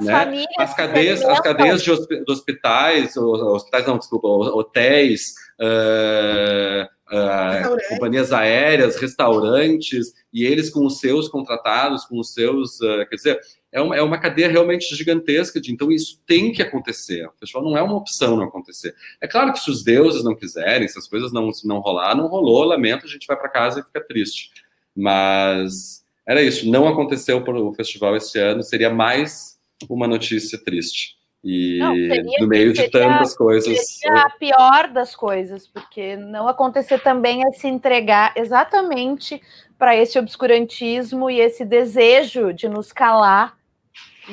As, 0.00 0.06
né? 0.06 0.44
as 0.58 0.74
cadeias, 0.74 1.22
as 1.24 1.40
cadeias 1.40 1.82
de 1.82 1.90
hospitais, 1.90 3.16
hospitais 3.16 3.86
não, 3.86 3.98
desculpa, 3.98 4.28
hotéis, 4.28 5.34
uh, 5.60 6.84
uh, 7.14 7.76
companhias 7.88 8.32
aéreas, 8.32 8.96
restaurantes, 8.96 10.12
e 10.32 10.44
eles 10.44 10.70
com 10.70 10.86
os 10.86 10.98
seus 10.98 11.28
contratados, 11.28 12.04
com 12.04 12.18
os 12.18 12.32
seus, 12.32 12.80
uh, 12.80 13.06
quer 13.08 13.16
dizer, 13.16 13.40
é 13.74 13.80
uma, 13.80 13.96
é 13.96 14.00
uma 14.00 14.18
cadeia 14.18 14.48
realmente 14.48 14.94
gigantesca, 14.94 15.60
de, 15.60 15.72
então 15.72 15.90
isso 15.90 16.22
tem 16.24 16.52
que 16.52 16.62
acontecer. 16.62 17.26
O 17.26 17.32
festival 17.32 17.64
não 17.64 17.76
é 17.76 17.82
uma 17.82 17.96
opção 17.96 18.36
não 18.36 18.44
acontecer. 18.44 18.94
É 19.20 19.26
claro 19.26 19.52
que 19.52 19.58
se 19.58 19.68
os 19.68 19.82
deuses 19.82 20.22
não 20.22 20.36
quiserem, 20.36 20.86
se 20.86 20.96
as 20.96 21.08
coisas 21.08 21.32
não, 21.32 21.50
não 21.64 21.80
rolar, 21.80 22.14
não 22.14 22.28
rolou, 22.28 22.62
lamento, 22.62 23.04
a 23.04 23.08
gente 23.08 23.26
vai 23.26 23.36
para 23.36 23.48
casa 23.48 23.80
e 23.80 23.82
fica 23.82 24.00
triste. 24.00 24.52
Mas 24.94 26.04
era 26.24 26.40
isso, 26.40 26.70
não 26.70 26.86
aconteceu 26.86 27.42
para 27.42 27.60
o 27.60 27.74
festival 27.74 28.14
esse 28.14 28.38
ano, 28.38 28.62
seria 28.62 28.90
mais 28.90 29.58
uma 29.90 30.06
notícia 30.06 30.56
triste. 30.56 31.16
E 31.42 31.78
não, 31.78 31.94
seria, 31.94 32.40
no 32.40 32.46
meio 32.46 32.72
de 32.72 32.88
tantas 32.88 33.36
coisas. 33.36 33.76
Seria 33.98 34.22
a 34.22 34.30
pior 34.30 34.88
das 34.92 35.16
coisas, 35.16 35.66
porque 35.66 36.14
não 36.14 36.46
acontecer 36.46 37.02
também 37.02 37.44
é 37.44 37.50
se 37.50 37.66
entregar 37.66 38.32
exatamente 38.36 39.42
para 39.76 39.96
esse 39.96 40.16
obscurantismo 40.16 41.28
e 41.28 41.40
esse 41.40 41.64
desejo 41.64 42.52
de 42.52 42.68
nos 42.68 42.92
calar 42.92 43.63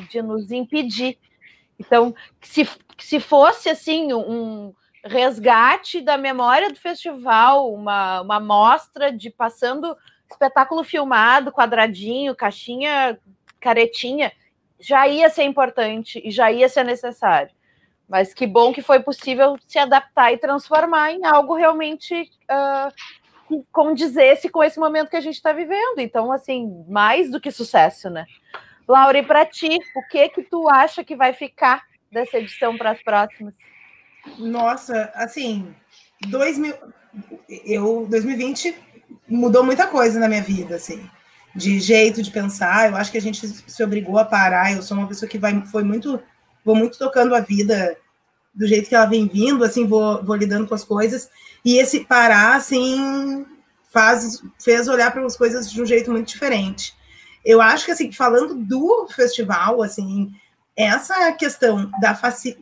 de 0.10 0.22
nos 0.22 0.52
impedir. 0.52 1.18
Então, 1.80 2.14
se, 2.42 2.68
se 2.98 3.20
fosse 3.20 3.70
assim 3.70 4.14
um 4.14 4.74
resgate 5.04 6.02
da 6.02 6.18
memória 6.18 6.70
do 6.70 6.80
festival, 6.80 7.74
uma, 7.74 8.22
uma 8.22 8.40
mostra 8.40 9.12
de 9.12 9.30
passando 9.30 9.98
espetáculo 10.30 10.84
filmado, 10.84 11.52
quadradinho, 11.52 12.36
caixinha, 12.36 13.20
caretinha, 13.60 14.32
já 14.80 15.08
ia 15.08 15.30
ser 15.30 15.44
importante 15.44 16.22
e 16.24 16.32
já 16.32 16.52
ia 16.52 16.70
ser 16.70 16.84
necessário. 16.84 17.52
Mas 18.08 18.34
que 18.34 18.46
bom 18.46 18.74
que 18.74 18.82
foi 18.82 19.00
possível 19.00 19.58
se 19.66 19.80
adaptar 19.80 20.34
e 20.34 20.38
transformar 20.38 21.12
em 21.12 21.26
algo 21.26 21.56
realmente 21.56 22.30
uh, 22.50 23.64
condizesse 23.72 24.50
com 24.50 24.64
esse 24.64 24.80
momento 24.80 25.10
que 25.10 25.16
a 25.16 25.22
gente 25.22 25.36
está 25.36 25.54
vivendo. 25.54 26.00
Então, 26.00 26.32
assim, 26.32 26.86
mais 26.88 27.32
do 27.32 27.40
que 27.40 27.52
sucesso, 27.52 28.10
né? 28.10 28.26
Laura, 28.88 29.20
e 29.20 29.24
para 29.24 29.46
ti, 29.46 29.80
o 29.96 30.08
que 30.10 30.30
que 30.30 30.44
tu 30.44 30.68
acha 30.70 31.04
que 31.04 31.16
vai 31.16 31.34
ficar 31.34 31.84
dessa 32.12 32.38
edição 32.38 32.78
para 32.78 32.92
as 32.92 33.02
próximas? 33.02 33.54
Nossa, 34.38 35.12
assim, 35.16 35.74
2000, 36.28 36.76
eu 37.66 38.08
2020 38.10 38.76
mudou 39.28 39.64
muita 39.64 39.88
coisa 39.88 40.20
na 40.20 40.28
minha 40.28 40.42
vida, 40.42 40.76
assim, 40.76 41.10
de 41.56 41.80
jeito 41.80 42.22
de 42.22 42.32
pensar. 42.32 42.90
Eu 42.90 42.96
acho 42.96 43.12
que 43.12 43.18
a 43.18 43.22
gente 43.22 43.48
se 43.48 43.84
obrigou 43.84 44.18
a 44.18 44.26
parar. 44.26 44.74
Eu 44.74 44.82
sou 44.82 44.98
uma 44.98 45.08
pessoa 45.08 45.30
que 45.30 45.38
vai, 45.38 45.66
foi 45.66 45.84
muito, 45.84 46.22
vou 46.64 46.76
muito 46.76 46.98
tocando 46.98 47.34
a 47.34 47.40
vida 47.40 47.98
do 48.54 48.68
jeito 48.68 48.90
que 48.90 48.96
ela 48.96 49.06
vem 49.06 49.28
vindo, 49.28 49.64
assim, 49.64 49.88
vou, 49.88 50.24
vou 50.24 50.36
lidando 50.36 50.68
com 50.68 50.76
as 50.76 50.84
coisas. 50.84 51.30
E 51.64 51.78
esse 51.78 52.02
parar, 52.02 52.56
assim, 52.56 53.46
faz, 53.90 54.44
fez 54.62 54.88
olhar 54.88 55.12
para 55.12 55.26
as 55.26 55.38
coisas 55.38 55.72
de 55.72 55.82
um 55.82 55.86
jeito 55.86 56.12
muito 56.12 56.28
diferente. 56.28 56.94
Eu 57.46 57.62
acho 57.62 57.86
que, 57.86 57.92
assim, 57.92 58.12
falando 58.12 58.56
do 58.56 59.08
festival, 59.08 59.82
assim, 59.82 60.32
essa 60.76 61.32
questão 61.34 61.90
da, 62.00 62.16
faci... 62.16 62.58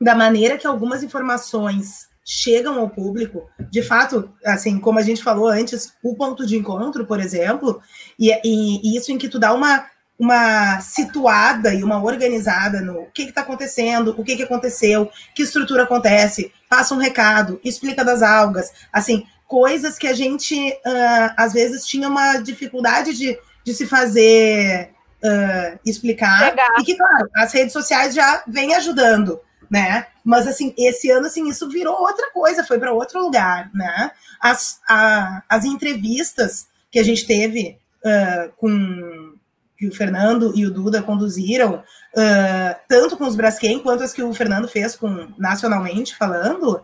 da 0.00 0.14
maneira 0.14 0.58
que 0.58 0.66
algumas 0.66 1.02
informações 1.02 2.08
chegam 2.24 2.78
ao 2.78 2.88
público, 2.88 3.48
de 3.70 3.82
fato, 3.82 4.30
assim, 4.44 4.80
como 4.80 4.98
a 4.98 5.02
gente 5.02 5.22
falou 5.22 5.46
antes, 5.48 5.92
o 6.02 6.16
ponto 6.16 6.46
de 6.46 6.56
encontro, 6.56 7.04
por 7.04 7.20
exemplo, 7.20 7.82
e, 8.18 8.30
e, 8.42 8.80
e 8.82 8.96
isso 8.96 9.12
em 9.12 9.18
que 9.18 9.28
tu 9.28 9.38
dá 9.38 9.52
uma, 9.52 9.84
uma 10.18 10.80
situada 10.80 11.74
e 11.74 11.84
uma 11.84 12.02
organizada 12.02 12.80
no 12.80 13.06
que 13.12 13.24
está 13.24 13.42
acontecendo, 13.42 14.14
o 14.16 14.24
que, 14.24 14.36
que 14.36 14.42
aconteceu, 14.42 15.10
que 15.34 15.42
estrutura 15.42 15.82
acontece, 15.82 16.50
passa 16.68 16.94
um 16.94 16.98
recado, 16.98 17.60
explica 17.62 18.02
das 18.02 18.22
algas, 18.22 18.72
assim, 18.90 19.26
coisas 19.46 19.98
que 19.98 20.06
a 20.06 20.14
gente, 20.14 20.54
uh, 20.70 21.34
às 21.36 21.52
vezes, 21.52 21.86
tinha 21.86 22.08
uma 22.08 22.38
dificuldade 22.38 23.12
de 23.16 23.38
de 23.64 23.74
se 23.74 23.86
fazer 23.86 24.90
uh, 25.24 25.78
explicar. 25.84 26.50
Chegar. 26.50 26.80
E 26.80 26.84
que, 26.84 26.96
claro, 26.96 27.28
as 27.36 27.52
redes 27.52 27.72
sociais 27.72 28.14
já 28.14 28.44
vêm 28.46 28.74
ajudando, 28.74 29.40
né? 29.70 30.06
Mas, 30.22 30.46
assim, 30.46 30.74
esse 30.76 31.10
ano, 31.10 31.26
assim, 31.26 31.48
isso 31.48 31.68
virou 31.68 32.00
outra 32.00 32.30
coisa, 32.30 32.64
foi 32.64 32.78
para 32.78 32.92
outro 32.92 33.20
lugar, 33.20 33.70
né? 33.74 34.10
As, 34.40 34.80
a, 34.88 35.42
as 35.48 35.64
entrevistas 35.64 36.68
que 36.90 36.98
a 36.98 37.02
gente 37.02 37.26
teve 37.26 37.78
uh, 38.04 38.52
com 38.56 39.34
que 39.76 39.88
o 39.88 39.94
Fernando 39.94 40.52
e 40.54 40.64
o 40.64 40.70
Duda 40.70 41.02
conduziram, 41.02 41.74
uh, 41.74 42.76
tanto 42.88 43.16
com 43.16 43.24
os 43.24 43.34
Braskem 43.34 43.80
quanto 43.80 44.04
as 44.04 44.12
que 44.12 44.22
o 44.22 44.32
Fernando 44.32 44.68
fez 44.68 44.94
com 44.94 45.32
nacionalmente 45.36 46.16
falando, 46.16 46.80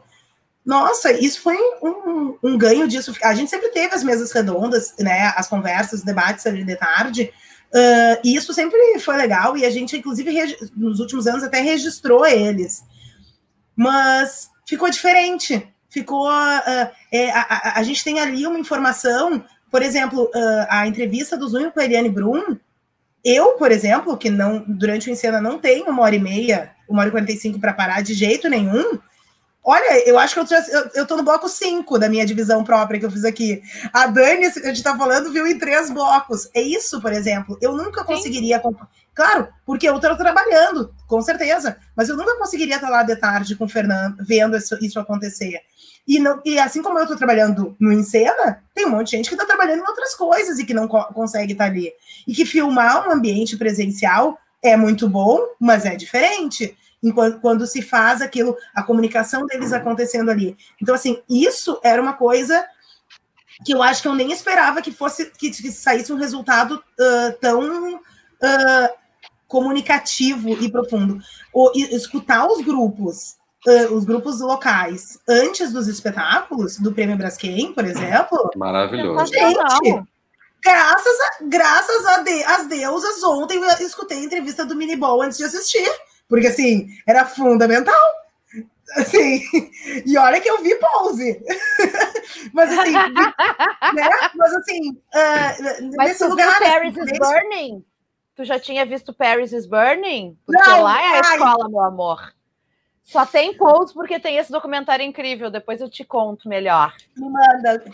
nossa, 0.70 1.10
isso 1.10 1.40
foi 1.40 1.56
um, 1.82 2.38
um, 2.44 2.56
ganho 2.56 2.86
disso. 2.86 3.12
A 3.24 3.34
gente 3.34 3.50
sempre 3.50 3.70
teve 3.70 3.92
as 3.92 4.04
mesas 4.04 4.30
redondas, 4.30 4.94
né? 5.00 5.32
As 5.34 5.48
conversas, 5.48 5.98
os 5.98 6.04
debates 6.04 6.46
ali 6.46 6.62
de 6.62 6.76
tarde. 6.76 7.32
Uh, 7.74 8.22
e 8.22 8.36
isso 8.36 8.54
sempre 8.54 8.78
foi 9.00 9.16
legal, 9.16 9.56
e 9.56 9.64
a 9.64 9.70
gente, 9.70 9.96
inclusive, 9.96 10.30
nos 10.76 11.00
últimos 11.00 11.26
anos 11.26 11.42
até 11.42 11.60
registrou 11.60 12.24
eles. 12.24 12.84
Mas 13.74 14.48
ficou 14.64 14.88
diferente. 14.88 15.66
Ficou. 15.88 16.28
Uh, 16.28 16.88
é, 17.10 17.32
a, 17.32 17.40
a, 17.40 17.80
a, 17.80 17.82
gente 17.82 18.04
tem 18.04 18.20
ali 18.20 18.46
uma 18.46 18.58
informação, 18.58 19.44
por 19.72 19.82
exemplo, 19.82 20.22
uh, 20.22 20.66
a 20.68 20.86
entrevista 20.86 21.36
do 21.36 21.48
Zunho 21.48 21.72
com 21.72 21.80
a 21.80 21.84
Eliane 21.84 22.08
Brum. 22.08 22.56
Eu, 23.24 23.54
por 23.54 23.72
exemplo, 23.72 24.16
que 24.16 24.30
não 24.30 24.64
durante 24.68 25.10
o 25.10 25.12
Encena 25.12 25.40
não 25.40 25.58
tenho 25.58 25.90
uma 25.90 26.02
hora 26.02 26.14
e 26.14 26.20
meia, 26.20 26.70
uma 26.88 27.00
hora 27.00 27.08
e 27.08 27.10
quarenta 27.10 27.32
e 27.32 27.36
cinco 27.36 27.58
para 27.58 27.72
parar 27.72 28.02
de 28.02 28.14
jeito 28.14 28.48
nenhum, 28.48 29.00
Olha, 29.62 30.08
eu 30.08 30.18
acho 30.18 30.34
que 30.34 30.54
eu, 30.54 30.58
eu, 30.58 30.90
eu 30.94 31.06
tô 31.06 31.16
no 31.16 31.22
bloco 31.22 31.48
5 31.48 31.98
da 31.98 32.08
minha 32.08 32.24
divisão 32.24 32.64
própria 32.64 32.98
que 32.98 33.04
eu 33.04 33.10
fiz 33.10 33.24
aqui. 33.24 33.62
A 33.92 34.06
Dani, 34.06 34.46
a 34.46 34.50
gente 34.50 34.82
tá 34.82 34.96
falando, 34.96 35.32
viu 35.32 35.46
em 35.46 35.58
três 35.58 35.90
blocos. 35.90 36.48
É 36.54 36.62
isso, 36.62 37.00
por 37.00 37.12
exemplo. 37.12 37.58
Eu 37.60 37.76
nunca 37.76 38.02
conseguiria. 38.02 38.60
Claro, 39.14 39.48
porque 39.66 39.86
eu 39.86 40.00
tô 40.00 40.16
trabalhando, 40.16 40.94
com 41.06 41.20
certeza. 41.20 41.76
Mas 41.94 42.08
eu 42.08 42.16
nunca 42.16 42.38
conseguiria 42.38 42.76
estar 42.76 42.88
lá 42.88 43.02
de 43.02 43.14
tarde 43.16 43.54
com 43.54 43.66
o 43.66 43.68
Fernando, 43.68 44.16
vendo 44.20 44.56
isso, 44.56 44.78
isso 44.80 44.98
acontecer. 44.98 45.60
E, 46.08 46.18
não, 46.18 46.40
e 46.44 46.58
assim 46.58 46.82
como 46.82 46.98
eu 46.98 47.02
estou 47.02 47.18
trabalhando 47.18 47.76
no 47.78 47.92
Encena, 47.92 48.64
tem 48.74 48.86
um 48.86 48.90
monte 48.90 49.10
de 49.10 49.16
gente 49.18 49.28
que 49.28 49.34
está 49.34 49.44
trabalhando 49.44 49.80
em 49.80 49.88
outras 49.88 50.14
coisas 50.14 50.58
e 50.58 50.64
que 50.64 50.72
não 50.72 50.88
co 50.88 51.04
consegue 51.12 51.52
estar 51.52 51.66
ali. 51.66 51.92
E 52.26 52.34
que 52.34 52.46
filmar 52.46 53.06
um 53.06 53.12
ambiente 53.12 53.58
presencial 53.58 54.38
é 54.62 54.74
muito 54.76 55.06
bom, 55.08 55.38
mas 55.60 55.84
é 55.84 55.94
diferente 55.94 56.76
enquanto, 57.02 57.40
quando 57.40 57.66
se 57.66 57.82
faz 57.82 58.20
aquilo, 58.20 58.56
a 58.74 58.82
comunicação 58.82 59.46
deles 59.46 59.72
acontecendo 59.72 60.30
ali. 60.30 60.56
Então, 60.80 60.94
assim, 60.94 61.22
isso 61.28 61.80
era 61.82 62.00
uma 62.00 62.12
coisa 62.12 62.64
que 63.64 63.72
eu 63.72 63.82
acho 63.82 64.02
que 64.02 64.08
eu 64.08 64.14
nem 64.14 64.32
esperava 64.32 64.82
que 64.82 64.92
fosse 64.92 65.30
que, 65.30 65.50
que 65.50 65.70
saísse 65.70 66.12
um 66.12 66.16
resultado 66.16 66.74
uh, 66.76 67.38
tão 67.40 67.94
uh, 67.94 68.00
comunicativo 69.46 70.50
e 70.50 70.70
profundo. 70.70 71.18
O, 71.52 71.70
e, 71.74 71.94
escutar 71.94 72.46
os 72.46 72.64
grupos, 72.64 73.36
uh, 73.66 73.94
os 73.94 74.04
grupos 74.04 74.40
locais, 74.40 75.18
antes 75.28 75.72
dos 75.72 75.88
espetáculos, 75.88 76.78
do 76.78 76.92
Prêmio 76.92 77.16
Braskem, 77.16 77.72
por 77.72 77.84
exemplo. 77.84 78.50
Maravilhoso. 78.56 79.26
Gente, 79.26 80.04
graças 80.62 81.20
a, 81.20 81.44
graças 81.44 82.06
a 82.06 82.22
de, 82.22 82.44
as 82.44 82.66
deusas, 82.66 83.22
ontem 83.22 83.58
eu 83.58 83.86
escutei 83.86 84.18
a 84.18 84.24
entrevista 84.24 84.64
do 84.64 84.76
Miniball 84.76 85.22
antes 85.22 85.38
de 85.38 85.44
assistir. 85.44 85.90
Porque, 86.30 86.46
assim, 86.46 86.88
era 87.06 87.26
fundamental. 87.26 87.94
Assim, 88.96 89.42
e 90.06 90.16
olha 90.16 90.40
que 90.40 90.48
eu 90.48 90.62
vi 90.62 90.74
pause. 90.76 91.44
Mas 92.52 92.76
assim, 92.76 92.92
né? 92.92 94.10
Mas 94.34 94.54
assim, 94.54 94.90
uh, 94.90 95.96
Mas 95.96 96.08
nesse 96.08 96.24
tu 96.24 96.30
lugar. 96.30 96.58
Viu 96.58 96.68
Paris 96.68 96.98
assim, 96.98 97.12
is 97.12 97.18
Burning? 97.18 97.84
Tu 98.34 98.44
já 98.44 98.58
tinha 98.58 98.86
visto 98.86 99.12
Paris 99.12 99.52
is 99.52 99.66
Burning? 99.66 100.36
Porque 100.46 100.68
Não, 100.68 100.82
lá 100.82 101.00
é 101.00 101.18
a 101.18 101.22
ai. 101.24 101.36
escola, 101.36 101.68
meu 101.68 101.80
amor. 101.80 102.32
Só 103.02 103.26
tem 103.26 103.56
pose 103.56 103.92
porque 103.92 104.18
tem 104.18 104.36
esse 104.38 104.50
documentário 104.50 105.04
incrível. 105.04 105.50
Depois 105.50 105.80
eu 105.80 105.90
te 105.90 106.04
conto 106.04 106.48
melhor. 106.48 106.94
Me 107.16 107.28
manda. 107.28 107.84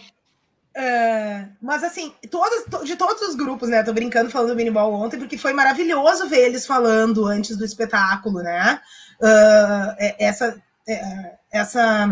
É, 0.78 1.46
mas 1.62 1.82
assim, 1.82 2.12
todos, 2.30 2.64
to- 2.70 2.84
de 2.84 2.96
todos 2.96 3.22
os 3.22 3.34
grupos, 3.34 3.68
né? 3.70 3.82
Tô 3.82 3.94
brincando 3.94 4.28
falando 4.30 4.50
do 4.50 4.56
Miniball 4.56 4.92
ontem, 4.92 5.18
porque 5.18 5.38
foi 5.38 5.54
maravilhoso 5.54 6.28
ver 6.28 6.40
eles 6.44 6.66
falando 6.66 7.24
antes 7.26 7.56
do 7.56 7.64
espetáculo, 7.64 8.40
né? 8.42 8.78
Ah, 9.22 9.96
é- 9.98 10.26
essa, 10.26 10.62
é, 10.86 11.32
essa 11.50 12.06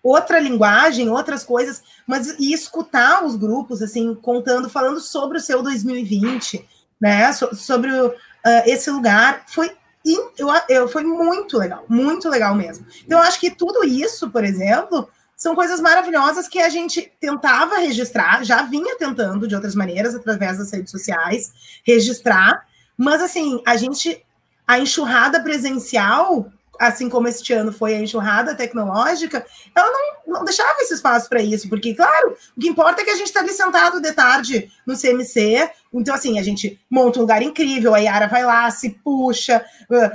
outra 0.00 0.38
linguagem, 0.38 1.10
outras 1.10 1.42
coisas, 1.42 1.82
mas 2.06 2.28
e 2.38 2.52
escutar 2.52 3.24
os 3.24 3.34
grupos, 3.34 3.82
assim, 3.82 4.14
contando, 4.14 4.70
falando 4.70 5.00
sobre 5.00 5.38
o 5.38 5.40
seu 5.40 5.60
2020, 5.60 6.64
né? 7.00 7.32
So- 7.32 7.52
sobre 7.52 7.90
o, 7.90 8.14
ah, 8.44 8.62
esse 8.64 8.88
lugar, 8.92 9.42
foi, 9.48 9.72
eu, 10.06 10.48
eu, 10.68 10.88
foi 10.88 11.02
muito 11.02 11.58
legal, 11.58 11.84
muito 11.88 12.28
legal 12.28 12.54
mesmo. 12.54 12.86
Então, 13.04 13.18
eu 13.18 13.24
acho 13.24 13.40
que 13.40 13.50
tudo 13.50 13.82
isso, 13.84 14.30
por 14.30 14.44
exemplo, 14.44 15.08
são 15.38 15.54
coisas 15.54 15.80
maravilhosas 15.80 16.48
que 16.48 16.58
a 16.58 16.68
gente 16.68 17.12
tentava 17.20 17.78
registrar, 17.78 18.44
já 18.44 18.62
vinha 18.62 18.98
tentando 18.98 19.46
de 19.46 19.54
outras 19.54 19.76
maneiras, 19.76 20.12
através 20.12 20.58
das 20.58 20.72
redes 20.72 20.90
sociais, 20.90 21.52
registrar, 21.86 22.66
mas 22.96 23.22
assim, 23.22 23.62
a 23.64 23.76
gente, 23.76 24.20
a 24.66 24.80
enxurrada 24.80 25.40
presencial, 25.40 26.50
assim 26.76 27.08
como 27.08 27.28
este 27.28 27.52
ano 27.52 27.72
foi 27.72 27.94
a 27.94 28.00
enxurrada 28.00 28.56
tecnológica, 28.56 29.46
ela 29.76 29.88
não, 30.26 30.34
não 30.38 30.44
deixava 30.44 30.80
esse 30.80 30.94
espaço 30.94 31.28
para 31.28 31.40
isso, 31.40 31.68
porque, 31.68 31.94
claro, 31.94 32.36
o 32.56 32.60
que 32.60 32.68
importa 32.68 33.02
é 33.02 33.04
que 33.04 33.10
a 33.10 33.16
gente 33.16 33.28
está 33.28 33.38
ali 33.38 33.52
sentado 33.52 34.00
de 34.00 34.12
tarde 34.12 34.68
no 34.84 34.98
CMC, 34.98 35.70
então, 35.94 36.16
assim, 36.16 36.40
a 36.40 36.42
gente 36.42 36.80
monta 36.90 37.20
um 37.20 37.22
lugar 37.22 37.42
incrível, 37.42 37.94
a 37.94 37.98
Yara 37.98 38.26
vai 38.26 38.44
lá, 38.44 38.68
se 38.72 38.90
puxa, 38.90 39.64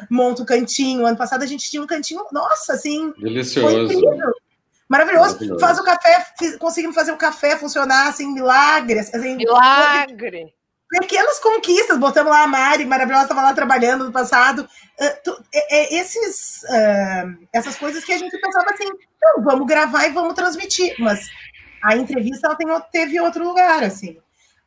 monta 0.09 0.43
o 0.43 0.45
cantinho. 0.45 1.03
Ano 1.03 1.17
passado 1.17 1.41
a 1.41 1.47
gente 1.47 1.67
tinha 1.67 1.81
um 1.81 1.87
cantinho, 1.87 2.23
nossa, 2.31 2.73
assim, 2.73 3.11
foi 3.13 3.23
Delicioso. 3.23 3.91
incrível. 3.91 4.33
Maravilhoso. 4.93 5.33
Maravilhoso. 5.33 5.59
Faz 5.59 5.79
o 5.79 5.83
café, 5.83 6.25
conseguimos 6.59 6.95
fazer 6.95 7.11
o 7.11 7.17
café 7.17 7.57
funcionar 7.57 8.07
assim, 8.07 8.27
milagres. 8.33 9.13
Assim, 9.13 9.35
Milagre! 9.35 10.53
pequenas 10.89 11.39
conquistas. 11.39 11.97
Botamos 11.97 12.31
lá 12.31 12.43
a 12.43 12.47
Mari, 12.47 12.85
maravilhosa, 12.85 13.23
estava 13.23 13.41
lá 13.41 13.53
trabalhando 13.53 14.05
no 14.05 14.11
passado. 14.11 14.67
Ah, 15.01 15.09
tu- 15.23 15.43
é- 15.51 15.77
é 15.77 15.95
esses, 15.99 16.63
ah, 16.65 17.25
essas 17.51 17.75
coisas 17.75 18.03
que 18.03 18.13
a 18.13 18.17
gente 18.19 18.39
pensava 18.39 18.67
assim, 18.69 18.85
não, 19.21 19.43
vamos 19.43 19.65
gravar 19.65 20.05
e 20.05 20.11
vamos 20.11 20.35
transmitir. 20.35 20.93
Mas 20.99 21.27
a 21.83 21.95
entrevista 21.97 22.45
ela 22.45 22.55
tem, 22.55 22.67
teve 22.91 23.19
outro 23.19 23.43
lugar, 23.43 23.83
assim. 23.83 24.17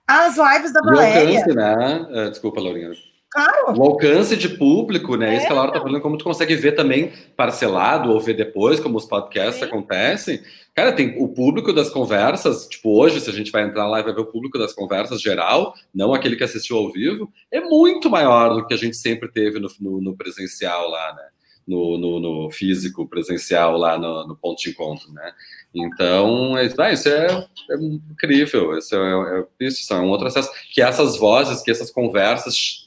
As 0.07 0.37
lives 0.37 0.73
da 0.73 0.81
E 0.81 0.83
o 0.83 0.87
Valéria, 0.87 1.39
alcance, 1.39 1.57
né? 1.57 2.07
É, 2.11 2.31
desculpa, 2.31 2.61
Laurinha. 2.61 2.91
Claro, 3.31 3.79
O 3.79 3.83
alcance 3.83 4.37
de 4.37 4.49
público, 4.49 5.17
né? 5.17 5.35
É. 5.35 5.37
Isso 5.39 5.47
que 5.47 5.53
a 5.53 5.57
Laura 5.57 5.73
tá 5.73 5.81
falando, 5.81 6.01
como 6.01 6.17
tu 6.19 6.25
consegue 6.25 6.55
ver 6.57 6.73
também 6.73 7.13
parcelado 7.37 8.11
ou 8.13 8.21
ver 8.21 8.35
depois, 8.35 8.81
como 8.81 8.97
os 8.97 9.05
podcasts 9.05 9.59
Sim. 9.61 9.65
acontecem. 9.67 10.41
Cara, 10.75 10.93
tem 10.93 11.15
o 11.19 11.29
público 11.29 11.73
das 11.73 11.89
conversas, 11.89 12.67
tipo, 12.69 12.99
hoje, 13.01 13.21
se 13.21 13.31
a 13.31 13.33
gente 13.33 13.51
vai 13.51 13.63
entrar 13.65 13.87
lá 13.87 14.01
e 14.01 14.03
vai 14.03 14.13
ver 14.13 14.21
o 14.21 14.27
público 14.27 14.59
das 14.59 14.73
conversas 14.75 15.21
geral, 15.23 15.75
não 15.95 16.13
aquele 16.13 16.37
que 16.37 16.45
assistiu 16.45 16.77
ao 16.77 16.93
vivo, 16.93 17.33
é 17.51 17.61
muito 17.61 18.11
maior 18.11 18.55
do 18.55 18.67
que 18.67 18.75
a 18.75 18.77
gente 18.77 18.97
sempre 18.97 19.31
teve 19.31 19.59
no, 19.59 19.69
no- 19.81 20.01
no 20.03 20.17
presencial 20.17 20.89
lá, 20.91 21.15
né? 21.15 21.23
No, 21.67 21.99
no- 21.99 22.21
no 22.21 22.51
físico 22.51 23.09
presencial 23.09 23.77
lá 23.77 23.99
no, 23.99 24.27
no 24.29 24.37
ponto 24.37 24.63
de 24.63 24.71
encontro, 24.71 25.11
né? 25.13 25.33
Então, 25.75 26.57
é, 26.57 26.73
ah, 26.79 26.93
isso 26.93 27.09
é, 27.09 27.27
é 27.71 27.75
incrível, 27.77 28.77
isso 28.79 28.95
é, 28.95 29.41
é- 29.41 29.67
isso 29.67 29.93
é 29.93 29.99
um 29.99 30.09
outro 30.11 30.27
acesso. 30.27 30.51
Que 30.73 30.81
essas 30.81 31.19
vozes, 31.19 31.63
que 31.63 31.71
essas 31.71 31.91
conversas 31.91 32.86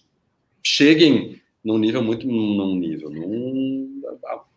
cheguem 0.70 1.42
num 1.64 1.78
nível 1.78 2.04
muito 2.04 2.28
num 2.28 2.76
nível 2.76 3.10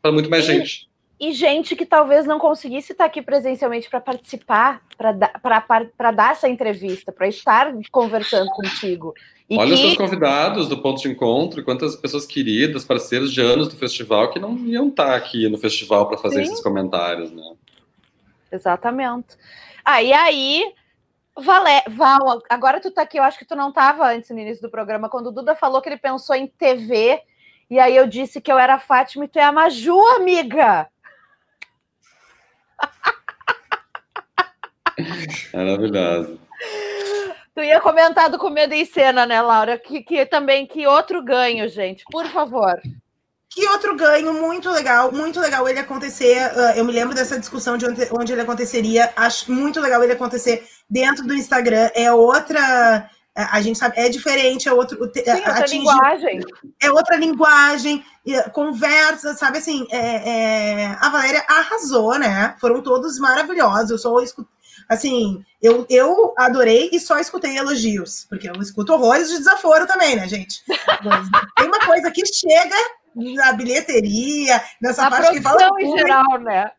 para 0.00 0.12
muito 0.12 0.28
mais 0.28 0.44
E- 0.48 0.52
gente. 0.52 0.92
E 1.18 1.32
gente 1.32 1.76
que 1.76 1.86
talvez 1.86 2.26
não 2.26 2.36
conseguisse 2.36 2.90
estar 2.90 3.04
aqui 3.04 3.22
presencialmente 3.22 3.88
para 3.88 4.00
participar, 4.00 4.82
para 4.98 6.10
dar 6.10 6.32
essa 6.32 6.48
entrevista, 6.48 7.12
para 7.12 7.28
estar 7.28 7.72
conversando 7.92 8.50
contigo. 8.50 9.14
E 9.48 9.56
Olha 9.56 9.72
os 9.72 9.80
que 9.80 9.86
seus 9.86 9.96
convidados 9.96 10.68
do 10.68 10.82
ponto 10.82 11.00
de 11.00 11.08
encontro, 11.08 11.62
quantas 11.62 11.94
pessoas 11.94 12.26
queridas, 12.26 12.84
parceiros 12.84 13.32
de 13.32 13.40
anos 13.40 13.68
do 13.68 13.76
festival 13.76 14.30
que 14.30 14.40
não 14.40 14.58
iam 14.66 14.88
estar 14.88 15.14
aqui 15.14 15.48
no 15.48 15.58
festival 15.58 16.08
para 16.08 16.18
fazer 16.18 16.44
Sim. 16.44 16.50
esses 16.50 16.60
comentários, 16.60 17.30
né? 17.30 17.52
Exatamente. 18.50 19.36
Ah, 19.84 20.02
e 20.02 20.12
aí, 20.12 20.72
Valé, 21.36 21.82
Val, 21.88 22.40
agora 22.48 22.80
tu 22.80 22.90
tá 22.90 23.02
aqui, 23.02 23.18
eu 23.18 23.22
acho 23.22 23.38
que 23.38 23.44
tu 23.44 23.54
não 23.56 23.70
estava 23.70 24.06
antes 24.06 24.30
no 24.30 24.38
início 24.38 24.62
do 24.62 24.70
programa, 24.70 25.08
quando 25.08 25.28
o 25.28 25.32
Duda 25.32 25.54
falou 25.54 25.80
que 25.80 25.88
ele 25.88 25.96
pensou 25.96 26.36
em 26.36 26.46
TV, 26.46 27.22
e 27.70 27.80
aí 27.80 27.96
eu 27.96 28.06
disse 28.06 28.40
que 28.40 28.52
eu 28.52 28.58
era 28.58 28.74
a 28.74 28.78
Fátima 28.78 29.24
e 29.24 29.28
tu 29.28 29.38
é 29.38 29.42
a 29.42 29.50
Maju, 29.50 29.98
amiga! 30.16 30.88
Maravilhoso. 35.54 36.38
Tu 37.54 37.62
ia 37.62 37.80
comentar 37.80 38.30
do 38.30 38.38
Comida 38.38 38.74
em 38.74 38.84
Cena, 38.84 39.26
né, 39.26 39.40
Laura? 39.40 39.78
Que, 39.78 40.02
que 40.02 40.26
também, 40.26 40.66
que 40.66 40.86
outro 40.86 41.22
ganho, 41.22 41.68
gente, 41.68 42.04
por 42.10 42.26
favor. 42.26 42.80
Que 43.54 43.68
outro 43.68 43.94
ganho 43.94 44.32
muito 44.32 44.70
legal, 44.70 45.12
muito 45.12 45.38
legal 45.38 45.68
ele 45.68 45.78
acontecer. 45.78 46.38
ah, 46.38 46.76
eu 46.76 46.84
me 46.84 46.92
lembro 46.92 47.14
dessa 47.14 47.38
discussão 47.38 47.76
de 47.76 47.86
onde, 47.86 48.08
onde 48.10 48.32
ele 48.32 48.40
aconteceria. 48.40 49.12
Acho 49.14 49.52
muito 49.52 49.80
legal 49.80 50.02
ele 50.02 50.12
acontecer 50.12 50.66
dentro 50.88 51.26
do 51.26 51.34
Instagram. 51.34 51.90
É 51.94 52.10
outra 52.12 53.10
a 53.34 53.62
gente 53.62 53.78
sabe, 53.78 53.98
é 53.98 54.08
diferente, 54.10 54.68
é 54.68 54.72
outro. 54.72 55.10
Sim, 55.14 55.22
outra 55.46 55.66
linguagem. 55.66 56.40
É 56.80 56.90
outra 56.90 57.16
linguagem, 57.16 58.04
conversa, 58.52 59.34
sabe 59.34 59.58
assim, 59.58 59.86
é, 59.90 59.96
é, 59.98 60.96
a 61.00 61.08
Valéria 61.08 61.42
arrasou, 61.48 62.18
né? 62.18 62.54
Foram 62.60 62.82
todos 62.82 63.18
maravilhosos. 63.18 63.90
Eu 63.90 63.98
só 63.98 64.20
escuto, 64.20 64.48
assim, 64.86 65.42
eu, 65.62 65.86
eu 65.88 66.34
adorei 66.36 66.90
e 66.92 67.00
só 67.00 67.18
escutei 67.18 67.56
elogios, 67.56 68.26
porque 68.28 68.50
eu 68.50 68.60
escuto 68.60 68.92
horrores 68.92 69.30
de 69.30 69.38
desaforo 69.38 69.86
também, 69.86 70.14
né, 70.14 70.28
gente? 70.28 70.62
Mas 71.02 71.28
tem 71.56 71.66
uma 71.66 71.80
coisa 71.80 72.10
que 72.10 72.26
chega 72.26 72.76
na 73.14 73.52
bilheteria, 73.52 74.62
nessa 74.80 75.06
a 75.06 75.10
parte 75.10 75.32
que 75.32 75.42
fala. 75.42 75.70
em 75.80 75.98
geral, 75.98 76.38
né? 76.40 76.70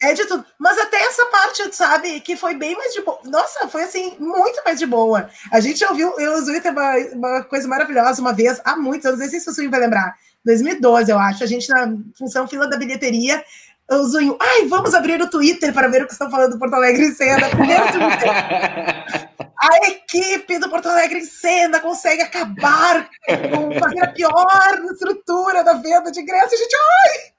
É 0.00 0.12
de 0.12 0.26
tudo. 0.26 0.44
Mas 0.58 0.78
até 0.78 0.98
essa 0.98 1.24
parte, 1.26 1.74
sabe, 1.74 2.20
que 2.20 2.36
foi 2.36 2.54
bem 2.54 2.76
mais 2.76 2.92
de 2.92 3.00
boa. 3.00 3.18
Nossa, 3.24 3.66
foi 3.68 3.84
assim, 3.84 4.14
muito 4.18 4.62
mais 4.64 4.78
de 4.78 4.86
boa. 4.86 5.28
A 5.50 5.58
gente 5.60 5.84
ouviu, 5.84 6.18
eu 6.20 6.34
usei 6.34 6.60
uma, 6.60 6.96
uma 7.14 7.44
coisa 7.44 7.66
maravilhosa 7.66 8.20
uma 8.20 8.32
vez, 8.32 8.60
há 8.64 8.76
muitos 8.76 9.06
anos, 9.06 9.20
não 9.20 9.28
sei 9.28 9.40
se 9.40 9.48
o 9.48 9.52
Zunho 9.52 9.70
vai 9.70 9.80
lembrar. 9.80 10.14
2012, 10.44 11.10
eu 11.10 11.18
acho. 11.18 11.42
A 11.42 11.46
gente, 11.46 11.68
na 11.68 11.96
função 12.16 12.46
fila 12.46 12.68
da 12.68 12.76
bilheteria, 12.76 13.42
o 13.90 14.04
Zunho, 14.04 14.36
ai, 14.40 14.66
vamos 14.66 14.94
abrir 14.94 15.20
o 15.20 15.30
Twitter 15.30 15.72
para 15.72 15.88
ver 15.88 16.02
o 16.02 16.06
que 16.06 16.12
estão 16.12 16.30
falando 16.30 16.52
do 16.52 16.58
Porto 16.58 16.74
Alegre 16.74 17.06
em 17.06 17.14
cena. 17.14 17.48
Primeiro 17.48 17.84
A 19.68 19.88
equipe 19.88 20.58
do 20.58 20.70
Porto 20.70 20.88
Alegre 20.88 21.18
em 21.18 21.24
cena 21.24 21.80
consegue 21.80 22.22
acabar 22.22 23.08
com 23.26 23.78
fazer 23.78 24.04
a 24.04 24.12
pior 24.12 24.84
estrutura 24.92 25.64
da 25.64 25.74
venda 25.74 26.10
de 26.12 26.20
ingresso. 26.20 26.54
A 26.54 26.58
gente, 26.58 26.76
ai! 26.76 27.36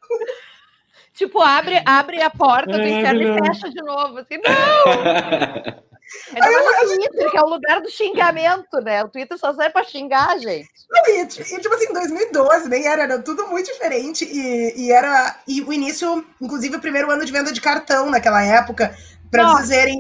Tipo, 1.13 1.41
abre, 1.41 1.81
abre 1.85 2.21
a 2.21 2.29
porta 2.29 2.73
do 2.73 2.81
é, 2.81 2.89
inferno 2.89 3.21
e 3.21 3.47
fecha 3.47 3.69
de 3.69 3.81
novo. 3.81 4.19
Assim, 4.19 4.37
não! 4.37 5.87
É 6.33 6.39
no 6.39 6.87
Twitter, 6.87 7.31
que 7.31 7.37
é 7.37 7.41
o 7.41 7.49
lugar 7.49 7.81
do 7.81 7.89
xingamento, 7.89 8.79
né? 8.81 9.03
O 9.03 9.09
Twitter 9.09 9.37
só 9.37 9.53
serve 9.53 9.71
para 9.71 9.83
xingar, 9.83 10.39
gente. 10.39 10.69
E, 11.05 11.21
e, 11.21 11.27
tipo 11.27 11.73
assim, 11.73 11.89
em 11.89 11.93
2012, 11.93 12.69
nem 12.69 12.87
era, 12.87 13.03
era 13.03 13.19
tudo 13.21 13.47
muito 13.47 13.65
diferente. 13.65 14.23
E, 14.23 14.85
e 14.85 14.91
era. 14.91 15.37
E 15.45 15.61
o 15.61 15.73
início, 15.73 16.25
inclusive, 16.41 16.77
o 16.77 16.81
primeiro 16.81 17.11
ano 17.11 17.25
de 17.25 17.31
venda 17.31 17.51
de 17.51 17.59
cartão 17.59 18.09
naquela 18.09 18.41
época, 18.41 18.95
para 19.29 19.49
vocês 19.49 19.69
verem. 19.69 19.97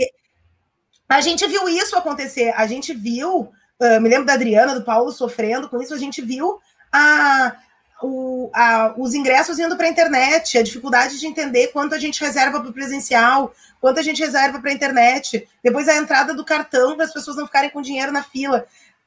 A 1.07 1.21
gente 1.21 1.45
viu 1.47 1.67
isso 1.69 1.97
acontecer. 1.97 2.53
A 2.55 2.67
gente 2.67 2.93
viu. 2.93 3.51
Uh, 3.79 4.01
me 4.01 4.09
lembro 4.09 4.25
da 4.25 4.33
Adriana, 4.33 4.73
do 4.73 4.83
Paulo 4.83 5.11
sofrendo 5.11 5.69
com 5.69 5.81
isso. 5.81 5.93
A 5.93 5.97
gente 5.97 6.21
viu 6.21 6.59
a 6.91 7.55
o, 8.01 8.49
a, 8.53 8.93
os 8.97 9.13
ingressos 9.13 9.57
indo 9.59 9.75
para 9.75 9.87
a 9.87 9.89
internet, 9.89 10.57
a 10.57 10.63
dificuldade 10.63 11.19
de 11.19 11.25
entender 11.25 11.67
quanto 11.67 11.95
a 11.95 11.99
gente 11.99 12.23
reserva 12.23 12.59
para 12.59 12.69
o 12.69 12.73
presencial, 12.73 13.53
quanto 13.81 13.99
a 13.99 14.03
gente 14.03 14.21
reserva 14.21 14.59
para 14.59 14.69
a 14.69 14.73
internet, 14.73 15.47
depois 15.63 15.87
a 15.87 15.95
entrada 15.95 16.33
do 16.33 16.45
cartão 16.45 16.95
para 16.95 17.05
as 17.05 17.13
pessoas 17.13 17.37
não 17.37 17.45
ficarem 17.45 17.69
com 17.69 17.81
dinheiro 17.81 18.11
na 18.11 18.23
fila. 18.23 18.65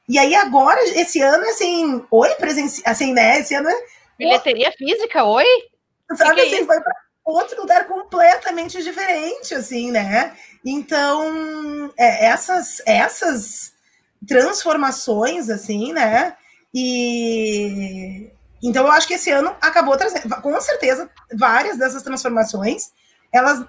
E 0.09 0.19
aí 0.19 0.35
agora, 0.35 0.81
esse 0.99 1.21
ano, 1.21 1.43
assim, 1.45 2.03
oi, 2.11 2.29
presencial, 2.35 2.91
assim, 2.91 3.13
né? 3.13 3.39
Esse 3.39 3.55
ano 3.55 3.69
é. 3.69 3.75
Bilheteria 4.17 4.71
física, 4.73 5.23
oi? 5.23 5.45
Sabe 6.15 6.35
que 6.35 6.41
assim, 6.41 6.63
é 6.63 6.65
foi 6.65 6.81
para 6.81 6.93
outro 7.23 7.61
lugar 7.61 7.87
completamente 7.87 8.83
diferente, 8.83 9.55
assim, 9.55 9.89
né? 9.89 10.35
Então, 10.65 11.91
é, 11.97 12.25
essas, 12.27 12.81
essas 12.85 13.73
transformações, 14.27 15.49
assim, 15.49 15.91
né? 15.93 16.35
E 16.73 18.31
então, 18.63 18.85
eu 18.85 18.91
acho 18.91 19.07
que 19.07 19.15
esse 19.15 19.31
ano 19.31 19.55
acabou 19.59 19.97
trazendo, 19.97 20.29
com 20.41 20.61
certeza, 20.61 21.09
várias 21.33 21.77
dessas 21.77 22.03
transformações, 22.03 22.91
elas 23.31 23.65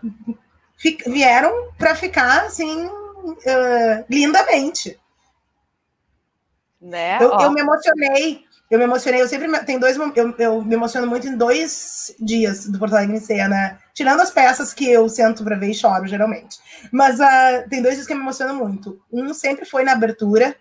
vieram 1.07 1.73
para 1.79 1.95
ficar 1.95 2.43
assim 2.45 2.87
uh, 2.87 4.05
lindamente. 4.11 5.01
Né? 6.81 7.17
Eu, 7.23 7.33
eu, 7.41 7.53
me 7.53 7.61
emocionei, 7.61 8.45
eu 8.73 8.79
me 8.79 8.85
emocionei, 8.85 9.21
eu 9.21 9.29
sempre 9.29 9.51
tem 9.67 9.79
dois, 9.79 9.99
eu, 9.99 10.35
eu 10.39 10.63
me 10.63 10.75
emociono 10.75 11.07
muito 11.07 11.29
em 11.29 11.37
dois 11.37 12.11
dias 12.19 12.67
do 12.67 12.79
Porto 12.79 12.95
Alegre 12.95 13.19
em 13.19 13.21
cena, 13.21 13.79
tirando 13.93 14.23
as 14.23 14.31
peças 14.31 14.73
que 14.73 14.91
eu 14.91 15.07
sento 15.11 15.45
para 15.45 15.57
ver 15.57 15.69
e 15.69 15.75
choro 15.75 16.07
geralmente. 16.07 16.57
Mas 16.91 17.21
uh, 17.21 17.69
tem 17.69 17.83
dois 17.83 17.97
dias 17.97 18.07
que 18.07 18.15
eu 18.15 18.17
me 18.17 18.23
emociono 18.23 18.55
muito. 18.55 18.99
Um 19.13 19.35
sempre 19.35 19.67
foi 19.67 19.85
na 19.85 19.93
abertura, 19.93 20.57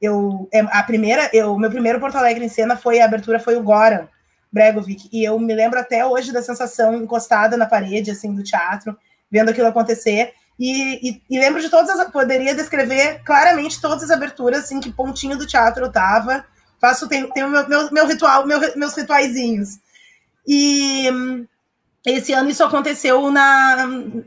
eu 0.00 0.48
é, 0.54 0.60
a 0.60 0.80
primeira, 0.84 1.28
eu 1.32 1.58
meu 1.58 1.68
primeiro 1.68 1.98
Porto 1.98 2.14
Alegre 2.14 2.44
em 2.44 2.48
cena 2.48 2.76
foi 2.76 3.00
a 3.00 3.04
abertura 3.04 3.40
foi 3.40 3.56
o 3.56 3.62
Goran 3.64 4.06
Bregovic 4.52 5.08
e 5.12 5.24
eu 5.24 5.36
me 5.36 5.52
lembro 5.52 5.80
até 5.80 6.06
hoje 6.06 6.32
da 6.32 6.42
sensação 6.42 6.94
encostada 6.94 7.56
na 7.56 7.66
parede 7.66 8.12
assim 8.12 8.32
do 8.32 8.44
teatro, 8.44 8.96
vendo 9.28 9.50
aquilo 9.50 9.66
acontecer. 9.66 10.34
E, 10.56 11.10
e, 11.10 11.22
e 11.28 11.40
lembro 11.40 11.60
de 11.60 11.68
todas 11.68 11.90
as 11.90 12.08
poderia 12.12 12.54
descrever 12.54 13.22
claramente 13.24 13.80
todas 13.80 14.04
as 14.04 14.10
aberturas 14.12 14.60
assim 14.60 14.78
que 14.78 14.92
pontinho 14.92 15.36
do 15.36 15.48
teatro 15.48 15.86
eu 15.86 15.90
tava. 15.90 16.44
Faço 16.80 17.08
tenho, 17.08 17.32
tenho 17.32 17.48
meu, 17.48 17.90
meu, 17.90 18.06
ritual, 18.06 18.46
meu, 18.46 18.60
meus 18.76 18.94
rituaizinhos. 18.94 19.78
E 20.46 21.08
esse 22.04 22.32
ano 22.32 22.50
isso 22.50 22.62
aconteceu 22.62 23.30
na, 23.30 23.86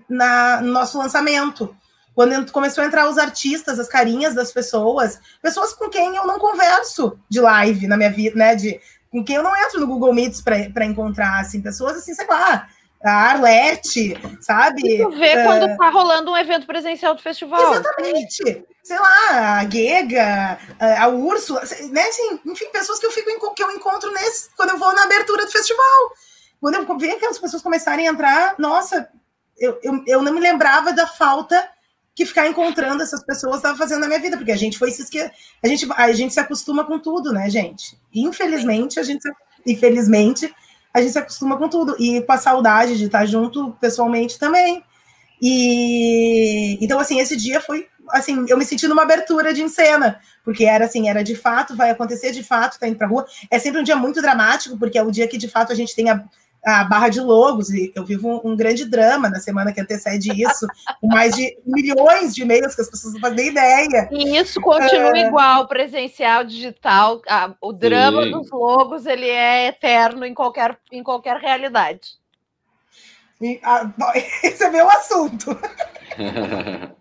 na 0.09 0.61
no 0.61 0.71
nosso 0.71 0.97
lançamento 0.97 1.75
quando 2.19 2.51
começou 2.51 2.83
a 2.83 2.87
entrar 2.87 3.07
os 3.09 3.17
artistas, 3.17 3.79
as 3.79 3.87
carinhas 3.87 4.35
das 4.35 4.51
pessoas, 4.51 5.21
pessoas 5.41 5.73
com 5.73 5.89
quem 5.89 6.17
eu 6.17 6.27
não 6.27 6.37
converso 6.37 7.17
de 7.29 7.39
live 7.39 7.87
na 7.87 7.95
minha 7.95 8.11
vida, 8.11 8.35
né? 8.35 8.55
De, 8.55 8.77
com 9.09 9.23
quem 9.23 9.37
eu 9.37 9.43
não 9.43 9.55
entro 9.55 9.79
no 9.79 9.87
Google 9.87 10.13
Meets 10.13 10.41
para 10.41 10.85
encontrar, 10.85 11.39
assim, 11.39 11.61
pessoas 11.61 11.95
assim, 11.95 12.13
sei 12.13 12.27
lá, 12.27 12.67
a 13.03 13.11
Arlete, 13.11 14.13
sabe? 14.41 14.97
Tu 14.97 15.09
vê 15.11 15.41
uh, 15.41 15.43
quando 15.45 15.77
tá 15.77 15.89
rolando 15.89 16.31
um 16.31 16.37
evento 16.37 16.67
presencial 16.67 17.15
do 17.15 17.21
festival. 17.21 17.73
Exatamente. 17.73 18.65
Sei 18.83 18.97
lá, 18.97 19.59
a 19.59 19.69
Gega, 19.69 20.57
a 20.79 21.07
Úrsula, 21.07 21.61
né? 21.91 22.01
Assim, 22.01 22.39
enfim, 22.45 22.65
pessoas 22.71 22.99
que 22.99 23.05
eu 23.05 23.11
fico 23.11 23.53
que 23.53 23.63
eu 23.63 23.71
encontro 23.71 24.11
nesse 24.11 24.49
quando 24.55 24.71
eu 24.71 24.77
vou 24.77 24.93
na 24.93 25.03
abertura 25.03 25.45
do 25.45 25.51
festival. 25.51 26.11
Quando 26.59 26.75
eu 26.75 26.97
vejo 26.97 27.15
aquelas 27.15 27.37
pessoas 27.37 27.61
começarem 27.61 28.07
a 28.07 28.11
entrar, 28.11 28.55
nossa, 28.57 29.07
eu, 29.57 29.79
eu, 29.81 30.03
eu 30.05 30.21
não 30.21 30.33
me 30.33 30.39
lembrava 30.39 30.91
da 30.91 31.07
falta 31.07 31.69
que 32.15 32.25
ficar 32.25 32.47
encontrando 32.47 33.01
essas 33.01 33.23
pessoas 33.23 33.57
estava 33.57 33.77
fazendo 33.77 34.01
na 34.01 34.07
minha 34.07 34.19
vida, 34.19 34.35
porque 34.35 34.51
a 34.51 34.57
gente 34.57 34.77
foi 34.77 34.91
se 34.91 35.03
esque... 35.03 35.19
a 35.21 35.67
gente 35.67 35.87
a 35.95 36.11
gente 36.11 36.33
se 36.33 36.39
acostuma 36.39 36.83
com 36.83 36.99
tudo, 36.99 37.31
né, 37.31 37.49
gente? 37.49 37.97
Infelizmente 38.13 38.99
a 38.99 39.03
gente 39.03 39.21
infelizmente 39.65 40.53
a 40.93 41.01
gente 41.01 41.11
se 41.11 41.19
acostuma 41.19 41.57
com 41.57 41.69
tudo 41.69 41.95
e 41.99 42.21
com 42.21 42.31
a 42.31 42.37
saudade 42.37 42.97
de 42.97 43.05
estar 43.05 43.25
junto 43.25 43.71
pessoalmente 43.79 44.39
também. 44.39 44.83
E 45.41 46.77
então 46.81 46.99
assim, 46.99 47.19
esse 47.19 47.35
dia 47.35 47.61
foi 47.61 47.87
assim, 48.11 48.45
eu 48.47 48.57
me 48.57 48.65
senti 48.65 48.87
numa 48.87 49.03
abertura 49.03 49.53
de 49.53 49.67
cena, 49.69 50.19
porque 50.43 50.65
era 50.65 50.85
assim, 50.85 51.07
era 51.09 51.23
de 51.23 51.35
fato, 51.35 51.75
vai 51.75 51.91
acontecer 51.91 52.31
de 52.31 52.43
fato, 52.43 52.79
tá 52.79 52.87
indo 52.87 52.97
pra 52.97 53.07
rua. 53.07 53.25
É 53.49 53.59
sempre 53.59 53.79
um 53.79 53.83
dia 53.83 53.95
muito 53.95 54.21
dramático, 54.21 54.77
porque 54.77 54.97
é 54.97 55.03
o 55.03 55.11
dia 55.11 55.27
que 55.27 55.37
de 55.37 55.47
fato 55.47 55.71
a 55.71 55.75
gente 55.75 55.95
tem 55.95 56.09
a, 56.09 56.23
a 56.65 56.83
Barra 56.83 57.09
de 57.09 57.21
Logos, 57.21 57.69
e 57.69 57.91
eu 57.95 58.05
vivo 58.05 58.27
um, 58.27 58.51
um, 58.51 58.55
grande 58.55 58.85
drama 58.85 59.29
na 59.29 59.39
semana 59.39 59.71
que 59.71 59.79
antecede 59.79 60.29
isso, 60.31 60.67
com 60.99 61.07
mais 61.07 61.35
de 61.35 61.57
milhões 61.65 62.35
de 62.35 62.41
e-mails 62.41 62.75
que 62.75 62.81
as 62.81 62.89
pessoas 62.89 63.13
não 63.13 63.21
fazem 63.21 63.47
ideia. 63.47 64.09
E 64.11 64.37
isso 64.37 64.59
continua 64.59 65.17
é... 65.17 65.27
igual, 65.27 65.67
presencial, 65.67 66.43
digital, 66.43 67.21
a, 67.27 67.53
o 67.61 67.71
drama 67.71 68.23
Sim. 68.23 68.31
dos 68.31 68.51
logos, 68.51 69.05
ele 69.05 69.29
é 69.29 69.67
eterno 69.67 70.25
em 70.25 70.33
qualquer, 70.33 70.77
em 70.91 71.01
qualquer 71.03 71.37
realidade. 71.37 72.19
E, 73.41 73.59
a, 73.63 73.89
esse 74.43 74.63
é 74.63 74.69
meu 74.69 74.89
assunto. 74.89 75.57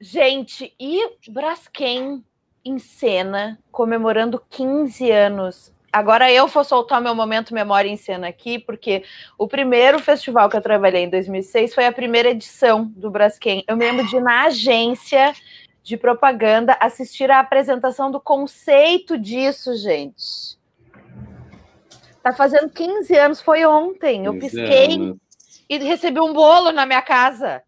Gente, 0.00 0.74
e 0.78 1.00
Braskem 1.30 2.22
em 2.64 2.78
cena, 2.78 3.58
comemorando 3.70 4.42
15 4.48 5.10
anos 5.10 5.73
agora 5.94 6.30
eu 6.32 6.48
vou 6.48 6.64
soltar 6.64 7.00
meu 7.00 7.14
momento 7.14 7.54
memória 7.54 7.88
em 7.88 7.96
cena 7.96 8.26
aqui, 8.26 8.58
porque 8.58 9.04
o 9.38 9.46
primeiro 9.46 10.00
festival 10.00 10.50
que 10.50 10.56
eu 10.56 10.60
trabalhei 10.60 11.04
em 11.04 11.08
2006 11.08 11.72
foi 11.72 11.86
a 11.86 11.92
primeira 11.92 12.30
edição 12.30 12.92
do 12.96 13.08
Braskem. 13.08 13.62
Eu 13.68 13.76
me 13.76 13.84
lembro 13.84 14.04
de 14.08 14.16
ir 14.16 14.20
na 14.20 14.46
agência 14.46 15.32
de 15.84 15.96
propaganda 15.96 16.76
assistir 16.80 17.30
a 17.30 17.38
apresentação 17.38 18.10
do 18.10 18.20
conceito 18.20 19.16
disso, 19.16 19.76
gente. 19.76 20.58
Tá 22.20 22.32
fazendo 22.32 22.70
15 22.70 23.16
anos, 23.16 23.40
foi 23.40 23.64
ontem. 23.64 24.24
Eu 24.24 24.36
pisquei 24.36 24.96
anos. 24.96 25.16
e 25.70 25.78
recebi 25.78 26.18
um 26.18 26.32
bolo 26.32 26.72
na 26.72 26.84
minha 26.84 27.02
casa. 27.02 27.62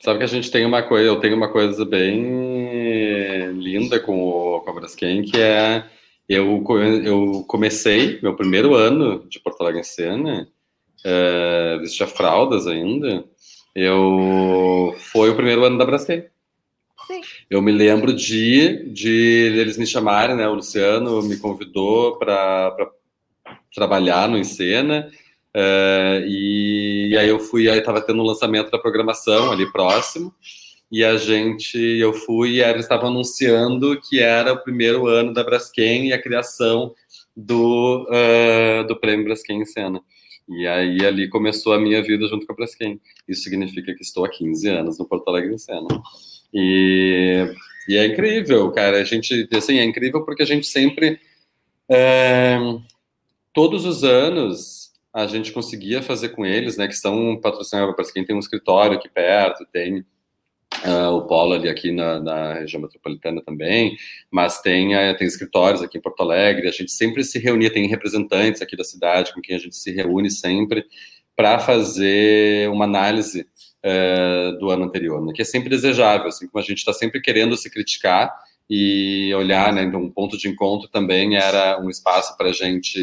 Sabe 0.00 0.18
que 0.18 0.24
a 0.24 0.28
gente 0.28 0.50
tem 0.50 0.66
uma 0.66 0.82
coisa, 0.82 1.06
eu 1.06 1.20
tenho 1.20 1.36
uma 1.36 1.52
coisa 1.52 1.84
bem 1.84 3.52
linda 3.52 4.00
com 4.00 4.18
o, 4.18 4.60
com 4.60 4.70
a 4.70 4.74
Braskem, 4.74 5.22
que 5.22 5.40
é 5.40 5.84
eu, 6.28 6.64
eu 7.04 7.44
comecei 7.46 8.18
meu 8.22 8.34
primeiro 8.34 8.74
ano 8.74 9.26
de 9.28 9.40
Porto 9.40 9.60
Alegre 9.60 9.80
em 9.80 9.84
Cena, 9.84 10.48
é, 11.04 11.78
vestia 11.80 12.06
fraldas 12.06 12.66
ainda. 12.66 13.24
Eu 13.74 14.94
foi 14.98 15.30
o 15.30 15.36
primeiro 15.36 15.64
ano 15.64 15.76
da 15.76 15.84
Braskem. 15.84 16.24
Sim. 17.06 17.20
Eu 17.50 17.60
me 17.60 17.72
lembro 17.72 18.14
de, 18.14 18.90
de 18.90 19.10
eles 19.58 19.76
me 19.76 19.86
chamarem, 19.86 20.36
né? 20.36 20.48
O 20.48 20.54
Luciano 20.54 21.22
me 21.22 21.36
convidou 21.36 22.18
para 22.18 22.74
trabalhar 23.74 24.28
no 24.28 24.38
Encena. 24.38 25.10
É, 25.52 26.24
e, 26.26 27.10
e, 27.12 27.18
aí 27.18 27.28
eu 27.28 27.38
fui, 27.38 27.68
aí 27.68 27.78
estava 27.78 28.00
tendo 28.00 28.22
um 28.22 28.26
lançamento 28.26 28.70
da 28.70 28.78
programação 28.78 29.52
ali 29.52 29.70
próximo. 29.70 30.34
E 30.94 31.02
a 31.02 31.16
gente, 31.16 31.76
eu 31.76 32.12
fui 32.12 32.50
e 32.50 32.62
eles 32.62 32.82
estavam 32.82 33.08
anunciando 33.08 34.00
que 34.00 34.20
era 34.20 34.52
o 34.52 34.62
primeiro 34.62 35.08
ano 35.08 35.32
da 35.32 35.42
Braskem 35.42 36.06
e 36.06 36.12
a 36.12 36.22
criação 36.22 36.94
do, 37.36 38.06
uh, 38.08 38.86
do 38.86 38.94
Prêmio 39.00 39.24
Braskem 39.24 39.60
em 39.60 39.64
Cena. 39.64 40.00
E 40.48 40.68
aí 40.68 41.04
ali 41.04 41.28
começou 41.28 41.72
a 41.72 41.80
minha 41.80 42.00
vida 42.00 42.28
junto 42.28 42.46
com 42.46 42.52
a 42.52 42.54
Braskem. 42.54 43.00
Isso 43.26 43.42
significa 43.42 43.92
que 43.92 44.04
estou 44.04 44.24
há 44.24 44.28
15 44.28 44.68
anos 44.68 44.96
no 44.96 45.04
Porto 45.04 45.26
Alegre 45.26 45.52
em 45.52 45.58
Cena. 45.58 45.88
E, 46.52 47.44
e 47.88 47.96
é 47.96 48.06
incrível, 48.06 48.70
cara. 48.70 48.98
A 48.98 49.04
gente, 49.04 49.48
assim, 49.52 49.80
é 49.80 49.84
incrível 49.84 50.24
porque 50.24 50.44
a 50.44 50.46
gente 50.46 50.68
sempre, 50.68 51.18
é, 51.90 52.56
todos 53.52 53.84
os 53.84 54.04
anos, 54.04 54.92
a 55.12 55.26
gente 55.26 55.50
conseguia 55.50 56.00
fazer 56.00 56.28
com 56.28 56.46
eles, 56.46 56.76
né, 56.76 56.86
que 56.86 56.94
são 56.94 57.36
patrocinados, 57.40 57.96
para 57.96 58.12
quem 58.12 58.24
tem 58.24 58.36
um 58.36 58.38
escritório 58.38 58.96
aqui 58.96 59.08
perto, 59.08 59.66
tem 59.72 60.04
Uh, 60.86 61.14
o 61.14 61.22
polo 61.22 61.54
ali 61.54 61.66
aqui 61.66 61.90
na, 61.90 62.20
na, 62.20 62.54
região 62.54 62.82
metropolitana 62.82 63.40
também, 63.42 63.96
mas 64.30 64.60
tem, 64.60 64.94
uh, 64.94 65.16
tem 65.16 65.26
escritórios 65.26 65.80
aqui 65.82 65.96
em 65.96 66.00
Porto 66.00 66.22
Alegre, 66.22 66.68
a 66.68 66.70
gente 66.70 66.92
sempre 66.92 67.24
se 67.24 67.38
reunia, 67.38 67.72
tem 67.72 67.88
representantes 67.88 68.60
aqui 68.60 68.76
da 68.76 68.84
cidade 68.84 69.32
com 69.32 69.40
quem 69.40 69.56
a 69.56 69.58
gente 69.58 69.74
se 69.74 69.90
reúne 69.92 70.30
sempre 70.30 70.84
para 71.34 71.58
fazer 71.58 72.68
uma 72.68 72.84
análise 72.84 73.46
uh, 73.82 74.58
do 74.58 74.68
ano 74.68 74.84
anterior, 74.84 75.24
né, 75.24 75.32
que 75.34 75.40
é 75.40 75.44
sempre 75.44 75.70
desejável, 75.70 76.28
assim 76.28 76.46
como 76.46 76.62
a 76.62 76.66
gente 76.66 76.78
está 76.78 76.92
sempre 76.92 77.18
querendo 77.22 77.56
se 77.56 77.70
criticar 77.70 78.30
e 78.68 79.32
olhar, 79.34 79.72
né, 79.72 79.84
então 79.84 80.02
um 80.02 80.10
ponto 80.10 80.36
de 80.36 80.48
encontro 80.48 80.86
também 80.88 81.34
era 81.34 81.80
um 81.80 81.88
espaço 81.88 82.36
para 82.36 82.50
a 82.50 82.52
gente 82.52 83.00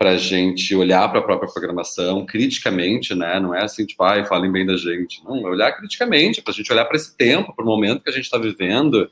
para 0.00 0.12
a 0.12 0.16
gente 0.16 0.74
olhar 0.74 1.06
para 1.10 1.20
a 1.20 1.22
própria 1.22 1.52
programação 1.52 2.24
criticamente, 2.24 3.14
né? 3.14 3.38
Não 3.38 3.54
é 3.54 3.62
assim, 3.64 3.84
tipo, 3.84 4.02
ai, 4.02 4.24
falem 4.24 4.50
bem 4.50 4.64
da 4.64 4.74
gente. 4.74 5.22
Não, 5.22 5.36
é 5.36 5.50
olhar 5.50 5.72
criticamente, 5.72 6.40
para 6.40 6.54
a 6.54 6.56
gente 6.56 6.72
olhar 6.72 6.86
para 6.86 6.96
esse 6.96 7.14
tempo, 7.14 7.54
para 7.54 7.62
o 7.62 7.68
momento 7.68 8.02
que 8.02 8.08
a 8.08 8.12
gente 8.12 8.24
está 8.24 8.38
vivendo. 8.38 9.10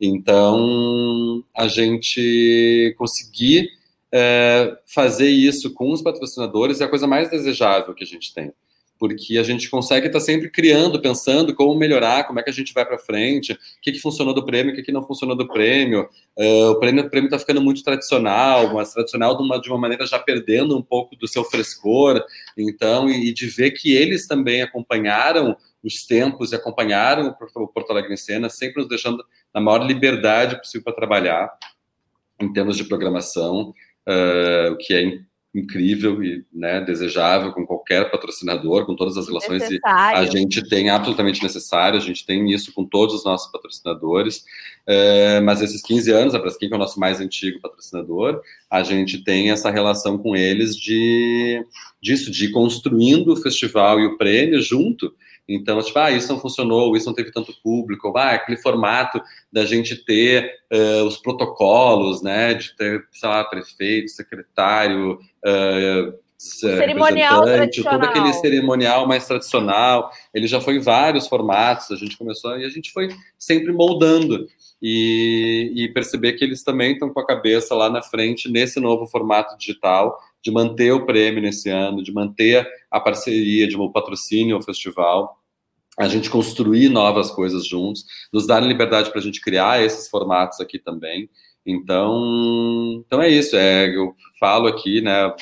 Então, 0.00 1.44
a 1.54 1.68
gente 1.68 2.94
conseguir 2.96 3.68
é, 4.10 4.74
fazer 4.86 5.28
isso 5.28 5.74
com 5.74 5.92
os 5.92 6.00
patrocinadores 6.00 6.80
é 6.80 6.84
a 6.84 6.88
coisa 6.88 7.06
mais 7.06 7.28
desejável 7.28 7.92
que 7.92 8.02
a 8.02 8.06
gente 8.06 8.32
tem 8.32 8.50
porque 8.98 9.36
a 9.38 9.42
gente 9.42 9.68
consegue 9.68 10.06
estar 10.06 10.18
tá 10.18 10.24
sempre 10.24 10.48
criando, 10.50 11.00
pensando 11.00 11.54
como 11.54 11.74
melhorar, 11.74 12.24
como 12.24 12.38
é 12.38 12.42
que 12.42 12.50
a 12.50 12.52
gente 12.52 12.72
vai 12.72 12.86
para 12.86 12.98
frente, 12.98 13.52
o 13.52 13.58
que, 13.82 13.92
que 13.92 13.98
funcionou 13.98 14.32
do 14.32 14.44
prêmio, 14.44 14.72
o 14.72 14.76
que, 14.76 14.82
que 14.82 14.92
não 14.92 15.06
funcionou 15.06 15.36
do 15.36 15.48
prêmio. 15.48 16.08
Uh, 16.36 16.70
o 16.70 16.78
prêmio 16.78 17.04
está 17.04 17.38
ficando 17.38 17.60
muito 17.60 17.82
tradicional, 17.82 18.72
mas 18.72 18.92
tradicional 18.92 19.36
de 19.36 19.42
uma, 19.42 19.60
de 19.60 19.68
uma 19.68 19.78
maneira 19.78 20.06
já 20.06 20.18
perdendo 20.18 20.76
um 20.76 20.82
pouco 20.82 21.16
do 21.16 21.26
seu 21.26 21.44
frescor. 21.44 22.24
Então, 22.56 23.08
e, 23.08 23.28
e 23.28 23.34
de 23.34 23.46
ver 23.46 23.72
que 23.72 23.94
eles 23.94 24.26
também 24.26 24.62
acompanharam 24.62 25.56
os 25.82 26.06
tempos 26.06 26.52
e 26.52 26.56
acompanharam 26.56 27.36
o 27.56 27.68
Porto 27.68 27.90
Alegre 27.90 28.14
em 28.14 28.16
Cena, 28.16 28.48
sempre 28.48 28.80
nos 28.80 28.88
deixando 28.88 29.22
na 29.52 29.60
maior 29.60 29.84
liberdade 29.86 30.56
possível 30.56 30.84
para 30.84 30.94
trabalhar 30.94 31.52
em 32.40 32.52
termos 32.52 32.76
de 32.76 32.84
programação, 32.84 33.72
uh, 34.08 34.72
o 34.72 34.76
que 34.78 34.94
é 34.94 35.18
incrível 35.54 36.22
e 36.22 36.44
né, 36.52 36.80
desejável 36.80 37.52
com 37.52 37.64
qualquer 37.64 38.10
patrocinador, 38.10 38.84
com 38.84 38.96
todas 38.96 39.16
as 39.16 39.28
relações 39.28 39.62
necessário. 39.62 40.18
a 40.18 40.26
gente 40.26 40.68
tem 40.68 40.90
absolutamente 40.90 41.42
necessário, 41.42 41.96
a 41.96 42.02
gente 42.02 42.26
tem 42.26 42.50
isso 42.50 42.72
com 42.72 42.84
todos 42.84 43.14
os 43.14 43.24
nossos 43.24 43.50
patrocinadores, 43.52 44.44
é, 44.84 45.40
mas 45.40 45.62
esses 45.62 45.80
15 45.80 46.10
anos, 46.10 46.34
a 46.34 46.38
Braskem, 46.40 46.68
que 46.68 46.74
é 46.74 46.76
o 46.76 46.80
nosso 46.80 46.98
mais 46.98 47.20
antigo 47.20 47.60
patrocinador, 47.60 48.40
a 48.68 48.82
gente 48.82 49.22
tem 49.22 49.52
essa 49.52 49.70
relação 49.70 50.18
com 50.18 50.34
eles 50.34 50.76
de 50.76 51.64
disso, 52.02 52.30
de 52.30 52.46
ir 52.46 52.50
construindo 52.50 53.32
o 53.32 53.36
festival 53.36 54.00
e 54.00 54.06
o 54.06 54.18
prêmio 54.18 54.60
junto, 54.60 55.14
então, 55.48 55.80
tipo, 55.82 55.98
ah, 55.98 56.10
isso 56.10 56.32
não 56.32 56.40
funcionou, 56.40 56.96
isso 56.96 57.06
não 57.06 57.14
teve 57.14 57.30
tanto 57.30 57.54
público, 57.62 58.12
ah, 58.16 58.30
aquele 58.30 58.56
formato 58.56 59.20
da 59.52 59.64
gente 59.64 59.94
ter 59.94 60.50
uh, 60.72 61.04
os 61.04 61.18
protocolos, 61.18 62.22
né, 62.22 62.54
de 62.54 62.74
ter, 62.76 63.04
sei 63.12 63.28
lá, 63.28 63.44
prefeito, 63.44 64.10
secretário, 64.10 65.18
uh, 65.44 66.24
cerimonial 66.38 67.42
todo 67.42 68.04
aquele 68.04 68.32
cerimonial 68.34 69.06
mais 69.06 69.26
tradicional, 69.26 70.10
ele 70.34 70.46
já 70.46 70.60
foi 70.60 70.76
em 70.76 70.80
vários 70.80 71.26
formatos, 71.26 71.90
a 71.90 71.96
gente 71.96 72.16
começou 72.16 72.58
e 72.58 72.64
a 72.64 72.68
gente 72.68 72.90
foi 72.92 73.08
sempre 73.38 73.72
moldando. 73.72 74.46
E, 74.86 75.72
e 75.74 75.88
perceber 75.94 76.34
que 76.34 76.44
eles 76.44 76.62
também 76.62 76.92
estão 76.92 77.08
com 77.08 77.18
a 77.18 77.26
cabeça 77.26 77.74
lá 77.74 77.88
na 77.88 78.02
frente 78.02 78.50
nesse 78.50 78.78
novo 78.78 79.06
formato 79.06 79.56
digital, 79.56 80.18
de 80.44 80.50
manter 80.50 80.92
o 80.92 81.06
prêmio 81.06 81.40
nesse 81.40 81.70
ano, 81.70 82.02
de 82.02 82.12
manter 82.12 82.68
a 82.90 83.00
parceria, 83.00 83.66
de 83.66 83.76
um 83.76 83.90
patrocínio 83.90 84.56
ao 84.56 84.62
festival, 84.62 85.40
a 85.98 86.06
gente 86.06 86.28
construir 86.28 86.90
novas 86.90 87.30
coisas 87.30 87.66
juntos, 87.66 88.04
nos 88.30 88.46
dar 88.46 88.60
liberdade 88.60 89.10
para 89.10 89.20
a 89.20 89.22
gente 89.22 89.40
criar 89.40 89.82
esses 89.82 90.08
formatos 90.08 90.60
aqui 90.60 90.78
também. 90.78 91.30
Então, 91.64 93.02
então 93.06 93.22
é 93.22 93.28
isso. 93.28 93.56
É, 93.56 93.88
eu 93.88 94.14
falo 94.38 94.66
aqui, 94.66 95.00
né? 95.00 95.32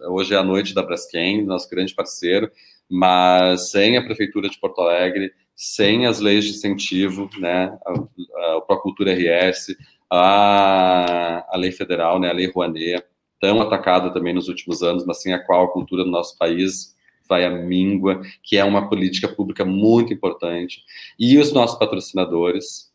Hoje 0.00 0.34
é 0.34 0.36
a 0.36 0.42
noite 0.42 0.74
da 0.74 0.82
Braskem, 0.82 1.44
nosso 1.44 1.70
grande 1.70 1.94
parceiro, 1.94 2.50
mas 2.90 3.70
sem 3.70 3.96
a 3.96 4.04
prefeitura 4.04 4.50
de 4.50 4.58
Porto 4.58 4.82
Alegre, 4.82 5.32
sem 5.56 6.04
as 6.04 6.20
leis 6.20 6.44
de 6.44 6.50
incentivo, 6.50 7.30
né? 7.38 7.74
A 7.86 8.60
Procultura 8.60 9.14
RS, 9.14 9.76
a, 10.10 11.46
a 11.48 11.56
lei 11.56 11.70
federal, 11.70 12.18
né? 12.20 12.28
A 12.28 12.34
lei 12.34 12.50
Rouanet, 12.50 13.04
tão 13.42 13.60
atacada 13.60 14.12
também 14.12 14.32
nos 14.32 14.46
últimos 14.46 14.84
anos, 14.84 15.04
mas 15.04 15.20
sem 15.20 15.34
a 15.34 15.44
qual 15.44 15.64
a 15.64 15.72
cultura 15.72 16.04
do 16.04 16.10
nosso 16.10 16.38
país 16.38 16.94
vai 17.28 17.44
à 17.44 17.50
míngua, 17.50 18.22
que 18.40 18.56
é 18.56 18.62
uma 18.62 18.88
política 18.88 19.26
pública 19.26 19.64
muito 19.64 20.14
importante. 20.14 20.84
E 21.18 21.36
os 21.38 21.52
nossos 21.52 21.76
patrocinadores, 21.76 22.88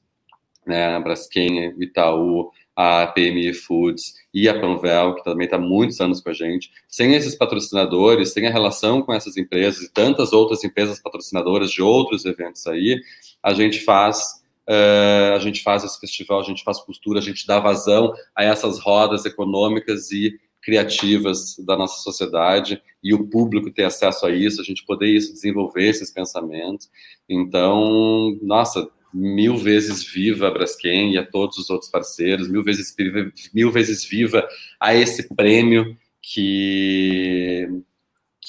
né, 0.65 0.95
a 0.95 0.99
Braskem, 1.01 1.75
Itaú, 1.77 2.49
a 2.73 3.07
PMI 3.07 3.53
Foods 3.53 4.13
e 4.33 4.47
a 4.47 4.57
Panvel, 4.57 5.15
que 5.15 5.23
também 5.23 5.45
está 5.45 5.57
muitos 5.57 5.99
anos 5.99 6.21
com 6.21 6.29
a 6.29 6.33
gente. 6.33 6.71
Sem 6.87 7.13
esses 7.13 7.35
patrocinadores, 7.35 8.31
sem 8.31 8.47
a 8.47 8.51
relação 8.51 9.01
com 9.01 9.13
essas 9.13 9.35
empresas 9.35 9.81
e 9.81 9.91
tantas 9.91 10.31
outras 10.31 10.63
empresas 10.63 11.01
patrocinadoras 11.01 11.71
de 11.71 11.81
outros 11.81 12.23
eventos 12.23 12.65
aí, 12.67 13.01
a 13.43 13.53
gente 13.53 13.83
faz 13.83 14.41
Uh, 14.69 15.33
a 15.33 15.39
gente 15.39 15.63
faz 15.63 15.83
esse 15.83 15.97
festival, 15.99 16.41
a 16.41 16.43
gente 16.43 16.63
faz 16.63 16.79
cultura, 16.81 17.19
a 17.19 17.21
gente 17.21 17.47
dá 17.47 17.57
vazão 17.57 18.13
a 18.35 18.43
essas 18.43 18.79
rodas 18.79 19.25
econômicas 19.25 20.11
e 20.11 20.37
criativas 20.61 21.55
da 21.59 21.77
nossa 21.77 22.01
sociedade 22.01 22.81
e 23.01 23.13
o 23.13 23.25
público 23.25 23.71
ter 23.71 23.85
acesso 23.85 24.25
a 24.25 24.31
isso, 24.31 24.59
a 24.59 24.63
gente 24.65 24.85
poder 24.85 25.07
isso, 25.07 25.31
desenvolver 25.31 25.87
esses 25.87 26.11
pensamentos. 26.11 26.89
Então, 27.29 28.37
nossa, 28.41 28.89
mil 29.13 29.55
vezes 29.55 30.03
viva 30.03 30.47
a 30.47 30.51
Braskem 30.51 31.13
e 31.13 31.17
a 31.17 31.25
todos 31.25 31.57
os 31.57 31.69
outros 31.69 31.89
parceiros, 31.89 32.49
mil 32.49 32.63
vezes, 32.63 32.93
mil 33.53 33.71
vezes 33.71 34.03
viva 34.03 34.45
a 34.77 34.93
esse 34.93 35.33
prêmio 35.33 35.97
que 36.21 37.67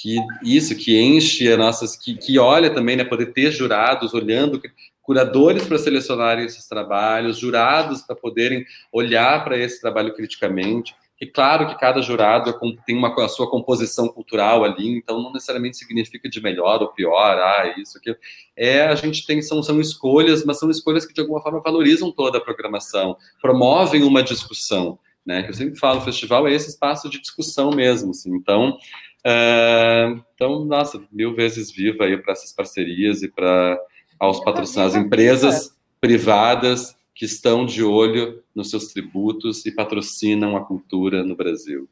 que 0.01 0.17
isso 0.45 0.77
que 0.77 0.97
enche 0.97 1.51
as 1.51 1.59
nossas 1.59 1.97
que, 1.97 2.15
que 2.17 2.39
olha 2.39 2.73
também 2.73 2.95
né 2.95 3.05
poder 3.05 3.33
ter 3.33 3.51
jurados 3.51 4.15
olhando 4.15 4.63
curadores 5.09 5.67
para 5.67 5.79
selecionarem 5.79 6.45
esses 6.45 6.69
trabalhos, 6.69 7.39
jurados 7.39 8.03
para 8.03 8.15
poderem 8.15 8.67
olhar 8.93 9.43
para 9.43 9.57
esse 9.57 9.81
trabalho 9.81 10.15
criticamente. 10.15 10.95
E 11.19 11.25
claro 11.25 11.67
que 11.67 11.79
cada 11.79 12.03
jurado 12.03 12.51
é 12.51 12.83
tem 12.85 12.95
uma 12.95 13.09
a 13.25 13.29
sua 13.29 13.51
composição 13.51 14.07
cultural 14.07 14.65
ali, 14.65 14.99
então 14.99 15.23
não 15.23 15.33
necessariamente 15.33 15.79
significa 15.79 16.29
de 16.29 16.43
melhor 16.43 16.83
ou 16.83 16.89
pior, 16.89 17.39
ah, 17.39 17.75
isso 17.79 17.97
aqui. 17.97 18.15
É, 18.55 18.83
a 18.83 18.95
gente 18.95 19.25
tem 19.25 19.41
são, 19.41 19.63
são 19.63 19.81
escolhas, 19.81 20.45
mas 20.45 20.59
são 20.59 20.69
escolhas 20.71 21.07
que 21.07 21.15
de 21.15 21.23
alguma 21.23 21.41
forma 21.41 21.63
valorizam 21.63 22.13
toda 22.13 22.37
a 22.37 22.43
programação, 22.43 23.17
promovem 23.41 24.03
uma 24.03 24.23
discussão, 24.23 24.99
né? 25.25 25.43
Que 25.43 25.49
eu 25.49 25.55
sempre 25.55 25.79
falo, 25.79 26.01
o 26.01 26.05
festival 26.05 26.47
é 26.47 26.53
esse 26.53 26.69
espaço 26.69 27.09
de 27.09 27.19
discussão 27.19 27.71
mesmo, 27.71 28.11
assim. 28.11 28.37
Então, 28.37 28.77
uh, 29.25 30.23
então, 30.35 30.67
nossa, 30.67 31.03
mil 31.11 31.35
vezes 31.35 31.73
viva 31.73 32.05
aí 32.05 32.19
para 32.19 32.35
essas 32.35 32.53
parcerias 32.53 33.23
e 33.23 33.29
para 33.29 33.81
aos 34.19 34.41
patrocinados, 34.41 34.95
empresas 34.95 35.77
privadas 36.01 36.97
que 37.15 37.25
estão 37.25 37.67
de 37.67 37.83
olho 37.83 38.43
nos 38.55 38.71
seus 38.71 38.93
tributos 38.93 39.67
e 39.67 39.73
patrocinam 39.73 40.57
a 40.57 40.65
cultura 40.65 41.25
no 41.25 41.35
Brasil. 41.35 41.89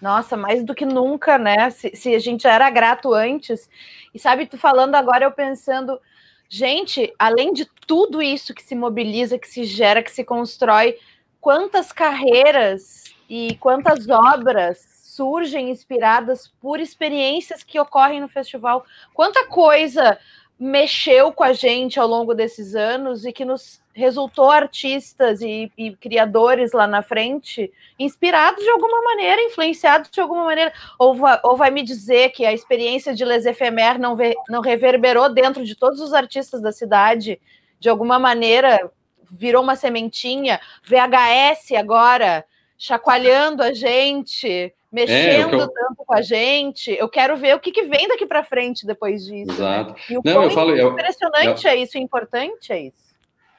Nossa, 0.00 0.36
mais 0.36 0.64
do 0.64 0.74
que 0.74 0.86
nunca, 0.86 1.36
né? 1.36 1.68
Se, 1.70 1.94
se, 1.94 2.14
a 2.14 2.18
gente 2.18 2.46
era 2.46 2.70
grato 2.70 3.12
antes, 3.12 3.68
e 4.14 4.18
sabe, 4.18 4.46
tu 4.46 4.56
falando 4.56 4.94
agora, 4.94 5.24
eu 5.24 5.32
pensando, 5.32 6.00
gente, 6.48 7.12
além 7.18 7.52
de 7.52 7.66
tudo 7.86 8.22
isso 8.22 8.54
que 8.54 8.62
se 8.62 8.74
mobiliza, 8.74 9.38
que 9.38 9.48
se 9.48 9.64
gera, 9.64 10.02
que 10.02 10.10
se 10.10 10.24
constrói, 10.24 10.96
quantas 11.40 11.92
carreiras 11.92 13.12
e 13.28 13.56
quantas 13.60 14.08
obras 14.08 14.86
surgem 15.02 15.70
inspiradas 15.70 16.48
por 16.60 16.80
experiências 16.80 17.62
que 17.62 17.78
ocorrem 17.78 18.20
no 18.20 18.28
festival, 18.28 18.86
quanta 19.12 19.46
coisa 19.48 20.18
mexeu 20.60 21.32
com 21.32 21.42
a 21.42 21.54
gente 21.54 21.98
ao 21.98 22.06
longo 22.06 22.34
desses 22.34 22.74
anos 22.74 23.24
e 23.24 23.32
que 23.32 23.46
nos 23.46 23.80
resultou 23.94 24.50
artistas 24.50 25.40
e, 25.40 25.72
e, 25.76 25.96
criadores 25.96 26.72
lá 26.72 26.86
na 26.86 27.00
frente, 27.02 27.72
inspirados 27.98 28.62
de 28.62 28.68
alguma 28.68 29.00
maneira, 29.00 29.40
influenciados 29.40 30.10
de 30.10 30.20
alguma 30.20 30.44
maneira, 30.44 30.70
ou, 30.98 31.14
va, 31.14 31.40
ou 31.42 31.56
vai 31.56 31.70
me 31.70 31.82
dizer 31.82 32.28
que 32.32 32.44
a 32.44 32.52
experiência 32.52 33.14
de 33.14 33.24
Les 33.24 33.46
Ephémères 33.46 33.98
não, 33.98 34.14
não 34.50 34.60
reverberou 34.60 35.32
dentro 35.32 35.64
de 35.64 35.74
todos 35.74 35.98
os 35.98 36.12
artistas 36.12 36.60
da 36.60 36.70
cidade, 36.70 37.40
de 37.78 37.88
alguma 37.88 38.18
maneira 38.18 38.90
virou 39.30 39.62
uma 39.62 39.76
sementinha, 39.76 40.60
VHS 40.84 41.72
agora, 41.78 42.44
chacoalhando 42.80 43.62
a 43.62 43.74
gente, 43.74 44.72
mexendo 44.90 45.54
é, 45.54 45.62
eu... 45.62 45.68
tanto 45.68 45.96
com 46.06 46.14
a 46.14 46.22
gente. 46.22 46.90
Eu 46.90 47.10
quero 47.10 47.36
ver 47.36 47.54
o 47.54 47.60
que, 47.60 47.70
que 47.70 47.82
vem 47.82 48.08
daqui 48.08 48.24
para 48.24 48.42
frente 48.42 48.86
depois 48.86 49.22
disso. 49.26 49.48
Né? 49.48 49.54
Exato. 49.54 49.92
Né? 49.92 49.98
E 50.08 50.16
o 50.16 50.22
Não, 50.24 50.42
eu 50.42 50.50
falo, 50.50 50.74
impressionante 50.74 51.66
eu... 51.66 51.70
é 51.70 51.76
isso, 51.76 51.98
importante 51.98 52.72
é 52.72 52.86
isso. 52.86 53.10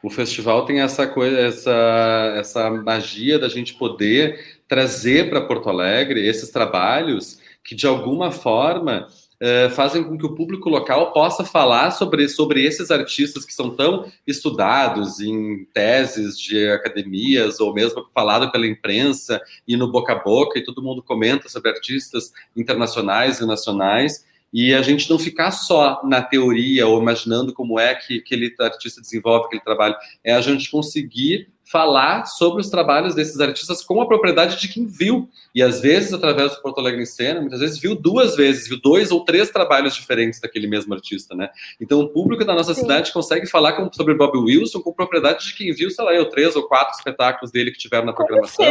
O 0.01 0.09
festival 0.09 0.65
tem 0.65 0.81
essa 0.81 1.05
coisa, 1.05 1.39
essa, 1.39 2.33
essa 2.35 2.71
magia 2.71 3.37
da 3.37 3.47
gente 3.47 3.75
poder 3.75 4.59
trazer 4.67 5.29
para 5.29 5.45
Porto 5.45 5.69
Alegre 5.69 6.25
esses 6.25 6.49
trabalhos 6.49 7.39
que 7.63 7.75
de 7.75 7.85
alguma 7.85 8.31
forma 8.31 9.07
uh, 9.41 9.69
fazem 9.71 10.03
com 10.03 10.17
que 10.17 10.25
o 10.25 10.35
público 10.35 10.69
local 10.69 11.11
possa 11.11 11.43
falar 11.43 11.91
sobre, 11.91 12.29
sobre 12.29 12.63
esses 12.63 12.91
artistas 12.91 13.43
que 13.43 13.53
são 13.53 13.75
tão 13.75 14.11
estudados 14.25 15.19
em 15.19 15.65
teses 15.73 16.39
de 16.39 16.69
academias 16.69 17.59
ou 17.59 17.73
mesmo 17.73 18.05
falado 18.13 18.51
pela 18.51 18.67
imprensa 18.67 19.41
e 19.67 19.75
no 19.75 19.91
boca 19.91 20.13
a 20.13 20.19
boca 20.19 20.59
e 20.59 20.63
todo 20.63 20.83
mundo 20.83 21.01
comenta 21.01 21.49
sobre 21.49 21.71
artistas 21.71 22.31
internacionais 22.55 23.39
e 23.39 23.45
nacionais 23.45 24.29
e 24.53 24.73
a 24.73 24.81
gente 24.81 25.09
não 25.09 25.17
ficar 25.17 25.51
só 25.51 26.01
na 26.03 26.21
teoria 26.21 26.87
ou 26.87 27.01
imaginando 27.01 27.53
como 27.53 27.79
é 27.79 27.95
que 27.95 28.19
aquele 28.19 28.53
artista 28.59 29.01
desenvolve 29.01 29.45
aquele 29.45 29.61
trabalho, 29.61 29.95
é 30.23 30.33
a 30.33 30.41
gente 30.41 30.69
conseguir 30.69 31.49
falar 31.71 32.25
sobre 32.25 32.59
os 32.59 32.69
trabalhos 32.69 33.15
desses 33.15 33.39
artistas 33.39 33.81
com 33.81 34.01
a 34.01 34.05
propriedade 34.05 34.59
de 34.59 34.67
quem 34.67 34.85
viu. 34.85 35.29
E 35.55 35.63
às 35.63 35.79
vezes, 35.79 36.11
através 36.11 36.53
do 36.53 36.61
Porto 36.61 36.79
Alegre 36.79 37.01
em 37.01 37.05
Cena, 37.05 37.39
muitas 37.39 37.61
vezes 37.61 37.79
viu 37.79 37.95
duas 37.95 38.35
vezes, 38.35 38.67
viu 38.67 38.79
dois 38.81 39.09
ou 39.09 39.23
três 39.23 39.49
trabalhos 39.49 39.95
diferentes 39.95 40.41
daquele 40.41 40.67
mesmo 40.67 40.93
artista, 40.93 41.33
né? 41.33 41.49
Então 41.79 42.01
o 42.01 42.09
público 42.09 42.43
da 42.43 42.53
nossa 42.53 42.73
Sim. 42.73 42.81
cidade 42.81 43.13
consegue 43.13 43.47
falar 43.47 43.73
com, 43.73 43.89
sobre 43.93 44.13
Bob 44.15 44.37
Wilson 44.37 44.81
com 44.81 44.91
propriedade 44.91 45.45
de 45.45 45.55
quem 45.55 45.73
viu, 45.73 45.89
sei 45.89 46.03
lá, 46.03 46.13
eu, 46.13 46.27
três 46.29 46.57
ou 46.57 46.63
quatro 46.63 46.93
espetáculos 46.93 47.51
dele 47.51 47.71
que 47.71 47.79
tiveram 47.79 48.05
na 48.05 48.13
programação. 48.13 48.65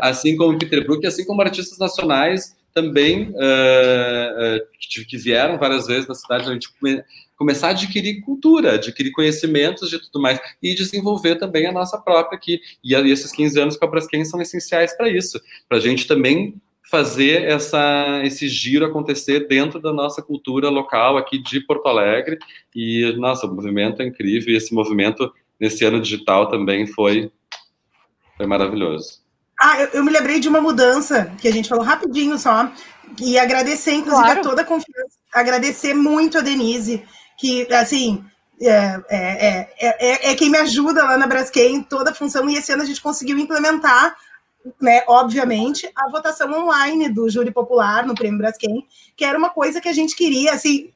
Assim 0.00 0.36
como 0.36 0.56
Peter 0.56 0.84
Brook, 0.84 1.04
assim 1.04 1.24
como 1.24 1.42
artistas 1.42 1.78
nacionais 1.78 2.54
também 2.76 3.30
uh, 3.30 4.58
uh, 4.58 5.06
que 5.08 5.16
vieram 5.16 5.56
várias 5.56 5.86
vezes 5.86 6.06
na 6.06 6.14
cidade, 6.14 6.46
a 6.46 6.52
gente 6.52 6.68
come, 6.78 7.02
começar 7.34 7.68
a 7.68 7.70
adquirir 7.70 8.20
cultura, 8.20 8.74
adquirir 8.74 9.12
conhecimentos 9.12 9.88
de 9.88 9.98
tudo 9.98 10.20
mais 10.20 10.38
e 10.62 10.74
desenvolver 10.74 11.36
também 11.36 11.66
a 11.66 11.72
nossa 11.72 11.96
própria 11.96 12.36
aqui. 12.36 12.60
E, 12.84 12.94
esses 12.94 13.32
15 13.32 13.58
anos 13.58 13.76
com 13.78 13.86
a 13.86 13.88
Braskem 13.88 14.26
são 14.26 14.42
essenciais 14.42 14.94
para 14.94 15.08
isso, 15.08 15.40
para 15.66 15.78
a 15.78 15.80
gente 15.80 16.06
também 16.06 16.60
fazer 16.90 17.44
essa, 17.44 18.20
esse 18.24 18.46
giro 18.46 18.84
acontecer 18.84 19.48
dentro 19.48 19.80
da 19.80 19.90
nossa 19.90 20.20
cultura 20.20 20.68
local 20.68 21.16
aqui 21.16 21.38
de 21.38 21.60
Porto 21.60 21.86
Alegre. 21.88 22.38
E, 22.74 23.10
nossa, 23.16 23.46
o 23.46 23.54
movimento 23.54 24.02
é 24.02 24.06
incrível 24.06 24.52
e 24.52 24.56
esse 24.56 24.74
movimento 24.74 25.32
nesse 25.58 25.82
ano 25.82 25.98
digital 25.98 26.50
também 26.50 26.86
foi, 26.86 27.32
foi 28.36 28.46
maravilhoso. 28.46 29.25
Ah, 29.60 29.80
eu, 29.80 29.88
eu, 29.88 30.04
me 30.04 30.12
lembrei 30.12 30.38
de 30.38 30.48
uma 30.48 30.60
mudança 30.60 31.32
que 31.38 31.48
a 31.48 31.52
gente 31.52 31.68
falou 31.68 31.84
rapidinho 31.84 32.38
só. 32.38 32.70
E 33.20 33.38
agradecer, 33.38 33.92
inclusive, 33.92 34.24
claro. 34.24 34.40
a 34.40 34.42
toda 34.42 34.62
a 34.62 34.64
confiança. 34.64 35.16
Agradecer 35.32 35.94
muito 35.94 36.38
a 36.38 36.42
Denise, 36.42 37.02
que, 37.38 37.72
assim, 37.72 38.22
é, 38.60 39.00
é, 39.08 39.68
é, 39.78 40.30
é, 40.30 40.34
quem 40.34 40.50
me 40.50 40.58
ajuda 40.58 41.04
lá 41.04 41.16
na 41.16 41.26
Braskem, 41.26 41.82
toda 41.82 42.10
a 42.10 42.14
função. 42.14 42.48
E 42.48 42.56
esse 42.56 42.72
ano 42.72 42.82
a 42.82 42.86
gente 42.86 43.00
conseguiu 43.00 43.38
implementar, 43.38 44.16
né, 44.80 45.02
obviamente, 45.06 45.90
a 45.94 46.10
votação 46.10 46.52
online 46.52 47.08
do 47.08 47.28
júri 47.28 47.50
popular 47.50 48.06
no 48.06 48.14
Prêmio 48.14 48.38
Braskem, 48.38 48.86
que 49.16 49.24
era 49.24 49.38
uma 49.38 49.50
coisa 49.50 49.80
que 49.80 49.88
a 49.88 49.92
gente 49.92 50.16
queria, 50.16 50.52
assim, 50.52 50.90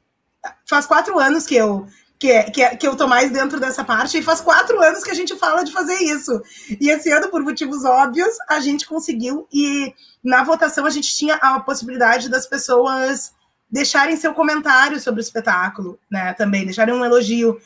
faz 0.67 0.87
quatro 0.87 1.19
anos 1.19 1.47
que 1.47 1.55
eu 1.55 1.87
que, 2.21 2.31
é, 2.31 2.43
que, 2.51 2.63
é, 2.63 2.77
que 2.77 2.87
eu 2.87 2.95
tô 2.95 3.09
mais 3.09 3.33
dentro 3.33 3.59
dessa 3.59 3.83
parte, 3.83 4.19
e 4.19 4.23
faz 4.23 4.43
quatro 4.43 4.79
anos 4.83 5.03
que 5.03 5.11
a 5.11 5.15
gente 5.15 5.35
fala 5.37 5.65
de 5.65 5.73
fazer 5.73 5.95
isso. 5.95 6.43
E 6.79 6.91
esse 6.91 7.11
ano, 7.11 7.31
por 7.31 7.43
motivos 7.43 7.83
óbvios, 7.83 8.37
a 8.47 8.61
gente 8.61 8.87
conseguiu, 8.87 9.49
e 9.51 9.95
na 10.23 10.45
votação 10.45 10.85
a 10.85 10.91
gente 10.91 11.17
tinha 11.17 11.37
a 11.37 11.59
possibilidade 11.61 12.29
das 12.29 12.47
pessoas 12.47 13.33
deixarem 13.71 14.17
seu 14.17 14.35
comentário 14.35 15.01
sobre 15.01 15.21
o 15.21 15.23
espetáculo, 15.23 15.99
né? 16.11 16.35
Também, 16.35 16.67
deixarem 16.67 16.93
um 16.93 17.05
elogio, 17.05 17.59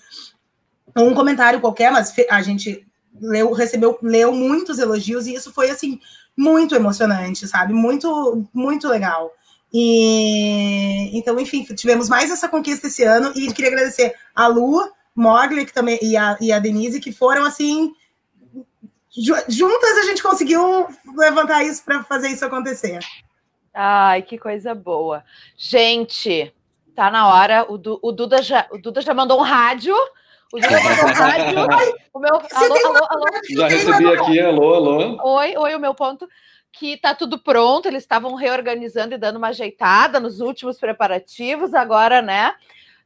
um 0.96 1.14
comentário 1.14 1.60
qualquer, 1.60 1.90
mas 1.90 2.14
a 2.30 2.40
gente 2.40 2.86
leu, 3.20 3.52
recebeu, 3.52 3.98
leu 4.00 4.32
muitos 4.32 4.78
elogios, 4.78 5.26
e 5.26 5.34
isso 5.34 5.52
foi 5.52 5.68
assim, 5.68 5.98
muito 6.36 6.76
emocionante, 6.76 7.48
sabe? 7.48 7.72
Muito, 7.72 8.46
muito 8.54 8.86
legal. 8.86 9.32
E 9.76 11.10
então, 11.18 11.38
enfim, 11.40 11.64
tivemos 11.64 12.08
mais 12.08 12.30
essa 12.30 12.48
conquista 12.48 12.86
esse 12.86 13.02
ano 13.02 13.32
e 13.34 13.52
queria 13.52 13.72
agradecer 13.72 14.14
a 14.32 14.46
Lu, 14.46 14.88
Mogli, 15.12 15.66
que 15.66 15.74
também 15.74 15.98
e 16.00 16.16
a, 16.16 16.38
e 16.40 16.52
a 16.52 16.60
Denise, 16.60 17.00
que 17.00 17.10
foram 17.10 17.44
assim 17.44 17.92
juntas 19.48 19.98
a 19.98 20.02
gente 20.02 20.22
conseguiu 20.22 20.86
levantar 21.16 21.64
isso 21.64 21.84
para 21.84 22.04
fazer 22.04 22.28
isso 22.28 22.44
acontecer. 22.44 23.00
Ai, 23.72 24.22
que 24.22 24.38
coisa 24.38 24.76
boa. 24.76 25.24
Gente, 25.56 26.54
tá 26.94 27.10
na 27.10 27.26
hora. 27.28 27.66
O, 27.68 27.76
du, 27.76 27.98
o, 28.00 28.12
Duda, 28.12 28.40
já, 28.42 28.68
o 28.70 28.78
Duda 28.78 29.00
já 29.00 29.12
mandou 29.12 29.40
um 29.40 29.42
rádio. 29.42 29.94
O 30.52 30.60
Duda 30.60 30.80
mandou 30.80 31.04
um 31.04 31.12
rádio. 31.12 31.98
o 32.14 32.18
meu, 32.20 32.34
alô, 32.34 32.86
alô, 32.86 33.06
alô. 33.10 33.24
Já 33.50 33.68
recebi 33.68 34.06
aqui, 34.06 34.40
alô, 34.40 34.74
alô. 34.74 35.36
Oi, 35.38 35.56
oi, 35.56 35.74
o 35.74 35.80
meu 35.80 35.94
ponto 35.94 36.28
que 36.76 36.94
está 36.94 37.14
tudo 37.14 37.38
pronto, 37.38 37.86
eles 37.86 38.02
estavam 38.02 38.34
reorganizando 38.34 39.14
e 39.14 39.18
dando 39.18 39.36
uma 39.36 39.48
ajeitada 39.48 40.18
nos 40.18 40.40
últimos 40.40 40.78
preparativos, 40.78 41.72
agora, 41.72 42.20
né? 42.20 42.52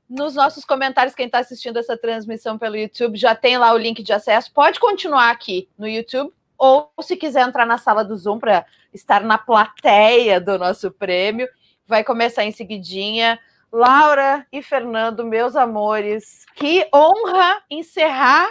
Nos 0.09 0.35
nossos 0.35 0.65
comentários, 0.65 1.15
quem 1.15 1.27
está 1.27 1.39
assistindo 1.39 1.77
essa 1.77 1.97
transmissão 1.97 2.57
pelo 2.57 2.77
YouTube 2.77 3.19
já 3.19 3.35
tem 3.35 3.59
lá 3.59 3.73
o 3.75 3.79
link 3.79 4.03
de 4.03 4.13
acesso. 4.13 4.53
Pode 4.55 4.81
continuar 4.81 5.31
aqui 5.31 5.69
no 5.77 5.87
YouTube, 5.87 6.33
ou 6.57 6.91
se 7.03 7.15
quiser 7.15 7.47
entrar 7.47 7.67
na 7.67 7.77
sala 7.77 8.03
do 8.03 8.17
Zoom 8.17 8.39
para 8.39 8.65
estar 8.93 9.23
na 9.23 9.37
plateia 9.37 10.41
do 10.41 10.59
nosso 10.59 10.91
prêmio, 10.91 11.47
vai 11.87 12.03
começar 12.03 12.45
em 12.45 12.53
seguidinha. 12.53 13.39
Laura 13.71 14.47
e 14.51 14.63
Fernando, 14.63 15.27
meus 15.27 15.55
amores, 15.55 16.47
que 16.55 16.89
honra 16.93 17.63
encerrar 17.71 18.51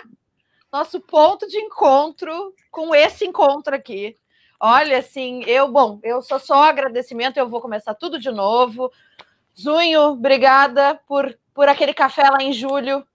nosso 0.71 0.99
ponto 1.01 1.47
de 1.47 1.57
encontro 1.57 2.53
com 2.69 2.93
esse 2.93 3.25
encontro 3.25 3.73
aqui. 3.73 4.15
Olha, 4.59 4.97
assim, 4.97 5.43
eu, 5.45 5.67
bom, 5.67 5.99
eu 6.03 6.21
sou 6.21 6.39
só 6.39 6.63
agradecimento, 6.63 7.37
eu 7.37 7.47
vou 7.47 7.61
começar 7.61 7.93
tudo 7.93 8.19
de 8.19 8.31
novo. 8.31 8.91
Zunho, 9.59 10.01
obrigada 10.11 10.99
por, 11.07 11.37
por 11.53 11.69
aquele 11.69 11.93
café 11.93 12.23
lá 12.29 12.41
em 12.41 12.51
julho 12.51 13.05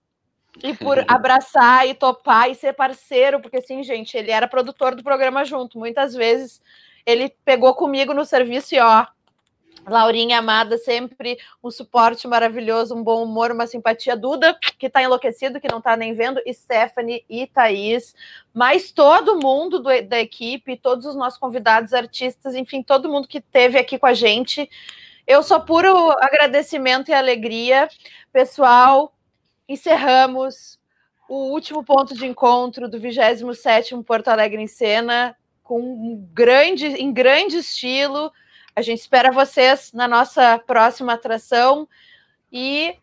e 0.63 0.73
por 0.73 1.03
abraçar 1.07 1.87
e 1.87 1.93
topar 1.93 2.49
e 2.49 2.55
ser 2.55 2.73
parceiro, 2.73 3.41
porque 3.41 3.57
assim, 3.57 3.83
gente, 3.83 4.15
ele 4.17 4.31
era 4.31 4.47
produtor 4.47 4.95
do 4.95 5.03
programa 5.03 5.43
junto. 5.43 5.77
Muitas 5.77 6.13
vezes 6.13 6.61
ele 7.05 7.29
pegou 7.43 7.73
comigo 7.73 8.13
no 8.13 8.23
serviço 8.23 8.75
e 8.75 8.79
ó, 8.79 9.05
Laurinha 9.85 10.39
amada, 10.39 10.77
sempre 10.77 11.37
um 11.63 11.69
suporte 11.69 12.27
maravilhoso, 12.27 12.95
um 12.95 13.03
bom 13.03 13.23
humor, 13.23 13.51
uma 13.51 13.67
simpatia. 13.67 14.15
Duda, 14.15 14.57
que 14.79 14.87
está 14.87 15.03
enlouquecido, 15.03 15.59
que 15.59 15.69
não 15.69 15.79
está 15.79 15.97
nem 15.97 16.13
vendo, 16.13 16.41
e 16.45 16.53
Stephanie 16.53 17.25
e 17.29 17.45
Thaís, 17.47 18.15
mas 18.53 18.91
todo 18.91 19.39
mundo 19.39 19.79
do, 19.79 19.89
da 20.03 20.19
equipe, 20.19 20.77
todos 20.77 21.05
os 21.05 21.15
nossos 21.15 21.39
convidados, 21.39 21.93
artistas, 21.93 22.55
enfim, 22.55 22.81
todo 22.81 23.09
mundo 23.09 23.27
que 23.27 23.39
esteve 23.39 23.77
aqui 23.77 23.97
com 23.97 24.05
a 24.05 24.13
gente. 24.13 24.69
Eu 25.27 25.43
sou 25.43 25.59
puro 25.59 26.11
agradecimento 26.19 27.09
e 27.09 27.13
alegria. 27.13 27.89
Pessoal, 28.31 29.13
encerramos 29.67 30.79
o 31.27 31.51
último 31.51 31.83
ponto 31.83 32.13
de 32.13 32.25
encontro 32.25 32.89
do 32.89 32.99
27º 32.99 34.03
Porto 34.03 34.27
Alegre 34.29 34.61
em 34.61 34.67
Cena, 34.67 35.35
com 35.63 35.79
um 35.79 36.29
grande, 36.33 36.85
em 36.87 37.11
grande 37.11 37.57
estilo, 37.57 38.31
a 38.75 38.81
gente 38.81 38.99
espera 38.99 39.31
vocês 39.31 39.91
na 39.93 40.07
nossa 40.07 40.57
próxima 40.59 41.13
atração 41.13 41.87
e 42.51 42.95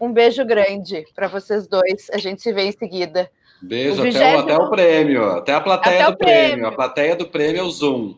um 0.00 0.12
beijo 0.12 0.44
grande 0.44 1.04
para 1.14 1.28
vocês 1.28 1.66
dois. 1.66 2.10
A 2.12 2.18
gente 2.18 2.42
se 2.42 2.52
vê 2.52 2.62
em 2.62 2.72
seguida. 2.72 3.30
Beijo, 3.60 4.02
o 4.02 4.08
até, 4.08 4.36
o, 4.36 4.38
até, 4.38 4.56
o, 4.56 4.70
prêmio, 4.70 5.24
até 5.30 5.54
a 5.54 5.60
plateia 5.60 6.02
até 6.02 6.10
do 6.10 6.16
prêmio. 6.16 6.48
prêmio. 6.48 6.66
A 6.68 6.72
plateia 6.72 7.16
do 7.16 7.28
prêmio 7.28 7.60
é 7.60 7.64
o 7.64 7.70
Zoom. 7.70 8.16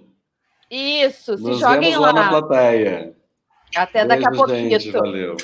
Isso, 0.71 1.37
se 1.37 1.43
Nos 1.43 1.59
joguem 1.59 1.97
lá. 1.97 2.13
lá 2.13 2.13
na 2.13 2.29
plateia. 2.29 3.15
Até 3.75 4.05
daqui 4.05 4.27
a 4.27 4.31
pouquinho. 4.31 4.79
Gente, 4.79 4.91
valeu. 4.91 5.37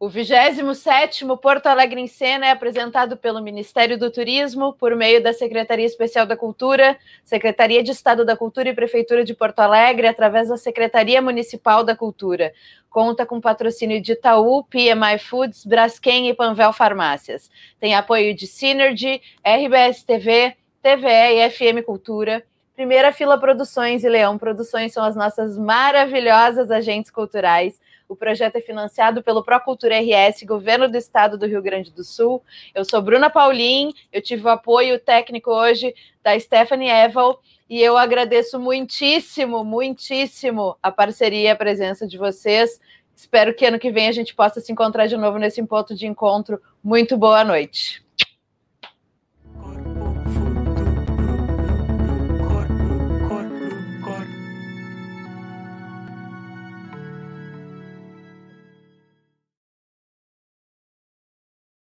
O 0.00 0.08
27º 0.08 1.38
Porto 1.38 1.66
Alegre 1.66 2.00
em 2.00 2.06
Cena 2.06 2.46
é 2.46 2.50
apresentado 2.52 3.18
pelo 3.18 3.42
Ministério 3.42 3.98
do 3.98 4.10
Turismo 4.10 4.72
por 4.72 4.96
meio 4.96 5.22
da 5.22 5.34
Secretaria 5.34 5.84
Especial 5.84 6.24
da 6.24 6.38
Cultura, 6.38 6.96
Secretaria 7.22 7.82
de 7.82 7.90
Estado 7.90 8.24
da 8.24 8.34
Cultura 8.34 8.70
e 8.70 8.74
Prefeitura 8.74 9.22
de 9.22 9.34
Porto 9.34 9.58
Alegre, 9.58 10.06
através 10.06 10.48
da 10.48 10.56
Secretaria 10.56 11.20
Municipal 11.20 11.84
da 11.84 11.94
Cultura. 11.94 12.54
Conta 12.88 13.26
com 13.26 13.42
patrocínio 13.42 14.00
de 14.00 14.12
Itaú, 14.12 14.64
PMI 14.64 15.18
Foods, 15.18 15.66
Braskem 15.66 16.30
e 16.30 16.34
Panvel 16.34 16.72
Farmácias. 16.72 17.50
Tem 17.78 17.94
apoio 17.94 18.34
de 18.34 18.46
Synergy, 18.46 19.20
RBS 19.44 20.02
TV, 20.02 20.56
TVE 20.82 21.44
e 21.44 21.50
FM 21.50 21.84
Cultura. 21.84 22.42
Primeira 22.74 23.12
Fila 23.12 23.38
Produções 23.38 24.02
e 24.02 24.08
Leão 24.08 24.38
Produções 24.38 24.94
são 24.94 25.04
as 25.04 25.14
nossas 25.14 25.58
maravilhosas 25.58 26.70
agentes 26.70 27.10
culturais. 27.10 27.78
O 28.10 28.16
projeto 28.16 28.56
é 28.56 28.60
financiado 28.60 29.22
pelo 29.22 29.44
Procultura 29.44 29.94
RS, 30.00 30.42
Governo 30.42 30.90
do 30.90 30.96
Estado 30.96 31.38
do 31.38 31.46
Rio 31.46 31.62
Grande 31.62 31.92
do 31.92 32.02
Sul. 32.02 32.42
Eu 32.74 32.84
sou 32.84 33.00
Bruna 33.00 33.30
Paulin, 33.30 33.92
eu 34.12 34.20
tive 34.20 34.44
o 34.44 34.48
apoio 34.48 34.98
técnico 34.98 35.52
hoje 35.52 35.94
da 36.20 36.36
Stephanie 36.36 36.90
Eval 36.90 37.40
e 37.68 37.80
eu 37.80 37.96
agradeço 37.96 38.58
muitíssimo, 38.58 39.62
muitíssimo 39.62 40.76
a 40.82 40.90
parceria 40.90 41.42
e 41.42 41.48
a 41.50 41.54
presença 41.54 42.04
de 42.04 42.18
vocês. 42.18 42.80
Espero 43.14 43.54
que 43.54 43.64
ano 43.64 43.78
que 43.78 43.92
vem 43.92 44.08
a 44.08 44.12
gente 44.12 44.34
possa 44.34 44.60
se 44.60 44.72
encontrar 44.72 45.06
de 45.06 45.16
novo 45.16 45.38
nesse 45.38 45.64
ponto 45.64 45.94
de 45.94 46.08
encontro. 46.08 46.60
Muito 46.82 47.16
boa 47.16 47.44
noite. 47.44 48.04